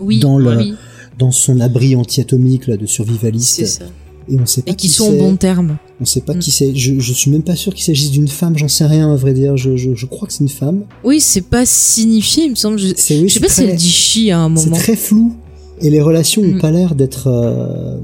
[0.00, 0.74] Oui, dans le- oui,
[1.18, 3.84] dans son abri anti-atomique là, de c'est survivaliste, ça.
[4.28, 5.18] et on sait pas Et qui qui sont en c'est.
[5.18, 5.76] bon terme.
[6.00, 6.38] On sait pas Mm.
[6.38, 6.74] qui c'est.
[6.74, 9.34] Je, je suis même pas sûr qu'il s'agisse d'une femme, j'en sais rien à vrai
[9.34, 9.56] dire.
[9.58, 10.84] Je, je, je crois que c'est une femme.
[11.04, 12.78] Oui, c'est pas signifié, il me semble.
[12.78, 14.76] Je, C'est oui, sais c'est pas si très- elle dit chi à un C'est moment.
[14.78, 15.34] très flou.
[15.82, 16.56] Et les relations Mm.
[16.56, 17.26] ont pas l'air d'être.
[17.26, 17.98] euh,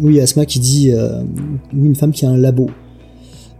[0.00, 1.22] Oui, Asma qui dit euh,
[1.72, 2.70] oui, une femme qui a un labo.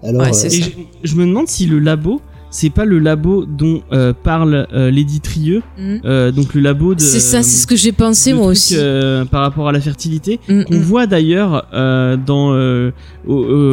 [0.02, 0.66] Alors, Ouais, c'est Et ça.
[1.02, 2.20] je, je me demande si le labo,
[2.56, 5.96] c'est pas le labo dont euh, parle euh, Lady Trieux, Mm.
[6.04, 7.00] euh, donc le labo de.
[7.00, 8.74] C'est ça, c'est ce que j'ai pensé moi truc, aussi.
[8.78, 10.38] euh, par rapport à la fertilité.
[10.48, 12.52] Mm, qu'on voit d'ailleurs dans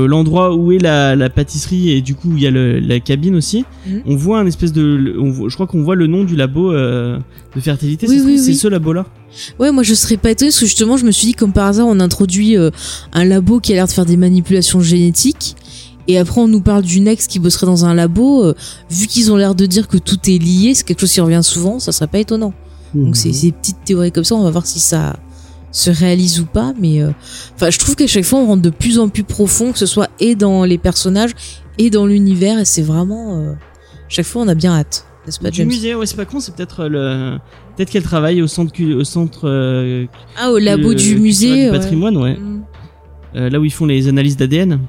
[0.07, 2.99] l'endroit où est la, la pâtisserie et du coup où il y a le- la
[2.99, 3.65] cabine aussi.
[3.87, 4.01] Mhm.
[4.07, 7.19] On voit un espèce de, on je crois qu'on voit le nom du labo de
[7.59, 8.07] fertilité.
[8.09, 8.39] Oui, Ça se oui.
[8.39, 9.05] C'est ce labo-là.
[9.59, 11.67] Ouais, moi je serais pas étonnée parce que justement je me suis dit comme par
[11.67, 12.55] hasard on introduit
[13.13, 15.55] un labo qui a l'air de faire des manipulations génétiques
[16.11, 18.43] et après on nous parle d'une ex qui bosserait dans un labo.
[18.43, 18.53] euh,
[18.89, 21.41] vu qu'ils ont l'air de dire que tout est lié, c'est quelque chose qui revient
[21.43, 22.53] souvent, ça serait pas étonnant.
[22.93, 23.05] Mhm.
[23.05, 25.15] Donc c'est c'est des petites théories comme ça, on va voir si ça
[25.71, 26.73] se réalise ou pas.
[26.79, 27.11] Mais euh,
[27.55, 29.85] enfin, je trouve qu'à chaque fois on rentre de plus en plus profond, que ce
[29.85, 31.31] soit et dans les personnages
[31.77, 33.53] et dans l'univers, et c'est vraiment euh,
[34.09, 35.67] chaque fois on a bien hâte, n'est-ce pas du James?
[35.67, 36.39] musée, ouais, c'est pas con.
[36.39, 37.37] C'est peut-être euh, le,
[37.75, 40.05] peut-être qu'elle travaille au centre, au centre euh,
[40.37, 42.37] Ah au labo du musée, du patrimoine, ouais.
[43.35, 44.79] Euh, là où ils font les analyses d'ADN.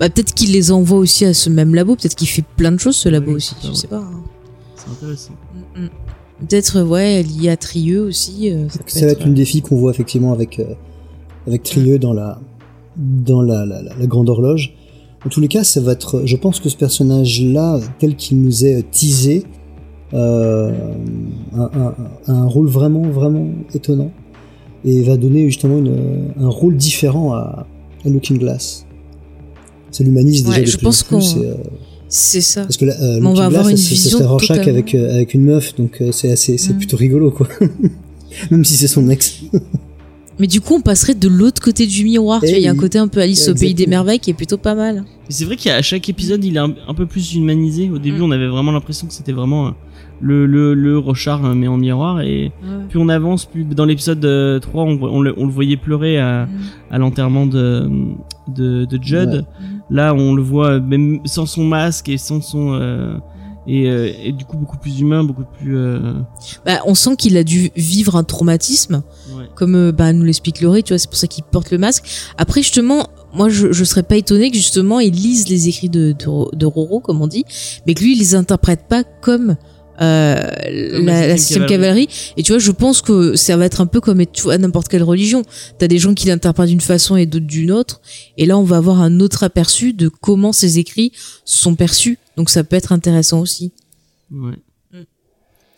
[0.00, 2.78] Bah, peut-être qu'il les envoie aussi à ce même labo, peut-être qu'il fait plein de
[2.78, 3.98] choses ce labo Oui, aussi, je sais pas.
[3.98, 4.22] hein.
[4.76, 5.32] C'est intéressant.
[5.76, 5.88] Mm, mm.
[6.48, 8.50] Peut-être euh, ouais lié à Trieux aussi.
[8.50, 10.64] euh, ça, peut Ça va être être, une des filles qu'on voit effectivement avec euh,
[11.46, 12.40] avec Trieux dans la
[12.96, 14.74] dans la, la, la- la grande horloge.
[15.24, 16.22] En tous les cas, ça va être.
[16.24, 19.44] Je pense que ce personnage-là, tel qu'il nous est teasé,
[20.14, 20.72] euh,
[21.56, 21.94] a, a-
[22.26, 24.10] a un rôle vraiment vraiment étonnant
[24.84, 27.66] et va donner justement une, un rôle différent à,
[28.04, 28.84] à Looking Glass.
[29.92, 31.36] Ça l'humanise déjà Ouais, de je plus en pense plus.
[31.36, 31.54] et, euh,
[32.08, 32.62] C'est ça.
[32.62, 35.34] parce que là, euh, on va avoir une vision serait Rorschach totalement- avec euh, avec
[35.34, 36.78] une meuf, donc euh, c'est assez c'est Mm.
[36.78, 37.46] plutôt rigolo quoi.
[38.50, 39.42] Même si c'est son ex.
[40.38, 42.40] Mais du coup, on passerait de l'autre côté du miroir.
[42.40, 44.18] tu Eh vois, il y a un côté un peu Alice au pays des merveilles
[44.18, 45.04] qui est plutôt pas mal.
[45.28, 47.90] C'est vrai qu'à chaque épisode, il est un, un peu plus humanisé.
[47.90, 48.24] Au début, Mm.
[48.24, 49.72] on avait vraiment l'impression que c'était vraiment
[50.22, 52.22] le, le, le Rochard euh, mais en miroir.
[52.22, 52.50] Et
[52.88, 56.18] plus on avance, plus dans l'épisode euh, 3, on, on le, on le voyait pleurer
[56.18, 56.48] à,
[56.90, 57.88] à l'enterrement de,
[58.48, 59.28] de, de Judd.
[59.28, 59.42] Ouais.
[59.90, 62.72] Là, on le voit même sans son masque et sans son...
[62.74, 63.16] euh,
[63.66, 65.76] et, euh, et du coup, beaucoup plus humain, beaucoup plus...
[65.76, 66.14] euh,
[66.66, 69.02] Bah, on sent qu'il a dû vivre un traumatisme,
[69.36, 69.44] ouais.
[69.54, 72.04] comme bah, nous l'explique Laurie, tu vois, c'est pour ça qu'il porte le masque.
[72.38, 76.12] Après, justement, moi, je, je serais pas étonné que justement, il lise les écrits de,
[76.12, 77.44] de, de Roro, comme on dit,
[77.86, 79.56] mais que lui, il les interprète pas comme
[80.00, 80.34] euh,
[81.02, 82.08] la, la septième cavalerie.
[82.36, 84.88] Et tu vois, je pense que ça va être un peu comme tu vois, n'importe
[84.88, 85.42] quelle religion.
[85.78, 88.00] T'as des gens qui l'interprètent d'une façon et d'autres d'une autre.
[88.38, 91.12] Et là, on va avoir un autre aperçu de comment ces écrits
[91.44, 92.18] sont perçus.
[92.36, 93.72] Donc, ça peut être intéressant aussi.
[94.30, 94.52] ouais.
[94.92, 94.98] Mm.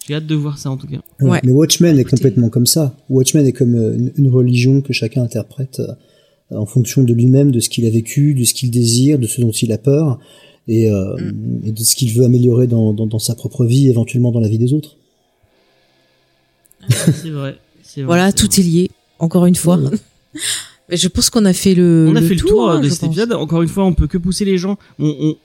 [0.06, 0.98] J'ai hâte de voir ça en tout cas.
[1.20, 1.30] Ouais.
[1.30, 1.40] Ouais.
[1.44, 2.94] Mais Watchmen est complètement comme ça.
[3.08, 7.50] Watchmen est comme euh, une, une religion que chacun interprète euh, en fonction de lui-même,
[7.50, 10.18] de ce qu'il a vécu, de ce qu'il désire, de ce dont il a peur,
[10.68, 11.60] et, euh, Mm.
[11.66, 14.48] et de ce qu'il veut améliorer dans, dans, dans sa propre vie, éventuellement dans la
[14.48, 14.96] vie des autres.
[16.88, 17.56] c'est vrai.
[17.82, 18.60] c'est vrai, Voilà, tout vrai.
[18.60, 18.90] est lié.
[19.18, 19.76] Encore une fois.
[19.78, 19.90] Ouais.
[20.90, 22.08] Mais je pense qu'on a fait le.
[22.10, 23.08] On a fait le tour hein, de cet pense.
[23.08, 23.32] épisode.
[23.32, 24.76] Encore une fois, on peut que pousser les gens.
[24.98, 25.36] On, on,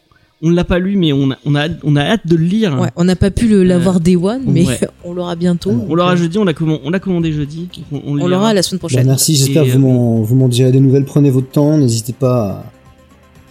[0.42, 2.44] on l'a pas lu, mais on a, on a, hâte- on a hâte de le
[2.46, 2.78] lire.
[2.80, 4.80] Ouais, on n'a pas pu le l'avoir day one, mais ouais.
[5.06, 5.70] on l'aura bientôt.
[5.70, 7.68] Alors, On l'aura jeudi, on l'a commandé, on l'a commandé jeudi.
[7.92, 9.06] On, l'aura la semaine Bon, prochaine.
[9.08, 11.06] merci, j'espère que vous euh, m'en, vous m'en direz des nouvelles.
[11.06, 12.72] Prenez votre temps, n'hésitez pas à,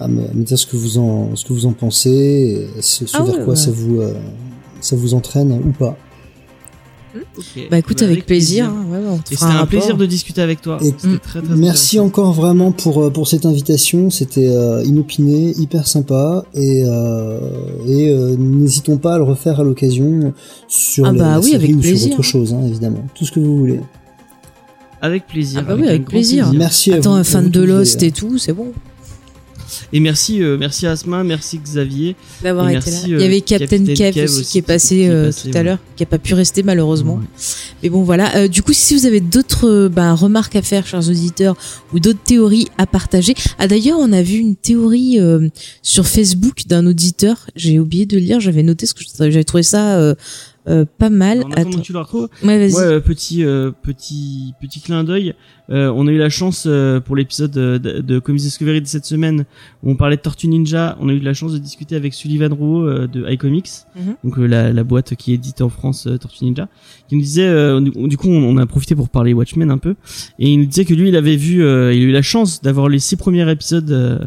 [0.01, 2.83] à me, à me dire ce que vous en, ce que vous en pensez, et
[2.83, 3.57] ce, ce Ah vers quoi ouais.
[3.57, 4.13] ça vous, euh,
[4.81, 5.97] ça vous entraîne ou pas.
[7.37, 7.69] Ok.
[7.71, 8.67] Bah écoute, Bah, avec plaisir.
[8.67, 9.67] hein, ouais, fera c'était un, rapport.
[9.69, 10.79] plaisir de discuter avec toi.
[10.83, 14.11] Et C'était très, très Merci encore vraiment pour euh, pour cette invitation.
[14.11, 17.41] C'était euh, inopiné, hyper sympa et euh,
[17.87, 20.33] et euh, n'hésitons pas à le refaire à l'occasion
[20.69, 23.05] sur Ah bah la oui, série avec ou plaisir, sur autre chose, hein, évidemment.
[23.15, 23.81] Tout ce que vous voulez.
[25.01, 25.61] Avec plaisir.
[25.65, 26.53] Ah bah oui, avec grand plaisir.
[26.53, 26.93] Merci.
[26.93, 28.73] à Attends, vous, un à fan de Lost et tout, c'est bon.
[29.93, 32.17] Et merci, euh, merci Asma, merci Xavier.
[32.43, 32.83] D'avoir été là.
[32.87, 35.09] merci, Il y euh, avait Captain, Captain Kev, aussi, qui est qui- passé qui est
[35.09, 37.17] euh, passé, tout à l'heure, qui a pas pu rester malheureusement.
[37.17, 37.27] Ouais.
[37.83, 38.37] Mais bon voilà.
[38.37, 41.57] Euh, du coup, si vous avez d'autres euh, bah, remarques à faire, chers auditeurs,
[41.93, 43.35] ou d'autres théories à partager.
[43.59, 45.49] Ah d'ailleurs, on a vu une théorie euh,
[45.83, 47.47] sur Facebook d'un auditeur.
[47.57, 48.41] J'ai oublié de le lire.
[48.41, 50.15] J'avais noté ce que j'avais trouvé ça euh,
[50.69, 51.39] euh, pas mal.
[51.45, 51.79] En attendant Attends.
[51.79, 52.73] que tu le retrouves, Ouais.
[52.73, 55.35] Ouais, euh, petit euh, petit petit clin d'œil.
[55.71, 59.05] Euh, on a eu la chance euh, pour l'épisode de, de Comics Discovery de cette
[59.05, 59.45] semaine
[59.83, 60.97] où on parlait de Tortue Ninja.
[61.01, 64.15] On a eu la chance de discuter avec Sullivan Rouault euh, de iComics, Mhm.
[64.25, 66.69] donc euh, la, la boîte qui édite en France euh, Tortue Ninja,
[67.09, 69.95] qui nous disait euh, du, coup on, on a profité pour parler Watchmen un peu
[70.39, 72.63] et il nous disait que lui il avait vu, euh, il a eu la chance
[72.63, 74.19] d'avoir les six premiers épisodes euh,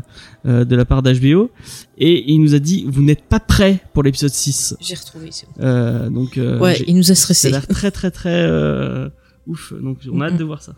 [0.46, 1.50] euh, de la part d'HBO
[1.98, 5.28] et il nous a dit vous n'êtes pas prêts pour l'épisode 6 J'ai retrouvé.
[5.32, 5.54] c'est bon.
[5.66, 7.50] euh, donc euh, Ouais, il nous a ça a stressé.
[7.50, 9.10] l'air très très très euh,
[9.48, 10.74] ouf donc on a hâte de voir ça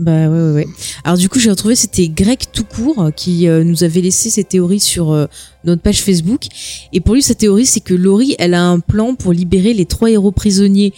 [0.00, 0.66] Bah ouais, ouais, ouais.
[1.04, 4.44] Alors du coup, j'ai retrouvé, c'était Greg Toucourt euh, qui euh, nous avait laissé ses
[4.44, 5.26] théories sur euh,
[5.64, 6.46] notre page Facebook.
[6.94, 9.84] Et pour lui, sa théorie, c'est que Laurie, elle a un plan pour libérer les
[9.84, 10.94] trois héros prisonniers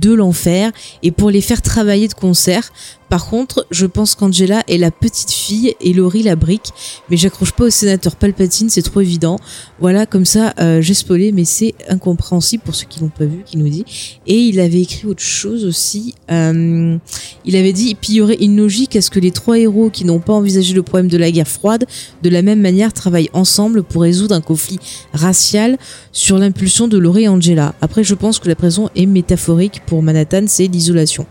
[0.00, 0.70] de l'enfer
[1.02, 2.72] et pour les faire travailler de concert.
[3.08, 6.70] Par contre, je pense qu'Angela est la petite fille et Laurie la brique,
[7.10, 9.38] mais j'accroche pas au sénateur Palpatine, c'est trop évident.
[9.80, 13.42] Voilà, comme ça, euh, j'ai spoilé, mais c'est incompréhensible pour ceux qui l'ont pas vu,
[13.44, 13.84] qui nous dit.
[14.26, 16.14] Et il avait écrit autre chose aussi.
[16.30, 16.96] Euh,
[17.44, 19.90] il avait dit, puis il y aurait une logique à ce que les trois héros
[19.90, 21.84] qui n'ont pas envisagé le problème de la guerre froide,
[22.22, 24.78] de la même manière travaillent ensemble pour résoudre un conflit
[25.12, 25.78] racial
[26.12, 27.74] sur l'impulsion de Laurie et Angela.
[27.80, 31.26] Après, je pense que la prison est métaphorique pour Manhattan, c'est l'isolation.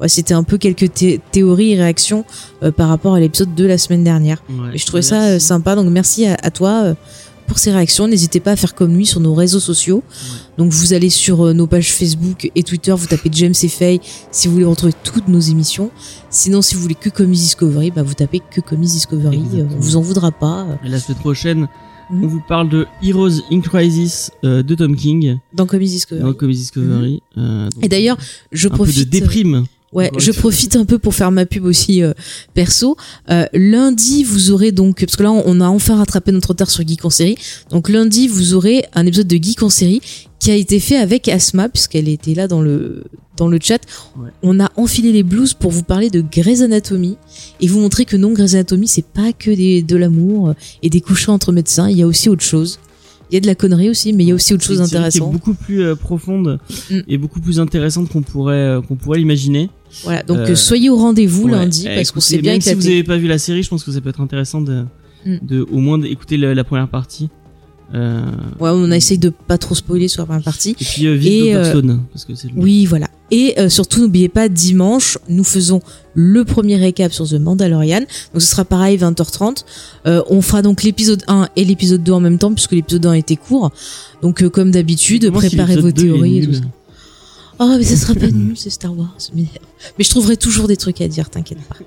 [0.00, 2.24] Ouais, c'était un peu quelques thé- théories et réactions
[2.62, 4.42] euh, par rapport à l'épisode de la semaine dernière.
[4.50, 6.94] Ouais, Et je trouvais ça euh, sympa, donc merci à, à toi euh,
[7.46, 8.06] pour ces réactions.
[8.08, 10.02] N'hésitez pas à faire comme lui sur nos réseaux sociaux.
[10.58, 14.00] Donc vous allez sur nos pages Facebook et Twitter, vous tapez James et Faye
[14.32, 15.90] si vous voulez retrouver toutes nos émissions.
[16.28, 19.36] Sinon, si vous voulez que Comics Discovery, bah vous tapez que Comics Discovery.
[19.38, 19.70] Exactement.
[19.76, 20.66] On vous en voudra pas.
[20.84, 21.68] Et la semaine prochaine,
[22.10, 22.24] Mhm.
[22.24, 26.24] on vous parle de Heroes in Crisis euh, de Tom King dans Comics Discovery.
[26.24, 27.22] dans Comics Discovery.
[27.38, 27.70] Euh, Mhm.
[27.82, 28.16] Et d'ailleurs,
[28.52, 28.98] je un peu profite.
[28.98, 29.66] de déprime.
[29.92, 32.12] Ouais, je profite un peu pour faire ma pub aussi euh,
[32.54, 32.96] perso.
[33.30, 36.86] Euh, lundi, vous aurez donc parce que là, on a enfin rattrapé notre retard sur
[36.86, 37.36] Geek en série.
[37.70, 40.00] Donc lundi, vous aurez un épisode de Geek en série
[40.38, 43.04] qui a été fait avec Asma puisqu'elle était là dans le
[43.36, 43.80] dans le chat.
[44.16, 44.30] Ouais.
[44.42, 47.16] On a enfilé les blues pour vous parler de Grey's Anatomy
[47.60, 50.90] et vous montrer que non, Grey's Anatomy c'est pas que des, de l'amour euh, et
[50.90, 51.88] des couchants entre médecins.
[51.88, 52.80] Il y a aussi autre chose.
[53.30, 54.84] Il y a de la connerie aussi, mais il y a aussi autre chose C'est
[54.96, 55.32] intéressante.
[55.32, 56.98] beaucoup plus euh, profonde Mm.
[57.08, 59.68] et beaucoup plus intéressante qu'on pourrait euh, qu'on pourrait l'imaginer.
[60.04, 62.82] Voilà, donc Euh, soyez au rendez-vous lundi Eh, parce qu'on s'est bien même si vous
[62.82, 64.84] n'avez pas vu la série, je pense que ça peut être intéressant de,
[65.24, 65.36] Mm.
[65.42, 67.28] de au moins d'écouter la, la première partie
[67.94, 68.22] Euh,
[68.58, 70.70] Ouais, on a essayé de pas trop spoiler sur la première partie.
[70.70, 71.56] et puis euh, Et, Dr.
[71.58, 73.08] euh, Stone, parce que c'est le- Oui, voilà.
[73.30, 75.80] Et euh, surtout, n'oubliez pas, dimanche, nous faisons
[76.14, 78.00] le premier récap sur The Mandalorian.
[78.00, 79.64] Donc ce sera pareil, 20h30.
[80.06, 83.12] Euh, on fera donc l'épisode 1 et l'épisode 2 en même temps, puisque l'épisode 1
[83.14, 83.70] était court.
[84.22, 86.60] Donc euh, comme d'habitude, si préparez vos l'épisode 2 est théories et tout ça.
[87.58, 89.16] Oh, mais ça sera pas nul, c'est Star Wars.
[89.34, 89.44] Mais,
[89.98, 91.76] mais je trouverai toujours des trucs à dire, t'inquiète pas.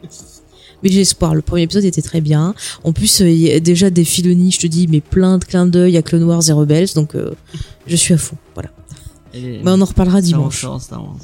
[0.84, 1.36] Mais j'ai espoir.
[1.36, 2.54] Le premier épisode était très bien.
[2.84, 5.44] En plus, euh, il y a déjà des Filoni, je te dis, mais plein de
[5.46, 6.88] clins d'œil à Clone Wars et Rebels.
[6.96, 7.32] Donc, euh,
[7.88, 8.38] je suis à fond.
[8.54, 8.70] Voilà.
[9.34, 10.58] Et- Mais on en reparlera dimanche.
[10.60, 11.18] Star Wars, Star Wars.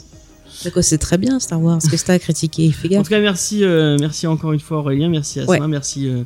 [0.57, 1.79] C'est quoi, c'est très bien Star Wars.
[1.81, 2.71] Qu'est-ce que t'as à critiquer?
[2.71, 3.03] Fais En gaffe.
[3.03, 5.67] tout cas, merci, euh, merci encore une fois Aurélien, merci Asma, Ouais.
[5.67, 6.23] merci, euh,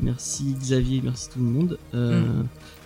[0.00, 1.78] merci Xavier, merci tout le monde.
[1.94, 2.22] Euh,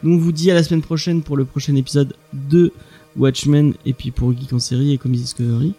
[0.03, 2.73] Nous on vous dit à la semaine prochaine pour le prochain épisode de
[3.17, 5.75] Watchmen et puis pour Geek en série et Comics Discovery.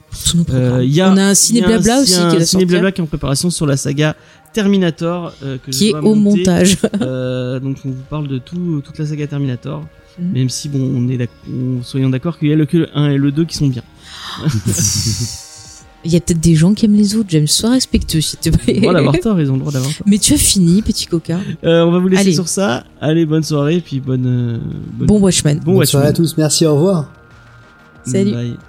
[0.52, 2.66] Euh, il y a, on a un ciné blabla aussi qui est un la ciné
[2.66, 4.16] blabla qui est en préparation sur la saga
[4.54, 6.40] Terminator euh, que je qui est au monter.
[6.40, 6.78] montage.
[7.02, 9.84] Euh, donc on vous parle de tout, toute la saga Terminator.
[10.18, 10.32] Mhm.
[10.32, 13.10] Même si bon, on est on- soyons d'accord qu'il y a le, que le 1
[13.12, 13.84] et le 2 qui sont bien.
[16.08, 17.30] Il y a peut-être des gens qui aiment les autres.
[17.32, 18.76] J'aime, sois respectueux s'il te plaît.
[18.78, 20.06] Ils ont le droit d'avoir tort, ils ont le droit d'avoir tort.
[20.08, 21.40] Mais tu as fini, petit coquin.
[21.64, 22.34] Euh, on va vous laisser Allez.
[22.34, 22.84] sur ça.
[23.02, 24.58] Allez, bonne soirée et puis bonne, euh,
[24.94, 25.60] bonne Bon Watchmen.
[25.66, 26.26] bon Bonne soirée Watchmen.
[26.26, 27.12] à tous, merci, au revoir.
[28.06, 28.32] Salut.
[28.32, 28.65] Bye.